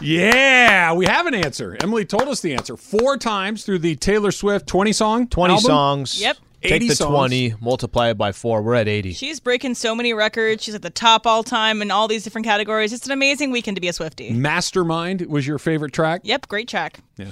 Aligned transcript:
Yeah, 0.00 0.92
we 0.92 1.06
have 1.06 1.26
an 1.26 1.34
answer. 1.34 1.76
Emily 1.80 2.04
told 2.04 2.28
us 2.28 2.40
the 2.40 2.54
answer 2.54 2.76
four 2.76 3.16
times 3.16 3.64
through 3.64 3.80
the 3.80 3.96
Taylor 3.96 4.30
Swift 4.30 4.66
20 4.66 4.92
song 4.92 5.26
20 5.26 5.54
album. 5.54 5.66
songs. 5.66 6.20
Yep. 6.20 6.36
Take 6.62 6.72
80 6.72 6.88
the 6.88 6.94
songs. 6.96 7.14
20, 7.14 7.54
multiply 7.60 8.08
it 8.10 8.18
by 8.18 8.32
four. 8.32 8.62
We're 8.62 8.74
at 8.74 8.88
80. 8.88 9.12
She's 9.12 9.38
breaking 9.38 9.74
so 9.74 9.94
many 9.94 10.12
records. 10.12 10.62
She's 10.64 10.74
at 10.74 10.82
the 10.82 10.90
top 10.90 11.24
all 11.26 11.44
time 11.44 11.82
in 11.82 11.90
all 11.92 12.08
these 12.08 12.24
different 12.24 12.46
categories. 12.46 12.92
It's 12.92 13.06
an 13.06 13.12
amazing 13.12 13.52
weekend 13.52 13.76
to 13.76 13.80
be 13.80 13.86
a 13.88 13.92
Swifty. 13.92 14.32
Mastermind 14.32 15.22
was 15.26 15.46
your 15.46 15.58
favorite 15.58 15.92
track. 15.92 16.22
Yep, 16.24 16.48
great 16.48 16.68
track. 16.68 16.98
Yeah. 17.16 17.26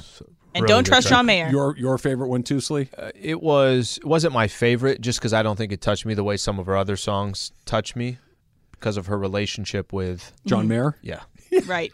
And 0.54 0.62
Really 0.62 0.68
don't 0.68 0.84
good 0.84 0.90
trust 0.90 1.08
track. 1.08 1.18
John 1.18 1.26
Mayer. 1.26 1.48
Your 1.50 1.76
your 1.76 1.98
favorite 1.98 2.28
one 2.28 2.42
too, 2.42 2.60
Slee? 2.60 2.88
Uh, 2.96 3.10
it 3.14 3.42
was 3.42 3.98
it 3.98 4.06
wasn't 4.06 4.32
my 4.32 4.46
favorite 4.48 5.00
just 5.00 5.18
because 5.18 5.32
I 5.32 5.42
don't 5.42 5.56
think 5.56 5.72
it 5.72 5.80
touched 5.80 6.06
me 6.06 6.14
the 6.14 6.24
way 6.24 6.36
some 6.36 6.58
of 6.58 6.66
her 6.66 6.76
other 6.76 6.96
songs 6.96 7.52
touch 7.66 7.94
me 7.96 8.18
because 8.70 8.96
of 8.96 9.06
her 9.06 9.18
relationship 9.18 9.92
with 9.92 10.32
John 10.46 10.66
Mayer. 10.68 10.96
yeah. 11.02 11.20
right. 11.66 11.92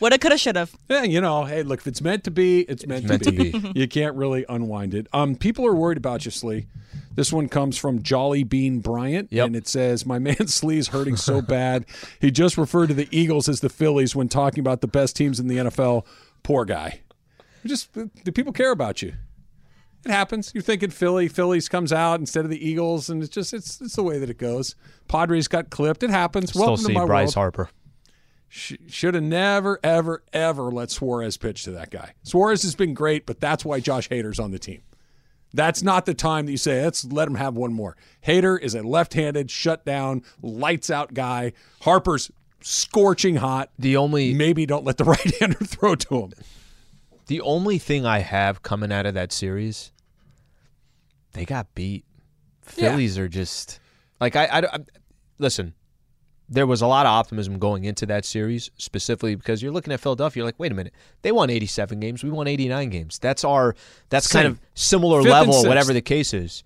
Woulda, 0.00 0.18
coulda, 0.18 0.36
shoulda. 0.38 0.68
Yeah, 0.88 1.02
you 1.04 1.20
know, 1.20 1.44
hey, 1.44 1.62
look, 1.62 1.80
if 1.80 1.86
it's 1.86 2.02
meant 2.02 2.24
to 2.24 2.30
be, 2.30 2.60
it's 2.62 2.86
meant, 2.86 3.06
meant 3.06 3.24
to, 3.24 3.30
to 3.30 3.60
be. 3.60 3.72
you 3.80 3.88
can't 3.88 4.14
really 4.16 4.44
unwind 4.48 4.94
it. 4.94 5.06
Um, 5.12 5.36
people 5.36 5.66
are 5.66 5.74
worried 5.74 5.98
about 5.98 6.24
you, 6.24 6.30
Slee. 6.30 6.66
This 7.14 7.32
one 7.32 7.48
comes 7.48 7.78
from 7.78 8.02
Jolly 8.02 8.44
Bean 8.44 8.80
Bryant, 8.80 9.32
Yep. 9.32 9.46
and 9.46 9.56
it 9.56 9.66
says, 9.66 10.04
"My 10.04 10.18
man 10.18 10.46
Slee's 10.48 10.88
hurting 10.88 11.16
so 11.16 11.40
bad. 11.40 11.86
He 12.20 12.30
just 12.30 12.58
referred 12.58 12.88
to 12.88 12.94
the 12.94 13.08
Eagles 13.10 13.48
as 13.48 13.60
the 13.60 13.70
Phillies 13.70 14.14
when 14.14 14.28
talking 14.28 14.60
about 14.60 14.82
the 14.82 14.86
best 14.88 15.16
teams 15.16 15.40
in 15.40 15.48
the 15.48 15.56
NFL. 15.56 16.04
Poor 16.42 16.64
guy. 16.66 17.00
Just 17.64 17.92
do 17.94 18.32
people 18.32 18.52
care 18.52 18.70
about 18.70 19.00
you? 19.02 19.14
It 20.04 20.10
happens. 20.12 20.52
You're 20.54 20.62
thinking 20.62 20.90
Philly. 20.90 21.26
Phillies 21.26 21.68
comes 21.68 21.92
out 21.92 22.20
instead 22.20 22.44
of 22.44 22.50
the 22.50 22.64
Eagles, 22.68 23.08
and 23.08 23.22
it's 23.22 23.34
just 23.34 23.54
it's 23.54 23.80
it's 23.80 23.96
the 23.96 24.02
way 24.02 24.18
that 24.18 24.28
it 24.30 24.38
goes. 24.38 24.76
Padres 25.08 25.48
got 25.48 25.70
clipped. 25.70 26.02
It 26.02 26.10
happens. 26.10 26.50
Still 26.50 26.60
Welcome 26.66 26.84
see 26.84 26.92
to 26.92 26.98
my 27.00 27.06
Bryce 27.06 27.28
world. 27.28 27.34
Harper. 27.34 27.70
Sh- 28.48 28.74
should 28.88 29.14
have 29.14 29.24
never, 29.24 29.78
ever, 29.82 30.22
ever 30.32 30.70
let 30.70 30.90
Suarez 30.90 31.36
pitch 31.36 31.64
to 31.64 31.72
that 31.72 31.90
guy. 31.90 32.14
Suarez 32.22 32.62
has 32.62 32.74
been 32.74 32.94
great, 32.94 33.26
but 33.26 33.40
that's 33.40 33.64
why 33.64 33.80
Josh 33.80 34.08
Hader's 34.08 34.38
on 34.38 34.50
the 34.52 34.58
team. 34.58 34.82
That's 35.52 35.82
not 35.82 36.06
the 36.06 36.14
time 36.14 36.46
that 36.46 36.52
you 36.52 36.58
say, 36.58 36.82
let's 36.84 37.04
let 37.04 37.28
him 37.28 37.36
have 37.36 37.54
one 37.54 37.72
more. 37.72 37.96
Hader 38.26 38.60
is 38.60 38.74
a 38.74 38.82
left 38.82 39.14
handed, 39.14 39.50
shut 39.50 39.84
down, 39.84 40.22
lights 40.42 40.90
out 40.90 41.14
guy. 41.14 41.52
Harper's 41.82 42.30
scorching 42.60 43.36
hot. 43.36 43.70
The 43.78 43.96
only 43.96 44.34
Maybe 44.34 44.66
don't 44.66 44.84
let 44.84 44.96
the 44.98 45.04
right 45.04 45.34
hander 45.40 45.58
throw 45.58 45.94
to 45.94 46.22
him. 46.22 46.32
the 47.26 47.40
only 47.40 47.78
thing 47.78 48.04
I 48.04 48.18
have 48.18 48.62
coming 48.62 48.92
out 48.92 49.06
of 49.06 49.14
that 49.14 49.32
series, 49.32 49.92
they 51.32 51.44
got 51.44 51.74
beat. 51.74 52.04
Yeah. 52.76 52.90
Phillies 52.90 53.16
are 53.18 53.28
just 53.28 53.80
like 54.20 54.36
I, 54.36 54.46
I, 54.46 54.58
I 54.58 54.78
listen. 55.38 55.74
There 56.48 56.66
was 56.66 56.80
a 56.80 56.86
lot 56.86 57.06
of 57.06 57.10
optimism 57.10 57.58
going 57.58 57.84
into 57.84 58.06
that 58.06 58.24
series, 58.24 58.70
specifically 58.78 59.34
because 59.34 59.62
you're 59.62 59.72
looking 59.72 59.92
at 59.92 60.00
Philadelphia. 60.00 60.40
You're 60.40 60.46
like, 60.46 60.58
wait 60.58 60.70
a 60.70 60.74
minute, 60.74 60.94
they 61.22 61.32
won 61.32 61.50
87 61.50 61.98
games, 61.98 62.22
we 62.22 62.30
won 62.30 62.46
89 62.46 62.88
games. 62.90 63.18
That's 63.18 63.44
our 63.44 63.74
that's 64.08 64.28
kind 64.28 64.46
of 64.46 64.60
similar 64.74 65.22
Fifth 65.22 65.32
level, 65.32 65.64
whatever 65.64 65.92
the 65.92 66.00
case 66.00 66.32
is. 66.32 66.62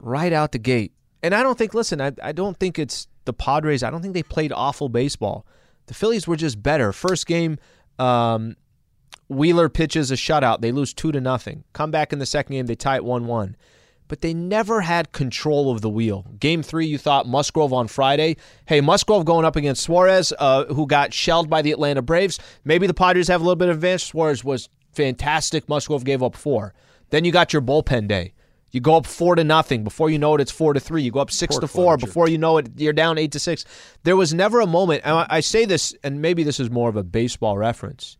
Right 0.00 0.32
out 0.32 0.50
the 0.50 0.58
gate, 0.58 0.92
and 1.22 1.34
I 1.34 1.44
don't 1.44 1.56
think. 1.56 1.74
Listen, 1.74 2.00
I, 2.00 2.12
I 2.20 2.32
don't 2.32 2.58
think 2.58 2.78
it's 2.78 3.06
the 3.24 3.32
Padres. 3.32 3.84
I 3.84 3.90
don't 3.90 4.02
think 4.02 4.14
they 4.14 4.24
played 4.24 4.52
awful 4.52 4.88
baseball. 4.88 5.46
The 5.86 5.94
Phillies 5.94 6.26
were 6.26 6.36
just 6.36 6.60
better. 6.60 6.92
First 6.92 7.26
game, 7.26 7.58
um, 8.00 8.56
Wheeler 9.28 9.68
pitches 9.68 10.10
a 10.10 10.14
shutout. 10.14 10.60
They 10.60 10.72
lose 10.72 10.92
two 10.92 11.12
to 11.12 11.20
nothing. 11.20 11.64
Come 11.72 11.90
back 11.90 12.12
in 12.12 12.18
the 12.18 12.26
second 12.26 12.54
game, 12.54 12.66
they 12.66 12.74
tie 12.74 12.96
it 12.96 13.04
one 13.04 13.26
one. 13.26 13.56
But 14.12 14.20
they 14.20 14.34
never 14.34 14.82
had 14.82 15.12
control 15.12 15.70
of 15.70 15.80
the 15.80 15.88
wheel. 15.88 16.26
Game 16.38 16.62
three, 16.62 16.84
you 16.84 16.98
thought 16.98 17.26
Musgrove 17.26 17.72
on 17.72 17.88
Friday. 17.88 18.36
Hey, 18.66 18.82
Musgrove 18.82 19.24
going 19.24 19.46
up 19.46 19.56
against 19.56 19.82
Suarez, 19.82 20.34
uh, 20.38 20.66
who 20.66 20.86
got 20.86 21.14
shelled 21.14 21.48
by 21.48 21.62
the 21.62 21.72
Atlanta 21.72 22.02
Braves. 22.02 22.38
Maybe 22.62 22.86
the 22.86 22.92
Padres 22.92 23.28
have 23.28 23.40
a 23.40 23.44
little 23.44 23.56
bit 23.56 23.70
of 23.70 23.76
advantage. 23.76 24.04
Suarez 24.04 24.44
was 24.44 24.68
fantastic. 24.92 25.66
Musgrove 25.66 26.04
gave 26.04 26.22
up 26.22 26.36
four. 26.36 26.74
Then 27.08 27.24
you 27.24 27.32
got 27.32 27.54
your 27.54 27.62
bullpen 27.62 28.06
day. 28.06 28.34
You 28.70 28.82
go 28.82 28.96
up 28.96 29.06
four 29.06 29.34
to 29.34 29.44
nothing. 29.44 29.82
Before 29.82 30.10
you 30.10 30.18
know 30.18 30.34
it, 30.34 30.42
it's 30.42 30.52
four 30.52 30.74
to 30.74 30.80
three. 30.80 31.00
You 31.00 31.10
go 31.10 31.20
up 31.20 31.30
six 31.30 31.54
Poor 31.54 31.60
to 31.62 31.66
four. 31.66 31.96
Before 31.96 32.28
you 32.28 32.36
know 32.36 32.58
it, 32.58 32.68
you're 32.76 32.92
down 32.92 33.16
eight 33.16 33.32
to 33.32 33.38
six. 33.38 33.64
There 34.02 34.14
was 34.14 34.34
never 34.34 34.60
a 34.60 34.66
moment. 34.66 35.04
And 35.06 35.14
I 35.14 35.26
I 35.30 35.40
say 35.40 35.64
this, 35.64 35.94
and 36.04 36.20
maybe 36.20 36.42
this 36.42 36.60
is 36.60 36.70
more 36.70 36.90
of 36.90 36.96
a 36.96 37.02
baseball 37.02 37.56
reference. 37.56 38.18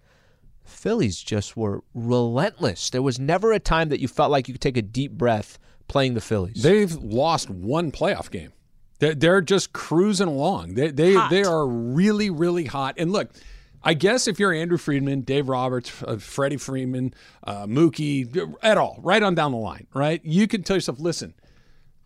Phillies 0.65 1.21
just 1.21 1.55
were 1.55 1.85
relentless. 1.93 2.89
There 2.89 3.03
was 3.03 3.19
never 3.19 3.53
a 3.53 3.61
time 3.61 3.91
that 3.91 4.01
you 4.01 4.09
felt 4.09 4.31
like 4.31 4.49
you 4.49 4.55
could 4.55 4.63
take 4.63 4.79
a 4.79 4.83
deep 4.83 5.13
breath 5.13 5.59
playing 5.89 6.15
the 6.15 6.21
Phillies. 6.21 6.63
They've 6.63 6.95
lost 6.95 7.51
one 7.51 7.93
playoff 7.93 8.31
game. 8.31 8.53
They're, 8.99 9.15
they're 9.15 9.41
just 9.41 9.73
cruising 9.73 10.29
along. 10.29 10.75
They 10.75 10.91
they 10.91 11.15
Hot. 11.15 11.31
they 11.31 11.43
are 11.45 11.67
really 11.67 12.31
really 12.31 12.67
hot. 12.67 12.95
And 12.99 13.11
look, 13.11 13.31
I 13.83 13.95
guess 13.95 14.29
if 14.29 14.39
you're 14.39 14.53
Andrew 14.53 14.79
Friedman, 14.79 15.23
Dave 15.23 15.49
Roberts, 15.49 16.03
uh, 16.05 16.17
Freddie 16.17 16.57
Freeman, 16.57 17.15
uh, 17.45 17.67
Mookie, 17.67 18.55
at 18.63 18.79
all, 18.79 19.01
right 19.03 19.23
on 19.23 19.35
down 19.35 19.51
the 19.51 19.59
line, 19.59 19.87
right? 19.93 20.21
You 20.25 20.47
can 20.47 20.63
tell 20.63 20.77
yourself, 20.77 21.01
listen. 21.01 21.35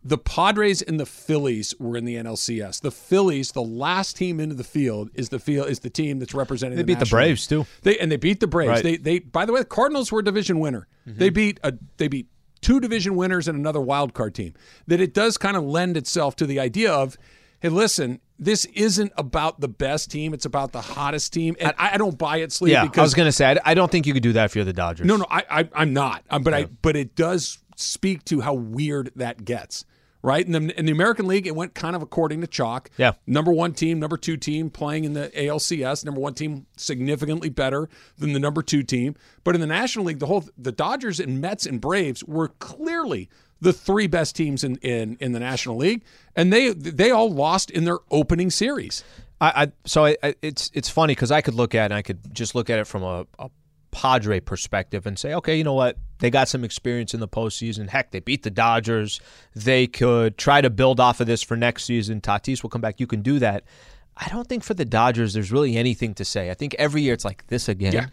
The 0.03 0.19
Padres 0.19 0.83
and 0.83 1.01
the 1.01 1.05
Phillies 1.07 1.75
were 1.81 1.97
in 1.97 2.05
the 2.05 2.15
NLCS. 2.15 2.81
The 2.81 2.93
Phillies, 2.93 3.51
the 3.51 3.63
last 3.63 4.17
team 4.17 4.39
into 4.39 4.55
the 4.55 4.63
field, 4.63 5.11
is 5.15 5.31
the 5.31 5.41
field 5.41 5.69
is 5.69 5.81
the 5.81 5.91
team 5.91 6.21
that's 6.21 6.33
representing. 6.33 6.77
They 6.77 6.83
the 6.83 6.87
beat 6.87 6.95
the 6.95 7.07
National 7.07 7.21
League. 7.23 7.27
Braves, 7.27 7.47
too. 7.49 7.67
They 7.83 7.99
and 7.99 8.13
they 8.13 8.17
beat 8.17 8.39
the 8.39 8.47
Braves. 8.47 8.69
Right. 8.71 8.83
They 8.85 8.97
they 8.99 9.19
by 9.19 9.45
the 9.45 9.53
way, 9.53 9.61
the 9.61 9.67
Cardinals 9.67 10.13
were 10.13 10.21
a 10.21 10.25
division 10.25 10.61
winner. 10.61 10.87
Mm-hmm. 11.09 11.19
They 11.19 11.31
beat 11.31 11.59
a 11.65 11.75
they 11.97 12.07
beat 12.07 12.29
two 12.61 12.81
division 12.81 13.17
winners 13.17 13.49
and 13.49 13.59
another 13.59 13.81
wild 13.81 14.15
card 14.15 14.35
team. 14.35 14.55
That 14.87 15.01
it 15.01 15.15
does 15.15 15.37
kind 15.39 15.57
of 15.57 15.65
lend 15.65 15.97
itself 15.97 16.37
to 16.37 16.47
the 16.47 16.59
idea 16.61 16.93
of, 16.93 17.17
hey, 17.61 17.69
listen, 17.69 18.21
this 18.39 18.65
isn't 18.67 19.13
about 19.17 19.61
the 19.61 19.69
best 19.69 20.11
team; 20.11 20.35
it's 20.35 20.45
about 20.45 20.73
the 20.73 20.81
hottest 20.81 21.33
team. 21.33 21.57
And 21.59 21.73
I, 21.79 21.95
I 21.95 21.97
don't 21.97 22.19
buy 22.19 22.39
it, 22.39 22.53
Sleep, 22.53 22.73
yeah, 22.73 22.85
because 22.85 22.99
I 22.99 23.03
was 23.03 23.15
going 23.15 23.29
to 23.29 23.33
say, 23.33 23.53
I, 23.53 23.59
I 23.65 23.75
don't 23.75 23.91
think 23.91 24.07
you 24.07 24.13
could 24.13 24.23
do 24.23 24.33
that 24.35 24.45
if 24.47 24.57
you're 24.57 24.65
the 24.65 24.73
Dodgers. 24.73 25.07
no, 25.07 25.17
no, 25.17 25.27
I, 25.31 25.45
I 25.51 25.69
I'm 25.75 25.93
not. 25.93 26.25
Um, 26.31 26.43
but 26.43 26.53
I 26.55 26.65
but 26.65 26.97
it 26.97 27.15
does 27.17 27.59
speak 27.77 28.25
to 28.27 28.41
how 28.41 28.55
weird 28.55 29.13
that 29.17 29.45
gets. 29.45 29.85
Right 30.23 30.45
in 30.45 30.53
the 30.53 30.79
in 30.79 30.87
the 30.87 30.93
American 30.93 31.27
League, 31.27 31.47
it 31.47 31.55
went 31.55 31.75
kind 31.75 31.95
of 31.95 32.03
according 32.03 32.41
to 32.41 32.47
chalk. 32.47 32.91
Yeah. 32.97 33.13
number 33.27 33.53
one 33.53 33.75
team, 33.75 34.01
number 34.01 34.17
two 34.17 34.37
team 34.37 34.71
playing 34.71 35.05
in 35.05 35.13
the 35.13 35.31
ALCS. 35.37 36.05
Number 36.05 36.21
one 36.21 36.35
team 36.35 36.67
significantly 36.77 37.49
better 37.49 37.89
than 38.19 38.33
the 38.33 38.41
number 38.41 38.63
two 38.63 38.83
team. 38.83 39.15
But 39.45 39.55
in 39.55 39.61
the 39.61 39.67
National 39.67 40.07
League, 40.07 40.19
the 40.19 40.27
whole 40.27 40.45
the 40.59 40.73
Dodgers 40.73 41.21
and 41.21 41.41
Mets 41.41 41.67
and 41.67 41.81
Braves 41.81 42.25
were 42.25 42.49
clearly 42.49 43.29
the 43.61 43.73
three 43.73 44.07
best 44.07 44.37
teams 44.37 44.65
in 44.65 44.77
in, 44.77 45.17
in 45.21 45.33
the 45.33 45.41
National 45.41 45.77
League, 45.77 46.05
and 46.35 46.53
they 46.53 46.71
they 46.73 47.11
all 47.11 47.31
lost 47.31 47.71
in 47.71 47.85
their 47.85 47.99
opening 48.11 48.51
series. 48.51 49.05
I, 49.41 49.65
I 49.65 49.73
so 49.85 50.07
I, 50.07 50.17
I, 50.23 50.35
it's 50.43 50.71
it's 50.75 50.89
funny 50.89 51.15
because 51.15 51.31
I 51.31 51.41
could 51.41 51.55
look 51.55 51.75
at 51.75 51.83
it 51.83 51.85
and 51.87 51.95
I 51.95 52.03
could 52.03 52.35
just 52.35 52.55
look 52.55 52.71
at 52.71 52.79
it 52.79 52.87
from 52.87 53.03
a, 53.03 53.27
a 53.39 53.51
Padre 53.91 54.41
perspective 54.41 55.07
and 55.07 55.19
say, 55.19 55.35
okay, 55.35 55.57
you 55.57 55.65
know 55.65 55.75
what? 55.75 55.97
They 56.19 56.31
got 56.31 56.49
some 56.49 56.65
experience 56.65 57.15
in 57.15 57.21
the 57.21 57.29
postseason. 57.29 57.89
Heck, 57.89 58.11
they 58.11 58.21
beat 58.21 58.43
the 58.43 58.51
Dodgers. 58.51 59.21
They 59.55 59.87
could 59.87 60.39
try 60.39 60.61
to 60.61 60.71
build 60.71 60.99
off 61.01 61.21
of 61.21 61.27
this 61.27 61.43
for 61.43 61.57
next 61.57 61.85
season. 61.85 62.21
Tatis 62.21 62.63
will 62.63 62.71
come 62.71 62.81
back. 62.81 63.01
You 63.01 63.07
can 63.07 63.23
do 63.23 63.39
that. 63.39 63.65
I 64.17 64.29
don't 64.29 64.49
think 64.49 64.65
for 64.65 64.75
the 64.75 64.85
Dodgers 64.85 65.35
there's 65.35 65.53
really 65.53 65.77
anything 65.77 66.15
to 66.15 66.25
say. 66.25 66.51
I 66.51 66.55
think 66.55 66.75
every 66.79 67.03
year 67.03 67.13
it's 67.13 67.25
like 67.25 67.47
this 67.49 67.69
again. 67.69 67.93
Yeah. 67.93 68.07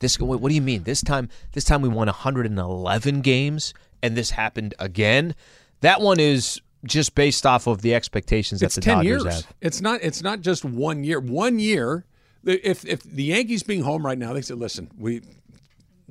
This 0.00 0.18
what, 0.18 0.40
what 0.40 0.48
do 0.48 0.54
you 0.56 0.62
mean? 0.62 0.82
This 0.82 1.00
time 1.00 1.28
this 1.52 1.62
time 1.62 1.80
we 1.80 1.88
won 1.88 2.08
111 2.08 3.20
games 3.20 3.72
and 4.02 4.16
this 4.16 4.30
happened 4.30 4.74
again. 4.80 5.36
That 5.80 6.00
one 6.00 6.18
is 6.18 6.60
just 6.84 7.14
based 7.14 7.46
off 7.46 7.68
of 7.68 7.82
the 7.82 7.94
expectations 7.94 8.62
it's 8.62 8.74
that 8.74 8.80
the 8.80 8.84
10 8.84 8.96
Dodgers 8.96 9.24
years. 9.24 9.34
have. 9.44 9.54
It's 9.60 9.80
not 9.80 10.02
it's 10.02 10.22
not 10.22 10.40
just 10.40 10.64
one 10.64 11.04
year. 11.04 11.20
One 11.20 11.60
year 11.60 12.04
if 12.44 12.84
if 12.84 13.02
the 13.02 13.24
Yankees 13.24 13.62
being 13.62 13.82
home 13.82 14.04
right 14.04 14.18
now, 14.18 14.32
they 14.32 14.42
said, 14.42 14.58
"Listen, 14.58 14.90
we 14.98 15.22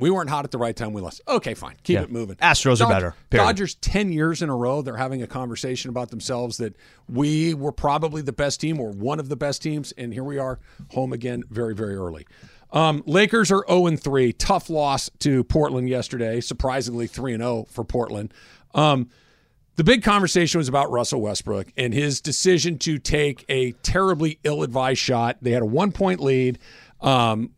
we 0.02 0.10
weren't 0.10 0.30
hot 0.30 0.44
at 0.44 0.52
the 0.52 0.58
right 0.58 0.76
time. 0.76 0.92
We 0.92 1.02
lost. 1.02 1.22
Okay, 1.28 1.54
fine. 1.54 1.76
Keep 1.84 1.94
Yeah. 1.94 2.02
it 2.04 2.12
moving. 2.12 2.36
Astros 2.38 2.84
are 2.86 2.90
better, 2.90 3.16
period. 3.30 3.46
Dodgers 3.46 3.76
10 3.76 4.12
years 4.12 4.42
in 4.42 4.50
a 4.50 4.56
row, 4.56 4.82
they're 4.82 4.98
having 4.98 5.22
a 5.22 5.28
conversation 5.28 5.90
about 5.90 6.10
themselves 6.10 6.58
that 6.58 6.76
we 7.08 7.54
were 7.54 7.72
probably 7.72 8.22
the 8.22 8.34
best 8.34 8.60
team 8.60 8.80
or 8.80 8.90
one 8.92 9.20
of 9.20 9.30
the 9.30 9.38
best 9.38 9.62
teams. 9.62 9.94
And 9.94 10.12
here 10.14 10.24
we 10.26 10.38
are, 10.38 10.60
home 10.92 11.14
again 11.14 11.44
very, 11.50 11.74
very 11.74 11.96
early. 11.96 12.28
Um, 12.74 13.04
Lakers 13.06 13.52
are 13.52 13.64
0 13.70 13.96
3. 13.98 14.34
Tough 14.34 14.70
loss 14.70 15.10
to 15.20 15.44
Portland 15.44 15.88
yesterday. 15.90 16.42
Surprisingly, 16.42 17.06
3 17.08 17.38
0 17.38 17.66
for 17.70 17.84
Portland. 17.84 18.34
Um, 18.74 19.10
The 19.78 19.86
big 19.86 20.04
conversation 20.04 20.58
was 20.58 20.68
about 20.68 20.92
Russell 20.92 21.22
Westbrook 21.22 21.72
and 21.78 21.94
his 21.94 22.20
decision 22.22 22.78
to 22.80 22.98
take 23.00 23.46
a 23.50 23.72
terribly 23.84 24.38
ill 24.44 24.64
advised 24.64 25.00
shot. 25.00 25.38
They 25.42 25.52
had 25.52 25.62
a 25.62 25.66
one 25.66 25.92
point 25.94 26.20
lead. 26.20 26.60
Um, 27.00 27.52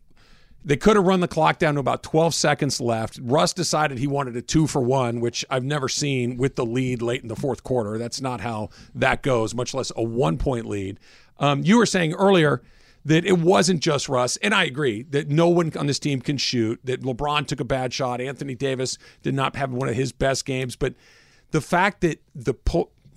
they 0.64 0.76
could 0.76 0.96
have 0.96 1.06
run 1.06 1.20
the 1.20 1.28
clock 1.28 1.58
down 1.58 1.74
to 1.74 1.80
about 1.80 2.02
12 2.02 2.34
seconds 2.34 2.80
left. 2.80 3.18
Russ 3.22 3.52
decided 3.52 3.98
he 3.98 4.06
wanted 4.06 4.36
a 4.36 4.42
two 4.42 4.66
for 4.66 4.80
one, 4.80 5.20
which 5.20 5.44
I've 5.50 5.64
never 5.64 5.88
seen 5.88 6.36
with 6.36 6.56
the 6.56 6.64
lead 6.64 7.02
late 7.02 7.22
in 7.22 7.28
the 7.28 7.36
fourth 7.36 7.62
quarter. 7.62 7.98
That's 7.98 8.20
not 8.20 8.40
how 8.40 8.70
that 8.94 9.22
goes, 9.22 9.54
much 9.54 9.74
less 9.74 9.92
a 9.94 10.02
one 10.02 10.38
point 10.38 10.66
lead. 10.66 10.98
Um, 11.38 11.62
you 11.62 11.76
were 11.76 11.86
saying 11.86 12.14
earlier 12.14 12.62
that 13.04 13.26
it 13.26 13.38
wasn't 13.38 13.80
just 13.80 14.08
Russ, 14.08 14.38
and 14.38 14.54
I 14.54 14.64
agree 14.64 15.02
that 15.10 15.28
no 15.28 15.48
one 15.48 15.70
on 15.76 15.86
this 15.86 15.98
team 15.98 16.22
can 16.22 16.38
shoot, 16.38 16.80
that 16.84 17.02
LeBron 17.02 17.46
took 17.46 17.60
a 17.60 17.64
bad 17.64 17.92
shot. 17.92 18.20
Anthony 18.20 18.54
Davis 18.54 18.96
did 19.22 19.34
not 19.34 19.56
have 19.56 19.70
one 19.70 19.88
of 19.88 19.94
his 19.94 20.12
best 20.12 20.46
games, 20.46 20.76
but 20.76 20.94
the 21.50 21.60
fact 21.60 22.00
that 22.00 22.22
the 22.34 22.54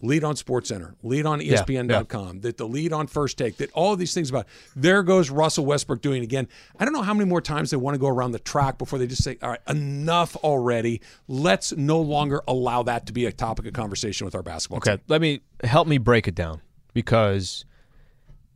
lead 0.02 0.24
on 0.24 0.36
SportsCenter, 0.36 0.96
lead 1.04 1.26
on 1.26 1.40
ESPN.com, 1.40 2.36
yeah. 2.36 2.42
that 2.42 2.58
the 2.58 2.68
lead 2.68 2.94
on 2.94 3.08
First 3.08 3.38
Take, 3.38 3.58
that 3.58 3.72
all 3.74 3.94
of 3.94 4.00
these 4.00 4.14
things 4.14 4.30
about 4.30 4.48
there 4.76 5.04
goes 5.04 5.30
Russell 5.30 5.66
Westbrook 5.66 6.02
doing 6.02 6.22
it 6.22 6.26
again. 6.26 6.48
I 6.80 6.86
don't 6.86 6.94
know 6.94 7.02
how 7.02 7.14
many 7.14 7.30
more 7.30 7.42
times 7.42 7.72
they 7.72 7.78
want 7.78 7.96
to 7.96 8.00
go 8.00 8.08
around 8.08 8.32
the 8.32 8.40
track 8.40 8.78
before 8.78 9.00
they 9.00 9.08
just 9.08 9.24
say, 9.24 9.38
all 9.42 9.50
right, 9.50 9.60
enough 9.68 10.36
already. 10.38 11.02
Let's 11.28 11.72
no 11.74 12.00
longer 12.00 12.42
allow 12.48 12.84
that 12.84 13.08
to 13.08 13.14
be 13.14 13.26
a 13.26 13.32
topic 13.32 13.66
of 13.66 13.74
conversation 13.74 14.26
with 14.26 14.36
our 14.36 14.44
basketball 14.44 14.78
okay, 14.78 14.98
team. 14.98 15.06
let 15.08 15.22
me 15.22 15.42
help 15.64 15.88
me 15.88 15.98
break 15.98 16.28
it 16.28 16.36
down 16.36 16.62
because 16.94 17.66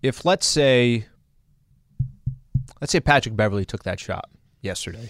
if 0.02 0.26
let's 0.26 0.46
say 0.46 1.06
let's 2.80 2.92
say 2.92 3.00
Patrick 3.00 3.36
Beverley 3.36 3.66
took 3.66 3.84
that 3.84 4.00
shot 4.00 4.30
yesterday 4.62 5.10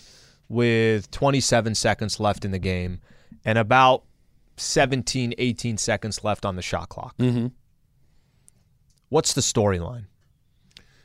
with 0.49 1.09
27 1.11 1.75
seconds 1.75 2.19
left 2.19 2.43
in 2.43 2.51
the 2.51 2.59
game 2.59 2.99
and 3.45 3.57
about 3.57 4.03
17, 4.61 5.33
18 5.37 5.77
seconds 5.77 6.23
left 6.23 6.45
on 6.45 6.55
the 6.55 6.61
shot 6.61 6.89
clock. 6.89 7.17
Mm-hmm. 7.17 7.47
What's 9.09 9.33
the 9.33 9.41
storyline? 9.41 10.05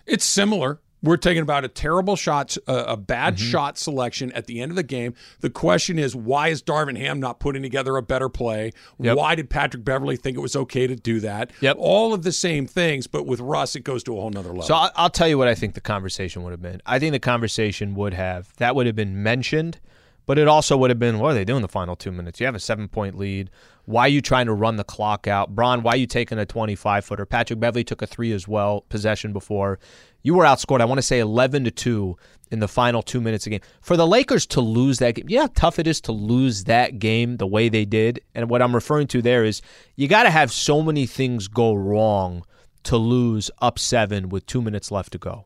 It's 0.06 0.24
similar. 0.24 0.80
We're 1.02 1.16
talking 1.18 1.42
about 1.42 1.64
a 1.64 1.68
terrible 1.68 2.16
shot, 2.16 2.56
uh, 2.66 2.84
a 2.86 2.96
bad 2.96 3.36
mm-hmm. 3.36 3.46
shot 3.46 3.78
selection 3.78 4.32
at 4.32 4.46
the 4.46 4.60
end 4.60 4.72
of 4.72 4.76
the 4.76 4.82
game. 4.82 5.14
The 5.40 5.50
question 5.50 5.98
is, 5.98 6.16
why 6.16 6.48
is 6.48 6.62
Darvin 6.62 6.96
Ham 6.96 7.20
not 7.20 7.38
putting 7.38 7.62
together 7.62 7.96
a 7.96 8.02
better 8.02 8.28
play? 8.28 8.72
Yep. 8.98 9.16
Why 9.16 9.34
did 9.34 9.50
Patrick 9.50 9.84
Beverley 9.84 10.16
think 10.16 10.36
it 10.36 10.40
was 10.40 10.56
okay 10.56 10.86
to 10.86 10.96
do 10.96 11.20
that? 11.20 11.50
Yep. 11.60 11.76
All 11.78 12.14
of 12.14 12.22
the 12.22 12.32
same 12.32 12.66
things, 12.66 13.06
but 13.06 13.26
with 13.26 13.40
Russ, 13.40 13.76
it 13.76 13.80
goes 13.80 14.02
to 14.04 14.16
a 14.16 14.20
whole 14.20 14.30
nother 14.30 14.48
level. 14.48 14.62
So 14.62 14.74
I'll 14.74 15.10
tell 15.10 15.28
you 15.28 15.38
what 15.38 15.48
I 15.48 15.54
think 15.54 15.74
the 15.74 15.80
conversation 15.80 16.42
would 16.44 16.52
have 16.52 16.62
been. 16.62 16.80
I 16.86 16.98
think 16.98 17.12
the 17.12 17.20
conversation 17.20 17.94
would 17.94 18.14
have, 18.14 18.52
that 18.56 18.74
would 18.74 18.86
have 18.86 18.96
been 18.96 19.22
mentioned– 19.22 19.78
but 20.26 20.38
it 20.38 20.48
also 20.48 20.76
would 20.76 20.90
have 20.90 20.98
been, 20.98 21.18
what 21.18 21.30
are 21.30 21.34
they 21.34 21.44
doing 21.44 21.62
the 21.62 21.68
final 21.68 21.96
two 21.96 22.12
minutes? 22.12 22.40
You 22.40 22.46
have 22.46 22.54
a 22.54 22.60
seven 22.60 22.88
point 22.88 23.16
lead. 23.16 23.50
Why 23.84 24.02
are 24.02 24.08
you 24.08 24.20
trying 24.20 24.46
to 24.46 24.52
run 24.52 24.76
the 24.76 24.84
clock 24.84 25.28
out? 25.28 25.54
Bron, 25.54 25.82
why 25.82 25.92
are 25.92 25.96
you 25.96 26.06
taking 26.06 26.38
a 26.38 26.44
25 26.44 27.04
footer? 27.04 27.24
Patrick 27.24 27.60
Beverley 27.60 27.84
took 27.84 28.02
a 28.02 28.06
three 28.06 28.32
as 28.32 28.48
well, 28.48 28.82
possession 28.88 29.32
before. 29.32 29.78
You 30.22 30.34
were 30.34 30.44
outscored, 30.44 30.80
I 30.80 30.84
want 30.86 30.98
to 30.98 31.02
say 31.02 31.20
11 31.20 31.64
to 31.64 31.70
2 31.70 32.16
in 32.50 32.60
the 32.60 32.68
final 32.68 33.02
two 33.02 33.20
minutes 33.20 33.46
of 33.46 33.50
game. 33.50 33.60
For 33.80 33.96
the 33.96 34.06
Lakers 34.06 34.46
to 34.46 34.60
lose 34.60 34.98
that 34.98 35.14
game, 35.14 35.26
yeah, 35.28 35.46
tough 35.54 35.78
it 35.78 35.86
is 35.86 36.00
to 36.02 36.12
lose 36.12 36.64
that 36.64 36.98
game 36.98 37.36
the 37.36 37.46
way 37.46 37.68
they 37.68 37.84
did. 37.84 38.20
And 38.34 38.50
what 38.50 38.62
I'm 38.62 38.74
referring 38.74 39.06
to 39.08 39.22
there 39.22 39.44
is 39.44 39.62
you 39.96 40.08
got 40.08 40.24
to 40.24 40.30
have 40.30 40.52
so 40.52 40.82
many 40.82 41.06
things 41.06 41.48
go 41.48 41.74
wrong 41.74 42.44
to 42.84 42.96
lose 42.96 43.50
up 43.60 43.78
seven 43.78 44.28
with 44.28 44.46
two 44.46 44.62
minutes 44.62 44.90
left 44.90 45.12
to 45.12 45.18
go. 45.18 45.44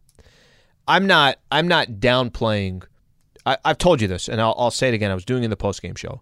I'm 0.86 1.06
not 1.06 1.38
I'm 1.50 1.68
not 1.68 1.88
downplaying 1.88 2.82
I, 3.46 3.56
have 3.64 3.78
told 3.78 4.00
you 4.00 4.08
this, 4.08 4.28
and 4.28 4.40
I'll, 4.40 4.54
I'll 4.58 4.70
say 4.70 4.88
it 4.88 4.94
again. 4.94 5.10
I 5.10 5.14
was 5.14 5.24
doing 5.24 5.42
it 5.42 5.46
in 5.46 5.50
the 5.50 5.56
postgame 5.56 5.96
show. 5.96 6.20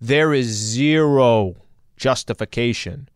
There 0.00 0.34
is 0.34 0.46
zero 0.46 1.56
justification 1.96 3.08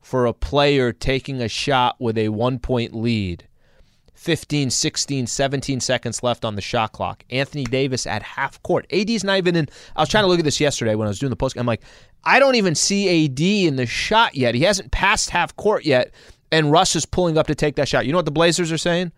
for 0.00 0.26
a 0.26 0.32
player 0.32 0.92
taking 0.92 1.40
a 1.40 1.48
shot 1.48 1.96
with 1.98 2.18
a 2.18 2.28
one 2.28 2.58
point 2.58 2.94
lead, 2.94 3.48
15, 4.14 4.70
16, 4.70 5.26
17 5.26 5.80
seconds 5.80 6.22
left 6.22 6.44
on 6.44 6.54
the 6.54 6.60
shot 6.60 6.92
clock. 6.92 7.24
Anthony 7.30 7.64
Davis 7.64 8.06
at 8.06 8.22
half 8.22 8.62
court. 8.62 8.86
AD's 8.92 9.24
not 9.24 9.38
even 9.38 9.56
in. 9.56 9.68
I 9.94 10.02
was 10.02 10.08
trying 10.08 10.24
to 10.24 10.28
look 10.28 10.38
at 10.38 10.44
this 10.44 10.60
yesterday 10.60 10.94
when 10.94 11.06
I 11.06 11.10
was 11.10 11.18
doing 11.18 11.30
the 11.30 11.36
post. 11.36 11.56
I'm 11.56 11.66
like, 11.66 11.82
I 12.24 12.38
don't 12.38 12.56
even 12.56 12.74
see 12.74 13.24
AD 13.24 13.40
in 13.40 13.76
the 13.76 13.86
shot 13.86 14.34
yet. 14.34 14.54
He 14.54 14.62
hasn't 14.62 14.90
passed 14.90 15.30
half 15.30 15.56
court 15.56 15.84
yet, 15.84 16.12
and 16.50 16.70
Russ 16.70 16.96
is 16.96 17.06
pulling 17.06 17.38
up 17.38 17.46
to 17.46 17.54
take 17.54 17.76
that 17.76 17.88
shot. 17.88 18.04
You 18.06 18.12
know 18.12 18.18
what 18.18 18.24
the 18.24 18.30
Blazers 18.30 18.72
are 18.72 18.78
saying? 18.78 19.12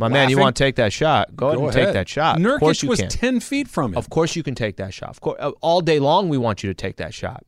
My 0.00 0.06
laughing. 0.06 0.12
man, 0.14 0.30
you 0.30 0.38
want 0.38 0.56
to 0.56 0.64
take 0.64 0.76
that 0.76 0.92
shot? 0.92 1.36
Go, 1.36 1.36
Go 1.36 1.46
ahead 1.50 1.58
and 1.60 1.68
ahead. 1.76 1.86
take 1.88 1.94
that 1.94 2.08
shot. 2.08 2.38
Nurkic 2.38 2.54
of 2.54 2.60
course 2.60 2.82
you 2.82 2.88
was 2.88 3.00
can. 3.00 3.08
ten 3.10 3.40
feet 3.40 3.68
from 3.68 3.92
him. 3.92 3.98
Of 3.98 4.10
course 4.10 4.34
you 4.34 4.42
can 4.42 4.54
take 4.54 4.76
that 4.78 4.92
shot. 4.92 5.10
Of 5.10 5.20
course, 5.20 5.36
uh, 5.40 5.50
all 5.60 5.80
day 5.80 5.98
long 6.00 6.28
we 6.28 6.38
want 6.38 6.62
you 6.64 6.70
to 6.70 6.74
take 6.74 6.96
that 6.96 7.14
shot. 7.14 7.44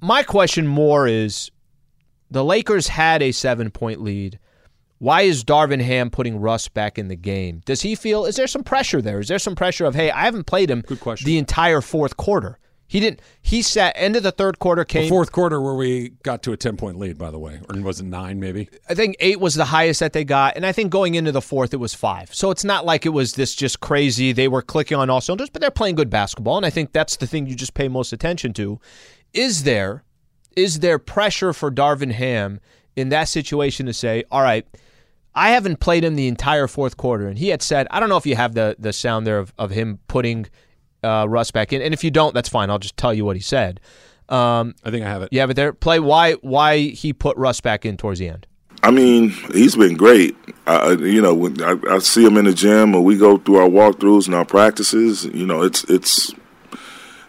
My 0.00 0.22
question 0.22 0.66
more 0.66 1.06
is, 1.06 1.50
the 2.30 2.44
Lakers 2.44 2.88
had 2.88 3.22
a 3.22 3.32
seven-point 3.32 4.00
lead. 4.00 4.38
Why 4.98 5.22
is 5.22 5.44
Darvin 5.44 5.80
Ham 5.82 6.08
putting 6.10 6.40
Russ 6.40 6.68
back 6.68 6.98
in 6.98 7.08
the 7.08 7.16
game? 7.16 7.62
Does 7.66 7.82
he 7.82 7.94
feel? 7.94 8.24
Is 8.24 8.36
there 8.36 8.46
some 8.46 8.62
pressure 8.64 9.02
there? 9.02 9.20
Is 9.20 9.28
there 9.28 9.38
some 9.38 9.54
pressure 9.54 9.84
of, 9.84 9.94
hey, 9.94 10.10
I 10.10 10.22
haven't 10.24 10.44
played 10.44 10.70
him 10.70 10.80
Good 10.82 11.00
question. 11.00 11.26
the 11.26 11.36
entire 11.38 11.80
fourth 11.80 12.16
quarter? 12.16 12.58
He 12.94 13.00
didn't. 13.00 13.22
He 13.42 13.60
sat 13.60 13.92
end 13.96 14.14
of 14.14 14.22
the 14.22 14.30
third 14.30 14.60
quarter 14.60 14.84
came. 14.84 15.02
The 15.02 15.08
fourth 15.08 15.32
quarter 15.32 15.60
where 15.60 15.74
we 15.74 16.10
got 16.22 16.44
to 16.44 16.52
a 16.52 16.56
ten 16.56 16.76
point 16.76 16.96
lead, 16.96 17.18
by 17.18 17.32
the 17.32 17.40
way, 17.40 17.58
or 17.68 17.80
was 17.80 17.98
it 17.98 18.06
nine? 18.06 18.38
Maybe 18.38 18.68
I 18.88 18.94
think 18.94 19.16
eight 19.18 19.40
was 19.40 19.56
the 19.56 19.64
highest 19.64 19.98
that 19.98 20.12
they 20.12 20.22
got, 20.22 20.54
and 20.54 20.64
I 20.64 20.70
think 20.70 20.92
going 20.92 21.16
into 21.16 21.32
the 21.32 21.40
fourth 21.40 21.74
it 21.74 21.78
was 21.78 21.92
five. 21.92 22.32
So 22.32 22.52
it's 22.52 22.62
not 22.62 22.86
like 22.86 23.04
it 23.04 23.08
was 23.08 23.32
this 23.32 23.52
just 23.56 23.80
crazy. 23.80 24.30
They 24.30 24.46
were 24.46 24.62
clicking 24.62 24.96
on 24.96 25.10
all 25.10 25.20
cylinders, 25.20 25.50
but 25.50 25.60
they're 25.60 25.72
playing 25.72 25.96
good 25.96 26.08
basketball, 26.08 26.56
and 26.56 26.64
I 26.64 26.70
think 26.70 26.92
that's 26.92 27.16
the 27.16 27.26
thing 27.26 27.48
you 27.48 27.56
just 27.56 27.74
pay 27.74 27.88
most 27.88 28.12
attention 28.12 28.52
to. 28.52 28.78
Is 29.32 29.64
there, 29.64 30.04
is 30.54 30.78
there 30.78 31.00
pressure 31.00 31.52
for 31.52 31.72
Darvin 31.72 32.12
Ham 32.12 32.60
in 32.94 33.08
that 33.08 33.24
situation 33.24 33.86
to 33.86 33.92
say, 33.92 34.22
all 34.30 34.42
right? 34.42 34.68
I 35.34 35.50
haven't 35.50 35.80
played 35.80 36.04
him 36.04 36.14
the 36.14 36.28
entire 36.28 36.68
fourth 36.68 36.96
quarter, 36.96 37.26
and 37.26 37.38
he 37.38 37.48
had 37.48 37.60
said, 37.60 37.88
I 37.90 37.98
don't 37.98 38.08
know 38.08 38.18
if 38.18 38.24
you 38.24 38.36
have 38.36 38.54
the 38.54 38.76
the 38.78 38.92
sound 38.92 39.26
there 39.26 39.40
of, 39.40 39.52
of 39.58 39.72
him 39.72 39.98
putting 40.06 40.46
uh, 41.04 41.26
Russ 41.26 41.50
back 41.50 41.72
in. 41.72 41.82
And 41.82 41.94
if 41.94 42.02
you 42.02 42.10
don't, 42.10 42.34
that's 42.34 42.48
fine. 42.48 42.70
I'll 42.70 42.78
just 42.78 42.96
tell 42.96 43.14
you 43.14 43.24
what 43.24 43.36
he 43.36 43.42
said. 43.42 43.80
Um, 44.28 44.74
I 44.84 44.90
think 44.90 45.04
I 45.04 45.08
have 45.08 45.22
it. 45.22 45.28
Yeah, 45.32 45.46
but 45.46 45.56
there, 45.56 45.72
play 45.72 46.00
why 46.00 46.32
why 46.34 46.78
he 46.78 47.12
put 47.12 47.36
Russ 47.36 47.60
back 47.60 47.84
in 47.84 47.96
towards 47.96 48.18
the 48.18 48.28
end. 48.28 48.46
I 48.82 48.90
mean, 48.90 49.30
he's 49.52 49.76
been 49.76 49.96
great. 49.96 50.36
Uh, 50.66 50.96
you 50.98 51.20
know, 51.20 51.34
when 51.34 51.62
I, 51.62 51.76
I, 51.90 51.98
see 51.98 52.24
him 52.24 52.36
in 52.36 52.44
the 52.44 52.52
gym, 52.52 52.94
or 52.94 53.02
we 53.02 53.16
go 53.16 53.38
through 53.38 53.56
our 53.56 53.68
walkthroughs 53.68 54.26
and 54.26 54.34
our 54.34 54.44
practices. 54.44 55.24
You 55.26 55.46
know, 55.46 55.62
it's 55.62 55.84
it's 55.84 56.32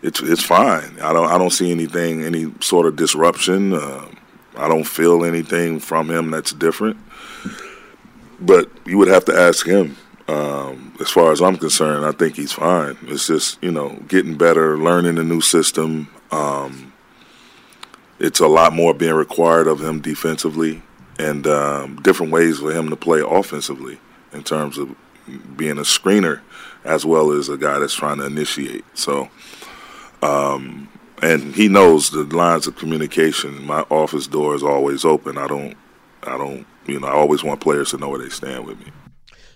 it's 0.02 0.22
it's 0.22 0.44
fine. 0.44 1.00
I 1.02 1.14
don't 1.14 1.30
I 1.30 1.38
don't 1.38 1.52
see 1.52 1.72
anything, 1.72 2.24
any 2.24 2.54
sort 2.62 2.86
of 2.86 2.96
disruption. 2.96 3.74
Uh, 3.74 4.08
I 4.58 4.68
don't 4.68 4.86
feel 4.86 5.26
anything 5.26 5.80
from 5.80 6.10
him 6.10 6.32
that's 6.32 6.54
different. 6.54 6.98
But 8.40 8.70
you 8.86 8.98
would 8.98 9.08
have 9.08 9.26
to 9.26 9.34
ask 9.34 9.66
him. 9.66 9.98
Um, 10.28 10.96
as 11.00 11.12
far 11.12 11.32
as 11.32 11.42
I'm 11.42 11.58
concerned, 11.58 12.06
I 12.06 12.12
think 12.12 12.36
he's 12.36 12.52
fine. 12.52 12.98
It's 13.04 13.28
just 13.28 13.62
you 13.64 13.72
know 13.72 13.90
getting 14.08 14.38
better, 14.38 14.78
learning 14.78 15.18
a 15.18 15.24
new 15.24 15.42
system. 15.42 16.10
Um, 16.32 16.94
it's 18.20 18.40
a 18.40 18.48
lot 18.48 18.74
more 18.74 18.94
being 18.94 19.14
required 19.14 19.68
of 19.68 19.84
him 19.84 20.00
defensively, 20.00 20.82
and 21.20 21.46
um, 21.46 21.98
different 22.02 22.32
ways 22.32 22.60
for 22.60 22.72
him 22.72 22.90
to 22.90 22.96
play 22.96 23.22
offensively 23.22 24.00
in 24.34 24.44
terms 24.44 24.78
of 24.78 24.96
being 25.56 25.78
a 25.78 25.82
screener 25.82 26.42
as 26.84 27.06
well 27.06 27.32
as 27.32 27.50
a 27.50 27.58
guy 27.58 27.80
that's 27.80 27.96
trying 27.96 28.18
to 28.18 28.26
initiate. 28.26 28.86
So, 28.94 29.30
um, 30.22 30.88
and 31.22 31.56
he 31.56 31.68
knows 31.68 32.12
the 32.12 32.24
lines 32.24 32.68
of 32.68 32.76
communication. 32.76 33.66
My 33.66 33.82
office 33.90 34.28
door 34.28 34.56
is 34.56 34.64
always 34.64 35.04
open. 35.04 35.38
I 35.38 35.48
don't, 35.48 35.76
I 36.24 36.38
don't, 36.38 36.66
you 36.86 37.00
know, 37.00 37.08
I 37.08 37.14
always 37.14 37.44
want 37.44 37.60
players 37.60 37.92
to 37.92 37.98
know 37.98 38.10
where 38.10 38.20
they 38.20 38.30
stand 38.30 38.66
with 38.66 38.80
me. 38.80 38.92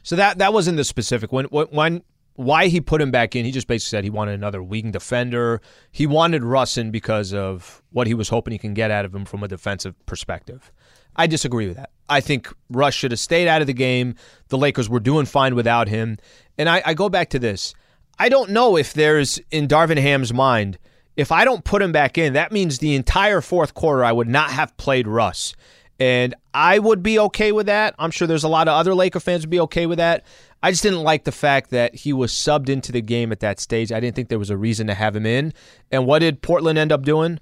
So 0.10 0.16
that 0.16 0.40
that 0.40 0.54
wasn't 0.54 0.78
the 0.78 0.84
specific 0.84 1.32
when 1.32 1.46
when 1.46 2.02
why 2.34 2.68
he 2.68 2.82
put 2.82 3.00
him 3.00 3.12
back 3.12 3.36
in. 3.36 3.46
He 3.46 3.52
just 3.52 3.68
basically 3.68 3.96
said 3.96 4.04
he 4.04 4.10
wanted 4.10 4.34
another 4.34 4.64
wing 4.64 4.90
defender. 4.90 5.62
He 5.92 6.08
wanted 6.08 6.42
Russin 6.42 6.92
because 6.92 7.32
of 7.32 7.84
what 7.92 8.08
he 8.08 8.16
was 8.16 8.30
hoping 8.30 8.52
he 8.52 8.58
can 8.58 8.74
get 8.74 8.90
out 8.90 9.06
of 9.06 9.14
him 9.14 9.24
from 9.24 9.44
a 9.44 9.48
defensive 9.48 9.94
perspective. 10.08 10.72
I 11.16 11.28
disagree 11.28 11.68
with 11.68 11.78
that. 11.78 11.92
I 12.10 12.22
think 12.22 12.52
Russ 12.72 12.96
should 12.96 13.12
have 13.12 13.20
stayed 13.20 13.48
out 13.48 13.62
of 13.62 13.68
the 13.68 13.74
game. 13.74 14.16
The 14.48 14.58
Lakers 14.58 14.90
were 14.90 15.00
doing 15.00 15.28
fine 15.28 15.54
without 15.54 15.88
him. 15.88 16.18
And 16.58 16.68
I, 16.68 16.82
I 16.84 16.96
go 16.96 17.08
back 17.10 17.30
to 17.30 17.38
this. 17.38 17.76
I 18.18 18.30
don't 18.30 18.50
know 18.50 18.78
if 18.78 18.94
there's 18.94 19.40
in 19.52 19.68
Darvin 19.68 20.00
Ham's 20.00 20.34
mind, 20.34 20.80
if 21.18 21.32
I 21.32 21.46
don't 21.46 21.64
put 21.64 21.84
him 21.84 21.92
back 21.92 22.18
in, 22.18 22.34
that 22.34 22.52
means 22.52 22.80
the 22.80 22.96
entire 22.96 23.42
fourth 23.42 23.76
quarter 23.76 24.04
I 24.04 24.12
would 24.12 24.28
not 24.28 24.50
have 24.50 24.76
played 24.78 25.08
Russ. 25.08 25.54
And 26.00 26.34
I 26.54 26.80
would 26.80 27.04
be 27.04 27.20
okay 27.20 27.52
with 27.52 27.66
that. 27.66 27.94
I'm 28.00 28.12
sure 28.12 28.28
there's 28.28 28.44
a 28.44 28.50
lot 28.50 28.68
of 28.68 28.74
other 28.74 28.94
Laker 28.94 29.20
fans 29.20 29.44
would 29.44 29.50
be 29.50 29.60
okay 29.62 29.86
with 29.86 29.98
that. 29.98 30.26
I 30.64 30.72
just 30.72 30.84
didn't 30.84 31.04
like 31.04 31.26
the 31.26 31.32
fact 31.32 31.72
that 31.72 31.96
he 31.96 32.14
was 32.14 32.32
subbed 32.32 32.70
into 32.70 32.92
the 32.92 33.02
game 33.02 33.32
at 33.32 33.42
that 33.42 33.60
stage. 33.60 33.92
I 33.92 34.00
didn't 34.00 34.16
think 34.16 34.30
there 34.30 34.40
was 34.40 34.50
a 34.50 34.58
reason 34.58 34.88
to 34.88 34.94
have 34.94 35.16
him 35.16 35.26
in. 35.26 35.54
And 35.92 36.06
what 36.06 36.20
did 36.20 36.42
Portland 36.42 36.78
end 36.78 36.92
up 36.92 37.04
doing? 37.04 37.40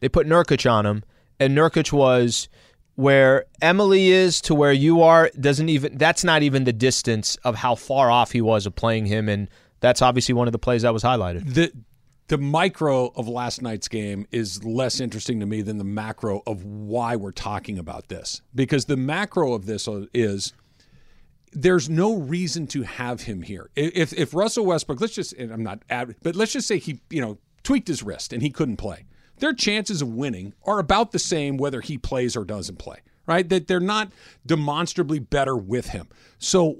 They 0.00 0.08
put 0.08 0.26
Nurkic 0.26 0.70
on 0.70 0.84
him, 0.84 1.04
and 1.40 1.56
Nurkic 1.56 1.92
was 1.92 2.48
where 2.96 3.44
Emily 3.60 4.08
is 4.08 4.40
to 4.42 4.54
where 4.54 4.72
you 4.72 5.02
are 5.02 5.30
doesn't 5.38 5.68
even 5.68 5.98
that's 5.98 6.24
not 6.24 6.42
even 6.42 6.64
the 6.64 6.72
distance 6.72 7.36
of 7.44 7.54
how 7.54 7.74
far 7.74 8.10
off 8.10 8.32
he 8.32 8.40
was 8.40 8.64
of 8.64 8.74
playing 8.74 9.04
him 9.04 9.28
and 9.28 9.48
that's 9.80 10.00
obviously 10.00 10.34
one 10.34 10.48
of 10.48 10.52
the 10.52 10.58
plays 10.58 10.80
that 10.82 10.94
was 10.94 11.02
highlighted. 11.02 11.52
The 11.52 11.72
the 12.28 12.38
micro 12.38 13.12
of 13.14 13.28
last 13.28 13.62
night's 13.62 13.88
game 13.88 14.26
is 14.32 14.64
less 14.64 15.00
interesting 15.00 15.40
to 15.40 15.46
me 15.46 15.62
than 15.62 15.78
the 15.78 15.84
macro 15.84 16.42
of 16.46 16.64
why 16.64 17.14
we're 17.16 17.32
talking 17.32 17.78
about 17.78 18.08
this. 18.08 18.42
Because 18.54 18.86
the 18.86 18.96
macro 18.96 19.52
of 19.52 19.66
this 19.66 19.88
is 20.12 20.52
there's 21.52 21.88
no 21.88 22.16
reason 22.16 22.66
to 22.66 22.82
have 22.82 23.22
him 23.22 23.42
here. 23.42 23.70
If 23.76 24.12
if 24.12 24.34
Russell 24.34 24.66
Westbrook, 24.66 25.00
let's 25.00 25.14
just 25.14 25.34
I'm 25.38 25.62
not 25.62 25.82
but 25.88 26.34
let's 26.34 26.52
just 26.52 26.66
say 26.66 26.78
he, 26.78 27.00
you 27.10 27.20
know, 27.20 27.38
tweaked 27.62 27.88
his 27.88 28.02
wrist 28.02 28.32
and 28.32 28.42
he 28.42 28.50
couldn't 28.50 28.76
play. 28.76 29.06
Their 29.38 29.52
chances 29.52 30.02
of 30.02 30.08
winning 30.08 30.54
are 30.64 30.78
about 30.78 31.12
the 31.12 31.18
same 31.18 31.56
whether 31.56 31.80
he 31.80 31.98
plays 31.98 32.36
or 32.36 32.44
doesn't 32.44 32.78
play, 32.78 32.98
right? 33.26 33.48
That 33.48 33.68
they're 33.68 33.80
not 33.80 34.10
demonstrably 34.44 35.18
better 35.18 35.56
with 35.56 35.88
him. 35.88 36.08
So 36.38 36.78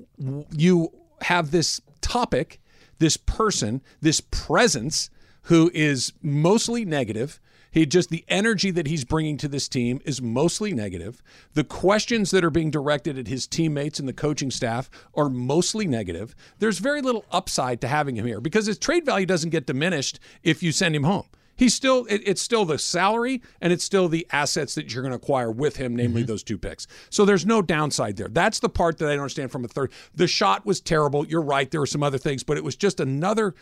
you 0.52 0.90
have 1.22 1.50
this 1.50 1.80
topic, 2.00 2.60
this 2.98 3.16
person, 3.16 3.82
this 4.00 4.20
presence 4.20 5.10
who 5.46 5.70
is 5.74 6.12
mostly 6.22 6.84
negative 6.84 7.40
he 7.76 7.84
just 7.84 8.08
the 8.08 8.24
energy 8.28 8.70
that 8.70 8.86
he's 8.86 9.04
bringing 9.04 9.36
to 9.36 9.48
this 9.48 9.68
team 9.68 10.00
is 10.06 10.22
mostly 10.22 10.72
negative. 10.72 11.22
The 11.52 11.62
questions 11.62 12.30
that 12.30 12.42
are 12.42 12.48
being 12.48 12.70
directed 12.70 13.18
at 13.18 13.28
his 13.28 13.46
teammates 13.46 13.98
and 13.98 14.08
the 14.08 14.14
coaching 14.14 14.50
staff 14.50 14.88
are 15.14 15.28
mostly 15.28 15.86
negative. 15.86 16.34
There's 16.58 16.78
very 16.78 17.02
little 17.02 17.26
upside 17.30 17.82
to 17.82 17.88
having 17.88 18.16
him 18.16 18.24
here 18.24 18.40
because 18.40 18.64
his 18.64 18.78
trade 18.78 19.04
value 19.04 19.26
doesn't 19.26 19.50
get 19.50 19.66
diminished 19.66 20.20
if 20.42 20.62
you 20.62 20.72
send 20.72 20.96
him 20.96 21.04
home. 21.04 21.26
He's 21.56 21.74
still 21.74 22.06
it, 22.08 22.22
it's 22.24 22.42
still 22.42 22.64
the 22.64 22.78
salary 22.78 23.42
and 23.60 23.72
it's 23.72 23.84
still 23.84 24.08
the 24.08 24.26
assets 24.30 24.74
that 24.74 24.92
you're 24.92 25.02
going 25.02 25.12
to 25.12 25.16
acquire 25.16 25.50
with 25.50 25.76
him, 25.76 25.96
namely 25.96 26.22
mm-hmm. 26.22 26.28
those 26.28 26.42
two 26.42 26.58
picks. 26.58 26.86
So 27.10 27.24
there's 27.24 27.46
no 27.46 27.62
downside 27.62 28.16
there. 28.16 28.28
That's 28.28 28.60
the 28.60 28.68
part 28.68 28.98
that 28.98 29.06
I 29.06 29.12
don't 29.12 29.22
understand 29.22 29.50
from 29.50 29.64
a 29.64 29.68
third. 29.68 29.92
The 30.14 30.26
shot 30.26 30.66
was 30.66 30.80
terrible. 30.80 31.26
You're 31.26 31.42
right. 31.42 31.70
There 31.70 31.80
were 31.80 31.86
some 31.86 32.02
other 32.02 32.18
things, 32.18 32.42
but 32.42 32.56
it 32.56 32.64
was 32.64 32.76
just 32.76 33.00
another 33.00 33.54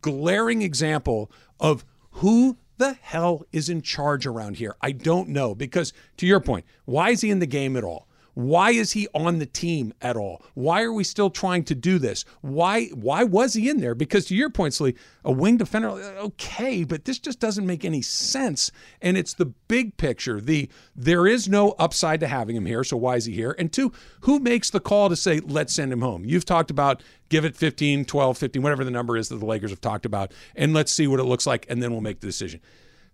glaring 0.00 0.62
example 0.62 1.30
of 1.60 1.84
who 2.16 2.56
the 2.78 2.94
hell 3.00 3.44
is 3.52 3.68
in 3.68 3.82
charge 3.82 4.26
around 4.26 4.56
here? 4.56 4.74
I 4.80 4.92
don't 4.92 5.28
know. 5.28 5.54
Because 5.54 5.92
to 6.16 6.26
your 6.26 6.40
point, 6.40 6.64
why 6.84 7.10
is 7.10 7.20
he 7.20 7.30
in 7.30 7.38
the 7.38 7.46
game 7.46 7.76
at 7.76 7.84
all? 7.84 8.08
Why 8.34 8.70
is 8.70 8.92
he 8.92 9.08
on 9.14 9.38
the 9.38 9.46
team 9.46 9.92
at 10.00 10.16
all? 10.16 10.42
Why 10.54 10.82
are 10.82 10.92
we 10.92 11.04
still 11.04 11.30
trying 11.30 11.64
to 11.64 11.74
do 11.74 11.98
this? 11.98 12.24
Why 12.40 12.86
why 12.88 13.24
was 13.24 13.54
he 13.54 13.68
in 13.68 13.80
there? 13.80 13.94
Because 13.94 14.26
to 14.26 14.34
your 14.34 14.50
point, 14.50 14.74
Slee, 14.74 14.94
a 15.24 15.32
wing 15.32 15.58
defender, 15.58 15.88
okay, 15.88 16.84
but 16.84 17.04
this 17.04 17.18
just 17.18 17.40
doesn't 17.40 17.66
make 17.66 17.84
any 17.84 18.02
sense. 18.02 18.70
And 19.00 19.16
it's 19.16 19.34
the 19.34 19.46
big 19.46 19.96
picture. 19.96 20.40
The 20.40 20.68
there 20.96 21.26
is 21.26 21.48
no 21.48 21.72
upside 21.72 22.20
to 22.20 22.26
having 22.26 22.56
him 22.56 22.66
here, 22.66 22.84
so 22.84 22.96
why 22.96 23.16
is 23.16 23.26
he 23.26 23.34
here? 23.34 23.54
And 23.58 23.72
two, 23.72 23.92
who 24.22 24.38
makes 24.38 24.70
the 24.70 24.80
call 24.80 25.08
to 25.08 25.16
say, 25.16 25.40
let's 25.40 25.74
send 25.74 25.92
him 25.92 26.00
home? 26.00 26.24
You've 26.24 26.44
talked 26.44 26.70
about 26.70 27.02
give 27.28 27.44
it 27.46 27.56
15, 27.56 28.04
12, 28.04 28.36
15, 28.36 28.62
whatever 28.62 28.84
the 28.84 28.90
number 28.90 29.16
is 29.16 29.30
that 29.30 29.36
the 29.36 29.46
Lakers 29.46 29.70
have 29.70 29.80
talked 29.80 30.04
about, 30.04 30.32
and 30.54 30.74
let's 30.74 30.92
see 30.92 31.06
what 31.06 31.18
it 31.18 31.24
looks 31.24 31.46
like, 31.46 31.64
and 31.70 31.82
then 31.82 31.90
we'll 31.90 32.02
make 32.02 32.20
the 32.20 32.26
decision. 32.26 32.60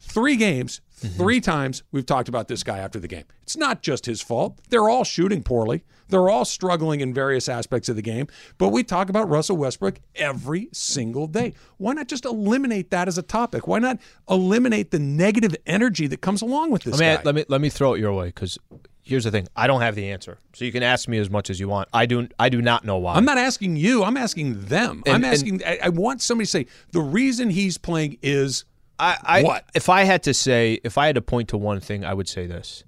Three 0.01 0.37
games, 0.37 0.81
mm-hmm. 1.01 1.17
three 1.17 1.41
times 1.41 1.83
we've 1.93 2.07
talked 2.07 2.29
about 2.29 2.49
this 2.49 2.63
guy 2.63 2.79
after 2.79 3.01
the 3.01 3.09
game. 3.09 3.25
It's 3.43 3.57
not 3.57 3.83
just 3.83 4.07
his 4.07 4.21
fault. 4.21 4.59
They're 4.69 4.89
all 4.89 5.05
shooting 5.05 5.43
poorly. 5.43 5.85
They're 6.09 6.29
all 6.29 6.45
struggling 6.45 7.01
in 7.01 7.13
various 7.13 7.49
aspects 7.49 7.89
of 7.89 7.97
the 7.97 8.03
game. 8.03 8.29
But 8.57 8.69
we 8.69 8.83
talk 8.83 9.11
about 9.11 9.29
Russell 9.29 9.57
Westbrook 9.57 10.01
every 10.17 10.69
single 10.73 11.27
day. 11.27 11.55
Why 11.77 11.93
not 11.93 12.09
just 12.09 12.25
eliminate 12.25 12.91
that 12.91 13.09
as 13.09 13.19
a 13.19 13.23
topic? 13.23 13.67
Why 13.67 13.79
not 13.79 13.99
eliminate 14.29 14.91
the 14.91 14.99
negative 14.99 15.55
energy 15.67 16.07
that 16.07 16.21
comes 16.21 16.43
along 16.43 16.71
with 16.71 16.85
this 16.85 16.99
let 16.99 17.01
me, 17.01 17.17
guy? 17.17 17.23
Let 17.25 17.35
me 17.35 17.45
let 17.49 17.61
me 17.61 17.69
throw 17.69 17.95
it 17.95 18.01
your 18.01 18.13
way 18.13 18.27
because 18.27 18.59
here's 19.03 19.25
the 19.25 19.31
thing: 19.31 19.49
I 19.55 19.67
don't 19.67 19.83
have 19.83 19.95
the 19.95 20.11
answer, 20.11 20.39
so 20.55 20.65
you 20.65 20.73
can 20.73 20.83
ask 20.83 21.09
me 21.09 21.19
as 21.19 21.29
much 21.29 21.51
as 21.51 21.61
you 21.61 21.69
want. 21.69 21.89
I 21.93 22.07
do. 22.07 22.29
I 22.39 22.49
do 22.49 22.63
not 22.63 22.85
know 22.85 22.97
why. 22.97 23.15
I'm 23.15 23.25
not 23.25 23.39
asking 23.39 23.77
you. 23.77 24.05
I'm 24.05 24.17
asking 24.17 24.67
them. 24.67 25.03
And, 25.05 25.15
I'm 25.15 25.25
asking. 25.25 25.63
I, 25.65 25.79
I 25.85 25.89
want 25.91 26.23
somebody 26.23 26.47
to 26.47 26.51
say 26.51 26.67
the 26.93 27.01
reason 27.01 27.51
he's 27.51 27.77
playing 27.77 28.19
is 28.23 28.65
I, 28.99 29.17
I 29.23 29.43
what? 29.43 29.65
if 29.75 29.89
I 29.89 30.03
had 30.03 30.23
to 30.25 30.35
say, 30.35 30.81
if 30.85 30.99
I 30.99 31.07
had 31.07 31.15
to 31.15 31.23
point 31.23 31.49
to 31.51 31.57
one 31.57 31.81
thing, 31.81 32.05
I 32.05 32.15
would 32.15 32.29
say 32.29 32.47
this. 32.47 32.85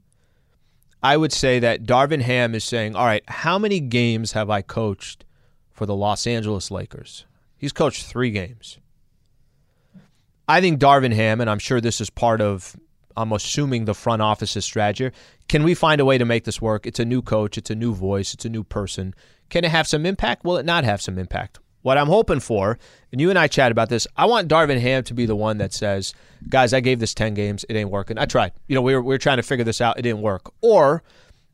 I 1.02 1.16
would 1.16 1.32
say 1.32 1.58
that 1.60 1.84
Darvin 1.84 2.20
Ham 2.20 2.54
is 2.54 2.64
saying, 2.64 2.94
"All 2.94 3.06
right, 3.06 3.22
how 3.28 3.58
many 3.58 3.80
games 3.80 4.32
have 4.32 4.50
I 4.50 4.60
coached 4.62 5.24
for 5.70 5.86
the 5.86 5.94
Los 5.94 6.26
Angeles 6.26 6.70
Lakers?" 6.70 7.24
He's 7.56 7.72
coached 7.72 8.06
three 8.06 8.30
games. 8.30 8.78
I 10.48 10.60
think 10.60 10.80
Darvin 10.80 11.14
Ham, 11.14 11.40
and 11.40 11.48
I'm 11.48 11.58
sure 11.58 11.80
this 11.80 12.00
is 12.00 12.10
part 12.10 12.40
of, 12.40 12.74
I'm 13.16 13.32
assuming 13.32 13.84
the 13.84 13.94
front 13.94 14.20
office's 14.20 14.64
strategy. 14.64 15.14
Can 15.48 15.62
we 15.62 15.74
find 15.74 16.00
a 16.00 16.04
way 16.04 16.18
to 16.18 16.24
make 16.24 16.44
this 16.44 16.60
work? 16.60 16.86
It's 16.86 16.98
a 16.98 17.04
new 17.04 17.22
coach, 17.22 17.56
it's 17.56 17.70
a 17.70 17.74
new 17.74 17.94
voice, 17.94 18.34
it's 18.34 18.44
a 18.44 18.48
new 18.48 18.64
person. 18.64 19.14
Can 19.48 19.64
it 19.64 19.70
have 19.70 19.86
some 19.86 20.06
impact? 20.06 20.44
Will 20.44 20.56
it 20.56 20.66
not 20.66 20.84
have 20.84 21.00
some 21.00 21.18
impact? 21.18 21.60
What 21.82 21.96
I'm 21.96 22.08
hoping 22.08 22.40
for, 22.40 22.78
and 23.10 23.20
you 23.20 23.30
and 23.30 23.38
I 23.38 23.46
chat 23.46 23.72
about 23.72 23.88
this, 23.88 24.06
I 24.16 24.26
want 24.26 24.48
Darvin 24.48 24.80
Ham 24.80 25.02
to 25.04 25.14
be 25.14 25.26
the 25.26 25.36
one 25.36 25.58
that 25.58 25.72
says, 25.72 26.14
guys, 26.48 26.72
I 26.72 26.80
gave 26.80 27.00
this 27.00 27.14
10 27.14 27.34
games. 27.34 27.64
It 27.68 27.76
ain't 27.76 27.90
working. 27.90 28.18
I 28.18 28.26
tried. 28.26 28.52
You 28.68 28.74
know, 28.74 28.82
we 28.82 28.94
were, 28.94 29.02
we 29.02 29.14
were 29.14 29.18
trying 29.18 29.38
to 29.38 29.42
figure 29.42 29.64
this 29.64 29.80
out. 29.80 29.98
It 29.98 30.02
didn't 30.02 30.20
work. 30.20 30.52
Or 30.60 31.02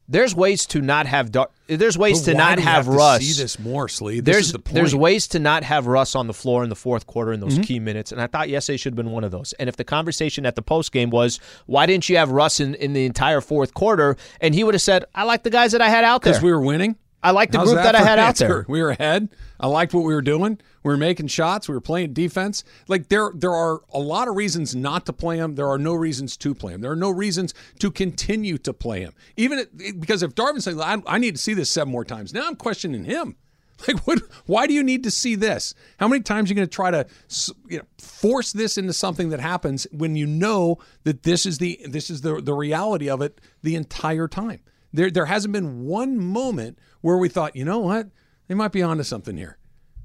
there's 0.09 0.35
ways 0.35 0.67
to 0.67 0.81
not 0.81 1.07
have 1.07 1.33
Dar- 1.33 1.51
there's 1.67 1.99
ways 1.99 2.23
to 2.23 2.35
not 2.35 2.59
have, 2.59 2.87
have 2.87 2.89
Russ. 2.89 3.23
see 3.23 3.43
this 3.43 3.59
more, 3.59 3.89
Slee. 3.89 4.21
This 4.21 4.35
there's 4.35 4.53
the 4.53 4.63
there's 4.73 4.95
ways 4.95 5.27
to 5.29 5.39
not 5.39 5.65
have 5.65 5.87
Russ 5.87 6.15
on 6.15 6.29
the 6.29 6.35
floor 6.35 6.63
in 6.63 6.69
the 6.69 6.77
fourth 6.77 7.07
quarter 7.07 7.33
in 7.33 7.41
those 7.41 7.55
mm-hmm. 7.55 7.63
key 7.63 7.81
minutes, 7.81 8.13
and 8.13 8.21
I 8.21 8.29
thought 8.29 8.49
yesterday 8.49 8.77
should 8.77 8.93
have 8.93 8.97
been 8.97 9.11
one 9.11 9.25
of 9.25 9.33
those. 9.33 9.53
And 9.55 9.69
if 9.69 9.77
the 9.77 9.85
conversation 9.85 10.47
at 10.47 10.55
the 10.55 10.63
post 10.63 10.93
game 10.93 11.11
was, 11.11 11.41
why 11.67 11.87
didn't 11.87 12.09
you 12.09 12.17
have 12.19 12.31
Russ 12.31 12.61
in, 12.61 12.75
in 12.77 12.93
the 12.93 13.05
entire 13.05 13.41
fourth 13.41 13.75
quarter? 13.75 14.17
And 14.41 14.55
he 14.55 14.63
would 14.63 14.75
have 14.75 14.83
said, 14.83 15.05
I 15.15 15.25
like 15.25 15.43
the 15.43 15.51
guys 15.51 15.73
that 15.73 15.81
I 15.81 15.89
had 15.89 16.05
out 16.05 16.23
there 16.23 16.33
because 16.33 16.43
we 16.43 16.53
were 16.53 16.61
winning. 16.61 16.97
I 17.27 17.33
like 17.33 17.51
the 17.51 17.59
How's 17.59 17.73
group 17.73 17.83
that, 17.83 17.93
that 17.93 17.95
I 17.97 18.05
had 18.05 18.21
out 18.21 18.37
there. 18.37 18.65
We 18.69 18.81
were 18.81 18.91
ahead. 18.91 19.31
I 19.59 19.67
liked 19.67 19.93
what 19.93 20.05
we 20.05 20.15
were 20.15 20.23
doing. 20.23 20.61
We 20.85 20.93
were 20.93 20.97
making 20.97 21.27
shots. 21.27 21.69
We 21.69 21.75
were 21.75 21.81
playing 21.81 22.13
defense. 22.13 22.63
Like 22.87 23.09
there, 23.09 23.33
there 23.35 23.53
are 23.53 23.81
a 23.93 23.99
lot 23.99 24.29
of 24.29 24.37
reasons 24.37 24.77
not 24.77 25.07
to 25.07 25.13
play 25.13 25.39
him. 25.39 25.57
There 25.57 25.69
are 25.69 25.77
no 25.79 25.95
reasons 25.95 26.37
to 26.37 26.55
play 26.55 26.73
him. 26.73 26.83
There 26.83 26.93
are 26.93 26.97
no 26.97 27.11
reasons 27.11 27.53
to 27.81 27.91
continue 27.91 28.59
to 28.59 28.73
play 28.73 29.01
him. 29.01 29.13
Even 29.37 29.59
it, 29.59 29.99
because 29.99 30.23
if 30.23 30.37
Darvin 30.37 30.63
saying, 30.63 30.81
I, 30.81 31.03
"I 31.05 31.19
need 31.19 31.35
to 31.35 31.43
see 31.43 31.53
this 31.53 31.69
seven 31.69 31.93
more 31.93 32.05
times," 32.05 32.33
now 32.33 32.47
I'm 32.47 32.55
questioning 32.55 33.05
him. 33.05 33.35
Like, 33.87 34.07
what? 34.07 34.23
Why 34.47 34.67
do 34.67 34.73
you 34.73 34.83
need 34.83 35.03
to 35.03 35.11
see 35.11 35.35
this? 35.35 35.75
How 35.99 36.09
many 36.09 36.23
times 36.23 36.49
are 36.49 36.55
you 36.55 36.57
going 36.57 36.67
to 36.67 36.75
try 36.75 36.91
to, 36.91 37.07
you 37.69 37.77
know, 37.77 37.85
force 37.99 38.51
this 38.55 38.79
into 38.79 38.95
something 38.95 39.29
that 39.29 39.41
happens 39.41 39.87
when 39.93 40.17
you 40.17 40.27
know 40.27 40.79
that 41.05 41.25
this 41.25 41.45
is 41.45 41.59
the 41.59 41.79
this 41.87 42.09
is 42.09 42.23
the 42.23 42.41
the 42.41 42.55
reality 42.55 43.11
of 43.11 43.21
it 43.21 43.39
the 43.63 43.77
entire 43.77 44.29
time? 44.29 44.61
There, 44.93 45.11
there 45.11 45.27
hasn't 45.27 45.53
been 45.53 45.85
one 45.85 46.19
moment 46.19 46.79
where 47.01 47.17
we 47.17 47.29
thought, 47.29 47.57
you 47.57 47.65
know 47.65 47.79
what, 47.79 48.09
they 48.49 48.55
might 48.55 48.73
be 48.73 48.83
onto 48.83 49.03
something 49.03 49.37
here. 49.37 49.59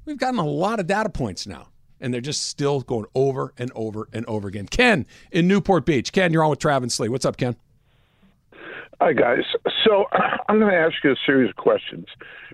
We've 0.04 0.18
gotten 0.18 0.40
a 0.40 0.46
lot 0.46 0.80
of 0.80 0.86
data 0.86 1.08
points 1.08 1.46
now, 1.46 1.68
and 2.00 2.12
they're 2.12 2.20
just 2.20 2.46
still 2.48 2.80
going 2.80 3.06
over 3.14 3.54
and 3.56 3.70
over 3.74 4.08
and 4.12 4.26
over 4.26 4.48
again. 4.48 4.66
Ken 4.66 5.06
in 5.30 5.46
Newport 5.46 5.86
Beach. 5.86 6.12
Ken, 6.12 6.32
you're 6.32 6.42
on 6.42 6.50
with 6.50 6.58
Travis 6.58 6.94
Slee. 6.94 7.08
What's 7.08 7.24
up, 7.24 7.36
Ken? 7.36 7.56
Hi, 9.00 9.12
guys. 9.12 9.44
So 9.84 10.06
I'm 10.48 10.58
going 10.58 10.72
to 10.72 10.78
ask 10.78 10.94
you 11.04 11.12
a 11.12 11.16
series 11.24 11.50
of 11.50 11.56
questions 11.56 12.06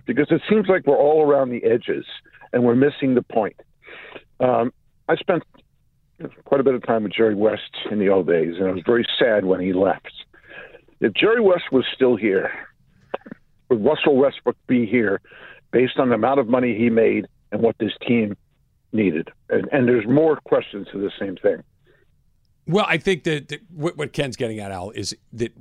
because 0.05 0.27
it 0.31 0.41
seems 0.49 0.67
like 0.67 0.85
we're 0.85 0.97
all 0.97 1.23
around 1.23 1.49
the 1.49 1.63
edges 1.63 2.05
and 2.53 2.63
we're 2.63 2.75
missing 2.75 3.15
the 3.15 3.21
point. 3.21 3.55
Um, 4.39 4.71
I 5.07 5.15
spent 5.15 5.43
quite 6.45 6.59
a 6.59 6.63
bit 6.63 6.73
of 6.73 6.85
time 6.85 7.03
with 7.03 7.13
Jerry 7.13 7.35
West 7.35 7.77
in 7.91 7.99
the 7.99 8.09
old 8.09 8.27
days, 8.27 8.55
and 8.57 8.67
I 8.67 8.71
was 8.71 8.83
very 8.85 9.05
sad 9.17 9.45
when 9.45 9.59
he 9.59 9.73
left. 9.73 10.11
If 11.01 11.13
Jerry 11.13 11.41
West 11.41 11.71
was 11.71 11.85
still 11.95 12.15
here, 12.15 12.51
would 13.69 13.83
Russell 13.83 14.17
Westbrook 14.17 14.57
be 14.67 14.85
here 14.85 15.21
based 15.71 15.97
on 15.97 16.09
the 16.09 16.15
amount 16.15 16.39
of 16.39 16.47
money 16.47 16.75
he 16.77 16.89
made 16.89 17.25
and 17.51 17.61
what 17.61 17.75
this 17.79 17.93
team 18.05 18.35
needed? 18.91 19.29
And, 19.49 19.67
and 19.71 19.87
there's 19.87 20.07
more 20.07 20.39
questions 20.45 20.87
to 20.91 20.99
the 20.99 21.11
same 21.19 21.37
thing. 21.37 21.63
Well, 22.67 22.85
I 22.87 22.97
think 22.97 23.23
that, 23.23 23.47
that 23.47 23.61
what, 23.73 24.13
Ken's 24.13 24.35
getting 24.35 24.59
at, 24.59 24.71
Al, 24.71 24.91
is 24.91 25.15
that 25.33 25.53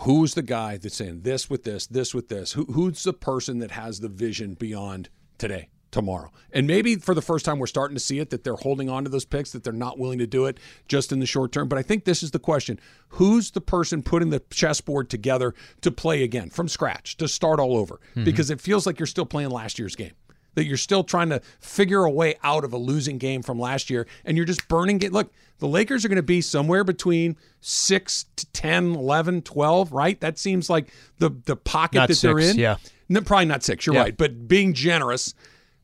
who's 0.00 0.34
the 0.34 0.42
guy 0.42 0.78
that's 0.78 0.96
saying 0.96 1.22
this 1.22 1.50
with 1.50 1.64
this, 1.64 1.86
this 1.86 2.14
with 2.14 2.28
this? 2.28 2.52
Who, 2.52 2.64
who's 2.64 3.02
the 3.02 3.12
person 3.12 3.58
that 3.58 3.72
has 3.72 4.00
the 4.00 4.08
vision 4.08 4.54
beyond 4.54 5.10
today? 5.38 5.68
Tomorrow. 5.90 6.30
And 6.52 6.66
maybe 6.66 6.96
for 6.96 7.14
the 7.14 7.22
first 7.22 7.44
time, 7.44 7.58
we're 7.58 7.66
starting 7.66 7.96
to 7.96 8.00
see 8.00 8.18
it 8.18 8.30
that 8.30 8.44
they're 8.44 8.54
holding 8.54 8.88
on 8.88 9.04
to 9.04 9.10
those 9.10 9.24
picks, 9.24 9.52
that 9.52 9.64
they're 9.64 9.72
not 9.72 9.98
willing 9.98 10.18
to 10.18 10.26
do 10.26 10.46
it 10.46 10.58
just 10.88 11.12
in 11.12 11.20
the 11.20 11.26
short 11.26 11.52
term. 11.52 11.68
But 11.68 11.78
I 11.78 11.82
think 11.82 12.04
this 12.04 12.22
is 12.22 12.30
the 12.30 12.38
question 12.38 12.80
who's 13.08 13.50
the 13.50 13.60
person 13.60 14.02
putting 14.02 14.30
the 14.30 14.40
chessboard 14.50 15.10
together 15.10 15.54
to 15.82 15.90
play 15.90 16.22
again 16.22 16.50
from 16.50 16.68
scratch, 16.68 17.16
to 17.18 17.28
start 17.28 17.60
all 17.60 17.76
over? 17.76 18.00
Mm-hmm. 18.10 18.24
Because 18.24 18.50
it 18.50 18.60
feels 18.60 18.86
like 18.86 18.98
you're 18.98 19.06
still 19.06 19.26
playing 19.26 19.50
last 19.50 19.78
year's 19.78 19.96
game. 19.96 20.12
That 20.54 20.64
you're 20.64 20.76
still 20.76 21.04
trying 21.04 21.28
to 21.28 21.40
figure 21.60 22.04
a 22.04 22.10
way 22.10 22.34
out 22.42 22.64
of 22.64 22.72
a 22.72 22.76
losing 22.76 23.18
game 23.18 23.40
from 23.42 23.60
last 23.60 23.88
year, 23.88 24.08
and 24.24 24.36
you're 24.36 24.46
just 24.46 24.66
burning 24.66 25.00
it. 25.00 25.12
Look, 25.12 25.32
the 25.58 25.68
Lakers 25.68 26.04
are 26.04 26.08
going 26.08 26.16
to 26.16 26.24
be 26.24 26.40
somewhere 26.40 26.82
between 26.82 27.36
6 27.60 28.24
to 28.34 28.46
10, 28.46 28.96
11, 28.96 29.42
12, 29.42 29.92
right? 29.92 30.20
That 30.20 30.38
seems 30.38 30.68
like 30.68 30.92
the 31.18 31.30
the 31.44 31.54
pocket 31.54 31.98
not 31.98 32.08
that 32.08 32.14
six, 32.16 32.22
they're 32.22 32.50
in. 32.50 32.58
Yeah. 32.58 32.78
No, 33.10 33.20
probably 33.20 33.46
not 33.46 33.64
six. 33.64 33.86
You're 33.86 33.96
yeah. 33.96 34.02
right, 34.02 34.16
but 34.16 34.48
being 34.48 34.72
generous, 34.72 35.34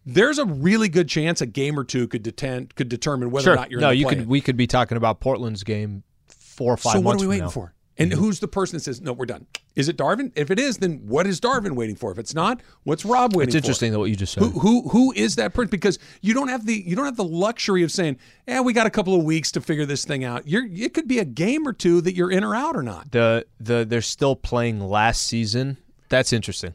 there's 0.06 0.38
a 0.38 0.46
really 0.46 0.88
good 0.88 1.08
chance 1.08 1.40
a 1.40 1.46
game 1.46 1.78
or 1.78 1.84
two 1.84 2.06
could 2.06 2.24
detent, 2.24 2.74
could 2.76 2.88
determine 2.88 3.30
whether 3.30 3.44
sure. 3.44 3.52
or 3.54 3.56
not 3.56 3.70
you're 3.70 3.80
no. 3.80 3.90
you 3.90 4.06
could 4.06 4.26
we 4.26 4.40
could 4.40 4.56
be 4.56 4.66
talking 4.66 4.96
about 4.96 5.20
Portland's 5.20 5.64
game 5.64 6.04
four 6.28 6.72
or 6.72 6.76
five. 6.76 6.94
So 6.94 7.00
what 7.00 7.16
are 7.16 7.20
we 7.20 7.26
waiting 7.26 7.44
now. 7.44 7.50
for? 7.50 7.74
And 7.98 8.12
mm-hmm. 8.12 8.20
who's 8.20 8.40
the 8.40 8.48
person 8.48 8.76
that 8.76 8.82
says 8.82 9.00
no, 9.00 9.12
we're 9.12 9.26
done? 9.26 9.46
Is 9.74 9.88
it 9.88 9.96
Darvin? 9.96 10.30
If 10.36 10.50
it 10.50 10.58
is, 10.58 10.78
then 10.78 11.00
what 11.06 11.26
is 11.26 11.40
Darvin 11.40 11.72
waiting 11.72 11.96
for? 11.96 12.12
If 12.12 12.18
it's 12.18 12.34
not, 12.34 12.60
what's 12.84 13.04
Rob 13.04 13.34
waiting 13.34 13.50
for? 13.50 13.56
It's 13.56 13.66
interesting 13.66 13.92
that 13.92 13.98
what 13.98 14.10
you 14.10 14.16
just 14.16 14.34
said. 14.34 14.42
Who, 14.42 14.50
who 14.50 14.88
who 14.88 15.12
is 15.12 15.36
that 15.36 15.54
person? 15.54 15.70
Because 15.70 15.98
you 16.20 16.34
don't 16.34 16.48
have 16.48 16.66
the 16.66 16.84
you 16.86 16.94
don't 16.94 17.06
have 17.06 17.16
the 17.16 17.24
luxury 17.24 17.82
of 17.82 17.90
saying, 17.90 18.18
"Yeah, 18.46 18.60
we 18.60 18.72
got 18.72 18.86
a 18.86 18.90
couple 18.90 19.14
of 19.14 19.24
weeks 19.24 19.50
to 19.52 19.60
figure 19.60 19.86
this 19.86 20.04
thing 20.04 20.24
out." 20.24 20.46
You're 20.46 20.66
it 20.66 20.94
could 20.94 21.08
be 21.08 21.18
a 21.18 21.24
game 21.24 21.66
or 21.66 21.72
two 21.72 22.00
that 22.02 22.14
you're 22.14 22.30
in 22.30 22.44
or 22.44 22.54
out 22.54 22.76
or 22.76 22.82
not. 22.82 23.10
the 23.10 23.46
the 23.58 23.84
they're 23.84 24.02
still 24.02 24.36
playing 24.36 24.80
last 24.80 25.22
season. 25.22 25.78
That's 26.08 26.32
interesting. 26.32 26.74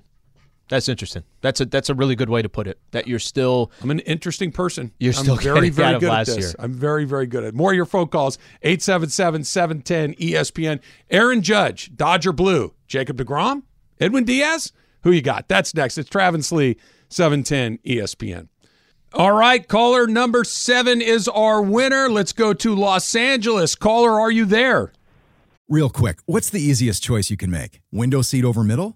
That's 0.71 0.87
interesting. 0.87 1.23
That's 1.41 1.59
a 1.59 1.65
that's 1.65 1.89
a 1.89 1.93
really 1.93 2.15
good 2.15 2.29
way 2.29 2.41
to 2.41 2.47
put 2.47 2.65
it. 2.65 2.79
That 2.91 3.05
you're 3.05 3.19
still 3.19 3.73
I'm 3.81 3.91
an 3.91 3.99
interesting 3.99 4.53
person. 4.53 4.93
You're 5.01 5.13
I'm 5.17 5.23
still 5.23 5.35
very 5.35 5.55
getting 5.55 5.73
very 5.73 5.87
out 5.89 5.95
of 5.95 5.99
good 5.99 6.07
at 6.07 6.13
last 6.13 6.27
this. 6.27 6.37
year. 6.37 6.53
I'm 6.59 6.73
very 6.73 7.03
very 7.03 7.27
good 7.27 7.43
at. 7.43 7.53
More 7.53 7.71
of 7.71 7.75
your 7.75 7.85
phone 7.85 8.07
calls 8.07 8.37
877-710 8.63 10.17
ESPN. 10.17 10.79
Aaron 11.09 11.41
Judge, 11.41 11.91
Dodger 11.93 12.31
Blue, 12.31 12.73
Jacob 12.87 13.17
DeGrom, 13.17 13.63
Edwin 13.99 14.23
Diaz. 14.23 14.71
Who 15.03 15.11
you 15.11 15.21
got? 15.21 15.49
That's 15.49 15.75
next. 15.75 15.97
It's 15.97 16.09
Travis 16.09 16.53
Lee, 16.53 16.77
710 17.09 17.79
ESPN. 17.79 18.47
All 19.13 19.33
right, 19.33 19.67
caller 19.67 20.07
number 20.07 20.45
seven 20.45 21.01
is 21.01 21.27
our 21.27 21.61
winner. 21.61 22.09
Let's 22.09 22.31
go 22.31 22.53
to 22.53 22.73
Los 22.73 23.13
Angeles. 23.13 23.75
Caller, 23.75 24.21
are 24.21 24.31
you 24.31 24.45
there? 24.45 24.93
Real 25.67 25.89
quick, 25.89 26.19
what's 26.27 26.49
the 26.49 26.61
easiest 26.61 27.03
choice 27.03 27.29
you 27.29 27.35
can 27.35 27.51
make? 27.51 27.81
Window 27.91 28.21
seat 28.21 28.45
over 28.45 28.63
middle? 28.63 28.95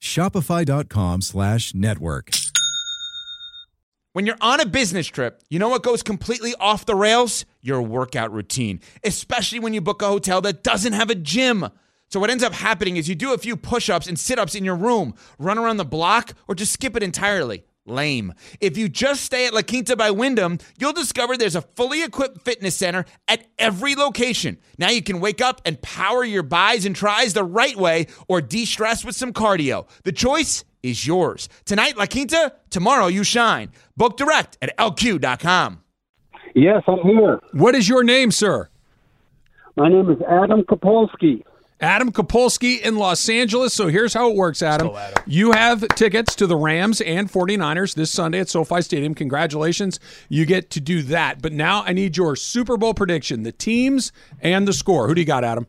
Shopify.com 0.00 1.22
slash 1.22 1.74
network. 1.74 2.30
When 4.12 4.26
you're 4.26 4.36
on 4.40 4.60
a 4.60 4.66
business 4.66 5.06
trip, 5.06 5.42
you 5.48 5.58
know 5.58 5.68
what 5.68 5.82
goes 5.82 6.02
completely 6.02 6.54
off 6.58 6.86
the 6.86 6.94
rails? 6.94 7.44
Your 7.60 7.82
workout 7.82 8.32
routine, 8.32 8.80
especially 9.04 9.60
when 9.60 9.74
you 9.74 9.80
book 9.80 10.02
a 10.02 10.06
hotel 10.06 10.40
that 10.40 10.64
doesn't 10.64 10.94
have 10.94 11.10
a 11.10 11.14
gym. 11.14 11.68
So, 12.08 12.18
what 12.18 12.30
ends 12.30 12.42
up 12.42 12.54
happening 12.54 12.96
is 12.96 13.08
you 13.08 13.14
do 13.14 13.34
a 13.34 13.38
few 13.38 13.54
push 13.54 13.90
ups 13.90 14.06
and 14.06 14.18
sit 14.18 14.38
ups 14.38 14.54
in 14.54 14.64
your 14.64 14.76
room, 14.76 15.14
run 15.38 15.58
around 15.58 15.76
the 15.76 15.84
block, 15.84 16.32
or 16.48 16.54
just 16.54 16.72
skip 16.72 16.96
it 16.96 17.02
entirely. 17.02 17.64
Lame. 17.88 18.34
If 18.60 18.76
you 18.76 18.88
just 18.88 19.24
stay 19.24 19.46
at 19.46 19.54
La 19.54 19.62
Quinta 19.62 19.96
by 19.96 20.10
Wyndham, 20.10 20.58
you'll 20.78 20.92
discover 20.92 21.36
there's 21.36 21.56
a 21.56 21.62
fully 21.62 22.02
equipped 22.02 22.42
fitness 22.42 22.76
center 22.76 23.04
at 23.26 23.46
every 23.58 23.94
location. 23.94 24.58
Now 24.78 24.90
you 24.90 25.02
can 25.02 25.20
wake 25.20 25.40
up 25.40 25.60
and 25.64 25.80
power 25.82 26.24
your 26.24 26.42
buys 26.42 26.84
and 26.84 26.94
tries 26.94 27.34
the 27.34 27.44
right 27.44 27.76
way 27.76 28.06
or 28.28 28.40
de 28.40 28.64
stress 28.64 29.04
with 29.04 29.16
some 29.16 29.32
cardio. 29.32 29.88
The 30.04 30.12
choice 30.12 30.64
is 30.82 31.06
yours. 31.06 31.48
Tonight, 31.64 31.96
La 31.96 32.06
Quinta, 32.06 32.54
tomorrow, 32.70 33.06
you 33.06 33.24
shine. 33.24 33.70
Book 33.96 34.16
direct 34.16 34.58
at 34.62 34.76
lq.com. 34.78 35.82
Yes, 36.54 36.82
I'm 36.86 37.00
here. 37.00 37.40
What 37.52 37.74
is 37.74 37.88
your 37.88 38.04
name, 38.04 38.30
sir? 38.30 38.68
My 39.76 39.88
name 39.88 40.10
is 40.10 40.18
Adam 40.28 40.62
Kopolsky. 40.62 41.44
Adam 41.80 42.10
Kopolsky 42.10 42.80
in 42.80 42.96
Los 42.96 43.28
Angeles. 43.28 43.72
So 43.72 43.86
here's 43.86 44.12
how 44.12 44.30
it 44.30 44.36
works, 44.36 44.62
Adam. 44.62 44.90
You 45.26 45.52
have 45.52 45.86
tickets 45.88 46.34
to 46.36 46.46
the 46.46 46.56
Rams 46.56 47.00
and 47.00 47.30
49ers 47.30 47.94
this 47.94 48.10
Sunday 48.10 48.40
at 48.40 48.48
SoFi 48.48 48.82
Stadium. 48.82 49.14
Congratulations. 49.14 50.00
You 50.28 50.44
get 50.44 50.70
to 50.70 50.80
do 50.80 51.02
that. 51.02 51.40
But 51.40 51.52
now 51.52 51.84
I 51.84 51.92
need 51.92 52.16
your 52.16 52.34
Super 52.34 52.76
Bowl 52.76 52.94
prediction, 52.94 53.44
the 53.44 53.52
teams 53.52 54.12
and 54.40 54.66
the 54.66 54.72
score. 54.72 55.06
Who 55.06 55.14
do 55.14 55.20
you 55.20 55.26
got, 55.26 55.44
Adam? 55.44 55.66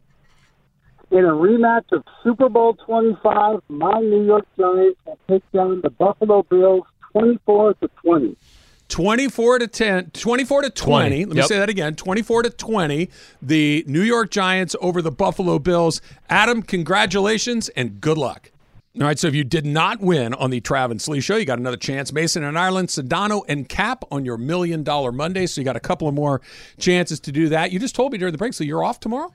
In 1.12 1.26
a 1.26 1.30
rematch 1.30 1.92
of 1.92 2.04
Super 2.24 2.50
Bowl 2.50 2.76
25, 2.86 3.62
my 3.68 4.00
New 4.00 4.26
York 4.26 4.46
Giants 4.58 5.00
will 5.06 5.20
take 5.28 5.44
down 5.52 5.82
the 5.82 5.90
Buffalo 5.90 6.44
Bills 6.44 6.84
24 7.14 7.74
to 7.76 7.90
20. 8.04 8.36
24 8.90 9.60
to 9.60 9.68
10 9.68 10.12
24 10.12 10.62
to 10.64 10.70
20, 10.70 11.10
20. 11.10 11.26
let 11.26 11.30
me 11.36 11.38
Yep. 11.42 11.46
say 11.48 11.58
that 11.60 11.70
again 11.70 11.96
24 11.96 12.44
to 12.44 12.50
20 12.50 13.10
the 13.42 13.84
new 13.88 14.02
york 14.02 14.32
giants 14.32 14.76
over 14.82 15.02
the 15.02 15.12
buffalo 15.12 15.60
bills 15.60 16.02
adam 16.30 16.62
congratulations 16.64 17.70
and 17.70 18.02
good 18.02 18.18
luck 18.18 18.52
all 19.00 19.04
right 19.06 19.20
so 19.20 19.28
if 19.28 19.36
you 19.36 19.44
did 19.44 19.66
not 19.66 20.02
win 20.02 20.34
on 20.34 20.50
the 20.50 20.60
travis 20.60 21.08
lee 21.08 21.22
show 21.22 21.36
you 21.38 21.46
got 21.46 21.60
another 21.60 21.78
chance 21.78 22.12
mason 22.12 22.44
and 22.44 22.58
ireland 22.58 22.88
sedano 22.90 23.44
and 23.48 23.70
Kap 23.70 24.04
on 24.12 24.26
your 24.26 24.38
million 24.38 24.84
dollar 24.84 25.12
monday 25.12 25.46
so 25.46 25.62
you 25.62 25.66
got 25.66 25.76
a 25.78 25.80
couple 25.80 26.08
of 26.08 26.16
more 26.16 26.42
chances 26.80 27.20
to 27.22 27.32
do 27.32 27.48
that 27.50 27.72
you 27.72 27.78
just 27.80 27.94
told 27.94 28.12
me 28.12 28.18
during 28.18 28.32
the 28.32 28.38
break 28.40 28.54
so 28.54 28.64
you're 28.64 28.84
off 28.84 29.00
tomorrow 29.00 29.32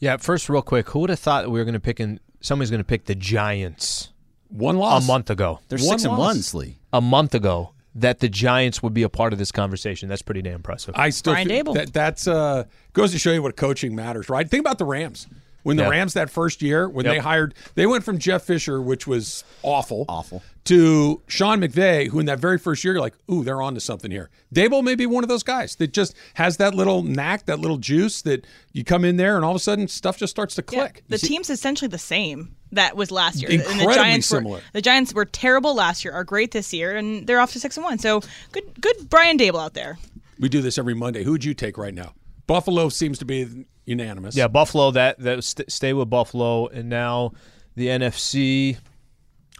Yeah, 0.00 0.16
first 0.16 0.48
real 0.48 0.62
quick, 0.62 0.88
who 0.90 1.00
would 1.00 1.10
have 1.10 1.18
thought 1.20 1.42
that 1.42 1.50
we 1.50 1.58
were 1.60 1.64
going 1.64 1.74
to 1.74 1.80
pick 1.80 2.00
in 2.00 2.20
somebody's 2.40 2.70
going 2.70 2.80
to 2.80 2.84
pick 2.84 3.04
the 3.04 3.14
Giants 3.14 4.10
one 4.48 4.76
loss 4.76 5.04
a 5.04 5.06
month 5.06 5.30
ago. 5.30 5.60
They're 5.68 5.78
One 5.78 5.98
six 5.98 6.04
and 6.04 6.12
loss. 6.12 6.20
one, 6.20 6.42
Slee. 6.42 6.78
A 6.92 7.00
month 7.00 7.34
ago 7.34 7.70
that 7.96 8.20
the 8.20 8.28
Giants 8.28 8.82
would 8.82 8.94
be 8.94 9.02
a 9.04 9.08
part 9.08 9.32
of 9.32 9.38
this 9.38 9.52
conversation. 9.52 10.08
That's 10.08 10.22
pretty 10.22 10.42
damn 10.42 10.56
impressive. 10.56 10.94
I 10.96 11.10
still 11.10 11.32
Brian 11.34 11.48
feel 11.48 11.64
Daboll. 11.64 11.74
that 11.74 11.92
that's 11.92 12.26
uh 12.26 12.64
goes 12.92 13.12
to 13.12 13.18
show 13.18 13.32
you 13.32 13.42
what 13.42 13.56
coaching 13.56 13.94
matters, 13.94 14.28
right? 14.28 14.48
Think 14.48 14.60
about 14.60 14.78
the 14.78 14.84
Rams. 14.84 15.26
When 15.62 15.78
the 15.78 15.84
Yeah. 15.84 15.88
Rams 15.90 16.12
that 16.12 16.28
first 16.28 16.60
year, 16.60 16.86
when 16.90 17.06
Yep. 17.06 17.14
they 17.14 17.18
hired, 17.20 17.54
they 17.74 17.86
went 17.86 18.04
from 18.04 18.18
Jeff 18.18 18.42
Fisher, 18.42 18.82
which 18.82 19.06
was 19.06 19.44
awful, 19.62 20.04
Awful. 20.10 20.42
to 20.64 21.22
Sean 21.26 21.58
McVay, 21.62 22.08
who 22.08 22.20
in 22.20 22.26
that 22.26 22.38
very 22.38 22.58
first 22.58 22.84
year, 22.84 22.92
you're 22.92 23.00
like, 23.00 23.14
ooh, 23.32 23.42
they're 23.42 23.62
on 23.62 23.72
to 23.74 23.80
something 23.80 24.10
here. 24.10 24.28
Daboll 24.54 24.84
may 24.84 24.94
be 24.94 25.06
one 25.06 25.24
of 25.24 25.28
those 25.28 25.42
guys 25.42 25.76
that 25.76 25.94
just 25.94 26.14
has 26.34 26.58
that 26.58 26.74
little 26.74 27.02
knack, 27.02 27.46
that 27.46 27.60
little 27.60 27.78
juice 27.78 28.20
that 28.22 28.46
you 28.74 28.84
come 28.84 29.06
in 29.06 29.16
there 29.16 29.36
and 29.36 29.44
all 29.44 29.52
of 29.52 29.56
a 29.56 29.60
sudden 29.60 29.88
stuff 29.88 30.18
just 30.18 30.32
starts 30.32 30.54
to 30.56 30.64
Yeah, 30.70 30.80
click. 30.88 31.02
the 31.08 31.16
team's 31.16 31.48
essentially 31.48 31.88
the 31.88 31.96
same 31.96 32.56
that 32.74 32.96
was 32.96 33.10
last 33.10 33.40
year. 33.40 33.50
Incredibly 33.50 33.80
and 33.82 33.90
the 33.90 33.94
Giants 33.94 34.26
similar. 34.28 34.56
Were, 34.56 34.62
the 34.72 34.82
Giants 34.82 35.12
were 35.14 35.24
terrible 35.24 35.74
last 35.74 36.04
year, 36.04 36.12
are 36.14 36.24
great 36.24 36.50
this 36.52 36.72
year, 36.72 36.96
and 36.96 37.26
they're 37.26 37.40
off 37.40 37.52
to 37.52 37.60
six 37.60 37.76
and 37.76 37.84
one. 37.84 37.98
So 37.98 38.20
good, 38.52 38.80
good 38.80 39.08
Brian 39.10 39.38
Daboll 39.38 39.62
out 39.62 39.74
there. 39.74 39.98
We 40.38 40.48
do 40.48 40.60
this 40.62 40.78
every 40.78 40.94
Monday. 40.94 41.24
Who 41.24 41.32
would 41.32 41.44
you 41.44 41.54
take 41.54 41.78
right 41.78 41.94
now? 41.94 42.12
Buffalo 42.46 42.88
seems 42.88 43.18
to 43.20 43.24
be 43.24 43.66
unanimous. 43.86 44.36
yeah, 44.36 44.48
Buffalo. 44.48 44.90
That 44.90 45.18
that 45.20 45.42
st- 45.44 45.70
stay 45.70 45.92
with 45.92 46.10
Buffalo, 46.10 46.66
and 46.66 46.88
now 46.88 47.32
the 47.74 47.86
NFC. 47.88 48.76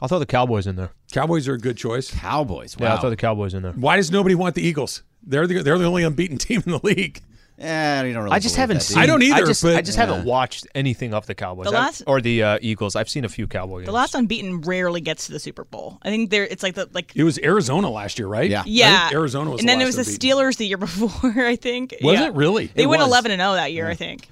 I'll 0.03 0.09
throw 0.09 0.19
the 0.19 0.27
Cowboys 0.27 0.67
in 0.67 0.77
there. 0.77 0.91
Cowboys 1.13 1.47
are 1.47 1.55
a 1.55 1.59
good 1.59 1.77
choice. 1.77 2.11
Cowboys. 2.11 2.77
Wow. 2.77 2.87
Yeah, 2.87 2.95
I'll 2.95 3.01
throw 3.01 3.11
the 3.11 3.17
Cowboys 3.17 3.55
in 3.55 3.63
there. 3.63 3.73
Why 3.73 3.97
does 3.97 4.11
nobody 4.11 4.35
want 4.35 4.57
the 4.57 4.63
Eagles? 4.63 5.03
They're 5.23 5.47
the, 5.47 5.63
they're 5.63 5.79
the 5.79 5.85
only 5.85 6.03
unbeaten 6.03 6.37
team 6.39 6.63
in 6.67 6.73
the 6.73 6.81
league. 6.83 7.21
Eh, 7.57 8.03
you 8.03 8.13
don't 8.13 8.25
really 8.25 8.35
I 8.35 8.41
just 8.41 8.57
haven't 8.57 8.79
that, 8.79 8.83
seen. 8.83 8.99
I 8.99 9.07
don't 9.07 9.23
either, 9.23 9.43
I 9.43 9.47
just, 9.47 9.63
but- 9.63 9.77
I 9.77 9.81
just 9.81 9.97
haven't 9.97 10.25
watched 10.25 10.67
anything 10.75 11.15
of 11.15 11.27
the 11.27 11.37
Cowboys 11.37 11.67
The 11.71 11.77
I- 11.77 11.81
last- 11.83 12.03
or 12.09 12.21
the 12.21 12.43
uh, 12.43 12.59
Eagles. 12.61 12.97
I've 12.97 13.09
seen 13.09 13.25
a 13.25 13.29
few 13.29 13.47
Cowboy 13.47 13.77
games. 13.79 13.87
The 13.87 13.93
last 13.93 14.17
unbeaten 14.17 14.61
rarely 14.63 15.01
gets 15.01 15.27
to 15.27 15.33
the 15.33 15.39
Super 15.39 15.65
Bowl. 15.65 15.99
I 16.03 16.09
think 16.11 16.31
they're 16.31 16.45
it's 16.47 16.65
like 16.65 16.75
the 16.75 16.89
like 16.93 17.13
It 17.15 17.23
was 17.23 17.39
Arizona 17.39 17.89
last 17.91 18.19
year, 18.19 18.27
right? 18.27 18.51
Yeah. 18.51 18.63
I 18.63 18.65
yeah 18.67 19.01
think 19.05 19.15
Arizona 19.15 19.51
was 19.51 19.61
and 19.61 19.69
the 19.69 19.73
then 19.73 19.81
it 19.83 19.85
last 19.85 19.97
was 19.99 20.19
the. 20.19 20.19
Steelers 20.29 20.57
the 20.57 20.67
year 20.67 20.77
before. 20.79 21.47
I 21.47 21.55
think 21.55 21.95
Was 22.03 22.19
Yeah. 22.19 22.27
it 22.27 22.35
really? 22.35 22.67
They 22.67 22.83
It 22.83 22.87
went 22.87 23.01
was. 23.01 23.09
eleven 23.09 23.31
and 23.31 23.41
zero 23.41 23.53
that 23.55 23.73
year. 23.73 23.89
I 23.89 23.95
think. 23.95 24.23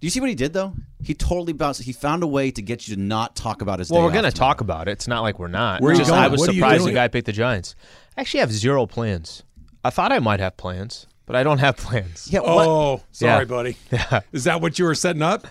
Do 0.00 0.06
you 0.06 0.10
see 0.10 0.20
what 0.20 0.30
he 0.30 0.34
did 0.34 0.54
though? 0.54 0.72
He 1.04 1.12
totally 1.12 1.52
bounced. 1.52 1.82
He 1.82 1.92
found 1.92 2.22
a 2.22 2.26
way 2.26 2.50
to 2.50 2.62
get 2.62 2.88
you 2.88 2.94
to 2.96 3.00
not 3.00 3.36
talk 3.36 3.60
about 3.60 3.78
his. 3.78 3.90
Well, 3.90 4.00
day 4.00 4.06
we're 4.06 4.12
going 4.12 4.24
to 4.24 4.30
tomorrow. 4.30 4.52
talk 4.52 4.60
about 4.62 4.88
it. 4.88 4.92
It's 4.92 5.06
not 5.08 5.20
like 5.20 5.38
we're 5.38 5.48
not. 5.48 5.82
Where 5.82 5.90
are 5.90 5.92
you 5.92 5.98
Just 5.98 6.08
going? 6.10 6.22
I 6.22 6.28
was 6.28 6.40
What 6.40 6.54
surprised 6.54 6.86
the 6.86 6.92
guy 6.92 7.08
picked 7.08 7.26
the 7.26 7.32
Giants. 7.32 7.74
I 8.16 8.22
actually 8.22 8.40
have 8.40 8.50
zero 8.52 8.86
plans. 8.86 9.42
I 9.84 9.90
thought 9.90 10.12
I 10.12 10.18
might 10.18 10.40
have 10.40 10.56
plans, 10.56 11.06
but 11.30 11.36
I 11.38 11.44
don't 11.44 11.58
have 11.58 11.76
plans. 11.76 12.26
Yeah. 12.28 12.40
What? 12.40 12.66
Oh, 12.66 13.02
sorry, 13.12 13.42
Yeah. 13.42 13.44
buddy. 13.44 13.76
Yeah. 13.92 14.20
Is 14.32 14.42
that 14.44 14.60
what 14.60 14.80
you 14.80 14.84
were 14.84 14.96
setting 14.96 15.22
up? 15.22 15.46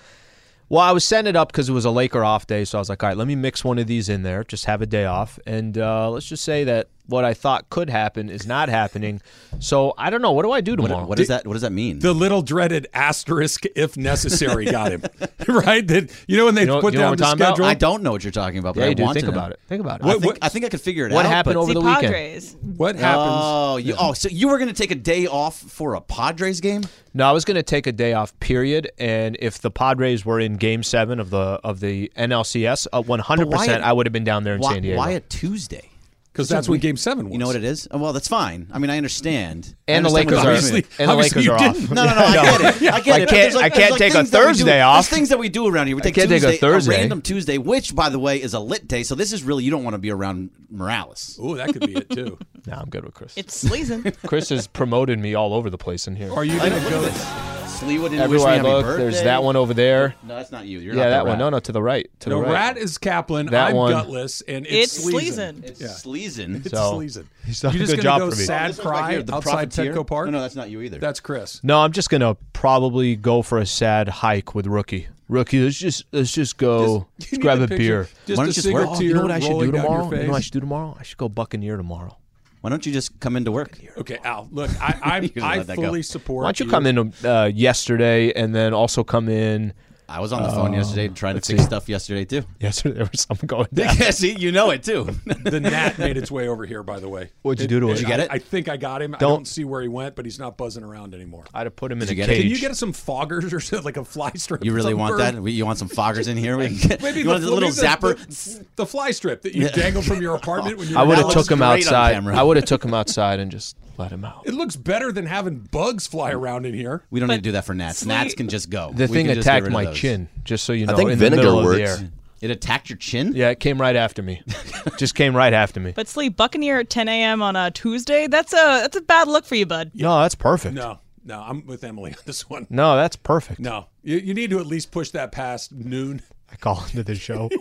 Well, 0.68 0.82
I 0.82 0.92
was 0.92 1.06
setting 1.06 1.30
it 1.30 1.38
up 1.38 1.52
because 1.54 1.70
it 1.70 1.72
was 1.72 1.86
a 1.86 1.90
Laker 1.90 2.22
off 2.22 2.46
day, 2.48 2.66
so 2.66 2.78
I 2.78 2.82
was 2.82 2.90
like, 2.90 3.02
all 3.02 3.08
right, 3.10 3.18
let 3.18 3.28
me 3.28 3.36
mix 3.36 3.64
one 3.64 3.80
of 3.80 3.88
these 3.88 4.10
in 4.10 4.24
there, 4.24 4.44
just 4.44 4.66
have 4.66 4.82
a 4.82 4.86
day 4.86 5.06
off, 5.06 5.40
and 5.48 5.78
uh, 5.78 6.10
let's 6.12 6.26
just 6.28 6.44
say 6.44 6.66
that 6.66 6.90
what 7.10 7.26
I 7.26 7.34
thought 7.34 7.70
could 7.70 7.90
happen 7.90 8.30
is 8.30 8.46
not 8.48 8.70
happening. 8.70 9.22
So 9.60 9.94
I 9.98 10.10
don't 10.10 10.22
know. 10.22 10.32
What 10.32 10.44
do 10.44 10.52
I 10.52 10.62
do 10.62 10.72
What, 10.74 10.88
tomorrow? 10.88 11.06
what 11.06 11.18
does 11.18 11.28
that? 11.28 11.46
What 11.48 11.54
does 11.54 11.62
that 11.64 11.72
mean? 11.72 12.00
The 12.00 12.14
little 12.14 12.42
dreaded 12.42 12.88
asterisk, 12.94 13.66
if 13.76 13.98
necessary, 13.98 14.66
got 14.66 14.92
him. 14.92 15.04
right? 15.48 15.86
That 15.88 16.12
you 16.28 16.38
know 16.38 16.46
when 16.46 16.56
they 16.56 16.62
You 16.62 16.68
know- 16.68 16.82
put 16.82 16.94
you 16.94 17.00
know 17.00 17.16
down 17.16 17.18
the 17.18 17.26
I'm 17.26 17.38
about? 17.38 17.56
schedule. 17.56 17.66
I 17.66 17.74
don't 17.74 18.04
know 18.04 18.12
what 18.12 18.24
you're 18.24 18.32
talking 18.32 18.60
about, 18.60 18.76
but 18.76 18.82
yeah, 18.82 18.88
I 18.88 18.94
do. 18.94 19.04
want 19.04 19.16
Think 19.16 19.26
to 19.26 19.32
know. 19.32 19.38
about 19.38 19.52
it. 19.52 19.60
Think 19.68 19.82
about 19.82 20.02
it. 20.02 20.06
I 20.06 20.12
think, 20.14 20.26
what- 20.26 20.38
I 20.42 20.50
think 20.50 20.66
I 20.66 20.70
could 20.70 20.82
figure 20.82 21.06
it 21.08 21.12
What 21.12 21.26
out. 21.26 21.30
What 21.30 21.36
happened 21.36 21.58
over 21.58 21.68
See 21.68 21.74
the 21.74 21.82
weekend? 21.82 22.02
Padres. 22.14 22.56
What 22.78 22.96
happens? 22.96 23.28
Oh, 23.32 23.78
you, 23.78 23.96
oh, 24.00 24.14
so 24.14 24.30
you 24.30 24.48
were 24.50 24.58
going 24.58 24.70
to 24.70 24.76
take 24.76 24.92
a 24.92 24.96
day 24.96 25.26
off 25.28 25.58
for 25.58 25.96
a 25.96 26.02
Padres 26.02 26.60
game? 26.62 26.84
No, 27.14 27.28
I 27.28 27.32
was 27.32 27.44
going 27.46 27.56
to 27.56 27.64
take 27.64 27.88
a 27.88 27.92
day 27.92 28.14
off. 28.14 28.40
Period. 28.40 28.92
And 29.00 29.36
if 29.40 29.60
the 29.60 29.72
Padres 29.72 30.24
were 30.26 30.40
in 30.40 30.58
Game 30.58 30.84
Seven 30.84 31.20
of 31.20 31.30
the 31.32 31.60
of 31.64 31.80
the 31.80 32.12
NLCS, 32.16 32.88
uh, 32.94 33.02
one 33.02 33.20
hundred 33.20 33.46
But 33.46 33.58
why 33.58 33.66
percent, 33.66 33.84
I 33.84 33.92
would 33.94 34.06
have 34.06 34.14
been 34.14 34.24
down 34.24 34.44
there 34.44 34.56
in 34.56 34.62
Why, 34.62 34.74
San 34.74 34.82
Diego. 34.84 34.98
why 34.98 35.12
a 35.12 35.20
Tuesday? 35.20 35.90
Because 36.32 36.48
that's 36.48 36.70
what 36.70 36.80
Game 36.80 36.96
Seven 36.98 37.26
was. 37.26 37.34
You 37.34 37.40
know 37.40 37.48
what 37.48 37.56
it 37.56 37.64
is? 37.64 37.88
Oh, 37.92 37.98
Well, 37.98 38.14
that's 38.14 38.28
fine. 38.28 38.68
I 38.72 38.80
mean, 38.80 38.90
I 38.90 38.98
understand. 38.98 39.76
I 39.88 39.92
And 39.94 40.06
the 40.06 40.10
Lakers 40.10 40.38
are 40.40 40.44
you're 40.44 40.52
Obviously- 40.54 40.86
and 41.00 41.10
the 41.10 41.16
Lakers 41.16 41.48
are 41.48 41.56
off. 41.56 41.92
No, 41.92 42.06
no, 42.06 42.14
no. 42.14 42.22
I 42.22 42.34
get 42.34 42.62
it. 42.62 42.64
I 42.66 42.72
get 42.80 42.84
I 42.94 42.98
it. 42.98 43.06
but 43.06 43.08
can't- 43.08 43.30
there's 43.30 43.56
like- 43.56 43.64
I 43.66 43.70
there's 43.70 43.80
can't 43.80 43.92
like 43.92 44.00
take 44.00 44.12
a 44.12 44.14
things 44.18 44.30
that 44.32 44.40
we 44.40 44.46
do- 44.46 44.48
Thursday 44.54 44.82
off. 44.82 44.96
There's 44.96 45.10
things 45.18 45.30
that 45.30 45.40
we 45.40 45.50
do 45.50 45.68
around 45.68 45.88
here. 45.88 45.96
We 45.96 46.02
take 46.02 46.16
can't 46.16 46.30
take 46.30 46.44
a 46.44 46.46
Tuesday, 46.46 46.58
Thursday. 46.60 46.98
random 46.98 47.22
Tuesday, 47.22 47.58
which, 47.58 47.96
by 47.96 48.10
the 48.10 48.20
way, 48.20 48.42
is 48.42 48.54
a 48.54 48.60
lit 48.60 48.88
day. 48.88 49.04
So 49.04 49.16
this 49.16 49.34
is 49.34 49.44
really 49.44 49.64
you 49.64 49.72
don't 49.72 49.84
want 49.84 49.96
to 49.96 50.00
be 50.00 50.12
around 50.12 50.52
Morales. 50.70 51.38
Oh, 51.42 51.56
that 51.56 51.74
could 51.74 51.86
be 51.86 51.96
it 51.96 52.10
too. 52.10 52.38
Nah, 52.68 52.82
I'm 52.82 52.90
good 52.90 53.06
with 53.06 53.14
Chris. 53.14 53.34
It's 53.38 53.56
sleazing. 53.56 54.04
Chris 54.28 54.50
has 54.50 54.68
promoted 54.68 55.18
me 55.18 55.34
all 55.34 55.54
over 55.54 55.70
the 55.70 55.78
place 55.78 56.08
in 56.08 56.16
here. 56.18 56.32
Are 56.32 56.44
you 56.44 56.58
going 56.60 56.74
to 56.74 56.90
go? 56.90 57.56
At 57.82 57.88
this. 57.88 57.90
Sleewood 57.90 58.12
didn't 58.12 58.24
Everywhere 58.24 58.48
I 58.48 58.52
wish 58.58 58.62
me 58.64 58.68
happy 58.70 58.78
look, 58.88 58.98
there's 58.98 59.14
birthday. 59.16 59.24
that 59.26 59.44
one 59.44 59.56
over 59.56 59.74
there. 59.74 60.16
No, 60.24 60.36
that's 60.36 60.52
not 60.52 60.66
you. 60.66 60.80
You're 60.80 60.96
yeah, 60.96 61.04
not 61.04 61.10
that 61.10 61.24
the 61.24 61.30
one. 61.30 61.40
No, 61.40 61.50
no, 61.50 61.60
to 61.60 61.72
the 61.72 61.82
right. 61.82 62.10
To 62.22 62.30
No, 62.30 62.38
the 62.38 62.44
right. 62.44 62.52
Rat 62.54 62.78
is 62.78 62.98
Kaplan. 62.98 63.48
That 63.48 63.70
I'm 63.70 63.76
one. 63.76 63.92
gutless, 63.92 64.42
and 64.42 64.66
it's, 64.66 64.96
It's 64.98 65.04
sleazing. 65.04 65.34
sleazing. 65.34 65.64
It's 65.66 65.82
Yeah. 65.82 65.88
sleazing. 65.88 66.56
It's 66.56 66.70
So, 66.72 66.94
sleazing. 66.96 67.28
he's 67.46 67.62
done 67.62 67.74
you 67.74 67.78
a 67.78 67.80
just 67.80 67.92
good 67.96 68.04
gonna 68.04 68.20
job 68.20 68.20
go 68.20 68.32
for 68.32 68.38
me. 68.38 68.44
sad 68.44 68.66
oh, 68.66 68.68
This 68.68 68.78
one's 68.78 68.86
right 68.88 68.98
cry 69.00 69.12
here, 69.12 69.24
the 69.24 69.36
outside 69.36 69.52
Profiteer. 69.72 69.94
Petco 69.94 70.08
Park? 70.08 70.26
No, 70.28 70.32
no, 70.32 70.42
that's 70.42 70.56
not 70.56 70.70
you 70.70 70.82
either. 70.82 70.98
That's 71.00 71.20
Chris. 71.20 71.60
No, 71.64 71.80
I'm 71.80 71.92
just 71.92 72.10
gonna 72.10 72.36
probably 72.54 73.16
go 73.16 73.42
for 73.42 73.58
a 73.60 73.66
sad 73.66 74.08
hike 74.10 74.54
with 74.56 74.68
Rookie. 74.68 75.08
Rookie, 75.28 75.60
let's 75.64 75.78
just 75.78 76.06
let's 76.12 76.32
just 76.32 76.58
go. 76.58 76.86
You 76.86 77.06
let's 77.20 77.38
grab 77.38 77.60
a 77.60 77.64
a, 77.64 77.68
beer. 77.68 78.10
Just 78.26 78.38
Why 78.38 78.44
a 78.44 78.48
don't 78.48 78.56
you- 78.56 78.62
cigarette 78.64 78.88
oh, 78.90 79.00
you 79.00 79.14
know 79.14 79.22
what 79.22 79.32
I 79.32 79.40
should 79.40 79.48
do 79.48 79.52
rolling 79.54 79.72
down 79.72 79.84
your 79.84 79.84
tomorrow? 79.84 80.12
You 80.16 80.24
know 80.24 80.32
what 80.32 80.38
I 80.38 80.42
should 80.42 80.54
do 80.54 80.60
tomorrow? 80.60 80.98
I 81.00 81.04
should 81.04 81.18
go 81.18 81.30
Buccaneer 81.30 81.78
tomorrow. 81.78 82.18
Why 82.62 82.70
don't 82.70 82.86
you 82.86 82.92
just 82.92 83.20
come 83.20 83.38
into 83.38 83.52
work? 83.52 83.78
Here? 83.78 83.94
Okay, 83.98 84.18
Al. 84.24 84.50
Look, 84.52 84.70
I 84.82 85.30
You're 85.36 85.46
I, 85.46 85.60
I 85.60 85.64
go. 85.64 85.76
fully 85.76 86.02
support. 86.02 86.44
Why 86.44 86.50
don't 86.52 86.60
you 86.60 86.68
come 86.68 86.86
in 86.86 87.14
uh, 87.24 87.50
yesterday 87.54 88.34
and 88.34 88.54
then 88.54 88.74
also 88.74 89.04
come 89.04 89.30
in? 89.30 89.74
I 90.10 90.20
was 90.20 90.34
on 90.34 90.44
the 90.44 90.50
phone 90.50 90.74
oh, 90.74 90.78
yesterday 90.78 91.08
trying 91.10 91.36
to 91.36 91.42
fix 91.42 91.60
see. 91.62 91.66
stuff 91.66 91.88
yesterday 91.88 92.26
too. 92.26 92.44
Yesterday 92.60 92.96
there 92.96 93.10
was 93.12 93.22
something 93.22 93.46
going 93.48 93.68
down. 93.74 93.96
Yeah, 93.98 94.10
see, 94.12 94.36
you 94.36 94.52
know 94.52 94.72
it 94.72 94.84
too. 94.84 95.08
The 95.26 95.60
gnat 95.60 96.00
made 96.00 96.18
its 96.18 96.32
way 96.32 96.48
over 96.48 96.66
here. 96.66 96.82
By 96.84 97.00
the 97.00 97.08
way, 97.08 97.30
What'd 97.44 97.62
you 97.62 97.68
do 97.68 97.80
to 97.80 97.88
it? 97.90 97.94
Did 97.94 98.02
you 98.02 98.08
get 98.08 98.20
I- 98.20 98.24
it? 98.24 98.30
I, 98.32 98.40
think 98.40 98.68
I 98.70 98.78
got 98.78 99.02
him. 99.02 99.14
I 99.16 99.18
Don't- 99.20 99.30
don't 99.40 99.48
see 99.48 99.64
where 99.64 99.82
he 99.82 99.88
went, 99.88 100.16
but 100.16 100.26
he's 100.26 100.40
not 100.40 100.58
buzzing 100.58 100.84
around 100.84 101.14
anymore. 101.14 101.46
I'd 101.54 101.66
have 101.68 101.76
put 101.76 101.92
him 101.92 102.02
in 102.02 102.08
Did 102.08 102.10
a 102.10 102.12
you 102.14 102.16
get 102.16 102.30
it? 102.30 102.34
cage. 102.34 102.42
Can 102.44 102.52
you 102.52 102.60
get 102.60 102.72
us 102.72 102.80
some 102.80 102.92
foggers 102.94 103.54
or 103.54 103.60
something, 103.60 103.86
like 103.86 103.98
a 103.98 104.04
fly 104.04 104.32
strip? 104.36 104.66
You 104.66 104.74
really 104.74 104.92
some 104.94 105.00
want 105.00 105.18
bird? 105.18 105.36
that? 105.44 105.52
You 105.52 105.66
want 105.66 105.78
some 105.78 105.90
foggers 105.90 106.28
in 106.28 106.38
here? 106.38 106.58
We 106.58 106.68
can 106.80 106.90
get- 106.90 107.02
Maybe 107.04 107.20
you 107.20 107.24
the, 107.26 107.30
want 107.32 107.44
a 107.44 107.48
little 107.48 107.70
maybe 107.70 107.72
the- 107.76 107.82
zapper? 107.88 108.18
the, 108.60 108.66
the 108.78 108.86
fly 108.86 109.12
strip 109.12 109.44
that 109.44 109.54
you 109.54 109.70
dangle 109.70 110.02
from 110.02 110.22
your 110.22 110.36
apartment 110.36 110.78
when 110.78 110.88
you're. 110.88 110.98
I 110.98 111.04
would 111.04 111.12
That 111.18 111.26
have 111.26 111.36
looks 111.36 111.48
took 111.48 111.52
him 111.52 111.60
great 111.60 111.68
on 111.68 111.78
outside. 111.78 112.14
camera. 112.14 112.36
I 112.38 112.44
would 112.44 112.58
have 112.58 112.66
took 112.66 112.84
him 112.84 112.94
outside 112.94 113.40
and 113.40 113.52
just 113.52 113.78
let 113.98 114.12
him 114.12 114.24
out. 114.24 114.44
It 114.46 114.54
looks 114.54 114.76
better 114.78 115.12
than 115.12 115.26
having 115.26 115.60
bugs 115.60 116.08
fly 116.08 116.32
around 116.32 116.66
in 116.66 116.74
here. 116.74 117.04
We 117.12 117.20
don't 117.20 117.28
But 117.28 117.34
need 117.36 117.40
to 117.40 117.50
do 117.50 117.52
that 117.54 117.66
for 117.66 117.74
gnats. 117.74 118.00
sleep- 118.00 118.08
Gnats 118.10 118.34
can 118.34 118.48
just 118.48 118.70
go. 118.70 118.92
The 118.96 119.08
We 119.08 119.14
thing 119.14 119.26
can 119.26 119.36
just 119.36 119.46
get 119.46 119.52
attacked 119.52 119.64
rid 119.64 119.68
of 119.70 119.74
my 119.74 119.86
those. 119.86 119.98
Chin, 120.00 120.30
just 120.44 120.64
so 120.64 120.74
you 120.74 120.86
know. 120.86 120.94
I 120.94 120.96
think 120.96 121.12
in 121.12 121.20
the 121.20 121.26
vinegar 121.26 121.44
middle 121.44 121.60
of 121.60 121.66
the 121.66 121.82
works. 121.82 122.02
air. 122.02 122.10
It 122.42 122.52
attacked 122.52 122.90
your 122.90 122.98
chin. 122.98 123.34
Yeah, 123.36 123.50
it 123.50 123.60
came 123.60 123.82
right 123.82 123.96
after 123.96 124.22
me. 124.22 124.42
just 124.98 125.14
came 125.14 125.36
right 125.36 125.54
after 125.54 125.80
me. 125.80 125.92
But 125.92 126.08
sleep 126.08 126.38
Buccaneer 126.38 126.80
at 126.80 126.90
10 126.90 127.10
a.m. 127.10 127.42
on 127.42 127.58
a 127.58 127.70
Tuesday. 127.70 128.28
That's 128.28 128.54
a 128.54 128.56
that's 128.82 128.96
a 128.96 129.02
bad 129.02 129.28
look 129.28 129.46
for 129.46 129.56
you, 129.56 129.66
bud. 129.66 129.92
No, 129.94 130.22
that's 130.22 130.36
perfect. 130.36 130.74
No, 130.74 131.00
no, 131.26 131.42
I'm 131.42 131.66
with 131.66 131.84
Emily 131.84 132.12
on 132.12 132.20
this 132.26 132.50
one. 132.50 132.66
No, 132.70 132.96
that's 132.96 133.18
perfect. 133.18 133.60
No, 133.60 133.88
you, 134.04 134.18
you 134.18 134.34
need 134.34 134.52
to 134.52 134.60
at 134.60 134.68
least 134.68 134.92
push 134.92 135.10
that 135.12 135.32
past 135.34 135.74
noon. 135.74 136.22
I 136.52 136.56
call 136.56 136.84
into 136.86 137.04
the 137.04 137.16
show. 137.16 137.50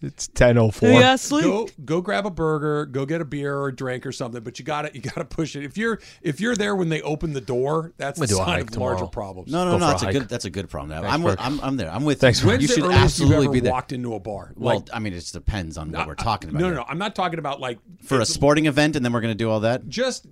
it's 0.00 0.28
ten 0.28 0.56
oh 0.58 0.70
four. 0.70 0.88
Yeah, 0.90 1.16
sleep. 1.16 1.44
Go 1.44 1.68
go 1.84 2.00
grab 2.00 2.24
a 2.26 2.30
burger, 2.30 2.86
go 2.86 3.04
get 3.04 3.20
a 3.20 3.24
beer 3.24 3.56
or 3.56 3.68
a 3.68 3.74
drink 3.74 4.06
or 4.06 4.12
something. 4.12 4.42
But 4.42 4.58
you 4.58 4.64
got 4.64 4.82
to 4.82 4.94
you 4.94 5.00
got 5.00 5.16
to 5.16 5.24
push 5.24 5.56
it. 5.56 5.64
If 5.64 5.76
you're 5.76 5.98
if 6.22 6.40
you're 6.40 6.54
there 6.56 6.76
when 6.76 6.88
they 6.88 7.02
open 7.02 7.32
the 7.32 7.40
door, 7.40 7.92
that's 7.96 8.20
I'm 8.20 8.26
the 8.26 8.34
a 8.34 8.36
sign 8.36 8.46
hike 8.46 8.70
of 8.70 8.76
larger 8.76 9.06
problems. 9.06 9.50
No, 9.50 9.64
no, 9.64 9.72
Go 9.72 9.78
no. 9.78 9.86
for 9.86 9.86
a 9.86 9.90
That's 9.90 10.02
a 10.04 10.12
good. 10.20 10.28
That's 10.28 10.44
a 10.44 10.50
good 10.50 10.68
problem. 10.70 10.90
Thanks, 11.00 11.12
I'm 11.12 11.22
with. 11.22 11.36
I'm, 11.40 11.60
I'm 11.60 11.76
there. 11.76 11.90
I'm 11.90 12.04
with 12.04 12.20
Thanks, 12.20 12.40
you. 12.42 12.48
When's 12.48 12.62
You 12.62 12.68
should 12.68 12.84
earliest 12.84 13.18
you've 13.18 13.26
absolutely 13.32 13.46
ever 13.46 13.52
be 13.54 13.60
there. 13.60 13.72
walked 13.72 13.92
into 13.92 14.14
a 14.14 14.20
bar? 14.20 14.52
Well, 14.56 14.76
Like, 14.76 14.88
I 14.92 14.98
mean, 15.00 15.12
it 15.12 15.16
just 15.20 15.32
depends 15.32 15.76
on 15.76 15.90
what 15.90 16.06
we're 16.06 16.14
talking 16.14 16.50
about. 16.50 16.60
no, 16.60 16.68
no, 16.70 16.76
no. 16.76 16.84
I'm 16.88 16.98
not 16.98 17.14
talking 17.14 17.38
about 17.40 17.60
like 17.60 17.78
For 18.04 18.20
a 18.20 18.26
sporting 18.26 18.66
event, 18.66 18.94
and 18.96 19.04
then 19.04 19.12
we're 19.12 19.20
going 19.20 19.32
to 19.34 19.38
do 19.38 19.50
all 19.50 19.60
that. 19.60 19.88
Just 19.88 20.26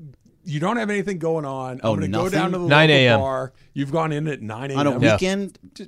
you 0.44 0.61
don't 0.61 0.76
have 0.76 0.90
anything 0.90 1.18
going 1.18 1.44
on. 1.44 1.81
Oh, 1.83 1.94
I'm 1.94 1.98
going 1.98 2.12
to 2.12 2.16
go 2.18 2.24
nothing? 2.24 2.38
down 2.38 2.52
to 2.52 2.59
the 2.59 2.66
9 2.68 2.88
local 2.88 2.94
a.m.. 3.00 3.18
bar. 3.20 3.52
You've 3.74 3.90
gone 3.90 4.12
in 4.12 4.29
at 4.29 4.40
9 4.40 4.70
a.m. 4.70 4.79
On 4.79 4.87
a 4.87 4.96
weekend, 4.96 5.59
Yeah, 5.76 5.87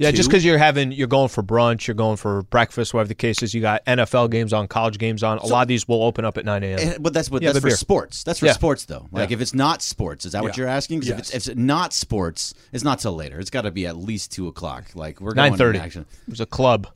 just 0.00 0.16
Two? 0.16 0.28
because 0.28 0.44
you're 0.44 0.58
having, 0.58 0.92
you're 0.92 1.08
going 1.08 1.28
for 1.28 1.42
brunch, 1.42 1.86
you're 1.88 1.94
going 1.94 2.16
for 2.16 2.42
breakfast, 2.44 2.94
whatever 2.94 3.08
the 3.08 3.14
case 3.16 3.42
is. 3.42 3.52
You 3.52 3.60
got 3.60 3.84
NFL 3.84 4.30
games 4.30 4.52
on, 4.52 4.68
college 4.68 4.96
games 4.98 5.22
on. 5.22 5.38
A 5.38 5.46
lot 5.46 5.62
of 5.62 5.68
these 5.68 5.88
will 5.88 6.02
open 6.04 6.24
up 6.24 6.38
at 6.38 6.44
9 6.44 6.62
a.m. 6.62 6.78
Eh, 6.78 6.96
but 7.00 7.12
that's 7.12 7.30
what 7.30 7.42
Yeah, 7.42 7.48
that's 7.52 7.60
for 7.62 7.68
beer. 7.68 7.76
sports. 7.76 8.22
That's 8.22 8.38
for 8.38 8.46
Yeah. 8.46 8.52
sports, 8.52 8.84
though. 8.84 9.08
Like 9.10 9.30
Yeah. 9.30 9.34
if 9.34 9.40
it's 9.40 9.54
not 9.54 9.82
sports, 9.82 10.24
is 10.24 10.32
that 10.32 10.42
what 10.42 10.56
you're 10.56 10.68
asking? 10.68 11.00
'Cause 11.00 11.08
Yes. 11.08 11.14
If, 11.14 11.20
it's, 11.20 11.30
if 11.48 11.52
it's 11.52 11.58
not 11.60 11.92
sports, 11.92 12.54
it's 12.72 12.84
not 12.84 13.00
till 13.00 13.14
later. 13.14 13.40
It's 13.40 13.50
got 13.50 13.62
to 13.62 13.70
be 13.72 13.86
at 13.86 13.96
least 13.96 14.30
two 14.32 14.46
o'clock. 14.46 14.84
Like 14.94 15.20
we're 15.20 15.34
going 15.34 15.50
Nine 15.50 15.58
thirty. 15.58 15.78
in 15.78 15.84
action. 15.84 16.06
There's 16.28 16.40
a 16.40 16.46
club. 16.46 16.86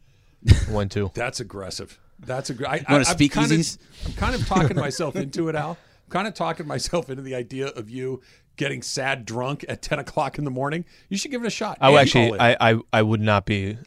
One 0.66 0.74
went 0.74 0.92
to. 0.92 1.10
That's 1.14 1.40
aggressive. 1.40 1.98
That's 2.24 2.50
a 2.50 2.54
great. 2.54 2.88
wanna 2.88 2.98
I'm 2.98 3.04
speak 3.04 3.32
kind 3.32 3.50
of, 3.50 3.58
easies? 3.58 3.78
I'm 4.06 4.12
kind 4.14 4.34
of 4.34 4.46
talking 4.46 4.76
myself 4.88 5.16
into 5.16 5.48
it, 5.48 5.56
Al. 5.56 5.70
I'm 6.06 6.10
kind 6.10 6.28
of 6.28 6.34
talking 6.34 6.66
myself 6.68 7.10
into 7.10 7.22
the 7.22 7.34
idea 7.34 7.66
of 7.68 7.90
you 7.90 8.20
getting 8.56 8.82
sad 8.82 9.24
drunk 9.24 9.64
at 9.68 9.82
10 9.90 9.98
o'clock 9.98 10.38
in 10.38 10.44
the 10.44 10.50
morning. 10.50 10.84
You 11.08 11.16
should 11.16 11.30
give 11.30 11.42
it 11.42 11.46
a 11.46 11.50
shot. 11.50 11.78
I 11.80 11.90
would 11.90 11.98
actually. 11.98 12.38
I, 12.38 12.72
I, 12.72 12.78
I 12.92 13.02
would 13.02 13.20
not 13.20 13.46
be. 13.46 13.78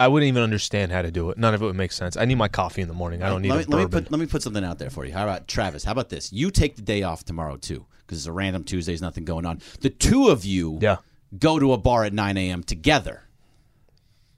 I 0.00 0.08
wouldn't 0.08 0.26
even 0.28 0.42
understand 0.42 0.90
how 0.90 1.02
to 1.02 1.10
do 1.12 1.30
it. 1.30 1.38
None 1.38 1.54
of 1.54 1.62
it 1.62 1.64
would 1.64 1.76
make 1.76 1.92
sense. 1.92 2.16
I 2.16 2.24
need 2.24 2.34
my 2.34 2.48
coffee 2.48 2.82
in 2.82 2.88
the 2.88 2.94
morning. 2.94 3.22
I 3.22 3.28
don't 3.28 3.40
need 3.42 3.50
let, 3.50 3.66
a 3.66 3.70
me, 3.70 3.76
let 3.76 3.78
me 3.78 3.84
bourbon. 3.84 4.04
put 4.04 4.10
let 4.12 4.20
me 4.20 4.26
put 4.26 4.42
something 4.42 4.64
out 4.64 4.78
there 4.78 4.90
for 4.90 5.04
you. 5.04 5.12
How 5.12 5.22
about 5.22 5.46
Travis? 5.46 5.84
How 5.84 5.92
about 5.92 6.08
this? 6.08 6.32
You 6.32 6.50
take 6.50 6.74
the 6.74 6.82
day 6.82 7.02
off 7.04 7.24
tomorrow 7.24 7.56
too, 7.56 7.86
because 8.00 8.18
it's 8.18 8.26
a 8.26 8.32
random 8.32 8.64
Tuesday. 8.64 8.92
There's 8.92 9.02
nothing 9.02 9.24
going 9.24 9.46
on. 9.46 9.60
The 9.80 9.90
two 9.90 10.28
of 10.28 10.44
you, 10.44 10.78
Yeah. 10.82 10.96
go 11.38 11.60
to 11.60 11.72
a 11.72 11.78
bar 11.78 12.02
at 12.04 12.12
9 12.12 12.36
a.m. 12.36 12.64
together. 12.64 13.22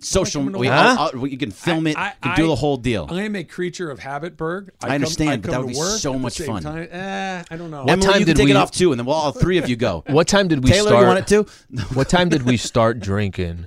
Social, 0.04 0.40
coming 0.42 0.52
to 0.54 0.58
we, 0.58 0.68
work? 0.68 0.76
I'll- 0.76 1.10
I'll- 1.14 1.26
you 1.26 1.38
can 1.38 1.50
film 1.50 1.86
it. 1.86 1.96
I- 1.96 2.08
you 2.08 2.12
can 2.22 2.36
do 2.36 2.44
I- 2.44 2.48
the 2.48 2.54
whole 2.56 2.76
deal. 2.76 3.06
I 3.10 3.22
am 3.22 3.34
a 3.36 3.44
creature 3.44 3.90
of 3.90 3.98
habit, 4.00 4.36
Berg. 4.36 4.70
I 4.82 4.86
come- 4.86 4.94
understand, 4.96 5.30
I 5.30 5.36
but 5.36 5.42
come 5.42 5.50
that 5.52 5.58
to 5.58 5.64
would 5.66 5.72
be 5.72 5.78
work 5.78 5.98
so 5.98 6.10
at 6.10 6.12
the 6.14 6.18
much 6.20 6.32
same 6.34 6.46
fun. 6.46 6.62
Time. 6.62 6.88
Eh, 6.90 7.42
I 7.50 7.56
don't 7.56 7.70
know. 7.70 7.84
Emily, 7.84 8.06
time 8.06 8.20
you 8.20 8.26
can 8.26 8.36
did 8.36 8.36
take 8.42 8.50
it 8.50 8.54
we- 8.54 8.56
off 8.58 8.70
too, 8.70 8.92
and 8.92 8.98
then 8.98 9.06
we'll 9.06 9.16
all 9.16 9.32
three 9.32 9.58
of 9.58 9.68
you 9.68 9.76
go. 9.76 10.04
What 10.14 10.28
time 10.28 10.48
did 10.48 10.62
we 10.64 10.70
Taylor, 10.70 10.88
start? 10.90 11.00
you 11.02 11.06
want 11.08 11.18
it 11.20 11.26
too? 11.26 11.46
what 11.94 12.08
time 12.08 12.28
did 12.28 12.42
we 12.42 12.56
start 12.56 13.00
drinking 13.00 13.66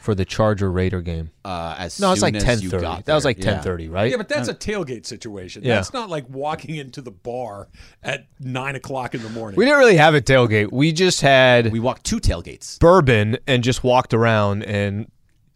for 0.00 0.16
the 0.16 0.24
Charger 0.24 0.68
Raider 0.70 1.00
game? 1.00 1.30
Uh, 1.44 1.76
as 1.78 2.00
No, 2.00 2.08
it 2.08 2.10
was 2.10 2.20
soon 2.20 2.32
like 2.34 2.42
as 2.44 2.60
you 2.62 2.70
thirty. 2.70 2.82
got 2.82 3.04
That 3.04 3.14
was 3.14 3.22
there. 3.22 3.30
like 3.30 3.38
Yeah. 3.38 3.54
ten 3.54 3.62
thirty, 3.62 3.88
right? 3.88 4.10
Yeah, 4.10 4.16
but 4.16 4.28
that's 4.28 4.48
a 4.48 4.54
tailgate 4.54 5.06
situation. 5.06 5.62
Yeah. 5.64 5.76
That's 5.76 5.92
not 5.92 6.10
like 6.10 6.24
walking 6.28 6.74
into 6.74 7.00
the 7.02 7.12
bar 7.12 7.68
at 8.02 8.26
nine 8.40 8.74
o'clock 8.74 9.14
in 9.14 9.22
the 9.22 9.28
morning. 9.28 9.56
we 9.56 9.64
didn't 9.64 9.78
really 9.78 9.96
have 9.98 10.14
a 10.16 10.20
tailgate. 10.20 10.72
We 10.72 10.92
just 10.92 11.20
had 11.20 11.70
We 11.70 11.78
walked 11.78 12.02
two 12.04 12.18
tailgates. 12.18 12.78
bourbon 12.80 13.38
and 13.46 13.62
just 13.62 13.84
walked 13.84 14.12
around 14.12 14.64
and 14.64 15.06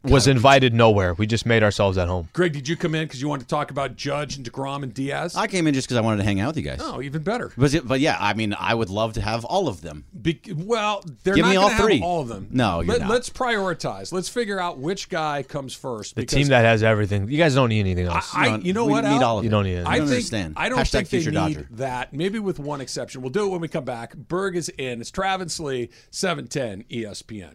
was 0.04 0.28
invited 0.28 0.72
nowhere. 0.72 1.14
We 1.14 1.26
just 1.26 1.46
made 1.46 1.62
ourselves 1.64 1.98
at 1.98 2.06
home. 2.06 2.28
Greg, 2.32 2.52
did 2.52 2.68
you 2.68 2.76
come 2.76 2.94
in 2.94 3.04
because 3.06 3.20
you 3.20 3.28
wanted 3.28 3.42
to 3.42 3.48
talk 3.48 3.72
about 3.72 3.96
Judge 3.96 4.36
and 4.36 4.48
Degrom 4.48 4.84
and 4.84 4.94
Diaz? 4.94 5.34
I 5.34 5.48
came 5.48 5.66
in 5.66 5.74
just 5.74 5.88
because 5.88 5.96
I 5.96 6.00
wanted 6.00 6.18
to 6.18 6.22
hang 6.22 6.38
out 6.38 6.48
with 6.54 6.58
you 6.58 6.62
guys. 6.62 6.78
oh, 6.80 7.02
even 7.02 7.22
better. 7.22 7.52
But, 7.56 7.74
it- 7.74 7.88
but 7.88 7.98
yeah, 7.98 8.16
I 8.20 8.34
mean, 8.34 8.54
I 8.58 8.72
would 8.74 8.88
love 8.88 9.14
to 9.14 9.20
have 9.20 9.44
all 9.44 9.66
of 9.66 9.80
them. 9.80 10.04
Be- 10.22 10.40
well, 10.54 11.02
they're 11.24 11.34
Give 11.34 11.44
not 11.44 11.50
me 11.50 11.56
all 11.56 11.64
gonna 11.64 11.74
have 11.74 11.84
three. 11.84 12.00
all 12.02 12.20
of 12.20 12.28
them. 12.28 12.48
No, 12.52 12.80
you're 12.82 12.98
not. 13.00 13.10
Let's 13.10 13.30
prioritize. 13.30 14.12
Let's 14.12 14.28
figure 14.28 14.60
out 14.60 14.78
which 14.78 15.08
guy 15.08 15.42
comes 15.42 15.74
first. 15.74 16.14
The 16.14 16.22
because 16.22 16.36
team 16.36 16.46
that 16.48 16.64
has 16.64 16.82
everything. 16.84 17.28
You 17.28 17.38
guys 17.38 17.54
don't 17.56 17.68
need 17.70 17.80
anything 17.80 18.06
else. 18.06 18.30
I, 18.32 18.50
No, 18.50 18.56
you 18.58 18.72
know 18.74 18.84
we 18.84 18.92
what? 18.92 19.04
need 19.04 19.10
Al? 19.10 19.24
all 19.24 19.38
of 19.38 19.44
You 19.44 19.50
them. 19.50 19.58
don't 19.58 19.64
need 19.64 19.78
it. 19.78 19.86
I 19.86 19.94
I 19.94 19.98
don't 19.98 20.06
think 20.06 20.16
understand. 20.16 20.54
I 20.56 20.68
don't 20.68 20.78
Hashtag 20.78 20.90
think 20.90 21.08
they 21.08 21.20
future 21.22 21.30
need 21.32 21.54
Dodger. 21.54 21.68
that. 21.72 22.12
Maybe 22.12 22.38
with 22.38 22.58
one 22.60 22.80
exception. 22.80 23.22
We'll 23.22 23.30
do 23.30 23.46
it 23.46 23.50
when 23.50 23.60
we 23.60 23.66
come 23.68 23.84
back. 23.84 24.14
Berg 24.16 24.56
is 24.56 24.68
in. 24.68 25.00
It's 25.00 25.10
Travis 25.10 25.58
Lee, 25.58 25.88
seven 26.12 26.46
ten 26.46 26.84
ESPN. 26.90 27.54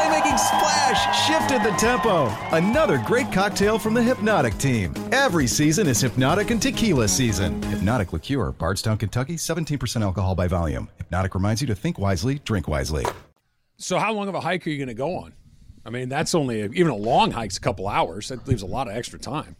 The 0.00 0.06
playmaking 0.06 0.38
splash 0.38 1.26
shifted 1.26 1.62
the 1.62 1.76
tempo. 1.76 2.28
Another 2.56 3.02
great 3.06 3.30
cocktail 3.30 3.78
from 3.78 3.92
the 3.92 4.00
Hpnotiq 4.00 4.58
team. 4.58 4.94
Every 5.12 5.46
season 5.46 5.86
is 5.86 6.02
Hpnotiq 6.02 6.50
and 6.50 6.62
Tequila 6.62 7.06
season. 7.06 7.60
Hpnotiq 7.60 8.12
Liqueur, 8.12 8.52
Bardstown, 8.52 8.96
Kentucky, 8.96 9.34
17% 9.36 10.00
alcohol 10.02 10.34
by 10.34 10.48
volume. 10.48 10.88
Hpnotiq 11.10 11.34
reminds 11.34 11.60
you 11.60 11.66
to 11.66 11.74
think 11.74 11.98
wisely, 11.98 12.38
drink 12.38 12.66
wisely. 12.66 13.04
So, 13.76 13.98
how 13.98 14.12
long 14.12 14.28
of 14.28 14.34
a 14.34 14.40
hike 14.40 14.66
are 14.66 14.70
you 14.70 14.78
going 14.78 14.88
to 14.88 14.94
go 14.94 15.16
on? 15.16 15.34
I 15.84 15.90
mean, 15.90 16.08
that's 16.08 16.34
only 16.34 16.62
a, 16.62 16.66
even 16.70 16.88
a 16.88 16.96
long 16.96 17.30
hike's 17.32 17.58
a 17.58 17.60
couple 17.60 17.86
hours. 17.86 18.28
That 18.28 18.48
leaves 18.48 18.62
a 18.62 18.66
lot 18.66 18.88
of 18.88 18.96
extra 18.96 19.18
time. 19.18 19.56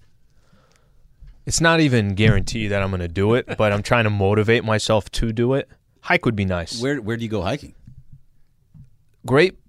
It's 1.45 1.61
not 1.61 1.81
even 1.81 2.15
guaranteed 2.15 2.71
that 2.71 2.83
I'm 2.83 2.91
going 2.91 3.01
to 3.01 3.09
do 3.09 3.35
it, 3.35 3.47
but 3.59 3.73
I'm 3.73 3.83
trying 3.83 4.05
to 4.05 4.11
motivate 4.11 4.65
myself 4.65 5.11
to 5.13 5.33
do 5.33 5.53
it. 5.53 5.69
Hike 6.01 6.25
would 6.25 6.37
be 6.37 6.47
nice. 6.47 6.81
Where 6.81 7.03
where 7.03 7.19
do 7.19 7.25
you 7.25 7.31
go 7.31 7.43
hiking? 7.43 7.75
Great. 9.27 9.60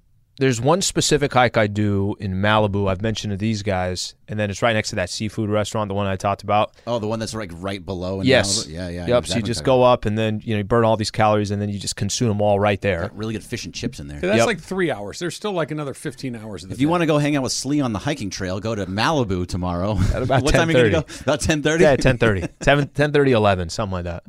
There's 0.42 0.60
one 0.60 0.82
specific 0.82 1.32
hike 1.34 1.56
I 1.56 1.68
do 1.68 2.16
in 2.20 2.34
Malibu. 2.34 2.90
I've 2.90 3.02
mentioned 3.04 3.30
to 3.30 3.38
these 3.38 3.62
guys, 3.62 4.16
and 4.28 4.40
then 4.40 4.50
it's 4.50 4.64
right 4.64 4.74
next 4.74 4.90
to 4.90 4.96
that 4.96 5.12
seafood 5.12 5.52
restaurant, 5.52 5.88
the 5.88 5.94
one 5.94 6.08
I 6.08 6.16
talked 6.16 6.42
about. 6.42 6.74
Oh, 6.88 6.98
the 6.98 7.08
one 7.08 7.20
that's 7.20 7.36
like 7.36 7.52
right 7.54 7.86
below. 7.86 8.22
In 8.22 8.26
Yes. 8.26 8.66
Malibu? 8.66 8.74
Yeah, 8.74 8.90
yeah. 8.90 9.04
I 9.04 9.06
know 9.08 9.14
Yep. 9.18 9.26
So 9.28 9.36
you 9.36 9.44
just 9.44 9.64
go 9.64 9.84
up, 9.84 10.06
and 10.06 10.18
then 10.18 10.42
you 10.44 10.56
know 10.56 10.58
you 10.58 10.64
burn 10.64 10.84
all 10.84 10.98
these 10.98 11.12
calories, 11.12 11.52
and 11.52 11.62
then 11.62 11.70
you 11.70 11.78
just 11.78 11.96
consume 11.96 12.30
them 12.30 12.42
all 12.42 12.60
right 12.60 12.82
there. 12.82 12.92
you're 12.92 13.00
talking 13.02 13.12
about. 13.12 13.20
Really 13.20 13.34
good 13.36 13.44
fish 13.44 13.66
and 13.66 13.74
chips 13.74 14.00
in 14.00 14.08
there. 14.08 14.18
Yeah, 14.18 14.30
that's 14.30 14.38
Yep. 14.40 14.48
like 14.48 14.60
three 14.60 14.90
hours. 14.90 15.20
There's 15.20 15.36
still 15.36 15.52
like 15.54 15.70
another 15.70 15.94
15 15.94 16.36
hours 16.36 16.64
of 16.64 16.70
the 16.70 16.74
If 16.74 16.82
you 16.82 16.88
day. 16.88 16.92
want 16.92 17.02
to 17.02 17.08
go 17.08 17.20
hang 17.20 17.36
out 17.36 17.44
with 17.44 17.52
Slee 17.52 17.80
on 17.80 17.94
the 17.94 18.00
hiking 18.00 18.32
trail, 18.32 18.60
go 18.60 18.74
to 18.74 18.88
Malibu 18.88 19.46
tomorrow. 19.46 19.98
At 20.14 20.24
about 20.24 20.42
what 20.44 20.56
time 20.56 20.70
are 20.70 20.72
you 20.72 20.90
going 20.90 21.04
to 21.04 21.14
10:30. 21.14 21.18
go? 21.20 21.22
About 21.22 21.40
10.30? 21.42 21.80
Yeah, 21.82 21.96
10:30, 21.98 22.50
7, 22.64 22.88
10:30, 22.88 23.30
11, 23.32 23.70
something 23.70 23.94
like 23.94 24.06
that. 24.06 24.24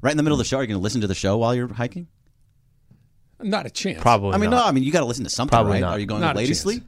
Right 0.00 0.10
in 0.12 0.16
the 0.16 0.22
middle 0.22 0.36
of 0.36 0.38
the 0.38 0.44
show. 0.48 0.56
Are 0.56 0.62
you 0.62 0.68
going 0.68 0.78
to 0.78 0.82
listen 0.82 1.02
to 1.02 1.06
the 1.06 1.14
show 1.14 1.36
while 1.36 1.54
you're 1.54 1.68
hiking? 1.68 2.06
Not 3.40 3.66
a 3.66 3.70
chance. 3.70 4.00
Probably. 4.00 4.32
I 4.34 4.38
mean, 4.38 4.50
not. 4.50 4.56
no. 4.56 4.64
I 4.64 4.72
mean, 4.72 4.82
you 4.84 4.92
got 4.92 5.00
to 5.00 5.06
listen 5.06 5.24
to 5.24 5.30
something, 5.30 5.50
Probably 5.54 5.72
right? 5.74 5.80
not. 5.80 5.92
Are 5.92 5.98
you 6.00 6.06
going 6.06 6.20
Not 6.20 6.32
to 6.32 6.36
a 6.36 6.38
lady 6.38 6.48
chance. 6.48 6.60
sleep? 6.60 6.82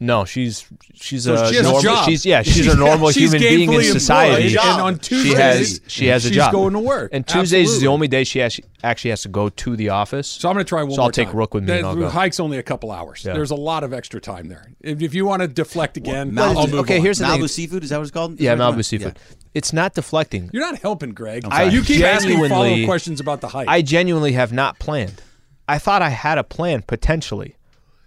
No, 0.00 0.24
she's 0.24 0.64
she's 0.94 1.24
So 1.24 1.34
a 1.34 1.48
she 1.48 1.56
has 1.56 1.66
a 1.66 1.70
normal. 1.72 1.80
job. 1.82 2.04
She's 2.08 2.24
yeah, 2.24 2.42
she's 2.42 2.68
a 2.72 2.76
normal 2.78 3.10
she's 3.10 3.32
human 3.32 3.40
being 3.40 3.62
in 3.72 3.80
gainfully 3.80 3.90
society. 3.92 4.54
employed, 4.54 4.64
and 4.72 4.80
on 4.80 4.94
she 4.94 5.00
Tuesdays, 5.00 5.34
has 5.34 5.80
she 5.88 6.06
has 6.06 6.24
a 6.24 6.28
job. 6.28 6.34
she's 6.34 6.36
job. 6.44 6.52
going 6.52 6.72
to 6.74 6.78
work. 6.78 7.10
And 7.12 7.26
Tuesdays 7.26 7.68
is 7.68 7.80
the 7.80 7.88
only 7.88 8.06
day 8.06 8.22
she 8.22 8.38
has, 8.38 8.60
actually 8.84 9.10
has 9.10 9.22
to 9.22 9.28
go 9.28 9.48
to 9.48 9.74
the 9.74 9.88
office. 9.88 10.28
So 10.28 10.48
I'm 10.48 10.54
going 10.54 10.64
to 10.64 10.68
try 10.68 10.84
one. 10.84 10.92
So 10.92 10.98
more 10.98 11.06
I'll 11.06 11.10
take 11.10 11.26
time. 11.30 11.36
Rook 11.36 11.52
with 11.54 11.64
me 11.64 11.66
The, 11.72 11.76
and 11.78 11.86
I'll 11.88 11.94
the 11.96 12.02
go. 12.02 12.08
hike's 12.10 12.38
only 12.38 12.58
a 12.58 12.62
couple 12.62 12.92
hours. 12.92 13.24
Yeah. 13.24 13.32
There's 13.32 13.50
a 13.50 13.56
lot 13.56 13.82
of 13.82 13.92
extra 13.92 14.20
time 14.20 14.46
there. 14.46 14.70
If, 14.80 15.02
if 15.02 15.14
you 15.14 15.26
want 15.26 15.42
to 15.42 15.48
deflect 15.48 15.96
again, 15.96 16.30
Malibu- 16.30 16.56
I'll 16.56 16.66
move 16.68 16.74
okay, 16.82 16.98
on. 16.98 17.02
here's 17.02 17.18
the 17.18 17.24
Malibu 17.24 17.38
thing. 17.38 17.48
Seafood, 17.48 17.82
is 17.82 17.90
that 17.90 17.96
what 17.96 18.02
it's 18.02 18.12
called? 18.12 18.38
Yeah, 18.38 18.54
that 18.54 18.64
what 18.64 18.76
Malibu 18.76 18.78
it's 18.78 18.90
called? 18.90 19.00
seafood. 19.00 19.18
It's 19.54 19.72
not 19.72 19.94
deflecting. 19.94 20.48
You're 20.52 20.62
not 20.62 20.78
helping, 20.78 21.10
Greg. 21.10 21.42
sorry. 21.44 21.70
You 21.72 21.82
keep 21.82 22.04
asking 22.04 22.34
follow-up 22.36 22.50
Genuinely- 22.50 22.86
questions 22.86 23.18
about 23.18 23.40
the 23.40 23.48
hike. 23.48 23.66
I 23.66 23.82
genuinely 23.82 24.30
have 24.34 24.52
not 24.52 24.78
planned. 24.78 25.20
I 25.68 25.78
thought 25.78 26.02
I 26.02 26.08
had 26.08 26.38
a 26.38 26.44
plan 26.44 26.82
potentially. 26.82 27.56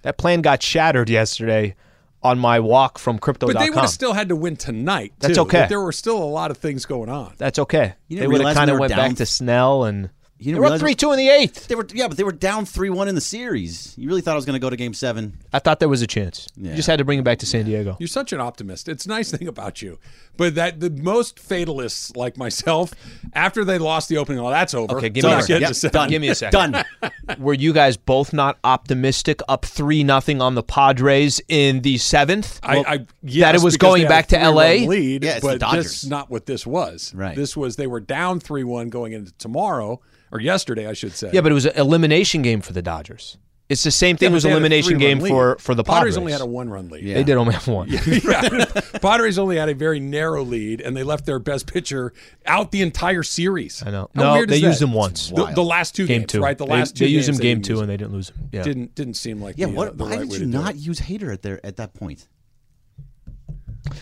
That 0.02 0.18
plan 0.18 0.42
got 0.42 0.64
shattered 0.64 1.10
yesterday 1.10 1.76
on 2.24 2.40
my 2.40 2.60
walk 2.60 2.98
from 2.98 3.20
crypto. 3.20 3.48
but 3.48 3.60
they 3.60 3.70
would 3.70 3.80
have 3.80 3.90
still 3.90 4.14
had 4.14 4.30
to 4.30 4.36
win 4.36 4.56
tonight. 4.56 5.14
That's 5.20 5.36
too. 5.36 5.42
okay. 5.42 5.68
There 5.70 5.82
were 5.82 5.92
still 5.92 6.18
a 6.18 6.26
lot 6.26 6.52
of 6.52 6.58
things 6.58 6.86
going 6.86 7.10
on. 7.10 7.34
That's 7.38 7.60
okay. 7.60 7.94
You 8.08 8.20
they 8.20 8.28
would 8.28 8.42
have 8.42 8.56
kind 8.56 8.70
of 8.70 8.80
went 8.80 8.92
down- 8.92 9.10
back 9.10 9.18
to 9.18 9.26
Snell 9.26 9.86
and 9.86 10.10
You 10.42 10.56
they 10.56 10.60
didn't 10.60 10.72
were 10.72 10.80
three 10.80 10.96
two 10.96 11.12
in 11.12 11.20
the 11.20 11.30
eighth. 11.30 11.68
They 11.68 11.76
were, 11.76 11.86
yeah, 11.94 12.08
but 12.08 12.18
they 12.18 12.24
were 12.24 12.32
down 12.32 12.66
3 12.66 12.90
1 12.90 13.08
in 13.08 13.14
the 13.14 13.22
series. 13.22 13.96
You 13.96 14.08
really 14.08 14.22
thought 14.22 14.32
I 14.32 14.36
was 14.36 14.46
going 14.46 14.56
to 14.56 14.60
go 14.60 14.72
to 14.72 14.76
game 14.76 14.96
seven. 14.96 15.38
I 15.54 15.60
thought 15.60 15.80
there 15.80 15.88
was 15.88 16.02
a 16.02 16.08
chance. 16.08 16.48
Yeah. 16.58 16.72
You 16.72 16.76
just 16.78 16.88
had 16.88 16.98
to 16.98 17.06
bring 17.06 17.20
it 17.20 17.24
back 17.24 17.38
to 17.40 17.46
San 17.46 17.66
Diego. 17.66 17.96
You're 18.00 18.08
such 18.08 18.34
an 18.34 18.42
optimist. 18.42 18.90
It's 18.90 19.06
a 19.06 19.10
nice 19.10 19.30
thing 19.30 19.48
about 19.48 19.84
you. 19.84 20.00
But 20.38 20.56
that 20.56 20.80
the 20.80 20.90
most 20.90 21.38
fatalists 21.38 22.16
like 22.16 22.38
myself, 22.38 22.92
after 23.34 23.64
they 23.64 23.78
lost 23.78 24.10
the 24.10 24.18
opening, 24.18 24.42
well, 24.42 24.52
that's 24.52 24.74
over. 24.74 24.98
Okay, 24.98 25.10
give 25.10 25.26
We're 25.26 25.30
me 25.30 25.36
a 25.36 25.42
second. 25.44 25.84
Yep, 25.84 25.92
done. 25.92 26.10
Give 26.10 26.22
me 26.22 26.30
a 26.30 26.36
second. 26.36 26.72
Done. 26.72 26.86
Were 27.40 27.54
you 27.54 27.72
guys 27.72 27.96
both 27.96 28.34
not 28.34 28.58
optimistic 28.64 29.42
up 29.48 29.64
three 29.64 30.04
nothing 30.04 30.42
on 30.42 30.56
the 30.56 30.64
Padres 30.64 31.40
in 31.50 31.82
the 31.82 32.00
seventh? 32.00 32.60
I, 32.64 32.78
I 32.80 33.06
yes, 33.22 33.46
that 33.46 33.56
it 33.56 33.64
was 33.64 33.78
going 33.78 34.08
back 34.08 34.26
to 34.30 34.38
LA? 34.38 34.88
Lead, 34.88 35.24
Yeah, 35.24 35.34
it's 35.34 35.42
the 35.42 35.50
but 35.50 35.60
Dodgers. 35.60 35.84
this 35.84 36.04
is 36.04 36.10
not 36.10 36.32
what 36.32 36.48
this 36.48 36.66
was. 36.66 37.14
Right. 37.14 37.36
This 37.36 37.56
was 37.56 37.76
they 37.76 37.86
were 37.86 38.00
down 38.00 38.40
three 38.40 38.64
one 38.64 38.90
going 38.90 39.14
into 39.14 39.34
tomorrow 39.34 40.02
or 40.32 40.40
yesterday, 40.40 40.88
I 40.88 40.94
should 40.94 41.14
say. 41.14 41.30
Yeah, 41.34 41.42
but 41.42 41.52
it 41.52 41.56
was 41.56 41.66
an 41.66 41.76
elimination 41.76 42.42
game 42.42 42.62
for 42.62 42.74
the 42.74 42.82
Dodgers. 42.82 43.38
It's 43.72 43.84
the 43.84 43.92
same 43.92 44.18
thing 44.18 44.32
but 44.32 44.36
as 44.36 44.44
they 44.44 44.52
elimination 44.52 44.98
game 44.98 45.20
lead. 45.20 45.30
for 45.30 45.56
for 45.58 45.74
the 45.74 45.84
Padres. 45.86 46.00
Padres 46.00 46.18
only 46.18 46.34
had 46.34 46.42
a 46.42 46.46
one 46.46 46.70
run 46.70 46.90
lead. 46.90 47.06
Yeah. 47.06 47.14
They 47.14 47.24
did 47.24 47.38
only 47.38 47.54
have 47.54 47.70
one. 47.70 47.88
yeah. 47.88 48.02
Padres 49.02 49.40
only 49.40 49.56
had 49.56 49.70
a 49.70 49.74
very 49.74 50.02
narrow 50.02 50.44
lead, 50.44 50.82
and 50.82 50.96
they 50.96 51.04
left 51.04 51.26
their 51.26 51.40
best 51.40 51.72
pitcher 51.72 52.12
out 52.46 52.72
the 52.72 52.82
entire 52.82 53.24
series. 53.24 53.82
I 53.86 53.92
know. 53.92 54.10
How 54.14 54.24
no, 54.24 54.34
weird 54.34 54.50
they 54.50 54.58
is 54.58 54.62
used 54.62 54.82
that? 54.82 54.88
him 54.88 54.94
once. 54.94 55.30
The, 55.30 55.46
the 55.46 55.64
last 55.64 55.96
two 55.96 56.06
game 56.06 56.22
games, 56.22 56.32
two, 56.34 56.42
right? 56.42 56.58
The 56.58 56.66
They- 56.66 56.72
last 56.74 56.98
two 56.98 57.06
they, 57.06 57.12
used 57.12 57.30
him 57.30 57.38
game 57.38 57.62
two, 57.62 57.74
use 57.74 57.80
and 57.80 57.90
they 57.90 57.96
didn't 57.96 58.12
lose 58.12 58.30
him. 58.32 58.50
Yeah. 58.52 58.64
Didn't 58.64 58.94
didn't 58.94 59.14
seem 59.14 59.42
like 59.42 59.56
Yeah, 59.58 59.68
the, 59.68 59.72
what, 59.72 59.88
uh, 59.88 59.92
the 59.94 60.04
why 60.04 60.10
right 60.18 60.30
did 60.30 60.42
you 60.42 60.48
not 60.48 60.76
use 60.76 61.00
Hader 61.00 61.32
at 61.32 61.42
there 61.42 61.66
at 61.66 61.78
that 61.78 61.94
point? 61.94 62.28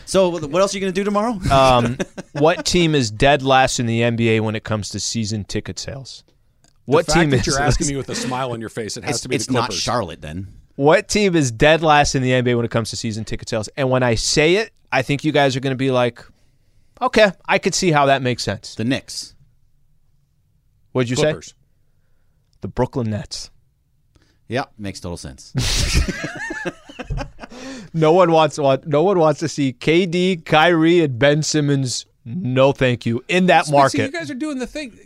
So, 0.06 0.30
what 0.30 0.62
else 0.62 0.74
are 0.74 0.78
you 0.78 0.82
going 0.82 0.94
to 0.94 1.00
do 1.00 1.04
tomorrow? 1.04 1.40
um, 1.52 1.98
what 2.34 2.66
team 2.66 2.96
is 2.96 3.12
dead 3.12 3.42
last 3.44 3.80
in 3.80 3.86
the 3.86 4.02
NBA 4.02 4.42
when 4.42 4.56
it 4.56 4.64
comes 4.64 4.90
to 4.90 5.00
season 5.00 5.44
ticket 5.44 5.80
sales? 5.80 6.24
What 6.86 7.06
the 7.06 7.12
fact 7.12 7.22
team 7.22 7.30
that 7.32 7.42
is 7.42 7.48
you're 7.48 7.62
asking 7.62 7.88
me 7.88 7.96
with 7.96 8.10
a 8.10 8.16
smile 8.16 8.52
on 8.52 8.60
your 8.60 8.70
face? 8.70 8.98
It 8.98 9.04
has 9.04 9.18
it's 9.18 9.22
to 9.22 9.30
be 9.30 9.36
it's 9.36 9.46
the 9.46 9.54
not 9.54 9.74
Charlotte 9.74 10.22
then. 10.22 10.48
What 10.76 11.08
team 11.08 11.36
is 11.36 11.52
dead 11.52 11.84
last 11.84 12.16
in 12.16 12.24
the 12.24 12.32
NBA 12.32 12.56
when 12.56 12.66
it 12.66 12.72
comes 12.72 12.90
to 12.92 12.96
season 12.96 13.26
ticket 13.26 13.50
sales? 13.50 13.68
And 13.76 13.90
when 13.90 14.02
I 14.02 14.16
say 14.16 14.56
it, 14.56 14.72
I 14.92 15.02
think 15.02 15.24
you 15.24 15.32
guys 15.32 15.56
are 15.56 15.60
going 15.60 15.74
to 15.74 15.78
be 15.78 15.92
like, 15.92 16.24
okay, 17.02 17.32
I 17.46 17.60
could 17.60 17.76
see 17.76 17.92
how 17.92 18.06
that 18.08 18.22
makes 18.22 18.44
sense. 18.44 18.76
The 18.76 18.86
Knicks. 18.86 19.36
What'd 20.94 21.10
you 21.10 21.16
Clippers. 21.16 21.50
say? 21.50 21.54
The 22.62 22.68
Brooklyn 22.70 23.10
Nets. 23.10 23.52
Yeah, 24.48 24.66
makes 24.78 25.00
total 25.00 25.18
sense. 25.18 25.54
No 27.94 28.12
one 28.14 28.32
wants 28.32 28.58
no 28.58 29.04
one 29.04 29.20
wants 29.20 29.40
to 29.40 29.48
see 29.48 29.74
KD, 29.74 30.46
Kyrie, 30.46 31.02
and 31.02 31.18
Ben 31.18 31.44
Simmons. 31.44 32.06
No, 32.26 32.72
thank 32.72 33.06
you. 33.06 33.24
In 33.28 33.48
that 33.48 33.72
market, 33.72 34.02
you 34.02 34.12
guys 34.12 34.30
are 34.30 34.36
doing 34.36 34.60
the 34.60 34.68
thing. 34.68 34.98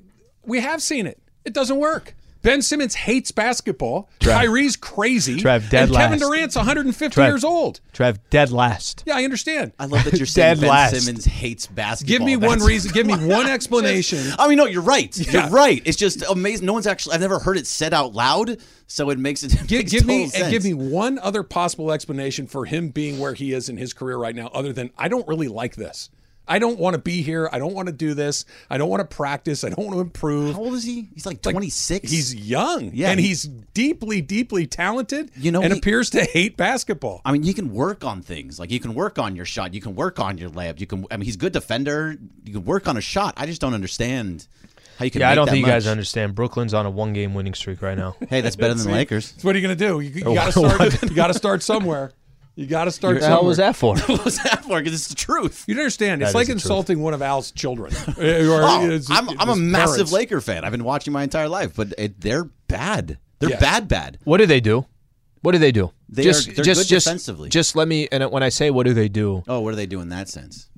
We 0.46 0.60
have 0.60 0.82
seen 0.82 1.08
it. 1.08 1.20
It 1.46 1.54
doesn't 1.54 1.78
work. 1.78 2.16
Ben 2.44 2.62
Simmons 2.62 2.94
hates 2.94 3.32
basketball. 3.32 4.10
Trev. 4.20 4.38
Kyrie's 4.38 4.76
crazy. 4.76 5.40
Trev, 5.40 5.70
dead 5.70 5.88
and 5.88 5.96
Kevin. 5.96 6.20
Durant's 6.20 6.56
150 6.58 7.14
Trev. 7.14 7.28
years 7.30 7.44
old. 7.44 7.80
Trev, 7.94 8.20
dead 8.30 8.52
last. 8.52 9.02
Yeah, 9.06 9.16
I 9.16 9.24
understand. 9.24 9.72
I 9.80 9.86
love 9.86 10.04
that 10.04 10.18
you're 10.18 10.26
saying 10.26 10.56
Dead 10.56 10.62
Ben 10.62 10.70
last. 10.70 11.02
Simmons 11.02 11.26
hates 11.26 11.68
basketball. 11.68 12.18
Give 12.18 12.22
me 12.26 12.36
one 12.36 12.60
reason. 12.60 12.92
Give 12.92 13.08
me 13.08 13.14
one 13.28 13.48
explanation. 13.48 14.20
I 14.38 14.50
mean, 14.50 14.58
no, 14.58 14.66
you're 14.66 14.82
right. 14.82 15.18
Yeah. 15.18 15.44
You're 15.48 15.52
right. 15.56 15.82
It's 15.86 15.98
just 15.98 16.22
amazing. 16.30 16.66
No 16.66 16.74
one's 16.74 16.86
actually. 16.86 17.16
I've 17.16 17.22
never 17.22 17.40
heard 17.40 17.58
it 17.58 17.66
said 17.66 17.94
out 17.94 18.14
loud, 18.14 18.58
so 18.88 19.10
it 19.10 19.18
makes 19.18 19.44
it. 19.44 19.54
it 19.62 19.68
Give, 19.68 19.80
makes 19.80 19.92
give 19.92 20.06
me 20.06 20.26
total 20.26 20.44
and 20.44 20.52
give 20.52 20.64
me 20.66 20.74
one 20.74 21.20
other 21.20 21.44
possible 21.44 21.94
explanation 21.94 22.46
for 22.48 22.66
him 22.66 22.90
being 22.90 23.20
where 23.20 23.34
he 23.34 23.54
is 23.54 23.70
in 23.70 23.78
his 23.78 23.94
career 23.94 24.18
right 24.18 24.36
now, 24.36 24.48
other 24.48 24.74
than 24.74 24.92
I 24.98 25.08
don't 25.08 25.28
really 25.30 25.48
like 25.48 25.76
this. 25.78 26.10
I 26.48 26.60
don't 26.60 26.78
want 26.78 26.96
to 26.96 27.02
be 27.02 27.22
here. 27.22 27.48
I 27.52 27.60
don't 27.60 27.74
want 27.74 27.88
to 27.88 27.94
do 27.94 28.14
this. 28.14 28.44
I 28.70 28.78
don't 28.78 28.90
want 28.90 29.00
to 29.10 29.16
practice. 29.16 29.64
I 29.64 29.70
don't 29.70 29.80
want 29.86 29.94
to 29.94 30.02
improve. 30.02 30.56
How 30.56 30.62
old 30.62 30.74
is 30.74 30.84
he? 30.84 31.08
He's 31.14 31.26
like 31.26 31.46
Like, 31.46 31.54
26. 31.54 32.12
He's 32.12 32.36
young, 32.36 32.92
Yeah, 32.94 33.12
and 33.12 33.20
he's 33.20 33.44
deeply, 33.44 34.22
deeply 34.22 34.68
talented. 34.68 35.32
You 35.38 35.52
know, 35.52 35.62
and 35.62 35.72
he- 35.74 35.80
appears 35.80 36.10
to 36.12 36.24
hate 36.26 36.58
basketball. 36.58 37.22
I 37.24 37.32
mean, 37.32 37.44
you 37.44 37.54
can 37.54 37.74
work 37.74 38.04
on 38.04 38.22
things. 38.22 38.60
Like 38.60 38.72
you 38.72 38.80
can 38.80 38.94
work 38.94 39.18
on 39.20 39.36
your 39.36 39.46
shot. 39.46 39.74
You 39.74 39.82
can 39.82 39.96
work 39.96 40.20
on 40.20 40.38
your 40.38 40.50
layup. 40.50 40.80
You 40.80 40.88
can. 40.88 41.06
I 41.10 41.18
mean, 41.18 41.26
he's 41.26 41.36
a 41.36 41.40
good 41.40 41.54
defender. 41.54 42.18
You 42.44 42.54
can 42.54 42.66
work 42.66 42.88
on 42.88 42.98
a 42.98 43.02
shot. 43.02 43.34
I 43.38 43.46
just 43.46 43.62
don't 43.62 43.74
understand 43.74 44.46
how 45.00 45.06
you 45.06 45.12
can. 45.12 45.22
Yeah, 45.22 45.30
I 45.30 45.36
don't 45.36 45.46
that 45.46 45.52
think 45.54 45.66
you 45.66 45.72
guys 45.72 45.88
understand. 45.88 46.36
Brooklyn's 46.36 46.74
on 46.74 46.86
a 46.86 46.90
one-game 46.90 47.34
winning 47.34 47.54
streak 47.54 47.82
right 47.82 47.98
now. 47.98 48.16
Hey, 48.30 48.42
that's 48.42 48.56
better 48.58 48.74
than 48.74 48.86
the 48.88 48.92
Lakers. 48.94 49.34
So 49.38 49.48
what 49.48 49.56
are 49.56 49.60
you 49.60 49.66
going 49.66 49.78
to 49.78 49.88
do? 49.88 50.00
You, 50.02 50.10
you 50.10 50.24
Oh, 50.26 50.36
got 50.36 50.46
to 50.52 50.52
start. 50.52 51.04
you 51.04 51.16
got 51.16 51.28
to 51.28 51.34
start 51.34 51.64
somewhere. 51.64 52.12
You 52.56 52.68
got 52.68 52.86
to 52.86 52.92
start 52.92 53.16
What 53.16 53.24
hell 53.24 53.46
was 53.46 53.58
that 53.58 53.76
for? 53.76 53.98
what 54.06 54.24
was 54.26 54.38
that 54.44 54.64
for? 54.64 54.80
Because 54.80 54.94
it's 54.94 55.08
the 55.08 55.16
truth. 55.16 55.66
You 55.68 55.74
don't 55.74 55.82
understand. 55.82 56.22
It's 56.22 56.36
like 56.36 56.44
is 56.44 56.48
the 56.50 56.54
truth. 56.54 56.64
insulting 56.66 57.02
one 57.02 57.14
of 57.16 57.22
Al's 57.22 57.52
children. 57.52 57.92
Eh, 58.20 58.46
or 58.48 58.62
Oh, 58.62 58.80
his- 58.90 59.10
I'm, 59.10 59.28
I'm 59.40 59.50
a 59.50 59.56
massive 59.56 59.96
parents. 59.96 60.12
Laker 60.12 60.40
fan. 60.42 60.64
I've 60.64 60.72
been 60.72 60.84
watching 60.84 61.14
my 61.14 61.24
entire 61.24 61.50
life, 61.50 61.76
but 61.76 61.94
it, 61.98 62.22
they're 62.22 62.44
bad. 62.68 63.18
They're 63.40 63.50
Yes. 63.52 63.60
bad, 63.60 63.88
bad. 63.88 64.20
What 64.24 64.38
do 64.38 64.46
they 64.46 64.60
do? 64.60 64.86
What 65.42 65.54
do 65.54 65.58
they 65.58 65.72
do? 65.72 65.92
They 66.10 66.24
just, 66.24 66.48
are- 66.48 66.54
they're 66.54 66.64
just, 66.64 66.82
good 66.84 66.88
just, 66.90 67.06
defensively. 67.08 67.50
Just 67.50 67.76
let 67.76 67.88
me. 67.88 68.08
And 68.12 68.24
when 68.32 68.44
I 68.44 68.50
say 68.50 68.70
what 68.70 68.86
do 68.86 68.94
they 68.94 69.10
do, 69.10 69.44
Oh, 69.48 69.60
what 69.62 69.72
do 69.72 69.76
they 69.76 69.88
do 69.88 70.00
in 70.00 70.10
that 70.10 70.30
sense? 70.30 70.70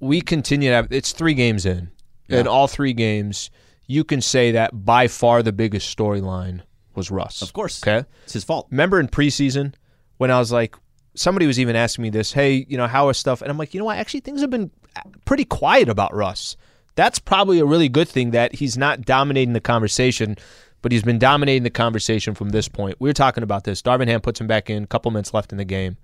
we 0.00 0.20
continue 0.20 0.68
to 0.70 0.74
have. 0.74 0.88
It's 0.92 1.12
three 1.12 1.34
games 1.34 1.64
in, 1.64 1.90
and 2.28 2.46
all 2.48 2.66
three 2.68 2.92
games, 2.92 3.50
you 3.86 4.04
can 4.04 4.20
say 4.20 4.50
that 4.52 4.84
by 4.84 5.08
far 5.08 5.42
the 5.42 5.52
biggest 5.52 5.96
storyline 5.96 6.62
was 6.94 7.10
Russ. 7.10 7.40
Of 7.40 7.52
course. 7.52 7.82
Okay. 7.86 8.06
It's 8.24 8.32
his 8.34 8.44
fault. 8.44 8.66
Remember 8.70 8.98
in 9.00 9.08
preseason 9.08 9.74
when 10.18 10.30
I 10.30 10.38
was 10.38 10.52
like, 10.52 10.76
somebody 11.14 11.46
was 11.46 11.58
even 11.58 11.76
asking 11.76 12.02
me 12.02 12.10
this, 12.10 12.32
hey, 12.32 12.66
you 12.68 12.76
know, 12.76 12.86
how 12.86 13.08
is 13.08 13.18
stuff? 13.18 13.42
And 13.42 13.50
I'm 13.50 13.58
like, 13.58 13.74
you 13.74 13.80
know 13.80 13.86
what? 13.86 13.98
Actually, 13.98 14.20
things 14.20 14.40
have 14.40 14.50
been 14.50 14.70
uh, 14.96 15.00
pretty 15.24 15.44
quiet 15.44 15.88
about 15.88 16.14
Russ. 16.14 16.56
That's 16.94 17.18
probably 17.18 17.58
a 17.58 17.64
really 17.64 17.88
good 17.88 18.08
thing 18.08 18.30
that 18.30 18.54
he's 18.54 18.78
not 18.78 19.02
dominating 19.02 19.52
the 19.52 19.60
conversation, 19.60 20.36
but 20.82 20.92
he's 20.92 21.02
been 21.02 21.18
dominating 21.18 21.62
the 21.62 21.70
conversation 21.70 22.34
from 22.34 22.50
this 22.50 22.68
point. 22.68 22.96
We 23.00 23.08
were 23.08 23.14
talking 23.14 23.42
about 23.42 23.64
this. 23.64 23.82
Darvin 23.82 24.08
Ham 24.08 24.20
puts 24.20 24.40
him 24.40 24.46
back 24.46 24.70
in, 24.70 24.86
couple 24.86 25.10
minutes 25.10 25.34
left 25.34 25.52
in 25.52 25.58
the 25.58 25.64
game. 25.64 25.96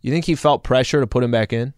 You 0.00 0.10
think 0.12 0.24
he 0.24 0.34
felt 0.34 0.64
pressure 0.64 1.00
to 1.00 1.06
put 1.06 1.24
him 1.24 1.30
back 1.30 1.52
in? 1.52 1.74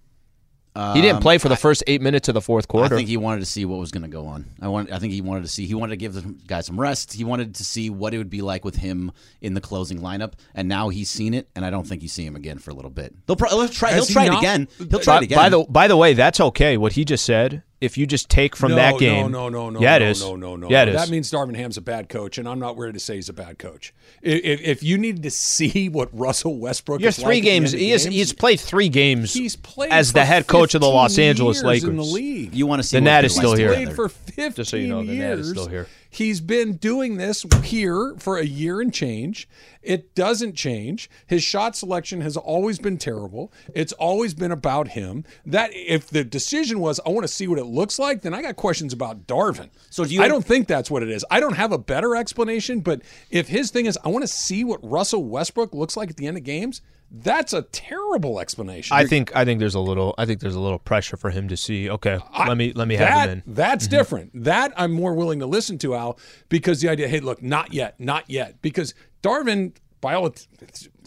He 0.95 1.01
didn't 1.01 1.17
Um, 1.17 1.23
play 1.23 1.39
for 1.39 1.49
the 1.49 1.57
first 1.57 1.83
eight 1.87 2.03
minutes 2.03 2.29
of 2.29 2.35
the 2.35 2.41
fourth 2.41 2.69
quarter. 2.69 2.95
I 2.95 2.99
think 2.99 3.09
he 3.09 3.17
wanted 3.17 3.41
to 3.41 3.47
see 3.47 3.65
what 3.65 3.79
was 3.79 3.91
going 3.91 4.03
to 4.03 4.09
go 4.09 4.27
on. 4.27 4.45
I 4.61 4.69
want. 4.69 4.93
I 4.93 4.99
think 4.99 5.13
he 5.13 5.21
wanted 5.21 5.43
to 5.43 5.49
see. 5.49 5.67
He 5.67 5.75
wanted 5.75 5.91
to 5.93 5.97
give 5.97 6.13
the 6.15 6.23
guy 6.47 6.61
some 6.61 6.79
rest. 6.79 7.13
He 7.15 7.25
wanted 7.25 7.55
to 7.55 7.65
see 7.65 7.89
what 7.91 8.13
it 8.15 8.19
would 8.19 8.31
be 8.31 8.43
like 8.43 8.65
with 8.65 8.77
him 8.77 9.11
in 9.41 9.55
the 9.55 9.61
closing 9.61 10.01
lineup. 10.01 10.33
And 10.55 10.69
now 10.69 10.89
he's 10.91 11.09
seen 11.09 11.35
it, 11.35 11.49
and 11.57 11.65
I 11.65 11.71
don't 11.71 11.87
think 11.87 12.03
you 12.03 12.09
see 12.09 12.25
him 12.27 12.37
again 12.37 12.59
for 12.59 12.71
a 12.71 12.75
little 12.75 12.91
bit. 12.91 13.15
They'll 13.27 13.37
probably 13.37 13.59
he'll 13.61 13.69
try. 13.69 13.91
He'll 13.91 13.99
Has 14.01 14.09
he 14.09 14.15
try 14.15 14.25
it 14.27 14.31
not- 14.31 14.39
again. 14.43 14.69
He'll 14.79 14.99
try 15.01 15.15
by, 15.15 15.19
it 15.19 15.25
again. 15.25 15.37
by 15.39 15.49
the 15.49 15.65
by 15.69 15.89
the 15.89 15.97
way, 15.97 16.15
that's 16.15 16.41
okay. 16.41 16.77
What 16.77 16.93
he 16.93 17.05
just 17.05 17.25
said. 17.25 17.63
If 17.79 17.99
you 17.99 18.07
just 18.07 18.31
take 18.31 18.57
from 18.57 18.71
no, 18.71 18.77
that 18.77 18.99
game, 18.99 19.31
No, 19.31 19.49
no, 19.51 19.69
no, 19.69 19.71
no. 19.71 19.81
Yeah, 19.81 19.97
it 19.97 20.01
no, 20.01 20.07
is. 20.09 20.21
No, 20.23 20.35
no, 20.37 20.57
no. 20.57 20.71
Yeah, 20.71 20.85
it 20.85 20.87
no. 20.87 20.93
is. 20.93 21.01
That 21.05 21.11
means 21.11 21.31
Darvin 21.31 21.57
Ham's 21.57 21.77
a 21.77 21.83
bad 21.83 22.09
coach, 22.09 22.39
and 22.39 22.49
I'm 22.49 22.59
not 22.59 22.79
ready 22.79 22.95
to 22.95 22.99
say 23.01 23.17
he's 23.17 23.29
a 23.29 23.35
bad 23.35 23.59
coach. 23.59 23.93
If, 24.23 24.43
if, 24.45 24.61
if 24.63 24.83
you 24.83 24.97
needed 24.97 25.23
to 25.25 25.31
see 25.31 25.89
what 25.91 26.09
Russell 26.13 26.59
Westbrook 26.59 27.01
You're 27.03 27.11
is 27.11 27.17
three 27.17 27.25
like 27.27 27.37
at 27.39 27.43
the 27.43 27.51
games. 27.51 27.75
end 27.75 27.75
of 27.75 27.81
He 27.81 27.93
is, 27.93 28.05
games, 28.05 28.15
he's 28.15 28.33
played 28.33 28.61
three 28.61 28.89
games. 28.89 29.35
he's 29.35 29.57
played 29.57 29.93
as 29.93 30.15
the 30.15 30.25
head 30.25 30.47
coach 30.47 30.75
of 30.75 30.81
the 30.81 30.89
Los 30.89 31.19
Angeles 31.19 31.63
Lakers. 31.63 31.89
in 31.89 31.97
the 31.97 32.03
league. 32.03 32.55
you 32.55 32.67
want 32.67 32.81
to 32.81 32.89
see 32.89 32.97
The 32.97 33.03
Nat 33.03 33.25
is 33.27 33.37
like 33.37 33.45
still 33.47 33.57
here. 33.57 33.73
played 33.75 33.93
for 33.93 34.09
15 34.09 34.53
Just 34.55 34.71
so 34.71 34.77
you 34.79 34.89
know, 34.89 35.05
the 35.05 35.13
Nat 35.13 35.39
is 35.39 35.51
still 35.51 35.69
here. 35.69 35.87
He's 36.09 36.41
been 36.41 36.77
doing 36.77 37.19
this 37.19 37.45
here 37.63 38.15
for 38.19 38.39
a 38.39 38.45
year 38.47 38.81
and 38.81 38.95
change. 38.95 39.47
It 39.87 40.15
doesn't 40.15 40.55
change. 40.55 41.09
His 41.27 41.43
shot 41.43 41.77
selection 41.77 42.21
has 42.21 42.37
always 42.37 42.79
been 42.79 42.99
terrible. 42.99 43.53
It's 43.75 43.93
always 43.95 44.35
been 44.35 44.51
about 44.51 44.89
him. 44.89 45.25
That 45.45 45.71
if 45.73 46.09
the 46.09 46.25
decision 46.25 46.81
was 46.81 47.01
I 47.07 47.11
want 47.11 47.25
to 47.25 47.33
see 47.33 47.47
what 47.49 47.59
it 47.59 47.67
looks 47.67 47.99
like, 47.99 48.23
then 48.23 48.35
I 48.35 48.43
got 48.43 48.57
questions 48.57 48.93
about 48.93 49.27
Darvin. 49.27 49.71
So 49.91 50.05
do 50.05 50.15
you- 50.15 50.23
I 50.23 50.29
don't 50.29 50.45
think 50.45 50.67
that's 50.67 50.91
what 50.91 51.03
it 51.03 51.11
is. 51.11 51.25
I 51.31 51.41
don't 51.41 51.57
have 51.57 51.73
a 51.73 51.79
better 51.79 52.17
explanation, 52.17 52.81
but 52.81 53.03
if 53.31 53.49
his 53.49 53.71
thing 53.71 53.87
is 53.87 53.99
I 54.05 54.09
want 54.09 54.23
to 54.25 54.29
see 54.29 54.65
what 54.65 54.81
Russell 54.83 55.25
Westbrook 55.25 55.75
looks 55.75 55.97
like 55.97 56.11
at 56.11 56.17
the 56.17 56.27
end 56.27 56.37
of 56.37 56.43
games, 56.43 56.83
that's 57.11 57.53
a 57.53 57.63
terrible 57.63 58.41
explanation. 58.41 58.97
I 58.97 59.07
think 59.07 59.35
I 59.35 59.45
think 59.45 59.61
there's 59.61 59.75
a 59.75 59.81
little 59.81 60.15
I 60.19 60.27
think 60.27 60.41
there's 60.41 60.55
a 60.55 60.61
little 60.61 60.79
pressure 60.79 61.17
for 61.17 61.31
him 61.31 61.49
to 61.49 61.57
see. 61.57 61.89
Okay, 61.89 62.19
let 62.39 62.57
me 62.57 62.73
let 62.73 62.89
me 62.89 62.97
have 62.97 63.29
him 63.29 63.43
in. 63.47 63.55
That's 63.55 63.87
mm-hmm. 63.87 63.97
different. 63.97 64.45
That 64.45 64.73
I'm 64.77 64.93
more 64.93 65.15
willing 65.15 65.39
to 65.41 65.47
listen 65.47 65.79
to, 65.79 65.95
Al, 65.95 66.19
because 66.49 66.81
the 66.81 66.89
idea, 66.89 67.09
hey, 67.09 67.21
look, 67.21 67.43
not 67.43 67.73
yet, 67.73 67.99
not 68.01 68.29
yet. 68.29 68.61
Because 68.61 68.95
Darvin, 69.27 69.73
by 70.01 70.15
all 70.15 70.33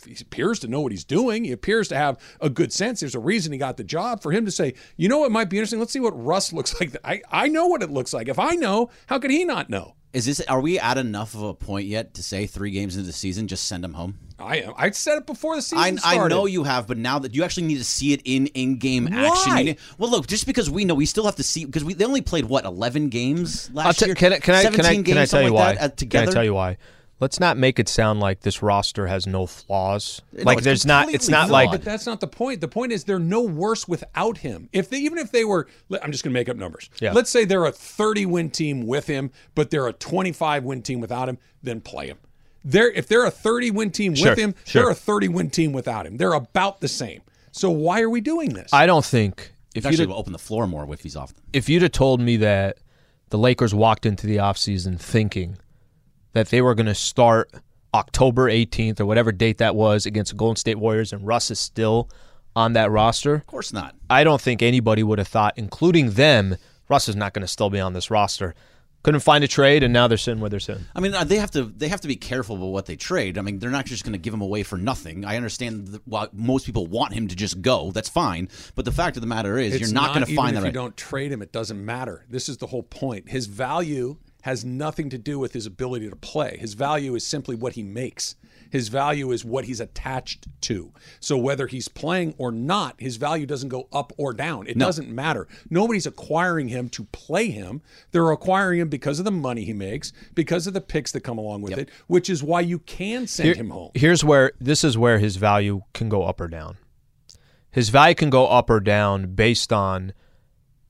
he 0.06 0.16
appears 0.22 0.60
to 0.60 0.68
know 0.68 0.82
what 0.82 0.92
he's 0.92 1.04
doing. 1.04 1.44
He 1.44 1.52
appears 1.52 1.88
to 1.90 1.96
have 1.96 2.20
a 2.42 2.50
good 2.50 2.72
sense. 2.74 3.00
There's 3.00 3.16
a 3.16 3.20
reason 3.20 3.52
he 3.52 3.58
got 3.58 3.78
the 3.78 3.84
job. 3.84 4.22
For 4.22 4.32
him 4.32 4.46
to 4.46 4.52
say, 4.52 4.74
you 4.98 5.08
know 5.10 5.20
what 5.20 5.32
might 5.32 5.50
be 5.50 5.58
interesting? 5.58 5.80
Let's 5.80 5.94
see 5.94 6.00
what 6.00 6.12
Russ 6.22 6.54
looks 6.58 6.80
like. 6.80 6.96
I, 7.04 7.22
I 7.32 7.48
know 7.48 7.68
what 7.68 7.84
it 7.84 7.90
looks 7.90 8.14
like. 8.14 8.28
If 8.28 8.40
I 8.40 8.56
know, 8.56 8.90
how 9.08 9.20
could 9.20 9.32
he 9.32 9.46
not 9.46 9.70
know? 9.70 9.96
Is 10.12 10.26
this? 10.26 10.42
Are 10.42 10.60
we 10.60 10.80
at 10.80 10.98
enough 10.98 11.36
of 11.36 11.44
a 11.44 11.54
point 11.54 11.86
yet 11.86 12.16
to 12.16 12.24
say 12.24 12.48
three 12.48 12.72
games 12.72 12.96
into 12.96 13.06
the 13.06 13.14
season, 13.14 13.48
just 13.48 13.68
send 13.68 13.86
him 13.86 13.94
home? 13.94 14.18
I 14.40 14.66
I 14.76 14.90
said 14.90 15.20
it 15.20 15.28
before 15.28 15.56
the 15.56 15.62
season 15.62 15.78
I, 15.78 15.96
started. 15.98 16.22
I 16.22 16.28
know 16.36 16.48
you 16.48 16.64
have, 16.64 16.88
but 16.88 16.98
now 16.98 17.20
that 17.20 17.36
you 17.36 17.44
actually 17.44 17.68
need 17.68 17.78
to 17.78 17.84
see 17.84 18.14
it 18.14 18.22
in 18.26 18.48
in-game 18.48 19.14
action. 19.14 19.58
You 19.58 19.64
need- 19.66 19.78
well, 20.00 20.10
look, 20.10 20.26
just 20.26 20.48
because 20.48 20.68
we 20.68 20.84
know, 20.84 20.96
we 20.96 21.06
still 21.06 21.26
have 21.26 21.36
to 21.36 21.44
see 21.44 21.64
because 21.64 21.84
we 21.84 21.94
they 21.94 22.06
only 22.06 22.22
played 22.22 22.46
what 22.46 22.66
eleven 22.66 23.10
games 23.10 23.70
last 23.72 23.86
I'll 23.86 23.94
t- 23.94 24.06
year. 24.08 24.16
can 24.16 24.34
I 24.34 24.40
can 24.40 24.56
I 24.56 24.64
can 24.64 24.84
I, 24.84 25.04
can 25.04 25.18
I 25.20 25.26
tell 25.26 25.42
you 25.44 25.50
something 25.50 25.54
why? 25.54 25.76
that, 25.76 25.82
uh, 25.82 25.90
together. 25.96 26.26
Can 26.26 26.32
I 26.32 26.34
tell 26.34 26.44
you 26.44 26.54
why? 26.56 26.78
Let's 27.20 27.40
not 27.40 27.58
make 27.58 27.80
it 27.80 27.90
sound 27.90 28.22
like 28.22 28.42
this 28.42 28.62
roster 28.62 29.08
has 29.08 29.28
no 29.28 29.46
flaws. 29.46 30.22
No, 30.32 30.44
like 30.44 30.62
there's 30.62 30.86
not. 30.86 31.10
It's 31.14 31.28
not 31.28 31.50
flawed. 31.50 31.52
like 31.52 31.72
But 31.72 31.84
that's 31.84 32.06
not 32.06 32.22
the 32.22 32.28
point. 32.28 32.62
The 32.62 32.68
point 32.70 32.92
is 32.94 33.04
they're 33.04 33.20
no 33.20 33.42
worse 33.42 33.88
without 33.88 34.38
him. 34.38 34.70
If 34.72 34.90
they 34.90 35.00
even 35.00 35.18
if 35.18 35.32
they 35.32 35.44
were 35.44 35.68
I'm 36.02 36.12
just 36.12 36.24
going 36.24 36.34
to 36.34 36.40
make 36.40 36.48
up 36.48 36.56
numbers. 36.56 36.90
Yeah. 37.02 37.12
Let's 37.12 37.30
say 37.30 37.44
they're 37.46 37.66
a 37.66 37.72
30 37.72 38.26
win 38.26 38.50
team 38.50 38.88
with 38.88 39.08
him, 39.08 39.32
but 39.54 39.70
they're 39.70 39.88
a 39.88 39.94
25 39.94 40.64
win 40.64 40.82
team 40.82 41.02
without 41.02 41.28
him, 41.28 41.38
then 41.62 41.82
play 41.82 42.08
him. 42.08 42.20
They're 42.64 42.92
if 42.92 43.08
they're 43.08 43.26
a 43.26 43.32
30 43.32 43.72
win 43.72 43.92
team 43.92 44.16
Sure, 44.16 44.30
with 44.32 44.40
him, 44.40 44.56
sure. 44.66 44.84
they're 44.84 44.92
a 44.92 44.96
30 44.96 45.28
win 45.30 45.50
team 45.50 45.74
without 45.74 46.06
him. 46.06 46.18
They're 46.18 46.34
about 46.34 46.80
the 46.80 46.88
same. 46.88 47.22
So 47.52 47.70
why 47.70 48.02
are 48.02 48.10
we 48.10 48.22
doing 48.22 48.54
this? 48.54 48.72
I 48.74 48.86
don't 48.86 49.04
think 49.06 49.52
if 49.76 49.86
Actually, 49.86 50.04
you 50.04 50.10
will 50.10 50.18
open 50.20 50.32
the 50.34 50.40
floor 50.40 50.68
more 50.68 50.92
if 50.94 51.02
he's 51.02 51.16
off. 51.16 51.34
if 51.52 51.68
you'd 51.68 51.82
have 51.82 51.92
told 51.92 52.22
me 52.22 52.38
that 52.38 52.78
the 53.30 53.38
Lakers 53.38 53.74
walked 53.76 54.06
into 54.06 54.26
the 54.26 54.38
offseason 54.38 55.00
thinking 55.00 55.58
that 56.34 56.50
they 56.50 56.62
were 56.62 56.76
going 56.76 56.86
to 56.86 56.96
start 56.96 57.52
October 57.94 58.50
18th 58.50 59.00
or 59.00 59.06
whatever 59.06 59.32
date 59.32 59.58
that 59.58 59.76
was 59.76 60.06
against 60.06 60.32
the 60.32 60.38
Golden 60.38 60.56
State 60.56 60.78
Warriors 60.78 61.12
and 61.12 61.26
Russ 61.26 61.50
is 61.52 61.60
still 61.60 62.10
on 62.56 62.74
that 62.74 62.92
roster, 62.92 63.36
Of 63.36 63.48
course 63.48 63.72
not. 63.72 63.96
I 64.10 64.24
don't 64.24 64.42
think 64.42 64.62
anybody 64.62 65.04
would 65.04 65.20
have 65.20 65.28
thought, 65.28 65.54
including 65.58 66.12
them, 66.12 66.58
Russ 66.90 67.08
is 67.08 67.16
not 67.16 67.34
going 67.34 67.42
to 67.42 67.48
still 67.48 67.70
be 67.70 67.80
on 67.80 67.94
this 67.94 68.10
roster. 68.12 68.56
Couldn't 69.02 69.22
find 69.22 69.46
a 69.46 69.48
trade, 69.48 69.82
and 69.84 69.94
now 69.94 70.10
they're 70.10 70.18
sitting 70.18 70.42
where 70.42 70.50
they're 70.50 70.60
sitting. 70.60 70.84
I 70.94 71.00
mean, 71.00 71.14
uh, 71.14 71.24
they 71.24 71.38
have 71.38 71.52
to 71.52 71.64
they 71.64 71.88
have 71.88 72.02
to 72.02 72.08
be 72.10 72.18
careful 72.18 72.58
about 72.58 72.66
what 72.66 72.86
they 72.86 72.98
trade. 72.98 73.38
I 73.38 73.42
mean, 73.42 73.60
they're 73.60 73.70
not 73.70 73.86
just 73.86 74.04
going 74.04 74.12
to 74.12 74.20
give 74.20 74.34
him 74.34 74.42
away 74.42 74.64
for 74.64 74.78
nothing. 74.78 75.24
I 75.24 75.38
understand 75.38 75.88
that 75.90 76.02
why 76.06 76.28
most 76.34 76.66
people 76.66 76.86
want 76.86 77.14
him 77.14 77.30
to 77.30 77.36
just 77.36 77.62
go. 77.62 77.92
That's 77.92 78.10
fine. 78.10 78.50
But 78.76 78.84
the 78.84 78.92
fact 78.92 79.16
of 79.16 79.22
the 79.22 79.28
matter 79.28 79.58
is, 79.58 79.74
It's 79.76 79.82
you're 79.84 79.94
not, 79.94 80.14
going 80.14 80.26
to 80.26 80.32
even 80.32 80.44
find 80.44 80.58
if 80.58 80.64
that. 80.64 80.68
you 80.68 80.74
don't 80.74 80.98
trade 80.98 81.32
him, 81.32 81.42
it 81.42 81.54
doesn't 81.54 81.84
matter. 81.84 82.26
This 82.28 82.50
is 82.50 82.58
the 82.58 82.68
whole 82.68 82.84
point. 82.84 83.30
His 83.30 83.46
value 83.46 84.18
has 84.44 84.64
nothing 84.64 85.10
to 85.10 85.18
do 85.18 85.38
with 85.38 85.54
his 85.54 85.66
ability 85.66 86.10
to 86.10 86.16
play. 86.16 86.58
His 86.60 86.74
value 86.74 87.16
is 87.16 87.26
simply 87.26 87.56
what 87.56 87.74
he 87.74 87.84
makes. 87.84 88.36
His 88.70 88.88
value 88.90 89.32
is 89.32 89.44
what 89.44 89.66
he's 89.66 89.80
attached 89.80 90.48
to. 90.62 90.94
So 91.20 91.38
whether 91.38 91.68
he's 91.68 91.88
playing 91.88 92.36
or 92.38 92.52
not, 92.52 92.96
his 93.00 93.18
value 93.18 93.46
doesn't 93.46 93.70
go 93.70 93.88
up 93.92 94.14
or 94.18 94.32
down. 94.32 94.68
It 94.68 94.78
doesn't 94.78 95.10
matter. 95.10 95.48
Nobody's 95.70 96.06
acquiring 96.06 96.68
him 96.68 96.88
to 96.90 97.06
play 97.06 97.50
him. 97.50 97.82
They're 98.12 98.30
acquiring 98.32 98.80
him 98.80 98.90
because 98.90 99.18
of 99.18 99.26
the 99.26 99.32
money 99.32 99.66
he 99.66 99.74
makes, 99.74 100.14
because 100.36 100.68
of 100.68 100.74
the 100.74 100.82
picks 100.82 101.12
that 101.14 101.22
come 101.22 101.40
along 101.40 101.64
with 101.64 101.78
it, 101.78 101.90
which 102.08 102.30
is 102.30 102.44
why 102.44 102.62
you 102.62 102.80
can 102.80 103.26
send 103.26 103.48
Here- 103.48 103.56
him 103.56 103.72
home. 103.72 103.92
Here's 103.96 104.24
where 104.24 104.52
this 104.60 104.84
is 104.84 104.98
where 104.98 105.18
his 105.18 105.38
value 105.38 105.82
can 105.94 106.08
go 106.08 106.24
up 106.24 106.40
or 106.40 106.48
down. 106.48 106.78
His 107.72 107.90
value 107.90 108.16
can 108.16 108.30
go 108.30 108.48
up 108.48 108.70
or 108.70 108.80
down 108.80 109.34
based 109.34 109.74
on 109.74 110.14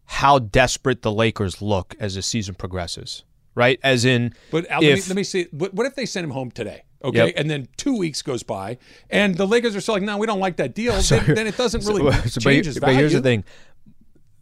how 0.06 0.40
desperate 0.40 1.02
the 1.02 1.12
Lakers 1.12 1.62
look 1.62 1.96
as 2.00 2.16
the 2.16 2.22
season 2.22 2.56
progresses. 2.56 3.24
Right? 3.56 3.80
As 3.84 4.06
in 4.06 4.34
But 4.52 4.68
Al, 4.70 4.82
let, 4.82 4.96
me, 4.96 5.02
let 5.08 5.16
me 5.16 5.24
see. 5.24 5.48
What, 5.52 5.74
what 5.74 5.86
if 5.86 5.96
they 5.96 6.06
send 6.06 6.24
him 6.24 6.32
home 6.32 6.52
today? 6.52 6.84
Okay, 7.04 7.28
Yep. 7.28 7.34
and 7.38 7.50
then 7.50 7.68
two 7.78 7.98
weeks 7.98 8.22
goes 8.22 8.44
by, 8.44 8.78
and 9.10 9.36
the 9.36 9.48
Lakers 9.48 9.74
are 9.76 9.80
still 9.82 9.94
like, 9.96 10.04
"No, 10.04 10.18
we 10.18 10.28
don't 10.28 10.40
like 10.42 10.58
that 10.58 10.76
deal." 10.76 11.02
So- 11.02 11.18
then, 11.22 11.36
then 11.36 11.48
it 11.48 11.56
doesn't 11.58 11.86
really 11.86 12.12
so- 12.12 12.42
change 12.42 12.44
but, 12.44 12.66
his 12.66 12.80
but 12.80 12.94
here's 12.94 13.14
the 13.14 13.22
thing. 13.22 13.44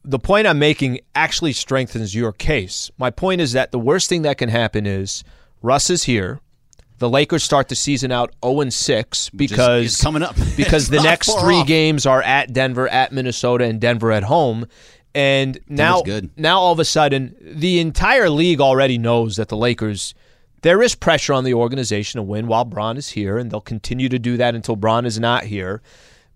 The 0.03 0.19
point 0.19 0.47
I'm 0.47 0.57
making 0.57 1.01
actually 1.13 1.53
strengthens 1.53 2.15
your 2.15 2.31
case. 2.31 2.89
My 2.97 3.09
point 3.11 3.41
is 3.41 3.51
that 3.53 3.71
the 3.71 3.79
worst 3.79 4.09
thing 4.09 4.21
that 4.23 4.37
can 4.37 4.49
happen 4.49 4.85
is 4.87 5.23
Russ 5.61 5.89
is 5.89 6.03
here. 6.05 6.39
The 6.99 7.09
Lakers 7.09 7.43
start 7.43 7.67
the 7.67 7.75
season 7.75 8.11
out 8.11 8.33
0 8.43 8.61
and 8.61 8.73
6 8.73 9.29
because 9.31 9.85
is 9.85 10.01
coming 10.01 10.23
up. 10.23 10.35
because 10.55 10.87
the 10.89 10.99
next 11.01 11.31
3 11.39 11.57
off. 11.57 11.67
games 11.67 12.05
are 12.07 12.23
at 12.23 12.53
Denver, 12.53 12.87
at 12.87 13.11
Minnesota 13.11 13.65
and 13.65 13.79
Denver 13.79 14.11
at 14.11 14.23
home. 14.23 14.65
And 15.17 15.59
now 15.67 16.03
now 16.35 16.59
all 16.59 16.71
of 16.71 16.79
a 16.79 16.85
sudden 16.85 17.35
the 17.41 17.79
entire 17.79 18.29
league 18.29 18.61
already 18.61 18.99
knows 18.99 19.37
that 19.37 19.47
the 19.47 19.57
Lakers 19.57 20.13
there 20.61 20.83
is 20.83 20.93
pressure 20.93 21.33
on 21.33 21.43
the 21.43 21.55
organization 21.55 22.19
to 22.19 22.21
win 22.21 22.45
while 22.45 22.65
Bron 22.65 22.97
is 22.97 23.09
here 23.09 23.39
and 23.39 23.49
they'll 23.49 23.59
continue 23.59 24.09
to 24.09 24.19
do 24.19 24.37
that 24.37 24.53
until 24.53 24.75
Bron 24.75 25.07
is 25.07 25.19
not 25.19 25.45
here. 25.45 25.81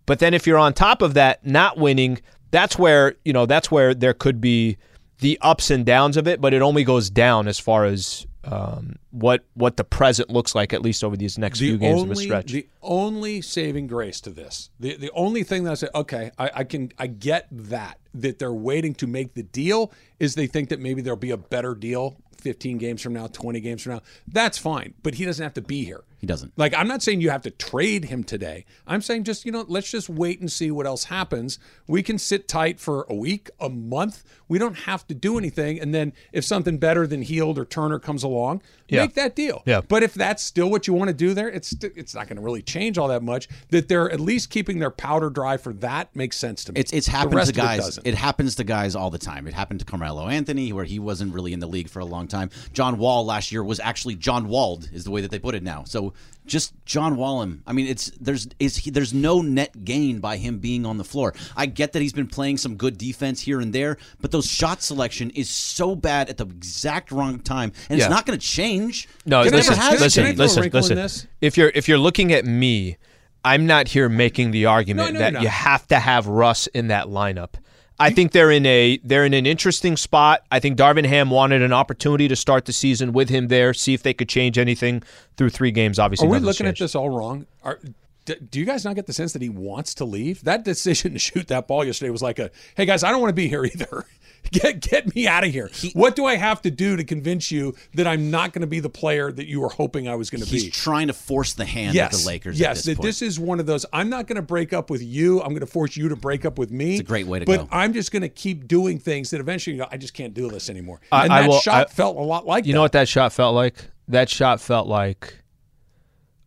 But 0.08 0.18
then 0.18 0.34
if 0.34 0.48
you're 0.48 0.58
on 0.58 0.74
top 0.74 1.04
of 1.04 1.14
that, 1.14 1.46
not 1.46 1.78
winning, 1.78 2.22
that's 2.50 2.76
where 2.80 3.14
you 3.24 3.34
know 3.34 3.46
that's 3.46 3.70
where 3.70 3.94
there 3.94 4.16
could 4.16 4.42
be 4.42 4.78
the 5.20 5.38
ups 5.44 5.70
and 5.70 5.86
downs 5.86 6.18
of 6.18 6.28
it, 6.28 6.42
but 6.42 6.52
it 6.52 6.64
only 6.64 6.84
goes 6.84 7.12
down 7.12 7.48
as 7.48 7.60
far 7.60 7.86
as 7.86 8.26
um, 8.44 8.98
what 9.12 9.46
what 9.54 9.78
the 9.78 9.84
present 9.84 10.30
looks 10.30 10.56
like 10.56 10.74
at 10.74 10.82
least 10.82 11.04
over 11.04 11.16
these 11.16 11.38
next 11.38 11.60
few 11.60 11.78
games 11.78 12.02
of 12.02 12.12
a 12.12 12.16
stretch. 12.16 12.52
The 12.52 12.68
only 12.82 13.42
saving 13.42 13.88
grace 13.88 14.20
to 14.22 14.32
this, 14.32 14.70
the 14.80 14.96
the 14.98 15.12
only 15.12 15.44
thing 15.44 15.64
that 15.66 15.72
I 15.72 15.76
say, 15.76 15.88
okay, 15.94 16.32
I, 16.38 16.52
I 16.56 16.64
can 16.64 16.92
I 16.98 17.08
get 17.08 17.48
that 17.52 18.00
that 18.14 18.40
they're 18.40 18.52
waiting 18.52 18.94
to 18.96 19.08
make 19.08 19.36
the 19.36 19.44
deal 19.44 19.92
is 20.20 20.36
they 20.36 20.48
think 20.48 20.70
that 20.70 20.80
maybe 20.80 21.02
there'll 21.02 21.18
be 21.18 21.32
a 21.32 21.38
better 21.38 21.76
deal 21.76 22.18
15 22.42 22.78
games 22.78 23.02
from 23.02 23.14
now, 23.14 23.28
20 23.28 23.60
games 23.62 23.84
from 23.84 23.94
now. 23.94 24.02
That's 24.28 24.58
fine, 24.58 24.96
but 25.04 25.16
he 25.16 25.26
doesn't 25.26 25.44
have 25.44 25.54
to 25.54 25.62
be 25.62 25.86
here. 25.86 26.04
He 26.22 26.28
doesn't. 26.28 26.54
Like 26.56 26.76
I'm 26.76 26.88
not 26.88 27.02
saying 27.02 27.20
you 27.22 27.32
have 27.32 27.42
to 27.42 27.50
trade 27.52 28.06
him 28.06 28.24
today. 28.24 28.66
I'm 28.86 29.02
saying 29.02 29.24
just 29.24 29.44
you 29.44 29.52
know 29.52 29.66
let's 29.68 29.90
just 29.90 30.08
wait 30.08 30.40
and 30.40 30.52
see 30.52 30.70
what 30.70 30.86
else 30.86 31.06
happens. 31.06 31.58
We 31.88 32.04
can 32.04 32.20
sit 32.20 32.48
tight 32.48 32.80
for 32.80 33.08
a 33.10 33.16
week, 33.16 33.50
a 33.60 33.70
month. 33.70 34.24
We 34.48 34.60
don't 34.60 34.78
have 34.82 35.08
to 35.08 35.16
do 35.16 35.40
anything. 35.40 35.80
And 35.80 35.96
then 35.96 36.14
if 36.32 36.46
something 36.46 36.78
better 36.78 37.08
than 37.08 37.24
Hield 37.24 37.58
or 37.58 37.66
Turner 37.66 37.98
comes 37.98 38.22
along, 38.22 38.62
Yeah. 38.88 39.02
make 39.02 39.16
that 39.16 39.36
deal. 39.36 39.64
Yeah. 39.66 39.82
But 39.88 40.04
if 40.04 40.14
that's 40.14 40.44
still 40.44 40.70
what 40.70 40.86
you 40.86 40.94
want 40.94 41.08
to 41.08 41.14
do 41.14 41.34
there, 41.34 41.50
it's 41.50 41.74
it's 41.82 42.14
not 42.14 42.28
going 42.28 42.36
to 42.38 42.44
really 42.44 42.62
change 42.62 43.00
all 43.00 43.08
that 43.08 43.24
much. 43.24 43.48
That 43.70 43.88
they're 43.88 44.12
at 44.12 44.20
least 44.20 44.52
keeping 44.52 44.78
their 44.78 44.92
powder 44.92 45.32
dry 45.32 45.58
for 45.58 45.74
that 45.74 46.16
makes 46.16 46.38
sense 46.38 46.64
to 46.66 46.74
me. 46.74 46.80
It's 46.82 46.94
it's 46.94 47.08
The 47.08 47.14
happened 47.14 47.34
to 47.38 47.42
of 47.42 47.50
it 47.50 47.56
guys. 47.56 48.00
It, 48.04 48.14
happens 48.14 48.54
to 48.56 48.64
guys 48.64 48.96
all 48.96 49.10
the 49.10 49.18
time. 49.18 49.48
It 49.48 49.56
happened 49.56 49.80
to 49.80 49.86
Carmelo 49.88 50.28
Anthony, 50.28 50.72
where 50.72 50.86
he 50.86 51.00
wasn't 51.00 51.34
really 51.34 51.52
in 51.54 51.60
the 51.60 51.68
league 51.68 51.90
for 51.90 52.00
a 52.00 52.06
long 52.06 52.28
time. 52.28 52.52
John 52.74 53.00
Wall 53.00 53.26
last 53.26 53.52
year 53.52 53.64
was 53.64 53.80
actually 53.80 54.16
John 54.18 54.48
Walled, 54.48 54.88
is 54.94 55.04
the 55.04 55.10
way 55.12 55.22
that 55.22 55.32
they 55.32 55.40
put 55.40 55.56
it 55.56 55.64
now. 55.64 55.84
So 55.86 56.11
just 56.46 56.74
John 56.86 57.16
Wall 57.18 57.42
him. 57.44 57.64
I 57.68 57.74
mean, 57.74 57.88
it's 57.88 58.12
there's 58.20 58.48
is 58.60 58.76
he, 58.78 58.90
there's 58.92 59.14
no 59.14 59.42
net 59.42 59.86
gain 59.86 60.20
by 60.20 60.38
him 60.38 60.60
being 60.60 60.86
on 60.86 60.98
the 60.98 61.04
floor. 61.04 61.34
I 61.56 61.66
get 61.68 61.94
that 61.94 62.02
he's 62.02 62.14
been 62.14 62.28
playing 62.28 62.58
some 62.58 62.76
good 62.76 62.98
defense 62.98 63.42
here 63.42 63.62
and 63.62 63.72
there, 63.74 63.98
but 64.22 64.32
those 64.32 64.48
shot 64.48 64.82
selection 64.82 65.30
is 65.32 65.50
so 65.50 65.96
bad 65.96 66.30
at 66.30 66.38
the 66.38 66.46
exact 66.46 67.12
wrong 67.12 67.40
time, 67.40 67.72
and 67.90 68.00
Yeah. 68.00 68.06
it's 68.06 68.12
not 68.14 68.26
going 68.26 68.38
to 68.40 68.46
change. 68.46 69.08
No, 69.26 69.42
It 69.42 69.52
listen, 69.54 69.74
never 69.76 69.82
has 69.82 70.02
listen, 70.02 70.24
changed. 70.24 70.38
throw 70.38 70.46
listen, 70.46 70.72
listen. 70.72 70.96
this? 70.96 71.28
If 71.42 71.58
you're 71.58 71.72
if 71.76 71.88
you're 71.88 71.98
looking 72.00 72.34
at 72.34 72.46
me, 72.46 72.98
I'm 73.46 73.66
not 73.66 73.88
here 73.88 74.10
making 74.10 74.52
the 74.52 74.66
argument 74.66 75.14
No, 75.14 75.14
no, 75.14 75.20
that 75.20 75.34
you're 75.34 75.42
you 75.44 75.48
have 75.48 75.88
to 75.88 76.00
have 76.00 76.28
Russ 76.28 76.68
in 76.68 76.88
that 76.88 77.06
lineup. 77.08 77.54
I 78.02 78.10
think 78.10 78.32
they're 78.32 78.52
in 78.52 78.66
a 78.66 79.00
they're 79.04 79.26
in 79.26 79.34
an 79.34 79.46
interesting 79.46 79.96
spot. 79.96 80.44
I 80.52 80.60
think 80.60 80.78
Darvin 80.78 81.06
Ham 81.06 81.30
wanted 81.30 81.62
an 81.62 81.74
opportunity 81.74 82.28
to 82.28 82.36
start 82.36 82.66
the 82.66 82.74
season 82.74 83.14
with 83.14 83.30
him 83.30 83.48
there, 83.48 83.74
see 83.74 83.94
if 83.94 84.04
they 84.04 84.14
could 84.14 84.30
change 84.30 84.58
anything 84.58 85.04
through 85.38 85.50
three 85.50 85.72
games. 85.72 86.00
Obviously, 86.00 86.28
Are 86.28 86.32
we 86.32 86.40
looking 86.40 86.68
at 86.68 86.78
this 86.78 86.96
all 86.96 87.10
wrong? 87.10 87.46
Are, 87.64 87.80
do 88.26 88.60
you 88.60 88.66
guys 88.66 88.86
not 88.86 88.96
get 88.96 89.08
the 89.08 89.14
sense 89.14 89.34
that 89.34 89.42
he 89.42 89.50
wants 89.50 89.96
to 89.96 90.06
leave? 90.06 90.44
That 90.44 90.64
decision 90.64 91.14
to 91.14 91.20
shoot 91.20 91.48
that 91.48 91.68
ball 91.68 91.84
yesterday 91.84 92.10
was 92.10 92.22
like 92.22 92.40
a, 92.40 92.52
hey 92.76 92.86
guys, 92.86 93.04
I 93.04 93.12
don't 93.12 93.22
want 93.22 93.30
to 93.30 93.36
be 93.36 93.48
here 93.48 93.66
either. 93.66 94.06
Get 94.52 94.82
get 94.82 95.16
me 95.16 95.28
out 95.28 95.46
of 95.46 95.52
here. 95.52 95.70
what 95.94 96.16
do 96.16 96.26
I 96.26 96.36
have 96.36 96.62
to 96.64 96.72
do 96.72 96.98
to 96.98 97.04
convince 97.06 97.52
you 97.52 97.74
that 97.94 98.06
I'm 98.06 98.32
not 98.32 98.52
going 98.52 98.62
to 98.62 98.68
be 98.68 98.80
the 98.82 98.90
player 98.90 99.32
that 99.32 99.48
you 99.48 99.62
were 99.62 99.70
hoping 99.70 100.08
I 100.10 100.16
was 100.16 100.30
going 100.30 100.44
to 100.44 100.50
be? 100.52 100.60
He's 100.60 100.72
trying 100.74 101.08
to 101.08 101.14
force 101.14 101.54
the 101.54 101.64
hand 101.64 101.96
yes, 101.96 102.14
of 102.16 102.22
the 102.22 102.28
Lakers. 102.28 102.60
Yes, 102.60 102.86
at 102.88 102.98
this 102.98 103.20
this 103.20 103.22
is 103.22 103.40
one 103.40 103.60
of 103.62 103.66
those. 103.66 103.86
I'm 103.94 104.10
not 104.10 104.28
going 104.28 104.36
to 104.36 104.42
break 104.42 104.74
up 104.74 104.90
with 104.90 105.02
you. 105.02 105.42
I'm 105.42 105.50
going 105.50 105.62
to 105.62 105.66
force 105.68 105.96
you 105.96 106.10
to 106.10 106.16
break 106.16 106.44
up 106.44 106.58
with 106.58 106.70
me. 106.72 106.92
It's 106.94 107.02
a 107.02 107.04
great 107.04 107.28
way 107.28 107.40
to 107.40 107.46
but 107.46 107.58
go. 107.60 107.68
I'm 107.72 107.94
just 107.94 108.12
going 108.12 108.24
to 108.24 108.30
keep 108.30 108.68
doing 108.68 109.00
things 109.00 109.30
that 109.30 109.40
eventually 109.40 109.78
you 109.78 109.84
go, 109.84 109.88
I 109.92 109.98
just 109.98 110.14
can't 110.14 110.34
do 110.34 110.50
this 110.50 110.70
anymore. 110.70 111.00
I- 111.12 111.24
and 111.24 111.34
I 111.34 111.42
that 111.44 111.50
will- 111.50 111.60
shot 111.60 111.88
I- 111.88 111.90
felt 111.94 112.18
a 112.18 112.22
lot 112.22 112.46
like 112.46 112.66
You 112.66 112.74
that. 112.74 112.76
know 112.76 112.82
what 112.82 112.92
that 112.94 113.08
shot 113.08 113.32
felt 113.32 113.56
like? 113.56 113.86
That 114.10 114.28
shot 114.30 114.60
felt 114.60 114.88
like, 114.88 115.36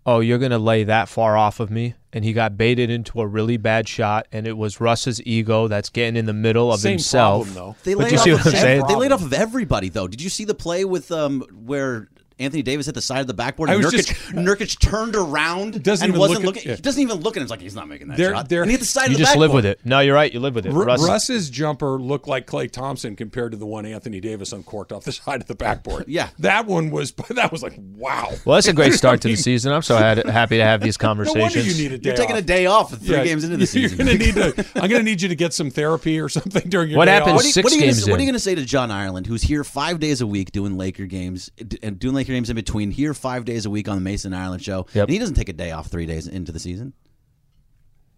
oh, 0.04 0.20
you're 0.20 0.38
going 0.38 0.50
to 0.50 0.58
lay 0.58 0.84
that 0.84 1.08
far 1.08 1.36
off 1.38 1.60
of 1.60 1.70
me. 1.70 1.94
And 2.14 2.24
he 2.24 2.32
got 2.32 2.56
baited 2.56 2.90
into 2.90 3.20
a 3.20 3.26
really 3.26 3.56
bad 3.56 3.88
shot, 3.88 4.26
and 4.30 4.46
it 4.46 4.56
was 4.56 4.80
Russ's 4.80 5.20
ego 5.26 5.66
that's 5.68 5.90
getting 5.90 6.16
in 6.16 6.26
the 6.26 6.32
middle 6.32 6.72
of 6.72 6.78
Same 6.80 6.92
himself. 6.92 7.46
problem, 7.46 7.54
though. 7.54 7.76
They 7.82 7.94
But 7.94 8.04
laid 8.04 8.12
you 8.12 8.18
see 8.18 8.32
off 8.32 8.38
what 8.38 8.46
of 8.46 8.54
I'm 8.54 8.60
saying? 8.60 8.86
They 8.86 8.94
laid 8.94 9.10
off 9.12 9.22
of 9.22 9.32
everybody 9.32 9.88
though. 9.88 10.06
Did 10.06 10.22
you 10.22 10.30
see 10.30 10.44
the 10.44 10.54
play 10.54 10.84
with 10.84 11.10
um 11.10 11.42
where 11.52 12.08
Anthony 12.38 12.62
Davis 12.62 12.86
hit 12.86 12.94
the 12.96 13.02
side 13.02 13.20
of 13.20 13.26
the 13.26 13.34
backboard 13.34 13.70
and 13.70 13.82
was 13.82 13.92
Nurkic, 13.92 14.06
just- 14.08 14.10
uh, 14.10 14.38
Nurkic 14.40 14.80
turned 14.80 15.14
around 15.14 15.82
Doesn't 15.82 16.04
and 16.04 16.10
even 16.10 16.18
wasn't 16.20 16.44
look 16.44 16.56
at- 16.56 16.56
looking. 16.56 16.68
yeah. 16.70 16.76
He 16.76 16.82
doesn't 16.82 17.00
even 17.02 17.20
look 17.20 17.36
at 17.36 17.40
him. 17.40 17.42
It's 17.44 17.50
like 17.50 17.60
he's 17.60 17.74
not 17.76 17.88
making 17.88 18.08
that 18.08 18.16
They're- 18.16 18.32
shot. 18.32 18.48
they're- 18.48 18.62
and 18.62 18.70
he 18.70 18.74
hit 18.74 18.80
the 18.80 18.86
side 18.86 19.06
You 19.08 19.12
of 19.14 19.18
the 19.18 19.24
just 19.24 19.36
live 19.36 19.52
with 19.52 19.64
it. 19.64 19.78
No, 19.84 20.00
you're 20.00 20.14
right. 20.16 20.32
You 20.32 20.40
live 20.40 20.54
with 20.56 20.66
it. 20.66 20.72
Ru- 20.72 20.84
Russ- 20.84 21.06
Russ's 21.06 21.48
jumper 21.50 21.98
looked 22.00 22.26
like 22.26 22.46
Klay 22.46 22.70
Thompson 22.70 23.14
compared 23.14 23.52
to 23.52 23.58
the 23.58 23.66
one 23.66 23.86
Anthony 23.86 24.20
Davis 24.20 24.52
uncorked 24.52 24.90
off 24.92 25.04
the 25.04 25.12
side 25.12 25.40
of 25.40 25.46
the 25.46 25.54
backboard. 25.54 26.04
Yeah. 26.08 26.28
that 26.40 26.66
one 26.66 26.90
was. 26.90 27.12
That 27.34 27.50
was 27.52 27.62
like 27.62 27.74
wow. 27.96 28.30
Well, 28.44 28.54
that's 28.56 28.68
a 28.68 28.72
great 28.72 28.94
start 28.94 29.20
to 29.22 29.28
the 29.28 29.36
season. 29.36 29.72
I'm 29.72 29.82
so 29.82 29.96
happy 29.96 30.56
to 30.56 30.64
have 30.64 30.80
these 30.80 30.96
conversations. 30.96 31.34
No 31.36 31.40
wonder 31.42 31.54
conversations. 31.58 31.80
you 31.82 31.88
need 31.88 31.94
a 31.94 31.98
day 31.98 32.08
You're 32.10 32.16
taking 32.16 32.36
off. 32.36 32.42
a 32.42 32.42
day 32.42 32.66
off 32.66 32.90
three 32.98 33.16
Yeah, 33.16 33.24
games 33.24 33.44
into 33.44 33.56
the 33.56 33.60
you're 33.60 33.88
season. 33.88 33.98
gonna 33.98 34.14
need 34.14 34.34
to. 34.34 34.66
I'm 34.76 34.90
gonna 34.90 35.02
need 35.02 35.20
you 35.22 35.28
to 35.28 35.34
get 35.36 35.52
some 35.54 35.70
therapy 35.70 36.20
or 36.20 36.28
something 36.28 36.68
during 36.68 36.90
your 36.90 36.98
What 36.98 37.06
day 37.06 37.12
happens 37.12 37.30
off. 37.30 37.34
What 37.36 37.44
are, 37.44 37.46
you, 37.46 37.52
Six 37.52 37.64
what, 37.64 37.72
are 37.72 37.76
gonna, 37.76 37.86
games 37.86 38.04
say- 38.04 38.10
what 38.10 38.18
are 38.18 38.22
you 38.22 38.26
going 38.26 38.34
to 38.34 38.40
say 38.40 38.54
to 38.54 38.64
John 38.64 38.90
Ireland, 38.90 39.26
who's 39.26 39.42
here 39.42 39.64
five 39.64 40.00
days 40.00 40.20
a 40.20 40.26
week 40.26 40.52
doing 40.52 40.76
Laker 40.76 41.06
games 41.06 41.50
and 41.82 41.98
doing 41.98 42.14
Laker 42.14 42.23
games 42.32 42.48
in 42.50 42.56
between, 42.56 42.90
here 42.90 43.12
five 43.14 43.44
days 43.44 43.66
a 43.66 43.70
week 43.70 43.88
on 43.88 43.96
the 43.96 44.00
Mason 44.00 44.32
Ireland 44.32 44.62
show, 44.64 44.86
Yep. 44.94 45.04
and 45.04 45.12
he 45.12 45.18
doesn't 45.18 45.34
take 45.34 45.48
a 45.48 45.52
day 45.52 45.70
off 45.72 45.88
three 45.88 46.06
days 46.06 46.26
into 46.26 46.50
the 46.52 46.58
season? 46.58 46.92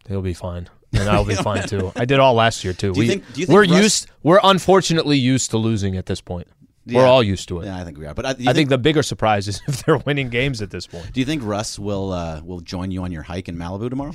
He'll 0.09 0.23
be 0.23 0.35
fine, 0.35 0.69
and 0.93 1.09
I'll 1.09 1.25
be 1.25 1.35
fine 1.51 1.67
too. 1.67 1.91
I 1.97 2.05
did 2.05 2.21
all 2.21 2.35
last 2.35 2.63
year 2.65 2.73
too. 2.73 2.93
Do 2.93 3.01
you 3.01 3.05
we, 3.05 3.09
think- 3.09 3.33
do 3.33 3.41
you 3.41 3.47
think 3.47 3.55
we're 3.55 3.63
Russ- 3.67 3.83
used. 3.83 4.07
We're 4.23 4.41
unfortunately 4.43 5.19
used 5.19 5.51
to 5.51 5.59
losing 5.59 5.97
at 5.97 6.07
this 6.07 6.21
point. 6.21 6.47
Yeah. 6.89 7.01
We're 7.01 7.07
all 7.07 7.23
used 7.25 7.49
to 7.49 7.59
it. 7.61 7.65
Yeah, 7.67 7.77
I 7.77 7.83
think 7.85 7.99
we 7.99 8.07
are. 8.07 8.15
But 8.15 8.27
I, 8.27 8.31
I 8.47 8.53
think 8.53 8.69
the 8.69 8.79
bigger 8.79 9.03
surprise 9.03 9.49
is 9.49 9.61
if 9.69 9.85
they're 9.85 9.99
winning 9.99 10.29
games 10.29 10.63
at 10.63 10.71
this 10.71 10.87
point. 10.87 11.13
Do 11.13 11.19
you 11.19 11.27
think 11.27 11.43
Russ 11.45 11.81
will 11.81 12.13
uh, 12.13 12.41
will 12.45 12.61
join 12.61 12.93
you 12.93 13.03
on 13.03 13.11
your 13.11 13.23
hike 13.25 13.49
in 13.49 13.57
Malibu 13.57 13.91
tomorrow? 13.91 14.13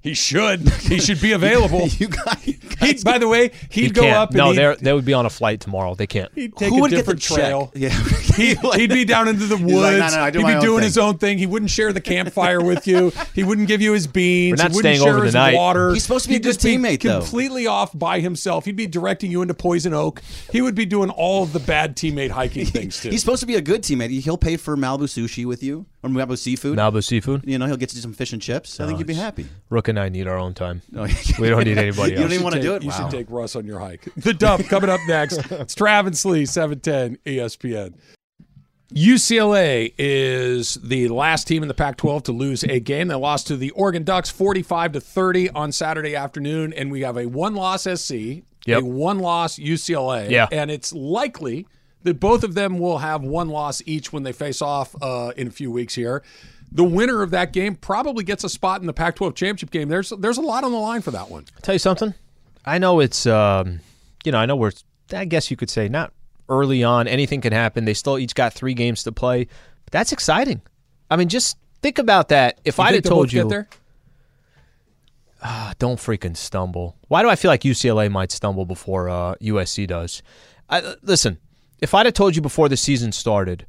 He 0.00 0.14
should. 0.14 0.60
He 0.68 1.00
should 1.00 1.20
be 1.20 1.32
available. 1.40 1.86
you 1.88 2.08
got. 2.08 2.46
You 2.46 2.54
He, 2.54 2.92
guys- 2.92 3.02
by 3.04 3.18
the 3.18 3.26
way, 3.26 3.50
he'd 3.68 3.84
He 3.86 3.90
go 3.90 4.02
can't. 4.02 4.16
up 4.16 4.28
and 4.30 4.36
no, 4.38 4.52
they 4.52 4.74
they 4.80 4.92
would 4.92 5.04
be 5.04 5.12
on 5.12 5.26
a 5.26 5.30
flight 5.30 5.60
tomorrow. 5.60 5.94
They 5.96 6.06
can't. 6.06 6.30
he'd 6.36 6.54
take 6.56 6.68
who 6.70 6.78
a 6.78 6.80
would 6.82 6.90
get 6.92 7.04
the 7.04 7.16
trail. 7.16 7.72
check? 7.74 7.82
Yeah. 7.82 7.88
He'd, 8.36 8.58
he'd 8.76 8.90
be 8.90 9.04
down 9.04 9.26
into 9.26 9.46
the 9.46 9.56
woods. 9.56 9.72
like, 9.98 9.98
"No, 10.12 10.16
no, 10.16 10.22
I 10.22 10.30
do 10.30 10.38
he'd 10.38 10.54
be 10.54 10.60
doing 10.60 10.78
thing." 10.78 10.84
his 10.84 10.98
own 10.98 11.18
thing. 11.18 11.38
He 11.38 11.46
wouldn't 11.46 11.70
share 11.72 11.92
the 11.92 12.00
campfire 12.00 12.62
with 12.62 12.86
you. 12.86 13.12
He 13.34 13.42
wouldn't 13.42 13.66
give 13.66 13.82
you 13.82 13.92
his 13.92 14.06
beans. 14.06 14.58
We're 14.58 14.62
not 14.64 14.70
he 14.70 14.76
wouldn't 14.76 14.94
staying 14.96 15.04
share 15.04 15.14
over 15.16 15.24
his 15.24 15.32
the 15.32 15.38
night. 15.40 15.54
water. 15.56 15.92
He's 15.92 16.04
supposed 16.04 16.24
to 16.24 16.28
be 16.28 16.34
a 16.34 16.36
He'd 16.36 16.42
good 16.44 16.48
just 16.50 16.62
be 16.62 16.76
teammate, 16.76 17.02
though. 17.02 17.18
completely 17.20 17.66
off 17.66 17.96
by 17.98 18.20
himself. 18.20 18.64
He'd 18.66 18.76
be 18.76 18.86
directing 18.86 19.32
you 19.32 19.42
into 19.42 19.54
Poison 19.54 19.92
Oak. 19.94 20.22
He 20.52 20.62
would 20.62 20.76
be 20.76 20.86
doing 20.86 21.10
all 21.10 21.42
of 21.42 21.52
the 21.52 21.60
bad 21.60 21.96
teammate 21.96 22.30
hiking 22.30 22.66
things 22.66 23.00
too. 23.02 23.10
He's 23.10 23.20
supposed 23.20 23.40
to 23.40 23.46
be 23.46 23.56
a 23.56 23.60
good 23.60 23.82
teammate. 23.82 24.10
He'll 24.20 24.38
pay 24.38 24.56
for 24.56 24.76
Malibu 24.76 25.02
sushi 25.08 25.44
with 25.44 25.62
you 25.64 25.86
or 26.04 26.10
Malibu 26.10 26.38
seafood. 26.38 26.78
Malibu 26.78 27.02
seafood. 27.02 27.42
You 27.44 27.58
know, 27.58 27.66
he'll 27.66 27.76
get 27.76 27.92
you 27.92 28.00
some 28.00 28.12
fish 28.12 28.32
and 28.32 28.40
chips. 28.40 28.78
I 28.78 28.86
think 28.86 28.98
you'd 29.00 29.08
be 29.08 29.14
happy. 29.14 29.46
Rook 29.70 29.87
and 29.88 29.98
I 29.98 30.08
need 30.08 30.26
our 30.28 30.38
own 30.38 30.54
time. 30.54 30.82
We 30.92 31.48
don't 31.48 31.64
need 31.64 31.78
anybody 31.78 32.12
else. 32.14 32.20
You 32.20 32.28
don't 32.28 32.32
even 32.32 32.42
want 32.44 32.54
to 32.56 32.62
do 32.62 32.74
it. 32.74 32.82
You 32.82 32.88
Wow. 32.90 32.96
should 33.08 33.10
take 33.10 33.26
Russ 33.30 33.56
on 33.56 33.66
your 33.66 33.78
hike. 33.80 34.08
The 34.16 34.32
Dump 34.34 34.66
coming 34.68 34.90
up 34.90 35.00
next. 35.08 35.38
It's 35.50 35.74
Travis 35.74 36.24
Lee, 36.24 36.46
710 36.46 37.18
ESPN. 37.26 37.94
UCLA 38.94 39.92
is 39.98 40.74
the 40.82 41.08
last 41.08 41.46
team 41.46 41.62
in 41.62 41.68
the 41.68 41.74
Pac-12 41.74 42.22
to 42.24 42.32
lose 42.32 42.64
a 42.64 42.80
game. 42.80 43.08
They 43.08 43.14
lost 43.16 43.46
to 43.48 43.56
the 43.56 43.70
Oregon 43.72 44.02
Ducks 44.02 44.30
45 44.30 44.92
to 44.92 45.00
30 45.00 45.50
on 45.50 45.72
Saturday 45.72 46.16
afternoon, 46.16 46.72
and 46.72 46.90
we 46.90 47.02
have 47.02 47.18
a 47.18 47.26
one-loss 47.26 47.86
SC, 47.86 48.44
Yep. 48.66 48.82
a 48.82 48.84
one-loss 48.84 49.58
UCLA, 49.58 50.30
Yeah. 50.30 50.46
and 50.50 50.70
it's 50.70 50.92
likely 50.94 51.66
that 52.04 52.18
both 52.18 52.44
of 52.44 52.54
them 52.54 52.78
will 52.78 52.98
have 52.98 53.22
one 53.22 53.48
loss 53.48 53.82
each 53.84 54.10
when 54.12 54.22
they 54.22 54.32
face 54.32 54.62
off 54.62 54.94
uh, 55.02 55.32
in 55.36 55.48
a 55.48 55.50
few 55.50 55.70
weeks 55.70 55.94
here. 55.94 56.22
The 56.70 56.84
winner 56.84 57.22
of 57.22 57.30
that 57.30 57.52
game 57.52 57.74
probably 57.74 58.24
gets 58.24 58.44
a 58.44 58.48
spot 58.48 58.80
in 58.80 58.86
the 58.86 58.92
Pac-12 58.92 59.34
championship 59.34 59.70
game. 59.70 59.88
There's 59.88 60.10
there's 60.10 60.38
a 60.38 60.42
lot 60.42 60.64
on 60.64 60.72
the 60.72 60.78
line 60.78 61.00
for 61.02 61.10
that 61.12 61.30
one. 61.30 61.46
Tell 61.62 61.74
you 61.74 61.78
something. 61.78 62.14
I 62.64 62.78
know 62.78 63.00
it's, 63.00 63.26
um, 63.26 63.80
you 64.24 64.32
know, 64.32 64.38
I 64.38 64.46
know 64.46 64.56
we're. 64.56 64.72
I 65.10 65.24
guess 65.24 65.50
you 65.50 65.56
could 65.56 65.70
say 65.70 65.88
not 65.88 66.12
early 66.50 66.84
on. 66.84 67.08
Anything 67.08 67.40
can 67.40 67.52
happen. 67.52 67.86
They 67.86 67.94
still 67.94 68.18
each 68.18 68.34
got 68.34 68.52
three 68.52 68.74
games 68.74 69.02
to 69.04 69.12
play. 69.12 69.44
But 69.84 69.92
that's 69.92 70.12
exciting. 70.12 70.60
I 71.10 71.16
mean, 71.16 71.28
just 71.28 71.56
think 71.80 71.98
about 71.98 72.28
that. 72.28 72.60
If 72.64 72.76
You 72.76 72.84
I'd 72.84 72.94
have 72.94 73.04
told 73.04 73.32
you, 73.32 73.42
get 73.42 73.48
there? 73.48 73.68
Ah, 75.42 75.72
don't 75.78 75.98
freaking 75.98 76.36
stumble. 76.36 76.96
Why 77.08 77.22
do 77.22 77.28
I 77.30 77.36
feel 77.36 77.50
like 77.50 77.62
UCLA 77.62 78.10
might 78.10 78.32
stumble 78.32 78.66
before 78.66 79.08
uh, 79.08 79.36
USC 79.36 79.86
does? 79.86 80.22
I, 80.68 80.96
listen, 81.02 81.38
if 81.80 81.94
I'd 81.94 82.06
have 82.06 82.14
told 82.14 82.34
you 82.36 82.42
before 82.42 82.68
the 82.68 82.76
season 82.76 83.12
started 83.12 83.64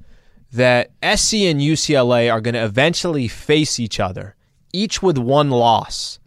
that 0.54 0.88
SC 1.04 1.36
and 1.36 1.62
UCLA 1.62 2.32
are 2.32 2.42
going 2.42 2.56
to 2.56 2.64
eventually 2.64 3.28
face 3.28 3.80
each 3.80 4.00
other, 4.00 4.36
each 4.74 5.02
with 5.02 5.18
one 5.18 5.50
loss, 5.52 6.20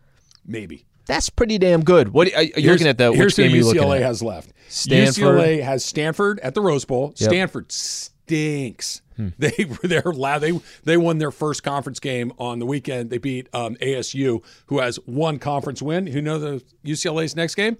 maybe. 0.46 0.84
that's 1.06 1.28
pretty 1.30 1.58
damn 1.58 1.82
good. 1.82 2.08
What 2.12 2.28
are, 2.34 2.42
you're 2.42 2.52
Here's- 2.56 2.66
looking 2.74 2.86
at 2.88 2.98
the 2.98 3.12
here's 3.12 3.36
which 3.36 3.36
game 3.36 3.50
who 3.50 3.56
you 3.56 3.64
UCLA 3.64 4.00
has 4.00 4.22
left. 4.22 4.52
Stanford. 4.68 5.14
UCLA 5.24 5.62
has 5.62 5.84
Stanford 5.84 6.40
at 6.40 6.54
the 6.54 6.60
Rose 6.60 6.84
Bowl. 6.84 7.14
Yep. 7.16 7.28
Stanford 7.30 7.72
stinks. 7.72 9.02
Hmm. 9.16 9.28
They 9.38 9.50
they're 9.82 10.02
loud. 10.04 10.38
They 10.40 10.58
they 10.84 10.96
won 10.96 11.18
their 11.18 11.30
first 11.30 11.62
conference 11.62 12.00
game 12.00 12.32
on 12.38 12.58
the 12.60 12.64
weekend. 12.66 13.10
They 13.10 13.18
beat 13.18 13.48
um, 13.52 13.74
ASU, 13.76 14.42
who 14.66 14.78
has 14.78 14.96
one 15.04 15.38
conference 15.38 15.82
win. 15.82 16.06
Who 16.06 16.22
know 16.22 16.38
the 16.38 16.62
UCLA's 16.84 17.36
next 17.36 17.54
game? 17.56 17.76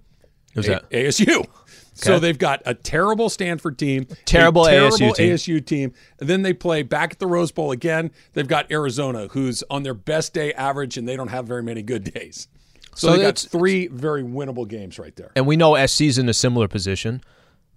Who's 0.55 0.67
A- 0.69 0.73
that? 0.73 0.91
ASU. 0.91 1.47
So 1.95 2.19
they've 2.19 2.39
got 2.39 2.63
a 2.65 2.75
terrible 2.75 3.29
Stanford 3.29 3.79
team, 3.79 4.07
Terrible 4.25 4.65
terrible 4.65 4.97
ASU 4.97 5.15
team. 5.15 5.31
ASU 5.35 5.65
team, 5.67 5.93
then 6.19 6.43
they 6.43 6.53
play 6.53 6.83
back 6.83 7.13
at 7.13 7.19
the 7.19 7.27
Rose 7.27 7.53
Bowl 7.53 7.71
again. 7.71 8.11
They've 8.33 8.49
got 8.49 8.71
Arizona, 8.73 9.29
who's 9.29 9.63
on 9.71 9.83
their 9.83 9.95
best 9.95 10.33
day 10.33 10.53
average, 10.55 10.97
and 10.97 11.07
they 11.07 11.17
don't 11.17 11.29
have 11.29 11.47
very 11.47 11.63
many 11.63 11.83
good 11.83 12.05
days. 12.05 12.49
So, 12.95 13.09
So 13.09 13.17
they 13.17 13.23
got 13.23 13.39
three 13.39 13.89
very 13.89 14.23
winnable 14.23 14.67
games 14.67 14.99
right 14.99 15.15
there. 15.17 15.33
And 15.37 15.47
we 15.47 15.57
know 15.57 15.75
SC's 15.87 16.19
in 16.19 16.29
a 16.29 16.35
similar 16.35 16.69
position. 16.69 17.23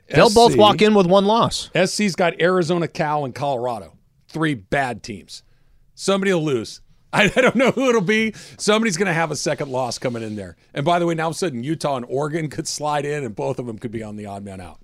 They'll 0.10 0.30
SC 0.30 0.36
both 0.36 0.58
walk 0.58 0.82
in 0.82 0.94
with 0.94 1.08
one 1.08 1.26
loss. 1.26 1.70
SC's 1.76 2.16
got 2.16 2.40
Arizona, 2.40 2.88
Cal, 2.88 3.26
and 3.26 3.34
Colorado. 3.34 3.98
Three 4.28 4.54
bad 4.54 5.04
teams. 5.04 5.44
Somebody 5.94 6.34
will 6.34 6.44
lose. 6.44 6.82
I, 7.16 7.24
I 7.36 7.42
don't 7.42 7.56
know 7.56 7.72
who 7.72 7.90
it'll 7.90 8.02
be. 8.02 8.34
Somebody's 8.58 8.98
going 8.98 9.08
to 9.08 9.14
have 9.14 9.32
a 9.32 9.36
second 9.36 9.70
loss 9.70 9.98
coming 9.98 10.24
in 10.24 10.36
there. 10.36 10.56
And 10.74 10.86
by 10.86 11.00
the 11.00 11.06
way, 11.06 11.16
now 11.16 11.24
all 11.24 11.30
of 11.30 11.36
a 11.36 11.40
sudden 11.40 11.64
Utah 11.64 11.98
and 11.98 12.06
Oregon 12.08 12.50
could 12.50 12.68
slide 12.68 13.06
in, 13.06 13.24
and 13.24 13.36
both 13.36 13.60
of 13.60 13.66
them 13.66 13.80
could 13.80 13.92
be 13.92 14.04
on 14.04 14.16
the 14.16 14.26
odd 14.26 14.44
man 14.44 14.62
out. 14.62 14.80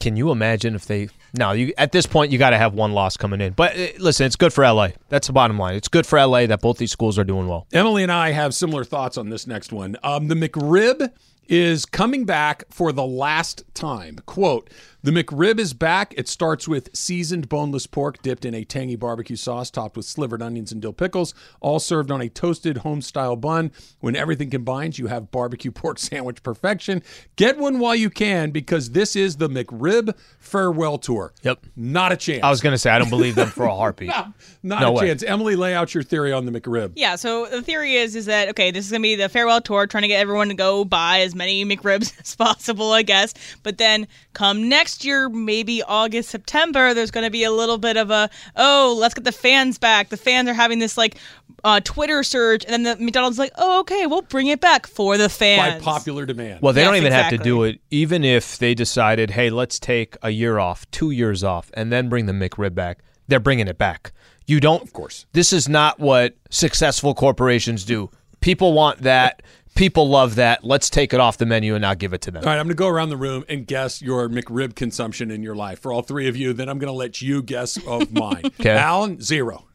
Can 0.00 0.16
you 0.16 0.30
imagine 0.32 0.74
if 0.74 0.86
they? 0.86 1.08
No, 1.38 1.52
you 1.52 1.72
at 1.78 1.92
this 1.92 2.04
point 2.04 2.32
you 2.32 2.38
got 2.38 2.50
to 2.50 2.58
have 2.58 2.74
one 2.74 2.92
loss 2.92 3.16
coming 3.16 3.40
in. 3.40 3.52
But 3.52 3.78
uh, 3.78 3.86
listen, 3.98 4.26
it's 4.26 4.36
good 4.36 4.52
for 4.52 4.64
LA. 4.64 4.88
That's 5.08 5.28
the 5.28 5.32
bottom 5.32 5.58
line. 5.58 5.76
It's 5.76 5.88
good 5.88 6.04
for 6.04 6.18
LA 6.24 6.46
that 6.46 6.60
both 6.60 6.78
these 6.78 6.90
schools 6.90 7.18
are 7.18 7.24
doing 7.24 7.48
well. 7.48 7.66
Emily 7.72 8.02
and 8.02 8.10
I 8.10 8.32
have 8.32 8.54
similar 8.54 8.84
thoughts 8.84 9.16
on 9.16 9.30
this 9.30 9.46
next 9.46 9.72
one. 9.72 9.96
Um, 10.02 10.28
the 10.28 10.34
McRib 10.34 11.10
is 11.48 11.86
coming 11.86 12.24
back 12.24 12.64
for 12.70 12.92
the 12.92 13.04
last 13.04 13.62
time. 13.74 14.18
Quote, 14.26 14.68
the 15.04 15.10
McRib 15.10 15.58
is 15.58 15.74
back. 15.74 16.14
It 16.16 16.28
starts 16.28 16.66
with 16.66 16.88
seasoned 16.96 17.50
boneless 17.50 17.86
pork 17.86 18.22
dipped 18.22 18.46
in 18.46 18.54
a 18.54 18.64
tangy 18.64 18.96
barbecue 18.96 19.36
sauce 19.36 19.70
topped 19.70 19.98
with 19.98 20.06
slivered 20.06 20.40
onions 20.40 20.72
and 20.72 20.80
dill 20.80 20.94
pickles, 20.94 21.34
all 21.60 21.78
served 21.78 22.10
on 22.10 22.22
a 22.22 22.30
toasted 22.30 22.78
home 22.78 23.02
style 23.02 23.36
bun. 23.36 23.70
When 24.00 24.16
everything 24.16 24.48
combines, 24.48 24.98
you 24.98 25.08
have 25.08 25.30
barbecue 25.30 25.70
pork 25.72 25.98
sandwich 25.98 26.42
perfection. 26.42 27.02
Get 27.36 27.58
one 27.58 27.80
while 27.80 27.94
you 27.94 28.08
can 28.08 28.50
because 28.50 28.92
this 28.92 29.14
is 29.14 29.36
the 29.36 29.48
McRib 29.50 30.16
farewell 30.38 30.96
tour. 30.96 31.34
Yep. 31.42 31.66
Not 31.76 32.12
a 32.12 32.16
chance. 32.16 32.42
I 32.42 32.48
was 32.48 32.62
going 32.62 32.72
to 32.72 32.78
say 32.78 32.90
I 32.90 32.98
don't 32.98 33.10
believe 33.10 33.34
them 33.34 33.48
for 33.48 33.64
a 33.66 33.74
heartbeat. 33.76 34.08
no, 34.08 34.32
Not 34.62 34.80
No 34.80 34.88
a 34.88 34.92
way. 34.92 35.08
chance. 35.08 35.22
Emily, 35.22 35.54
lay 35.54 35.74
out 35.74 35.92
your 35.92 36.02
theory 36.02 36.32
on 36.32 36.46
the 36.46 36.58
McRib. 36.58 36.92
Yeah, 36.96 37.16
so 37.16 37.44
the 37.44 37.60
theory 37.60 37.96
is 37.96 38.16
is 38.16 38.24
that 38.24 38.48
okay, 38.48 38.70
this 38.70 38.86
is 38.86 38.90
gonna 38.90 39.02
be 39.02 39.16
the 39.16 39.28
farewell 39.28 39.60
tour, 39.60 39.86
trying 39.86 40.02
to 40.02 40.08
get 40.08 40.20
everyone 40.20 40.48
to 40.48 40.54
go 40.54 40.82
buy 40.86 41.20
as 41.20 41.34
many 41.34 41.62
McRibs 41.66 42.18
as 42.22 42.34
possible, 42.34 42.90
I 42.92 43.02
guess. 43.02 43.34
But 43.62 43.76
then 43.76 44.06
come 44.34 44.68
next 44.68 45.04
year, 45.04 45.28
maybe 45.28 45.82
August, 45.82 46.30
September, 46.30 46.92
there's 46.94 47.10
gonna 47.10 47.30
be 47.30 47.44
a 47.44 47.50
little 47.50 47.78
bit 47.78 47.96
of 47.96 48.10
a 48.10 48.28
oh, 48.56 48.96
let's 48.98 49.14
get 49.14 49.24
the 49.24 49.32
fans 49.32 49.78
back. 49.78 50.10
The 50.10 50.16
fans 50.16 50.48
are 50.48 50.54
having 50.54 50.78
this 50.78 50.98
like 50.98 51.16
uh, 51.64 51.80
Twitter 51.82 52.22
surge, 52.22 52.64
and 52.66 52.84
then 52.84 52.98
the 52.98 53.04
McDonald's 53.04 53.36
is 53.36 53.38
like, 53.38 53.52
oh, 53.56 53.80
okay, 53.80 54.06
we'll 54.06 54.22
bring 54.22 54.48
it 54.48 54.60
back 54.60 54.86
for 54.86 55.16
the 55.16 55.28
fans. 55.28 55.60
By 55.60 55.70
fans. 55.70 55.84
popular 55.84 56.26
demand. 56.26 56.60
Well, 56.60 56.72
they 56.74 56.82
Yes, 56.82 56.88
don't 56.88 56.96
even 56.96 57.12
have 57.12 57.30
to 57.30 57.38
do 57.38 57.62
it. 57.64 57.80
Even 57.90 58.22
if 58.24 58.58
they 58.58 58.74
decided, 58.74 59.30
hey, 59.30 59.48
let's 59.48 59.78
take 59.78 60.16
a 60.22 60.30
year 60.30 60.58
off, 60.58 60.88
two 60.90 61.10
years 61.10 61.42
off, 61.42 61.70
and 61.74 61.90
then 61.90 62.08
bring 62.10 62.26
the 62.26 62.32
McRib 62.34 62.74
back, 62.74 62.98
they're 63.28 63.40
bringing 63.40 63.68
it 63.68 63.78
back. 63.78 64.12
You 64.46 64.60
don't, 64.60 64.82
of 64.82 64.92
course. 64.92 65.24
This 65.32 65.52
is 65.54 65.68
not 65.68 65.98
what 65.98 66.36
successful 66.50 67.14
corporations 67.14 67.84
do. 67.84 68.10
People 68.40 68.74
want 68.74 68.98
that. 68.98 69.42
People 69.74 70.08
love 70.08 70.36
that. 70.36 70.64
Let's 70.64 70.88
take 70.90 71.12
it 71.12 71.20
off 71.20 71.38
the 71.38 71.46
menu 71.46 71.74
and 71.74 71.82
not 71.82 71.98
give 71.98 72.12
it 72.12 72.20
to 72.22 72.30
them. 72.30 72.42
All 72.42 72.46
right, 72.48 72.58
I'm 72.58 72.66
going 72.66 72.70
to 72.70 72.74
go 72.74 72.88
around 72.88 73.08
the 73.10 73.16
room 73.16 73.44
and 73.48 73.66
guess 73.66 74.00
your 74.02 74.28
McRib 74.28 74.74
consumption 74.74 75.30
in 75.30 75.42
your 75.42 75.54
life 75.54 75.80
for 75.80 75.92
all 75.92 76.02
three 76.02 76.28
of 76.28 76.36
you. 76.36 76.52
Then 76.52 76.68
I'm 76.68 76.78
going 76.78 76.92
to 76.92 76.96
let 76.96 77.20
you 77.22 77.42
guess 77.42 77.76
of 77.86 78.12
mine. 78.14 78.42
Okay. 78.60 78.70
Alan, 78.70 79.20
zero. 79.20 79.66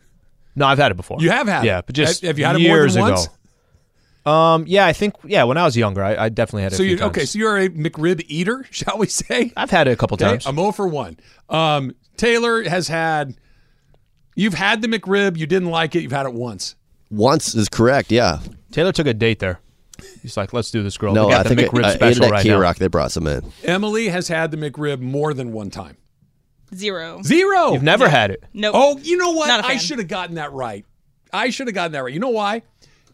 No, 0.56 0.66
I've 0.66 0.78
had 0.78 0.91
it 0.91 0.95
before. 0.97 1.18
You 1.22 1.30
have 1.32 1.47
had 1.47 1.64
yeah, 1.66 1.80
it. 1.80 1.86
but 1.86 1.95
just 1.95 2.22
Have- 2.22 2.30
have 2.30 2.39
you 2.39 2.45
had 2.45 2.56
it 2.56 2.62
years 2.62 2.97
more 2.97 3.06
than 3.08 3.14
once? 3.16 3.28
ago. 3.28 3.34
Um, 4.26 4.66
yeah, 4.68 4.86
I 4.86 4.93
think 4.93 5.16
yeah. 5.24 5.43
When 5.45 5.58
I 5.58 5.64
was 5.64 5.78
younger, 5.78 6.04
I, 6.04 6.26
I 6.26 6.30
definitely 6.30 6.64
had 6.64 6.74
it. 6.74 6.76
So 6.76 6.84
a 6.84 6.88
few 6.88 6.97
you 6.97 7.04
okay? 7.04 7.26
So 7.26 7.39
you're 7.39 7.58
a 7.58 7.70
McRib 7.70 8.22
eater, 8.28 8.66
shall 8.72 8.97
we 8.97 9.08
say? 9.08 9.54
I've 9.56 9.72
had 9.72 9.88
it 9.88 9.91
a 9.91 9.95
couple 9.95 10.16
Okay, 10.16 10.26
times. 10.26 10.45
I'm 10.45 10.56
0 10.56 10.74
for 10.74 10.88
one. 10.88 11.18
Um, 11.50 11.95
Taylor 12.18 12.64
has 12.64 12.88
had. 12.89 13.36
You've 14.36 14.54
had 14.54 14.82
the 14.82 14.88
McRib. 14.88 15.38
You 15.38 15.47
didn't 15.47 15.70
like 15.70 15.95
it. 15.95 16.02
You've 16.02 16.12
had 16.12 16.26
it 16.26 16.34
once. 16.34 16.76
Once 17.10 17.56
is 17.56 17.70
correct. 17.70 18.12
Yeah. 18.12 18.39
Taylor 18.72 18.91
took 18.91 19.08
a 19.08 19.14
date 19.14 19.39
there. 19.39 19.60
He's 20.22 20.38
like, 20.38 20.54
let's 20.54 20.72
do 20.72 20.84
this, 20.84 20.97
girl. 20.97 21.14
No, 21.14 21.30
got 21.30 21.45
I 21.45 21.50
the 21.50 21.56
think 21.56 21.72
McRib 21.72 21.84
I, 21.84 21.88
I 21.88 21.91
ate 21.91 21.95
special 21.95 22.26
it 22.26 22.32
right 22.32 22.43
K 22.43 22.50
now. 22.50 22.60
Rock. 22.60 22.78
They 22.78 22.88
brought 22.88 23.12
some 23.12 23.28
in. 23.28 23.52
Emily 23.64 24.10
has 24.10 24.28
had 24.28 24.52
the 24.52 24.58
McRib 24.58 25.00
more 25.00 25.34
than 25.34 25.52
one 25.52 25.70
time. 25.70 25.97
Zero. 26.74 27.22
Zero. 27.24 27.74
You've 27.74 27.84
never 27.84 28.08
had 28.10 28.32
it. 28.32 28.43
Nope. 28.54 28.74
Oh, 28.78 28.97
you 29.00 29.18
know 29.18 29.32
what? 29.32 29.47
Not 29.47 29.62
a 29.62 29.66
I 29.66 29.70
fan. 29.70 29.80
should 29.80 30.00
have 30.00 30.08
gotten 30.08 30.36
that 30.36 30.54
right. 30.54 30.86
I 31.34 31.50
should 31.50 31.68
have 31.68 31.74
gotten 31.74 31.93
that 31.93 32.04
right. 32.04 32.14
You 32.14 32.20
know 32.20 32.30
why? 32.30 32.62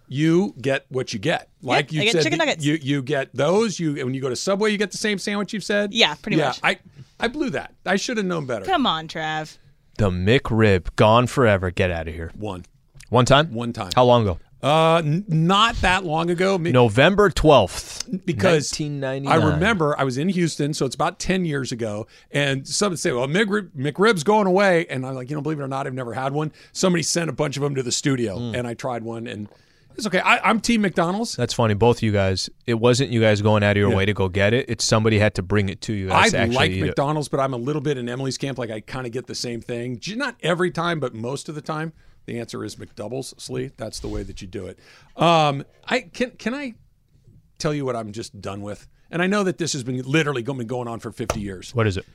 You 0.08 0.54
get 0.62 0.86
what 0.90 1.14
you 1.14 1.20
get. 1.20 1.50
Like 1.62 1.92
I 1.92 1.96
you 1.96 2.04
get 2.04 2.12
said, 2.12 2.24
chicken 2.24 2.38
nuggets. 2.38 2.64
you 2.64 2.78
you 2.82 3.02
get 3.02 3.34
those. 3.34 3.80
You 3.80 3.96
when 4.06 4.14
you 4.14 4.22
go 4.22 4.30
to 4.30 4.36
Subway, 4.36 4.72
you 4.72 4.78
get 4.78 4.92
the 4.92 4.98
same 4.98 5.18
sandwich. 5.18 5.52
You've 5.54 5.64
said. 5.64 5.94
Yeah, 5.94 6.14
pretty 6.16 6.38
yeah, 6.38 6.48
much. 6.48 6.60
I 6.64 6.80
I 7.20 7.28
blew 7.28 7.50
that. 7.52 7.74
I 7.86 7.96
should 7.96 8.18
have 8.18 8.26
known 8.26 8.46
better. 8.46 8.66
Come 8.66 8.86
on, 8.86 9.08
Trav. 9.08 9.58
The 9.98 10.10
McRib, 10.10 10.96
gone 10.96 11.26
forever. 11.26 11.72
Get 11.72 11.90
out 11.90 12.08
of 12.08 12.14
here. 12.14 12.32
One. 12.36 12.66
One 13.10 13.26
time. 13.26 13.54
One 13.54 13.72
time. 13.72 13.92
How 13.96 14.04
long 14.04 14.24
ago? 14.24 14.40
Uh, 14.66 14.98
n- 14.98 15.24
not 15.28 15.76
that 15.82 16.04
long 16.04 16.32
ago. 16.32 16.58
November 16.58 17.30
twelfth, 17.30 18.04
because 18.26 18.74
I 18.82 19.36
remember 19.36 19.96
I 20.00 20.04
was 20.04 20.18
in 20.18 20.28
Houston, 20.30 20.74
so 20.74 20.86
it's 20.88 20.96
about 20.96 21.20
ten 21.20 21.46
years 21.46 21.72
ago, 21.72 22.08
and 22.32 22.68
somebody 22.68 22.98
say, 22.98 23.12
"Well, 23.12 23.28
McRib, 23.28 23.70
McRib's 23.78 24.24
going 24.24 24.48
away," 24.48 24.88
and 24.90 25.06
I'm 25.06 25.14
like, 25.14 25.30
you 25.30 25.36
know, 25.36 25.42
believe 25.42 25.60
it 25.60 25.64
or 25.64 25.68
not, 25.68 25.86
I've 25.86 25.94
never 25.94 26.14
had 26.14 26.34
one. 26.34 26.52
Somebody 26.72 27.04
sent 27.04 27.30
a 27.30 27.34
bunch 27.34 27.58
of 27.58 27.62
them 27.64 27.76
to 27.76 27.84
the 27.84 27.92
studio, 27.92 28.38
Hmm. 28.40 28.56
and 28.56 28.68
I 28.68 28.74
tried 28.74 29.04
one, 29.04 29.28
and 29.28 29.48
it's 29.96 30.08
okay. 30.08 30.20
I, 30.20 30.40
I'm 30.50 30.60
Team 30.60 30.82
McDonald's. 30.82 31.36
That's 31.36 31.54
funny. 31.54 31.76
Both 31.76 32.02
you 32.02 32.12
guys. 32.12 32.50
It 32.66 32.74
wasn't 32.76 33.12
you 33.12 33.22
guys 33.22 33.44
going 33.44 33.62
out 33.64 33.72
of 33.72 33.78
your 33.78 33.92
Yeah. 33.92 33.96
way 33.98 34.06
to 34.08 34.14
go 34.16 34.30
get 34.30 34.56
it. 34.56 34.66
It's 34.68 34.84
somebody 34.84 35.20
had 35.20 35.36
to 35.36 35.44
bring 35.44 35.70
it 35.70 35.80
to 35.82 35.94
you. 35.94 36.08
I 36.12 36.24
guys 36.24 36.32
to 36.32 36.40
actually 36.40 36.56
like 36.56 36.72
eat 36.72 36.82
it. 36.82 36.86
McDonald's, 36.88 37.30
but 37.30 37.40
I'm 37.40 37.54
a 37.54 37.58
little 37.58 37.84
bit 37.84 37.98
in 38.00 38.10
Emily's 38.10 38.38
camp. 38.40 38.58
Like 38.58 38.72
I 38.72 38.80
kind 38.80 39.06
of 39.06 39.12
get 39.14 39.28
the 39.28 39.36
same 39.36 39.62
thing. 39.62 40.02
Not 40.16 40.36
every 40.42 40.72
time, 40.72 41.00
but 41.00 41.14
most 41.14 41.50
of 41.50 41.56
the 41.56 41.62
time. 41.62 41.94
The 42.26 42.40
answer 42.40 42.64
is 42.64 42.76
McDoubles, 42.76 43.40
Slee. 43.40 43.72
That's 43.78 44.00
the 44.00 44.08
way 44.08 44.24
that 44.24 44.42
you 44.42 44.48
do 44.48 44.66
it. 44.68 44.80
Um, 45.16 45.64
I 45.86 46.02
can 46.02 46.32
can 46.32 46.54
I 46.54 46.76
tell 47.60 47.74
you 47.74 47.86
what 47.86 47.96
I'm 47.96 48.12
just 48.12 48.42
done 48.42 48.62
with? 48.62 48.88
And 49.12 49.22
I 49.22 49.28
know 49.28 49.44
that 49.44 49.58
this 49.58 49.74
has 49.74 49.84
been 49.84 50.02
literally 50.02 50.42
been 50.42 50.66
going 50.68 50.88
on 50.88 51.00
for 51.00 51.12
50 51.12 51.40
years. 51.40 51.74
What 51.76 51.88
is 51.88 51.98
it? 51.98 52.06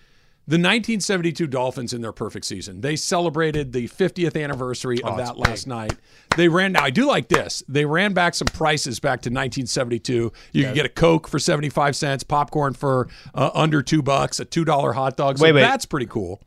The 0.46 0.56
1972 0.56 1.46
Dolphins 1.46 1.92
in 1.92 2.00
their 2.00 2.12
perfect 2.12 2.44
season. 2.44 2.80
They 2.80 2.96
celebrated 2.96 3.72
the 3.72 3.86
50th 3.86 4.42
anniversary 4.42 5.00
of 5.02 5.14
Oh, 5.14 5.16
it's 5.18 5.28
that 5.28 5.38
last 5.38 5.66
night. 5.68 5.92
They 6.36 6.48
ran. 6.48 6.72
Now 6.72 6.82
I 6.82 6.90
do 6.90 7.06
like 7.06 7.28
this. 7.28 7.62
They 7.68 7.84
ran 7.84 8.14
back 8.14 8.34
some 8.34 8.46
prices 8.48 8.98
back 8.98 9.20
to 9.22 9.28
1972. 9.28 10.32
You 10.52 10.64
could 10.64 10.74
get 10.74 10.86
a 10.86 10.88
Coke 10.88 11.28
for 11.28 11.38
75 11.38 11.94
cents, 11.94 12.24
popcorn 12.24 12.74
for 12.74 13.08
uh, 13.32 13.50
under 13.54 13.80
two 13.80 14.02
bucks, 14.02 14.40
a 14.40 14.44
two 14.44 14.64
dollar 14.64 14.92
hot 14.92 15.16
dog. 15.16 15.38
So 15.38 15.44
Wait, 15.44 15.52
wait. 15.52 15.60
that's 15.60 15.86
pretty 15.86 16.06
cool. 16.06 16.40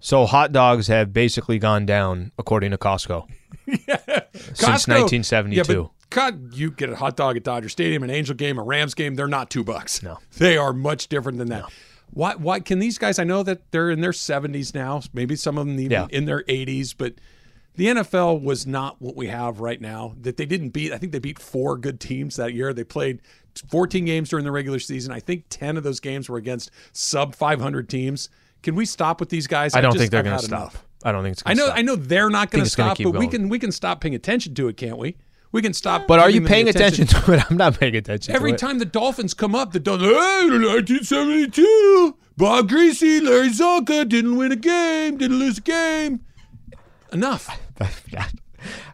So 0.00 0.26
hot 0.26 0.52
dogs 0.52 0.86
have 0.88 1.12
basically 1.12 1.58
gone 1.58 1.84
down 1.86 2.32
according 2.38 2.70
to 2.70 2.78
Costco 2.78 3.26
since 3.66 3.82
Costco- 4.60 4.88
1972. 4.88 5.56
Yeah, 5.56 5.62
but 5.66 5.90
God, 6.10 6.54
you 6.54 6.70
get 6.70 6.88
a 6.90 6.96
hot 6.96 7.16
dog 7.16 7.36
at 7.36 7.42
Dodger 7.44 7.68
Stadium, 7.68 8.02
an 8.02 8.10
Angel 8.10 8.34
game, 8.34 8.58
a 8.58 8.62
Rams 8.62 8.94
game. 8.94 9.14
They're 9.14 9.26
not 9.28 9.50
two 9.50 9.64
bucks. 9.64 10.02
No. 10.02 10.18
they 10.38 10.56
are 10.56 10.72
much 10.72 11.08
different 11.08 11.38
than 11.38 11.48
that. 11.48 11.64
Why? 12.10 12.34
Why 12.36 12.60
can 12.60 12.78
these 12.78 12.96
guys? 12.96 13.18
I 13.18 13.24
know 13.24 13.42
that 13.42 13.70
they're 13.70 13.90
in 13.90 14.00
their 14.00 14.12
70s 14.12 14.74
now. 14.74 15.02
Maybe 15.12 15.36
some 15.36 15.58
of 15.58 15.66
them 15.66 15.78
even 15.78 15.90
Yeah. 15.90 16.06
in 16.10 16.24
their 16.24 16.42
80s, 16.44 16.94
but 16.96 17.14
the 17.74 17.88
NFL 17.88 18.42
was 18.42 18.66
not 18.66 19.00
what 19.02 19.14
we 19.16 19.26
have 19.26 19.60
right 19.60 19.80
now. 19.80 20.14
That 20.20 20.36
they 20.38 20.46
didn't 20.46 20.70
beat. 20.70 20.92
I 20.92 20.98
think 20.98 21.12
they 21.12 21.18
beat 21.18 21.38
four 21.38 21.76
good 21.76 22.00
teams 22.00 22.36
that 22.36 22.54
year. 22.54 22.72
They 22.72 22.84
played 22.84 23.20
14 23.68 24.04
games 24.06 24.30
during 24.30 24.44
the 24.46 24.50
regular 24.52 24.78
season. 24.78 25.12
I 25.12 25.20
think 25.20 25.44
10 25.50 25.76
of 25.76 25.82
those 25.82 26.00
games 26.00 26.28
were 26.30 26.38
against 26.38 26.70
sub 26.92 27.34
500 27.34 27.88
teams. 27.88 28.30
Can 28.62 28.74
we 28.74 28.84
stop 28.84 29.20
with 29.20 29.28
these 29.28 29.46
guys? 29.46 29.74
I 29.74 29.80
don't 29.80 29.92
just- 29.92 30.00
think 30.00 30.10
they're 30.10 30.22
going 30.22 30.38
to 30.38 30.44
stop. 30.44 30.60
enough. 30.60 30.84
I 31.04 31.12
don't 31.12 31.22
think 31.22 31.34
it's. 31.34 31.42
I 31.46 31.54
know. 31.54 31.66
Stop. 31.66 31.78
I 31.78 31.82
know 31.82 31.96
they're 31.96 32.30
not 32.30 32.50
going 32.50 32.64
to 32.64 32.70
stop, 32.70 32.98
but 33.00 33.16
we 33.16 33.28
can 33.28 33.48
we 33.48 33.58
can 33.58 33.70
stop 33.70 34.00
paying 34.00 34.14
attention 34.16 34.54
to 34.56 34.68
it, 34.68 34.76
can't 34.76 34.98
we? 34.98 35.16
We 35.52 35.62
can 35.62 35.72
stop. 35.72 36.06
But 36.06 36.18
are 36.18 36.28
you 36.28 36.42
paying 36.42 36.64
the 36.66 36.70
attention 36.70 37.06
to 37.06 37.32
it? 37.32 37.50
I'm 37.50 37.56
not 37.56 37.78
paying 37.78 37.96
attention. 37.96 38.34
Every 38.34 38.50
to 38.50 38.54
it. 38.56 38.58
time 38.58 38.78
the 38.80 38.84
Dolphins 38.84 39.32
come 39.32 39.54
up, 39.54 39.72
the 39.72 39.80
Dolphins, 39.80 40.10
hey, 40.10 40.48
1972, 40.48 42.16
Bob 42.36 42.68
Griese, 42.68 43.22
Larry 43.22 43.48
Csonka 43.48 44.08
didn't 44.08 44.36
win 44.36 44.52
a 44.52 44.56
game, 44.56 45.16
didn't 45.16 45.38
lose 45.38 45.58
a 45.58 45.62
game. 45.62 46.20
Enough. 47.12 47.48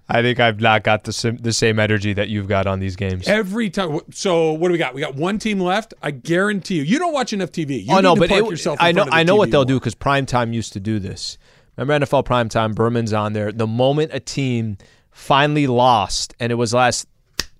I 0.09 0.21
think 0.21 0.39
I've 0.39 0.61
not 0.61 0.85
got 0.85 1.05
the 1.05 1.13
sim- 1.13 1.39
the 1.39 1.53
same 1.53 1.79
energy 1.81 2.13
that 2.13 2.29
you've 2.29 2.47
got 2.47 2.67
on 2.67 2.79
these 2.79 2.95
games. 2.95 3.27
Every 3.27 3.71
time. 3.71 4.01
So 4.13 4.53
what 4.53 4.69
do 4.69 4.73
we 4.73 4.79
got? 4.79 4.95
We 4.95 5.01
got 5.01 5.15
one 5.15 5.39
team 5.39 5.61
left. 5.61 5.95
I 6.03 6.11
guarantee 6.11 6.77
you. 6.77 6.83
You 6.83 6.99
don't 6.99 7.13
watch 7.15 7.33
enough 7.33 7.51
TV. 7.53 7.85
You 7.87 7.95
oh 7.97 8.01
no, 8.01 8.15
but 8.15 8.31
it, 8.31 8.45
yourself 8.45 8.79
in 8.81 8.87
I 8.87 8.93
know 8.93 8.97
front 9.05 9.09
of 9.09 9.13
the 9.13 9.17
I 9.19 9.23
know 9.23 9.37
what 9.37 9.51
they'll 9.51 9.61
more. 9.61 9.67
do 9.67 9.81
because 9.81 9.95
Primetime 9.95 10.53
used 10.53 10.75
to 10.75 10.81
do 10.81 10.99
this. 10.99 11.39
Remember 11.77 12.05
NFL 12.07 12.25
Primetime? 12.27 12.75
Berman's 12.75 13.13
on 13.13 13.33
there. 13.33 13.51
The 13.51 13.67
moment 13.67 14.11
a 14.13 14.21
team 14.21 14.77
finally 15.11 15.67
lost, 15.67 16.35
and 16.39 16.53
it 16.53 16.57
was 16.57 16.75
last, 16.75 17.07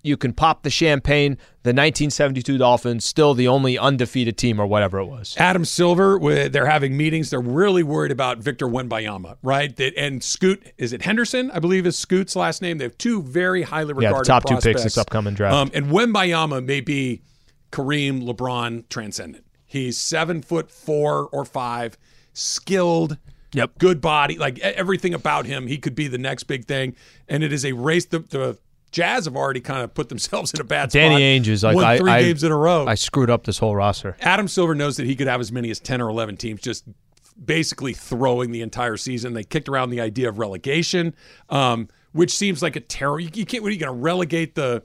you 0.05 0.17
can 0.17 0.33
pop 0.33 0.63
the 0.63 0.69
champagne. 0.69 1.33
The 1.63 1.69
1972 1.71 2.57
Dolphins, 2.59 3.03
still 3.05 3.33
the 3.33 3.47
only 3.47 3.77
undefeated 3.77 4.37
team, 4.37 4.59
or 4.59 4.67
whatever 4.67 4.99
it 4.99 5.05
was. 5.05 5.35
Adam 5.37 5.65
Silver, 5.65 6.17
with- 6.17 6.53
they're 6.53 6.67
having 6.67 6.95
meetings. 6.95 7.31
They're 7.31 7.39
really 7.39 7.81
worried 7.83 8.11
about 8.11 8.37
Victor 8.37 8.67
Wembanyama, 8.67 9.37
right? 9.41 9.75
That, 9.75 9.93
and 9.97 10.23
Scoot, 10.23 10.71
is 10.77 10.93
it 10.93 11.01
Henderson? 11.01 11.49
I 11.51 11.59
believe 11.59 11.85
is 11.87 11.97
Scoot's 11.97 12.35
last 12.35 12.61
name. 12.61 12.77
They 12.77 12.85
have 12.85 12.97
two 12.97 13.21
very 13.23 13.63
highly 13.63 13.89
Yeah, 13.99 14.09
regarded 14.09 14.25
the 14.25 14.27
top 14.27 14.45
two 14.45 14.57
picks 14.57 14.83
this 14.83 14.97
upcoming 14.97 15.33
draft. 15.33 15.55
Um, 15.55 15.71
and 15.73 15.87
Wembanyama 15.87 16.63
may 16.63 16.81
be 16.81 17.21
Kareem, 17.71 18.23
LeBron 18.23 18.87
transcendent. 18.89 19.43
He's 19.65 19.99
seven 19.99 20.41
foot 20.41 20.69
four 20.71 21.27
or 21.31 21.43
five, 21.45 21.97
skilled, 22.33 23.17
Yep. 23.53 23.77
good 23.77 24.01
body, 24.01 24.37
like 24.37 24.59
everything 24.59 25.13
about 25.13 25.45
him. 25.45 25.67
He 25.67 25.77
could 25.77 25.95
be 25.95 26.07
the 26.07 26.17
next 26.17 26.43
big 26.43 26.65
thing. 26.65 26.95
And 27.29 27.43
it 27.43 27.51
is 27.53 27.63
a 27.65 27.71
race. 27.71 28.05
The, 28.05 28.19
the 28.19 28.57
Jazz 28.95 29.25
have 29.25 29.35
already 29.35 29.59
kind 29.59 29.81
of 29.83 29.93
put 29.93 30.07
themselves 30.07 30.53
in 30.53 30.61
a 30.61 30.63
bad 30.63 30.89
spot. 30.89 31.01
Danny 31.01 31.19
Ainge 31.37 31.47
is 31.49 31.65
like 31.65 31.75
won 31.75 31.83
I, 31.83 31.97
three 31.97 32.11
I- 32.11 32.21
games 32.21 32.45
in 32.45 32.51
a 32.53 32.55
row. 32.57 32.87
I 32.87 32.95
screwed 32.95 33.29
up 33.29 33.43
this 33.43 33.57
whole 33.57 33.75
roster. 33.75 34.15
Adam 34.21 34.47
Silver 34.47 34.73
knows 34.73 34.95
that 34.95 35.05
he 35.05 35.17
could 35.17 35.27
have 35.27 35.41
as 35.41 35.51
many 35.51 35.69
as 35.69 35.81
10 35.81 36.01
or 36.01 36.07
11 36.07 36.37
teams 36.37 36.61
just 36.61 36.85
basically 37.43 37.91
throwing 37.91 38.53
the 38.53 38.61
entire 38.61 38.95
season. 38.95 39.33
They 39.33 39.43
kicked 39.43 39.67
around 39.67 39.89
the 39.89 39.99
idea 39.99 40.29
of 40.29 40.39
relegation, 40.39 41.13
um, 41.49 41.89
which 42.13 42.33
seems 42.33 42.63
like 42.63 42.77
a 42.77 42.79
terror. 42.79 43.19
You, 43.19 43.29
you 43.33 43.45
can't, 43.45 43.61
what 43.63 43.67
are 43.67 43.73
you 43.73 43.79
going 43.81 43.93
to 43.93 44.01
relegate 44.01 44.55
the 44.55 44.81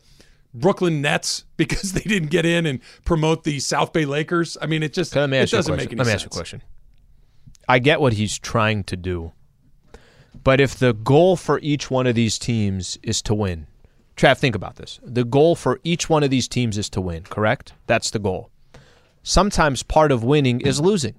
Brooklyn 0.53 1.01
Nets 1.01 1.45
because 1.57 1.93
they 1.95 2.01
didn't 2.01 2.31
get 2.31 2.45
in 2.45 2.67
and 2.67 2.81
promote 3.05 3.45
the 3.45 3.61
South 3.61 3.93
Bay 3.93 4.07
Lakers? 4.07 4.59
I 4.61 4.67
mean, 4.67 4.83
it 4.83 4.93
just 4.93 5.15
it 5.15 5.21
ask 5.33 5.53
you 5.53 5.57
a 5.57 5.59
doesn't 5.61 5.77
make 5.77 5.91
any 5.93 5.99
Let 5.99 6.07
me 6.09 6.11
sense. 6.11 6.25
ask 6.25 6.25
you 6.25 6.37
a 6.37 6.37
question. 6.37 6.63
I 7.69 7.79
get 7.79 8.01
what 8.01 8.15
he's 8.15 8.41
trying 8.41 8.83
to 8.85 8.97
do, 8.97 9.31
but 10.43 10.61
if 10.61 10.77
the 10.77 10.95
goal 10.95 11.37
for 11.37 11.61
each 11.61 11.93
one 11.93 12.09
of 12.09 12.17
these 12.17 12.37
teams 12.41 12.99
is 13.05 13.23
to 13.23 13.35
win, 13.35 13.69
Trav, 14.17 14.39
think 14.39 14.55
about 14.55 14.77
this. 14.77 15.01
The 15.03 15.25
goal 15.25 15.55
for 15.57 15.81
each 15.85 16.09
one 16.09 16.23
of 16.23 16.31
these 16.31 16.49
teams 16.49 16.77
is 16.77 16.91
to 16.91 17.01
win, 17.01 17.23
correct? 17.23 17.73
That's 17.87 18.11
the 18.11 18.19
goal. 18.19 18.51
Sometimes 19.23 19.83
part 19.83 20.13
of 20.13 20.25
winning 20.25 20.61
is 20.61 20.81
losing. 20.81 21.15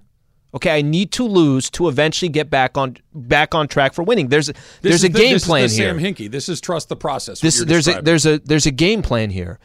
Okay, 0.54 0.78
I 0.78 0.82
need 0.82 1.12
to 1.14 1.26
lose 1.26 1.70
to 1.72 1.88
eventually 1.88 2.28
get 2.28 2.50
back 2.50 2.78
on 2.78 2.98
back 3.14 3.56
on 3.56 3.68
track 3.68 3.94
for 3.94 4.04
winning. 4.04 4.28
There's 4.28 4.52
there's 4.82 5.04
a 5.04 5.08
the- 5.08 5.18
game 5.18 5.40
plan 5.40 5.70
here. 5.70 5.98
Sam 5.98 6.00
Hinkie. 6.00 6.30
This 6.30 6.50
is 6.50 6.60
trust 6.60 6.90
the 6.90 6.96
process. 6.98 7.40
This 7.40 7.64
there's 7.64 7.88
a 7.88 8.02
there's 8.02 8.26
a 8.26 8.40
there's 8.40 8.66
a 8.66 8.72
game 8.72 9.02
plan 9.02 9.30
here. 9.30 9.60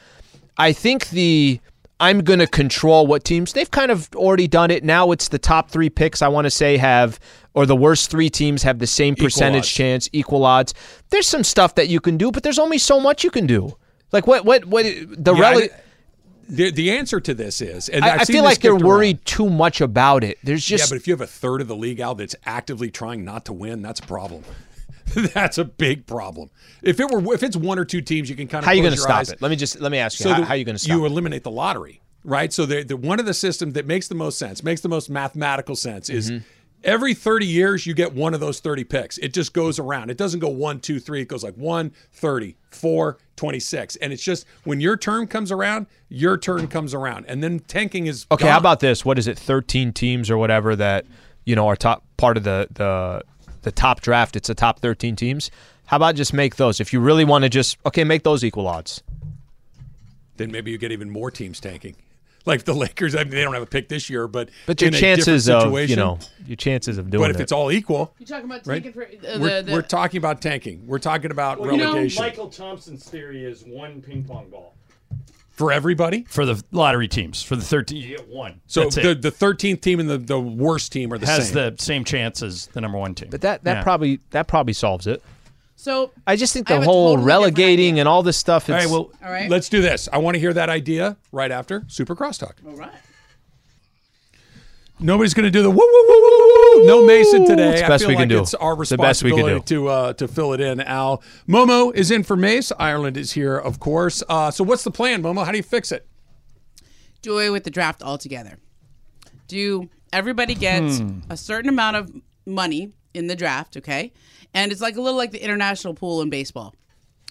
I 0.57 0.73
think 0.73 1.11
the 1.11 1.61
I'm 1.99 2.21
going 2.21 2.41
to 2.41 2.47
control 2.47 3.07
what 3.07 3.25
teams 3.25 3.53
they've 3.55 3.71
kind 3.71 3.91
of 3.91 4.09
already 4.15 4.47
done 4.49 4.71
it. 4.71 4.85
Now 4.85 5.13
it's 5.13 5.29
the 5.29 5.39
top 5.39 5.71
three 5.71 5.89
picks. 5.89 6.21
I 6.23 6.29
want 6.29 6.45
to 6.45 6.51
say 6.51 6.77
have 6.77 7.19
or 7.55 7.65
the 7.65 7.77
worst 7.77 8.11
three 8.11 8.29
teams 8.29 8.63
have 8.65 8.79
the 8.81 8.87
same 8.87 9.15
percentage 9.15 9.61
odds. 9.63 9.71
chance, 9.71 10.09
equal 10.13 10.45
odds. 10.45 10.75
There's 11.09 11.27
some 11.27 11.43
stuff 11.43 11.75
that 11.77 11.89
you 11.89 12.01
can 12.01 12.19
do, 12.19 12.31
but 12.31 12.43
there's 12.43 12.59
only 12.59 12.77
so 12.79 13.01
much 13.01 13.25
you 13.25 13.31
can 13.31 13.47
do. 13.47 13.77
Like 14.13 14.27
what 14.27 14.45
what 14.45 14.67
what 14.67 14.85
the 14.85 15.35
Yeah, 15.35 15.53
rele- 15.55 15.73
I- 15.73 15.81
the, 16.49 16.71
the 16.71 16.93
answer 16.93 17.19
to 17.19 17.35
this 17.35 17.61
is, 17.61 17.89
and 17.89 18.05
I, 18.05 18.19
I 18.19 18.25
feel 18.25 18.45
like 18.45 18.61
they're 18.61 18.71
around. 18.71 18.85
worried 18.85 19.25
too 19.25 19.51
much 19.51 19.81
about 19.81 20.23
it. 20.23 20.39
There's 20.45 20.65
just. 20.65 20.85
yeah, 20.85 20.89
but 20.89 20.97
if 21.01 21.09
you 21.09 21.13
have 21.13 21.21
a 21.21 21.27
third 21.27 21.61
of 21.61 21.67
the 21.67 21.75
league 21.75 22.01
out 22.01 22.19
that's 22.19 22.37
actively 22.45 22.89
trying 22.89 23.25
not 23.25 23.47
to 23.47 23.53
win, 23.53 23.83
that's 23.83 23.99
a 23.99 24.05
problem. 24.07 24.45
that's 25.35 25.59
a 25.59 25.65
big 25.65 26.07
problem. 26.07 26.51
If 26.83 27.01
it 27.01 27.11
were, 27.11 27.35
if 27.35 27.43
it's 27.43 27.57
one 27.57 27.79
or 27.79 27.85
two 27.85 28.01
teams, 28.01 28.29
you 28.29 28.37
can 28.37 28.49
kind 28.49 28.61
of 28.63 28.67
how 28.67 28.73
are 28.73 28.75
you 28.75 28.83
going 28.83 28.95
to 28.95 29.01
stop 29.01 29.29
it? 29.29 29.41
Let 29.41 29.51
me 29.51 29.57
just 29.57 29.81
let 29.81 29.93
me 29.93 29.99
ask 29.99 30.19
you 30.19 30.25
So 30.25 30.33
how, 30.33 30.43
how 30.43 30.55
you 30.55 30.65
going 30.65 30.75
to 30.75 30.79
stop 30.79 30.95
You 30.97 31.05
it? 31.05 31.09
eliminate 31.09 31.45
the 31.45 31.51
lottery, 31.51 32.01
right? 32.25 32.53
So 32.53 32.67
the, 32.67 32.83
the 32.83 32.97
one 32.97 33.21
of 33.21 33.27
the 33.27 33.35
systems 33.35 33.75
that 33.75 33.87
makes 33.87 34.09
the 34.09 34.15
most 34.15 34.39
sense, 34.39 34.63
makes 34.63 34.81
the 34.81 34.89
most 34.89 35.09
mathematical 35.11 35.77
sense, 35.77 36.09
is 36.11 36.31
Mm-hmm. 36.31 36.45
Every 36.85 37.15
30 37.15 37.47
years, 37.47 37.85
you 37.85 37.95
get 37.95 38.15
one 38.15 38.33
of 38.33 38.39
those 38.39 38.61
30 38.61 38.85
picks. 38.85 39.19
It 39.19 39.33
just 39.33 39.53
goes 39.53 39.81
around. 39.81 40.09
It 40.09 40.17
doesn't 40.19 40.39
go 40.39 40.51
one, 40.51 40.79
two, 40.79 41.01
three. 41.01 41.23
It 41.23 41.27
goes 41.27 41.43
like 41.43 41.55
one, 41.55 41.91
30, 42.13 42.57
four, 42.71 43.19
26. 43.37 43.97
And 43.97 44.13
it's 44.13 44.23
just 44.23 44.47
when 44.63 44.79
your 44.81 44.97
turn 44.97 45.27
comes 45.27 45.51
around, 45.51 45.87
your 46.11 46.37
turn 46.39 46.69
comes 46.69 46.95
around. 46.95 47.25
And 47.27 47.43
then 47.43 47.59
tanking 47.61 48.07
is 48.07 48.27
Okay, 48.31 48.47
how 48.47 48.59
about 48.59 48.79
this? 48.81 49.05
What 49.05 49.19
is 49.19 49.27
it? 49.27 49.37
Thirteen 49.37 49.93
teams 49.93 50.31
or 50.31 50.37
whatever 50.39 50.77
that 50.77 51.07
you 51.45 51.57
know 51.57 51.67
are 51.67 51.77
top 51.77 52.05
part 52.19 52.37
of 52.37 52.45
the 52.45 52.69
the 52.71 53.23
the 53.67 53.73
top 53.73 54.01
draft. 54.01 54.37
It's 54.37 54.47
the 54.47 54.55
top 54.55 54.79
thirteen 54.79 55.17
teams. 55.17 55.51
How 55.87 55.97
about 55.97 56.15
just 56.15 56.33
make 56.33 56.55
those? 56.55 56.79
If 56.81 56.93
you 56.93 57.01
really 57.01 57.25
want 57.25 57.43
to 57.43 57.49
just 57.49 57.77
okay, 57.85 58.05
make 58.05 58.23
those 58.23 58.45
equal 58.45 58.69
odds. 58.69 59.03
then 60.37 60.53
maybe 60.53 60.71
you 60.71 60.79
get 60.79 60.93
even 60.93 61.11
more 61.11 61.33
teams 61.33 61.59
tanking. 61.59 61.97
Like 62.45 62.63
the 62.65 62.75
Lakers, 62.75 63.17
I 63.17 63.25
mean, 63.25 63.31
they 63.31 63.43
don't 63.43 63.55
have 63.55 63.65
a 63.65 63.67
pick 63.67 63.89
this 63.89 64.09
year, 64.09 64.29
but 64.29 64.51
But 64.67 64.81
your 64.81 64.89
in 64.89 64.95
a 64.95 64.99
chances 64.99 65.49
of 65.49 65.63
situation, 65.63 65.91
you 65.91 65.97
know 65.97 66.19
your 66.47 66.55
chances 66.55 66.97
of 66.97 67.11
doing 67.11 67.25
But 67.25 67.31
if 67.33 67.41
it. 67.41 67.43
it's 67.43 67.51
all 67.51 67.73
equal, 67.73 68.15
You're 68.21 68.29
talking 68.29 68.45
about 68.45 68.65
right? 68.69 68.95
for, 68.95 69.03
uh, 69.03 69.39
we're, 69.41 69.63
the, 69.63 69.73
we're 69.73 69.83
talking 69.83 70.19
about 70.19 70.41
tanking. 70.41 70.87
We're 70.87 71.01
talking 71.01 71.33
about 71.33 71.59
Well, 71.59 71.73
you 71.73 71.79
know, 71.79 71.95
relegation 71.95 72.23
Michael 72.23 72.49
Thompson's 72.49 73.03
theory 73.09 73.45
is 73.45 73.65
one 73.65 74.01
ping 74.01 74.23
pong 74.23 74.49
ball 74.49 74.77
for 75.57 75.73
everybody. 75.73 76.25
for 76.29 76.45
the 76.47 76.63
lottery 76.71 77.09
teams. 77.09 77.43
For 77.43 77.57
the 77.57 77.63
13, 77.65 77.97
you 78.01 78.17
get 78.17 78.29
one. 78.29 78.61
So 78.67 78.83
That's 78.85 78.95
the 78.97 79.11
it. 79.11 79.23
the 79.23 79.31
thirteenth 79.31 79.81
team 79.81 79.99
and 80.01 80.09
the, 80.09 80.19
the 80.19 80.39
worst 80.41 80.93
team 80.93 81.13
are 81.13 81.19
the 81.19 81.27
has 81.27 81.47
same. 81.51 81.55
the 81.55 81.75
same 81.83 82.05
chance 82.05 82.43
as 82.43 82.67
the 82.69 82.81
number 82.81 82.99
one 82.99 83.15
team. 83.15 83.29
but 83.31 83.41
that 83.41 83.65
that 83.65 83.79
Yeah. 83.79 83.83
probably 83.83 84.21
that 84.31 84.47
probably 84.47 84.73
solves 84.75 85.07
it. 85.07 85.23
so 85.75 86.11
I 86.27 86.37
just 86.37 86.53
think 86.53 86.71
I 86.71 86.75
the 86.75 86.81
have 86.81 86.83
a 86.89 86.91
whole 86.91 87.05
totally 87.15 87.17
different 87.17 87.27
relegating 87.27 87.93
idea. 87.95 88.01
and 88.03 88.09
all 88.09 88.23
this 88.23 88.37
stuff. 88.37 88.69
It's, 88.69 88.71
all 88.71 88.77
right, 88.77 88.89
well, 88.91 89.11
All 89.25 89.33
right. 89.33 89.51
let's 89.51 89.69
do 89.69 89.81
this. 89.83 90.09
I 90.13 90.19
want 90.19 90.35
to 90.35 90.39
hear 90.41 90.53
that 90.53 90.69
idea 90.69 91.17
right 91.33 91.51
after 91.51 91.85
Super 91.89 92.15
Crosstalk. 92.15 92.53
all 92.67 92.75
right. 92.77 92.93
Nobody's 94.99 95.35
going 95.35 95.45
to 95.45 95.51
do 95.51 95.63
the 95.63 95.71
woo 95.71 95.77
woo 95.77 96.05
woo 96.09 96.21
woo 96.23 96.81
woo. 96.81 96.87
No 96.87 97.05
Mason 97.07 97.45
today. 97.47 97.71
It's 97.73 97.81
the 97.81 97.87
I 97.87 97.89
best 97.89 98.03
feel 98.03 98.09
we 98.09 98.15
like 98.17 98.23
can 98.23 98.29
do. 98.29 98.41
it's 98.41 98.55
our 98.55 98.81
It's 98.81 98.91
the 98.91 98.97
best 98.97 99.23
we 99.23 99.31
can 99.31 99.45
responsibility 99.45 99.65
to 99.67 99.89
uh, 99.89 100.13
to 100.15 100.29
fill 100.29 100.53
it 100.55 100.61
in. 100.61 100.81
Al 100.81 101.23
Momo 101.49 101.95
is 101.95 102.11
in 102.11 102.23
for 102.23 102.37
Mace. 102.37 102.73
Ireland 102.79 103.17
is 103.17 103.33
here, 103.33 103.57
of 103.57 103.79
course. 103.79 104.23
Uh, 104.29 104.51
so 104.51 104.65
what's 104.65 104.85
the 104.85 104.91
plan, 104.91 105.23
Momo? 105.23 105.45
How 105.45 105.51
do 105.53 105.57
you 105.59 105.63
fix 105.63 105.93
it? 105.93 106.07
do 107.23 107.33
away 107.35 107.51
with 107.51 107.65
the 107.65 107.71
draft 107.71 108.03
altogether. 108.05 108.57
Do 109.49 109.89
everybody 110.13 110.55
gets 110.55 110.99
Hmm. 110.99 111.21
a 111.29 111.37
certain 111.37 111.69
amount 111.69 111.97
of 111.97 112.13
money 112.47 112.93
in 113.15 113.27
the 113.27 113.35
draft, 113.35 113.77
okay? 113.79 114.13
And 114.55 114.71
it's 114.71 114.81
like 114.81 114.97
a 114.97 115.01
little 115.01 115.17
like 115.17 115.33
the 115.33 115.43
international 115.43 115.93
pool 115.95 116.23
in 116.23 116.31
baseball. 116.31 116.73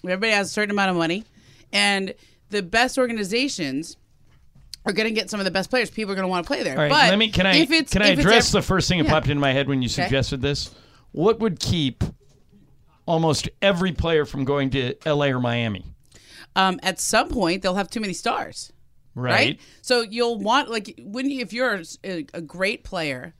Everybody 0.04 0.32
has 0.32 0.48
a 0.48 0.50
certain 0.52 0.70
amount 0.72 0.90
of 0.90 0.96
money, 0.96 1.24
and 1.72 2.12
the 2.50 2.62
best 2.62 2.98
organizations 2.98 3.96
are 4.86 4.92
going 4.92 5.08
to 5.08 5.14
get 5.14 5.28
some 5.28 5.40
of 5.40 5.44
the 5.44 5.50
best 5.50 5.68
players. 5.68 5.90
People 5.90 6.12
are 6.12 6.14
going 6.14 6.24
to 6.24 6.28
want 6.28 6.46
to 6.46 6.48
play 6.48 6.62
there. 6.62 6.74
All 6.76 6.82
right, 6.82 6.88
but 6.90 7.10
let 7.10 7.18
me. 7.18 7.30
Can 7.30 7.46
I? 7.46 7.56
if 7.56 7.70
it's, 7.70 7.92
can 7.92 8.02
I 8.02 8.08
address 8.08 8.52
the 8.52 8.62
first 8.62 8.88
thing 8.88 8.98
that 8.98 9.04
Yeah. 9.06 9.10
popped 9.10 9.26
into 9.26 9.40
my 9.40 9.52
head 9.52 9.68
when 9.68 9.82
you 9.82 9.88
suggested 9.88 10.40
this? 10.40 10.70
What 11.12 11.40
would 11.40 11.60
keep 11.60 12.04
almost 13.06 13.48
every 13.62 13.92
player 13.92 14.24
from 14.24 14.44
going 14.44 14.70
to 14.70 14.94
L.A. 15.06 15.32
or 15.32 15.40
Miami? 15.40 15.84
um, 16.54 16.80
at 16.82 16.98
some 16.98 17.28
point 17.28 17.60
they'll 17.62 17.74
have 17.74 17.90
too 17.90 18.00
many 18.00 18.12
stars. 18.14 18.72
Right. 19.14 19.32
Right. 19.32 19.60
So 19.82 20.00
you'll 20.02 20.38
want 20.38 20.70
like 20.70 20.98
when 21.02 21.28
you, 21.30 21.40
if 21.40 21.52
you're 21.52 21.82
a, 22.04 22.26
a 22.34 22.40
great 22.40 22.84
player, 22.84 23.34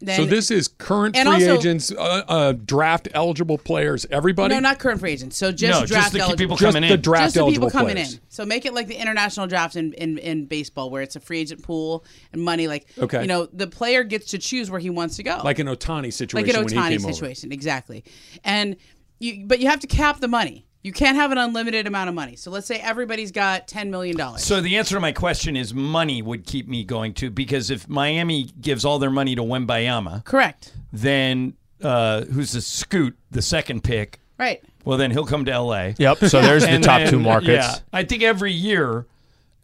then 0.00 0.16
so 0.16 0.24
this 0.26 0.50
is 0.50 0.68
current 0.68 1.16
free 1.16 1.24
also- 1.26 1.58
agents, 1.58 1.90
uh, 1.92 1.96
uh, 2.28 2.52
draft 2.52 3.08
eligible 3.14 3.58
players, 3.58 4.06
everybody. 4.10 4.54
no, 4.54 4.60
not 4.60 4.78
current 4.78 5.00
free 5.00 5.12
agents. 5.12 5.36
So 5.36 5.50
just 5.50 5.62
No, 5.62 5.80
just 5.80 5.92
draft 5.92 6.12
the 6.12 6.20
eligible. 6.20 6.38
people 6.38 6.56
Just 6.56 6.74
coming 6.76 6.88
the 6.88 6.96
draft 6.96 7.24
just 7.24 7.34
the 7.34 7.40
eligible 7.40 7.66
people 7.68 7.80
coming 7.80 7.94
players. 7.96 8.14
in. 8.14 8.20
So 8.28 8.44
make 8.46 8.64
it 8.64 8.74
like 8.74 8.86
the 8.86 8.94
international 8.94 9.46
draft 9.48 9.74
in, 9.76 9.92
in, 9.94 10.18
in 10.18 10.44
baseball, 10.46 10.90
where 10.90 11.02
it's 11.02 11.16
a 11.16 11.20
free 11.20 11.40
agent 11.40 11.62
pool 11.62 12.04
and 12.32 12.40
money. 12.42 12.68
Like, 12.68 12.86
Okay. 12.96 13.22
you 13.22 13.26
know, 13.26 13.46
the 13.52 13.66
player 13.66 14.04
gets 14.04 14.26
to 14.30 14.38
choose 14.38 14.70
where 14.70 14.80
he 14.80 14.90
wants 14.90 15.16
to 15.16 15.22
go, 15.24 15.40
Like 15.42 15.58
an 15.58 15.66
Ohtani 15.66 16.12
situation 16.12 16.46
like 16.46 16.56
an 16.56 16.64
when 16.64 16.72
he 16.72 16.78
Ohtani 16.78 16.88
came 16.98 17.04
over. 17.04 17.12
situation, 17.12 17.50
exactly. 17.50 18.04
And 18.44 18.76
you, 19.18 19.46
but 19.46 19.58
you 19.58 19.66
have 19.68 19.80
to 19.80 19.88
cap 19.88 20.20
the 20.20 20.28
money. 20.28 20.64
You 20.82 20.92
can't 20.92 21.16
have 21.16 21.32
an 21.32 21.38
unlimited 21.38 21.86
amount 21.86 22.08
of 22.08 22.14
money. 22.14 22.36
So 22.36 22.50
let's 22.50 22.66
say 22.66 22.76
everybody's 22.76 23.32
got 23.32 23.66
ten 23.68 23.90
million 23.90 24.16
dollars. 24.16 24.44
So 24.44 24.60
the 24.60 24.76
answer 24.76 24.94
to 24.94 25.00
my 25.00 25.12
question 25.12 25.56
is 25.56 25.74
money 25.74 26.22
would 26.22 26.46
keep 26.46 26.68
me 26.68 26.84
going 26.84 27.14
to 27.14 27.30
because 27.30 27.70
if 27.70 27.88
Miami 27.88 28.44
gives 28.60 28.84
all 28.84 28.98
their 28.98 29.10
money 29.10 29.34
to 29.34 29.42
Wembanyama, 29.42 30.24
Correct. 30.24 30.72
then 30.92 31.54
uh, 31.82 32.22
who's 32.24 32.52
the 32.52 32.60
Scoot, 32.60 33.16
the 33.30 33.42
second 33.42 33.82
pick? 33.84 34.20
Right. 34.38 34.62
Well, 34.84 34.96
then 34.98 35.10
he'll 35.10 35.26
come 35.26 35.44
to 35.46 35.52
L.A. 35.52 35.94
Yep. 35.98 36.18
So 36.26 36.40
there's 36.40 36.62
the 36.62 36.70
And 36.70 36.84
top 36.84 37.00
then- 37.00 37.10
two 37.10 37.18
markets. 37.18 37.50
Yeah, 37.66 37.74
I 37.92 38.04
think 38.04 38.22
every 38.22 38.52
year, 38.52 39.04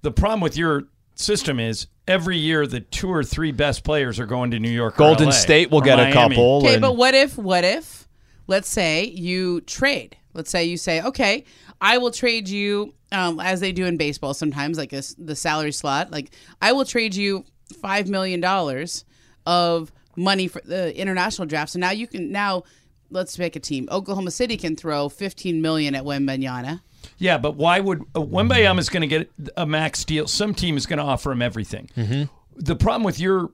the 0.03 0.11
problem 0.11 0.41
with 0.41 0.57
your 0.57 0.85
system 1.15 1.61
is 1.61 1.87
every 2.09 2.37
year 2.37 2.67
the 2.67 2.81
two 2.81 3.09
or 3.11 3.23
three 3.23 3.53
best 3.53 3.85
players 3.85 4.19
are 4.19 4.27
going 4.27 4.51
to 4.51 4.59
New 4.59 4.69
York. 4.71 4.95
or 4.97 4.99
Golden 4.99 5.27
LA, 5.29 5.33
State 5.33 5.71
will 5.71 5.79
or 5.79 5.83
get 5.83 5.99
a 6.01 6.13
couple. 6.13 6.59
Okay, 6.59 6.73
and- 6.75 6.83
but 6.83 6.97
what 6.97 7.15
if 7.15 7.39
what 7.39 7.63
if 7.65 8.09
let's 8.49 8.69
say 8.69 9.05
you 9.05 9.61
trade. 9.63 10.17
Let's 10.35 10.51
say 10.51 10.65
you 10.65 10.77
say, 10.77 11.01
okay, 11.03 11.45
I 11.81 11.99
will 11.99 12.11
trade 12.11 12.49
you, 12.49 12.95
um, 13.13 13.41
as 13.41 13.61
they 13.61 13.73
do 13.73 13.87
in 13.87 13.97
baseball 13.97 14.35
sometimes, 14.35 14.77
like 14.77 14.91
this, 14.91 15.15
the 15.15 15.37
salary 15.37 15.73
slot. 15.73 16.11
Like 16.11 16.31
I 16.61 16.73
will 16.73 16.85
trade 16.85 17.15
you 17.15 17.45
five 17.81 18.09
million 18.09 18.41
dollars 18.41 19.05
of 19.47 19.91
money 20.17 20.49
for 20.49 20.61
the 20.65 20.97
international 20.97 21.47
draft. 21.47 21.73
So 21.73 21.79
now 21.79 21.91
you 21.91 22.07
can 22.07 22.31
now 22.31 22.65
let's 23.11 23.39
make 23.39 23.57
a 23.57 23.61
team. 23.61 23.89
Oklahoma 23.91 24.31
City 24.31 24.57
can 24.57 24.77
throw 24.77 25.09
fifteen 25.09 25.63
million 25.63 25.95
at 25.95 26.05
Wembanyama. 26.05 26.81
Yeah, 27.19 27.39
but 27.39 27.57
why 27.57 27.81
would 27.81 28.03
uh, 28.15 28.21
Wembanyama 28.21 28.79
is 28.79 28.89
going 28.89 29.03
to 29.03 29.07
get 29.07 29.31
a 29.57 29.67
max 29.67 30.05
deal? 30.05 30.27
Some 30.27 30.55
team 30.55 30.77
is 30.77 30.87
going 30.87 30.99
to 30.99 31.05
offer 31.05 31.31
him 31.33 31.43
everything. 31.43 31.91
Mm-hmm. 31.97 32.25
The 32.57 32.77
problem 32.77 33.05
with 33.05 33.21
your, 33.21 33.51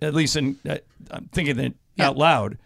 at 0.00 0.14
least 0.14 0.36
in, 0.36 0.58
uh, 0.68 0.78
I'm 1.10 1.28
thinking 1.32 1.58
it 1.58 1.74
out 2.00 2.16
loud, 2.16 2.58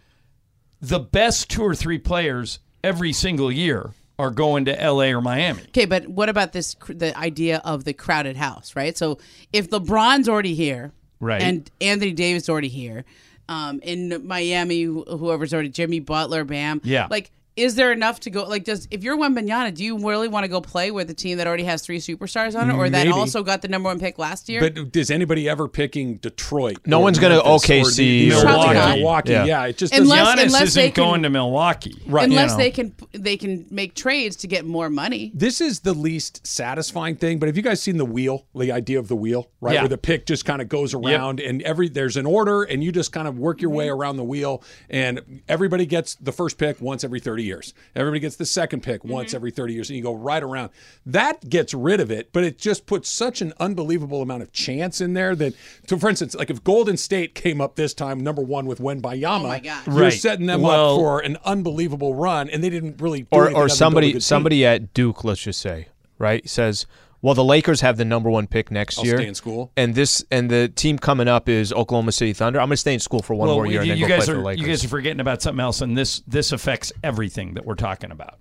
the 0.80 1.00
best 1.00 1.50
two 1.50 1.62
or 1.62 1.74
three 1.74 1.98
players 1.98 2.60
every 2.86 3.12
single 3.12 3.50
year 3.50 3.90
are 4.18 4.30
going 4.30 4.64
to 4.64 4.80
L.A. 4.80 5.12
or 5.12 5.20
Miami. 5.20 5.62
Okay, 5.68 5.84
but 5.84 6.06
what 6.08 6.28
about 6.28 6.52
this 6.52 6.74
the 6.88 7.16
idea 7.18 7.60
of 7.64 7.84
the 7.84 7.92
crowded 7.92 8.36
house, 8.36 8.74
right? 8.76 8.96
So 8.96 9.18
if 9.52 9.68
LeBron's 9.70 10.28
already 10.28 10.54
here, 10.54 10.92
Right. 11.20 11.42
and 11.42 11.70
Anthony 11.80 12.12
Davis 12.12 12.48
already 12.48 12.68
here, 12.68 13.04
um, 13.48 13.80
in 13.82 14.22
Miami, 14.26 14.82
whoever's 14.84 15.52
already 15.52 15.68
Jimmy 15.68 16.00
Butler, 16.00 16.44
Bam, 16.44 16.80
Yeah. 16.84 17.08
like. 17.10 17.30
Is 17.56 17.74
there 17.74 17.90
enough 17.90 18.20
to 18.20 18.30
go? 18.30 18.44
Like, 18.44 18.64
does 18.64 18.86
if 18.90 19.02
you're 19.02 19.16
Wembanyama, 19.16 19.74
do 19.74 19.82
you 19.82 19.98
really 19.98 20.28
want 20.28 20.44
to 20.44 20.48
go 20.48 20.60
play 20.60 20.90
with 20.90 21.08
a 21.08 21.14
team 21.14 21.38
that 21.38 21.46
already 21.46 21.64
has 21.64 21.80
three 21.80 21.98
superstars 21.98 22.54
on 22.54 22.68
it, 22.68 22.74
or 22.74 22.90
that 22.90 23.06
Maybe. 23.06 23.18
also 23.18 23.42
got 23.42 23.62
the 23.62 23.68
number 23.68 23.88
one 23.88 23.98
pick 23.98 24.18
last 24.18 24.50
year? 24.50 24.60
But 24.60 24.94
is 24.94 25.10
anybody 25.10 25.48
ever 25.48 25.66
picking 25.66 26.16
Detroit? 26.16 26.76
No 26.84 26.98
or 26.98 27.04
one's 27.04 27.18
gonna 27.18 27.36
Memphis 27.36 27.70
or 27.70 27.72
OKC 27.72 28.26
or- 28.30 28.44
Milwaukee. 28.44 28.72
Probably. 28.74 28.96
Milwaukee. 28.96 29.32
Yeah. 29.32 29.44
Yeah. 29.46 29.64
it 29.64 29.78
just 29.78 29.94
Unless- 29.94 30.18
doesn't. 30.18 30.38
Giannis 30.38 30.44
unless 30.44 30.74
they 30.74 30.82
isn't 30.82 30.94
can- 30.94 31.04
going 31.04 31.22
to 31.22 31.30
Milwaukee. 31.30 32.02
Right. 32.06 32.24
Unless 32.28 32.50
you 32.50 32.56
know. 32.58 32.62
they 32.62 32.70
can 32.70 32.94
they 33.12 33.36
can 33.38 33.66
make 33.70 33.94
trades 33.94 34.36
to 34.36 34.46
get 34.46 34.66
more 34.66 34.90
money. 34.90 35.32
This 35.34 35.62
is 35.62 35.80
the 35.80 35.94
least 35.94 36.46
satisfying 36.46 37.16
thing, 37.16 37.38
but 37.38 37.46
have 37.46 37.56
you 37.56 37.62
guys 37.62 37.80
seen 37.80 37.96
the 37.96 38.04
wheel? 38.04 38.46
The 38.54 38.70
idea 38.70 38.98
of 38.98 39.08
the 39.08 39.16
wheel, 39.16 39.50
right? 39.62 39.74
Yeah. 39.74 39.82
Where 39.82 39.88
the 39.88 39.98
pick 39.98 40.26
just 40.26 40.44
kind 40.44 40.60
of 40.60 40.68
goes 40.68 40.92
around 40.92 41.40
and 41.40 41.62
every 41.62 41.88
there's 41.88 42.18
an 42.18 42.26
order 42.26 42.64
and 42.64 42.84
you 42.84 42.92
just 42.92 43.12
kind 43.12 43.26
of 43.26 43.38
work 43.38 43.62
your 43.62 43.70
way 43.70 43.86
mm-hmm. 43.86 43.98
around 43.98 44.16
the 44.18 44.24
wheel 44.24 44.62
and 44.90 45.42
everybody 45.48 45.86
gets 45.86 46.16
the 46.16 46.32
first 46.32 46.58
pick 46.58 46.82
once 46.82 47.02
every 47.02 47.18
30 47.18 47.45
years. 47.46 47.72
Everybody 47.94 48.20
gets 48.20 48.36
the 48.36 48.44
second 48.44 48.82
pick 48.82 49.00
mm-hmm. 49.00 49.12
once 49.12 49.32
every 49.32 49.50
30 49.50 49.72
years 49.72 49.88
and 49.88 49.96
you 49.96 50.02
go 50.02 50.14
right 50.14 50.42
around. 50.42 50.70
That 51.06 51.48
gets 51.48 51.72
rid 51.72 52.00
of 52.00 52.10
it, 52.10 52.30
but 52.32 52.44
it 52.44 52.58
just 52.58 52.84
puts 52.86 53.08
such 53.08 53.40
an 53.40 53.54
unbelievable 53.58 54.20
amount 54.20 54.42
of 54.42 54.52
chance 54.52 55.00
in 55.00 55.14
there 55.14 55.34
that 55.36 55.54
so 55.88 55.96
for 55.98 56.10
instance, 56.10 56.34
like 56.34 56.50
if 56.50 56.62
Golden 56.62 56.96
State 56.98 57.34
came 57.34 57.60
up 57.60 57.76
this 57.76 57.94
time 57.94 58.20
number 58.20 58.42
1 58.42 58.66
with 58.66 58.80
Wembanyama, 58.80 59.40
Oh 59.40 59.48
my 59.48 59.60
gosh. 59.60 59.86
you're 59.86 59.96
Right. 59.96 60.12
setting 60.12 60.46
them 60.46 60.60
Well- 60.62 60.94
up 60.94 60.98
for 60.98 61.20
an 61.20 61.38
unbelievable 61.44 62.14
run 62.14 62.50
and 62.50 62.62
they 62.62 62.70
didn't 62.70 63.00
really 63.00 63.20
do 63.22 63.28
or 63.30 63.36
or 63.36 63.40
other 63.40 63.48
than 63.48 63.54
build 63.54 63.70
a 63.70 63.74
somebody 63.74 64.12
team. 64.12 64.20
somebody 64.20 64.66
at 64.66 64.92
Duke, 64.92 65.24
let's 65.24 65.40
just 65.42 65.60
say, 65.60 65.88
right, 66.18 66.48
says, 66.48 66.86
"Well, 67.22 67.34
the 67.34 67.44
Lakers 67.44 67.80
have 67.80 67.96
the 67.96 68.04
number 68.04 68.30
one 68.30 68.46
pick 68.46 68.70
next 68.70 68.98
I'll 68.98 69.06
year, 69.06 69.18
stay 69.18 69.26
in 69.26 69.34
school. 69.34 69.72
and 69.76 69.94
this 69.94 70.24
and 70.30 70.50
the 70.50 70.68
team 70.68 70.98
coming 70.98 71.28
up 71.28 71.48
is 71.48 71.72
Oklahoma 71.72 72.12
City 72.12 72.32
Thunder. 72.32 72.60
I'm 72.60 72.68
going 72.68 72.74
to 72.74 72.78
stay 72.78 72.94
in 72.94 73.00
school 73.00 73.22
for 73.22 73.34
one 73.34 73.48
well, 73.48 73.56
more 73.56 73.66
year 73.66 73.80
and 73.80 73.88
you, 73.88 73.92
then 73.92 73.98
you 73.98 74.08
go 74.08 74.16
guys 74.16 74.24
play 74.24 74.34
for 74.34 74.38
are 74.38 74.42
the 74.42 74.46
Lakers." 74.46 74.62
you 74.62 74.68
guys 74.68 74.84
are 74.84 74.88
forgetting 74.88 75.20
about 75.20 75.42
something 75.42 75.60
else, 75.60 75.80
and 75.80 75.96
this 75.96 76.20
this 76.26 76.52
affects 76.52 76.92
everything 77.02 77.54
that 77.54 77.64
we're 77.64 77.74
talking 77.74 78.10
about. 78.10 78.38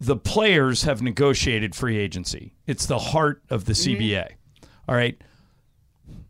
The 0.00 0.16
players 0.16 0.82
have 0.82 1.02
negotiated 1.02 1.74
free 1.74 1.96
agency. 1.96 2.54
It's 2.66 2.86
the 2.86 2.98
heart 2.98 3.42
of 3.48 3.64
the 3.64 3.72
mm-hmm. 3.72 4.02
CBA. 4.02 4.28
All 4.88 4.94
right. 4.94 5.16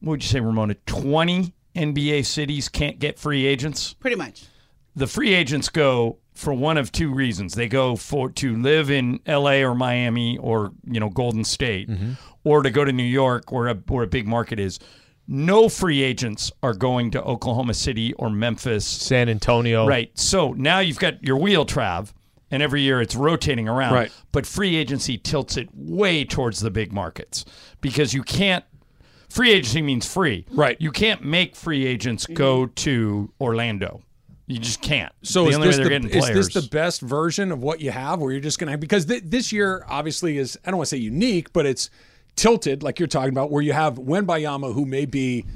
What 0.00 0.12
would 0.12 0.22
you 0.22 0.28
say, 0.28 0.40
Ramona? 0.40 0.74
Twenty 0.86 1.54
NBA 1.74 2.24
cities 2.24 2.68
can't 2.68 2.98
get 2.98 3.18
free 3.18 3.46
agents. 3.46 3.94
Pretty 3.94 4.16
much. 4.16 4.44
The 4.96 5.06
free 5.06 5.34
agents 5.34 5.68
go 5.68 6.18
for 6.34 6.52
one 6.52 6.76
of 6.76 6.92
two 6.92 7.12
reasons. 7.12 7.54
They 7.54 7.68
go 7.68 7.96
for 7.96 8.28
to 8.30 8.56
live 8.56 8.90
in 8.90 9.20
LA 9.26 9.62
or 9.62 9.74
Miami 9.74 10.36
or 10.38 10.72
you 10.84 11.00
know 11.00 11.08
Golden 11.08 11.44
State, 11.44 11.88
mm-hmm. 11.88 12.12
or 12.42 12.62
to 12.62 12.70
go 12.70 12.84
to 12.84 12.92
New 12.92 13.02
York 13.02 13.52
where 13.52 13.68
a 13.68 13.74
where 13.74 14.04
a 14.04 14.08
big 14.08 14.26
market 14.26 14.58
is. 14.58 14.78
No 15.26 15.70
free 15.70 16.02
agents 16.02 16.52
are 16.62 16.74
going 16.74 17.10
to 17.12 17.22
Oklahoma 17.22 17.72
City 17.72 18.12
or 18.14 18.28
Memphis. 18.28 18.84
San 18.84 19.30
Antonio, 19.30 19.86
Right. 19.86 20.10
So 20.18 20.52
now 20.52 20.80
you've 20.80 20.98
got 20.98 21.24
your 21.24 21.38
wheel, 21.38 21.64
Trav, 21.64 22.12
and 22.50 22.62
every 22.62 22.82
year 22.82 23.00
it's 23.00 23.14
rotating 23.14 23.66
around. 23.66 23.94
Right. 23.94 24.12
But 24.32 24.44
free 24.44 24.76
agency 24.76 25.16
tilts 25.16 25.56
it 25.56 25.70
way 25.72 26.24
towards 26.24 26.60
the 26.60 26.70
big 26.70 26.92
markets 26.92 27.44
because 27.80 28.12
you 28.12 28.22
can't. 28.22 28.64
Free 29.30 29.50
agency 29.50 29.82
means 29.82 30.06
free. 30.06 30.46
Right. 30.52 30.76
You 30.78 30.92
can't 30.92 31.24
make 31.24 31.56
free 31.56 31.86
agents 31.86 32.26
go 32.26 32.66
to 32.66 33.32
Orlando. 33.40 34.03
You 34.46 34.58
just 34.58 34.82
can't. 34.82 35.12
So 35.22 35.44
the 35.44 35.50
is 35.50 35.54
only 35.56 35.68
this, 35.68 35.78
way 35.78 35.84
the, 35.84 35.88
they're 35.88 36.00
getting 36.00 36.18
is 36.38 36.52
this 36.52 36.62
the 36.64 36.68
best 36.70 37.00
version 37.00 37.50
of 37.50 37.62
what 37.62 37.80
you 37.80 37.90
have 37.90 38.20
where 38.20 38.30
you're 38.30 38.40
just 38.40 38.58
going 38.58 38.70
to 38.70 38.76
because 38.76 39.06
th- 39.06 39.22
this 39.24 39.52
year 39.52 39.84
obviously 39.88 40.36
is 40.36 40.58
I 40.64 40.70
don't 40.70 40.78
want 40.78 40.88
to 40.88 40.96
say 40.96 41.00
unique, 41.00 41.52
but 41.52 41.64
it's 41.64 41.88
tilted 42.36 42.82
like 42.82 42.98
you're 42.98 43.08
talking 43.08 43.30
about 43.30 43.50
where 43.50 43.62
you 43.62 43.72
have 43.72 43.94
Wembanyama 43.94 44.74
who 44.74 44.84
may 44.84 45.06
be 45.06 45.46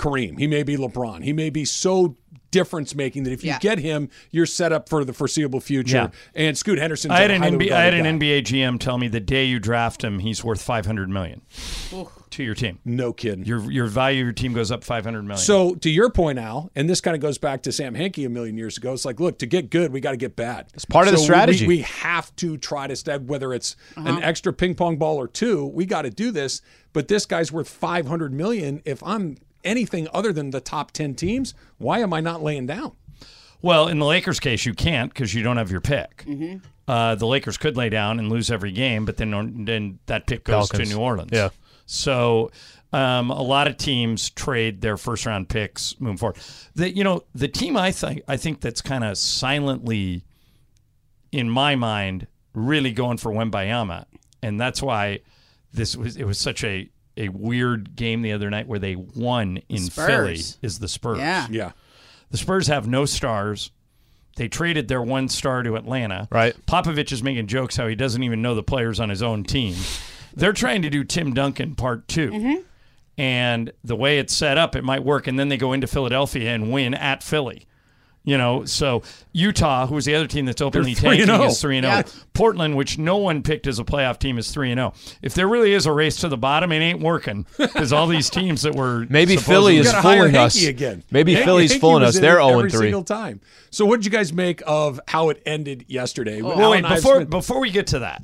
Kareem, 0.00 0.38
he 0.38 0.46
may 0.46 0.62
be 0.64 0.76
LeBron, 0.76 1.22
he 1.22 1.32
may 1.32 1.50
be 1.50 1.64
so 1.64 2.16
difference 2.50 2.94
making 2.94 3.24
that 3.24 3.32
if 3.32 3.44
you 3.44 3.50
Yeah. 3.50 3.58
get 3.58 3.78
him, 3.78 4.08
you're 4.30 4.46
set 4.46 4.72
up 4.72 4.88
for 4.88 5.04
the 5.04 5.12
foreseeable 5.12 5.60
future. 5.60 5.96
Yeah. 5.96 6.08
And 6.34 6.56
Scoot 6.56 6.78
Henderson, 6.78 7.10
I 7.10 7.20
had 7.20 7.30
an 7.30 7.42
NBA, 7.42 7.70
I 7.70 7.84
had 7.84 7.94
an 7.94 8.18
NBA 8.18 8.42
GM 8.42 8.80
tell 8.80 8.96
me 8.98 9.06
the 9.06 9.20
day 9.20 9.44
you 9.44 9.58
draft 9.60 10.02
him, 10.02 10.18
he's 10.18 10.42
worth 10.42 10.62
five 10.62 10.86
hundred 10.86 11.08
million 11.10 11.42
to 12.38 12.44
your 12.44 12.54
team. 12.54 12.78
No 12.84 13.12
kidding. 13.12 13.44
Your 13.44 13.70
your 13.70 13.86
value 13.86 14.22
of 14.22 14.26
your 14.26 14.32
team 14.32 14.54
goes 14.54 14.72
up 14.72 14.82
five 14.82 15.04
hundred 15.04 15.22
million. 15.22 15.38
So 15.38 15.74
to 15.76 15.90
your 15.90 16.10
point, 16.10 16.38
Al, 16.38 16.70
and 16.74 16.88
this 16.88 17.00
kind 17.00 17.14
of 17.14 17.20
goes 17.20 17.36
back 17.36 17.62
to 17.64 17.72
Sam 17.72 17.94
Hinkie 17.94 18.24
a 18.24 18.28
million 18.28 18.56
years 18.56 18.78
ago. 18.78 18.92
It's 18.94 19.04
like, 19.04 19.20
look, 19.20 19.38
to 19.40 19.46
get 19.46 19.70
good, 19.70 19.92
we 19.92 20.00
got 20.00 20.12
to 20.12 20.16
get 20.16 20.34
bad. 20.34 20.68
It's 20.74 20.84
part 20.84 21.06
of 21.06 21.12
the 21.12 21.18
strategy. 21.18 21.66
We, 21.66 21.76
we 21.76 21.82
have 21.82 22.34
to 22.36 22.56
try 22.56 22.86
to 22.86 22.96
stab 22.96 23.28
whether 23.28 23.52
it's 23.52 23.76
an 23.96 24.22
extra 24.22 24.52
ping 24.52 24.74
pong 24.74 24.96
ball 24.96 25.16
or 25.16 25.28
two. 25.28 25.66
We 25.66 25.84
got 25.84 26.02
to 26.02 26.10
do 26.10 26.30
this. 26.30 26.62
But 26.94 27.08
this 27.08 27.26
guy's 27.26 27.52
worth 27.52 27.68
five 27.68 28.06
hundred 28.06 28.32
million. 28.32 28.80
If 28.84 29.02
I'm 29.02 29.36
anything 29.62 30.08
other 30.14 30.32
than 30.32 30.50
the 30.50 30.60
top 30.60 30.92
ten 30.92 31.14
teams, 31.14 31.52
why 31.76 31.98
am 31.98 32.12
I 32.14 32.20
not 32.20 32.42
laying 32.42 32.66
down? 32.66 32.92
Well, 33.60 33.88
in 33.88 33.98
the 33.98 34.06
Lakers' 34.06 34.38
case, 34.38 34.64
you 34.64 34.72
can't 34.72 35.12
because 35.12 35.34
you 35.34 35.42
don't 35.42 35.56
have 35.56 35.70
your 35.70 35.80
pick. 35.80 36.24
Uh, 36.86 37.16
the 37.16 37.26
Lakers 37.26 37.58
could 37.58 37.76
lay 37.76 37.88
down 37.88 38.18
and 38.18 38.30
lose 38.30 38.50
every 38.50 38.70
game, 38.70 39.04
but 39.04 39.16
then 39.16 39.64
then 39.64 39.98
that 40.06 40.26
pick 40.26 40.44
goes 40.44 40.68
Pelicans. 40.70 40.90
to 40.90 40.96
New 40.96 41.02
Orleans. 41.02 41.30
Yeah. 41.32 41.50
So 41.90 42.50
um, 42.92 43.30
a 43.30 43.42
lot 43.42 43.66
of 43.66 43.78
teams 43.78 44.28
trade 44.30 44.82
their 44.82 44.98
first 44.98 45.24
round 45.24 45.48
picks 45.48 45.98
moving 45.98 46.18
forward. 46.18 46.36
The 46.74 46.94
you 46.94 47.02
know 47.02 47.24
the 47.34 47.48
team 47.48 47.76
I 47.76 47.90
think 47.92 48.22
I 48.28 48.36
think 48.36 48.60
that's 48.60 48.82
kind 48.82 49.04
of 49.04 49.16
silently, 49.16 50.22
in 51.32 51.48
my 51.48 51.76
mind, 51.76 52.26
really 52.52 52.92
going 52.92 53.16
for 53.16 53.32
Wembanyama, 53.32 54.04
and 54.42 54.60
that's 54.60 54.82
why 54.82 55.20
this 55.72 55.96
was 55.96 56.16
it 56.16 56.24
was 56.24 56.38
such 56.38 56.62
a 56.62 56.90
a 57.16 57.30
weird 57.30 57.96
game 57.96 58.20
the 58.22 58.32
other 58.32 58.50
night 58.50 58.68
where 58.68 58.78
they 58.78 58.94
won 58.94 59.58
in 59.70 59.88
Philly 59.88 60.40
is 60.62 60.78
the 60.78 60.88
Spurs. 60.88 61.18
Yeah. 61.18 61.46
Yeah. 61.50 61.72
The 62.30 62.36
Spurs 62.36 62.66
have 62.68 62.86
no 62.86 63.06
stars. 63.06 63.70
They 64.36 64.46
traded 64.46 64.86
their 64.86 65.02
one 65.02 65.28
star 65.28 65.64
to 65.64 65.74
Atlanta. 65.74 66.28
Right. 66.30 66.54
Popovich 66.66 67.10
is 67.10 67.22
making 67.24 67.48
jokes 67.48 67.76
how 67.76 67.88
he 67.88 67.96
doesn't 67.96 68.22
even 68.22 68.40
know 68.40 68.54
the 68.54 68.62
players 68.62 69.00
on 69.00 69.08
his 69.08 69.22
own 69.22 69.42
team. 69.42 69.74
They're 70.34 70.52
trying 70.52 70.82
to 70.82 70.90
do 70.90 71.04
Tim 71.04 71.34
Duncan 71.34 71.74
part 71.74 72.08
2 72.08 72.30
mm-hmm. 72.30 72.62
And 73.16 73.72
the 73.82 73.96
way 73.96 74.20
it's 74.20 74.32
set 74.32 74.58
up, 74.58 74.76
it 74.76 74.84
might 74.84 75.02
work. 75.02 75.26
And 75.26 75.36
then 75.38 75.48
they 75.48 75.56
go 75.56 75.72
into 75.72 75.88
Philadelphia 75.88 76.50
and 76.54 76.72
win 76.72 76.94
at 76.94 77.22
Philly. 77.24 77.66
You 78.24 78.36
know, 78.36 78.66
so 78.66 79.02
Utah, 79.32 79.86
who's 79.86 80.04
the 80.04 80.14
other 80.14 80.26
team 80.26 80.44
that's 80.44 80.60
openly 80.60 80.92
They're 80.92 81.12
3 81.12 81.20
and 81.22 81.26
tanking, 81.30 81.46
is 81.48 81.60
three 81.60 81.78
and 81.78 81.86
oh. 81.86 81.90
zero. 81.90 82.04
Oh. 82.06 82.24
Portland, 82.34 82.76
which 82.76 82.98
no 82.98 83.16
one 83.16 83.42
picked 83.42 83.66
as 83.66 83.78
a 83.78 83.84
playoff 83.84 84.18
team, 84.18 84.36
is 84.36 84.50
three 84.50 84.70
and 84.70 84.78
zero. 84.78 84.92
If 85.22 85.32
there 85.32 85.48
really 85.48 85.72
is 85.72 85.86
a 85.86 85.92
race 85.92 86.16
to 86.16 86.28
the 86.28 86.36
bottom, 86.36 86.70
it 86.70 86.76
ain't 86.80 87.00
working 87.00 87.46
because 87.56 87.90
all 87.90 88.06
these 88.06 88.28
teams 88.28 88.62
that 88.62 88.74
were 88.74 89.06
Maybe 89.10 89.36
Philly 89.36 89.78
is 89.78 89.90
fooling 89.90 90.36
us. 90.36 90.62
again. 90.62 91.02
Maybe 91.10 91.34
Hinkie- 91.34 91.44
Philly's 91.44 91.72
Hinkie 91.72 91.80
fooling 91.80 92.02
us. 92.04 92.16
in 92.16 92.22
They're 92.22 92.34
0 92.34 92.58
every 92.58 92.70
3. 92.70 92.78
single 92.80 93.02
time. 93.02 93.40
So 93.70 93.86
what 93.86 93.96
did 93.96 94.04
you 94.04 94.10
guys 94.12 94.30
make 94.32 94.62
of 94.66 95.00
how 95.08 95.30
it 95.30 95.42
ended 95.46 95.86
yesterday? 95.88 96.42
Well, 96.42 96.60
Al 96.60 96.70
wait, 96.72 96.78
and 96.78 96.86
I 96.86 96.90
have 96.90 96.98
before 96.98 97.14
spent- 97.16 97.30
before 97.30 97.60
we 97.60 97.70
get 97.70 97.86
to 97.88 98.00
that, 98.00 98.22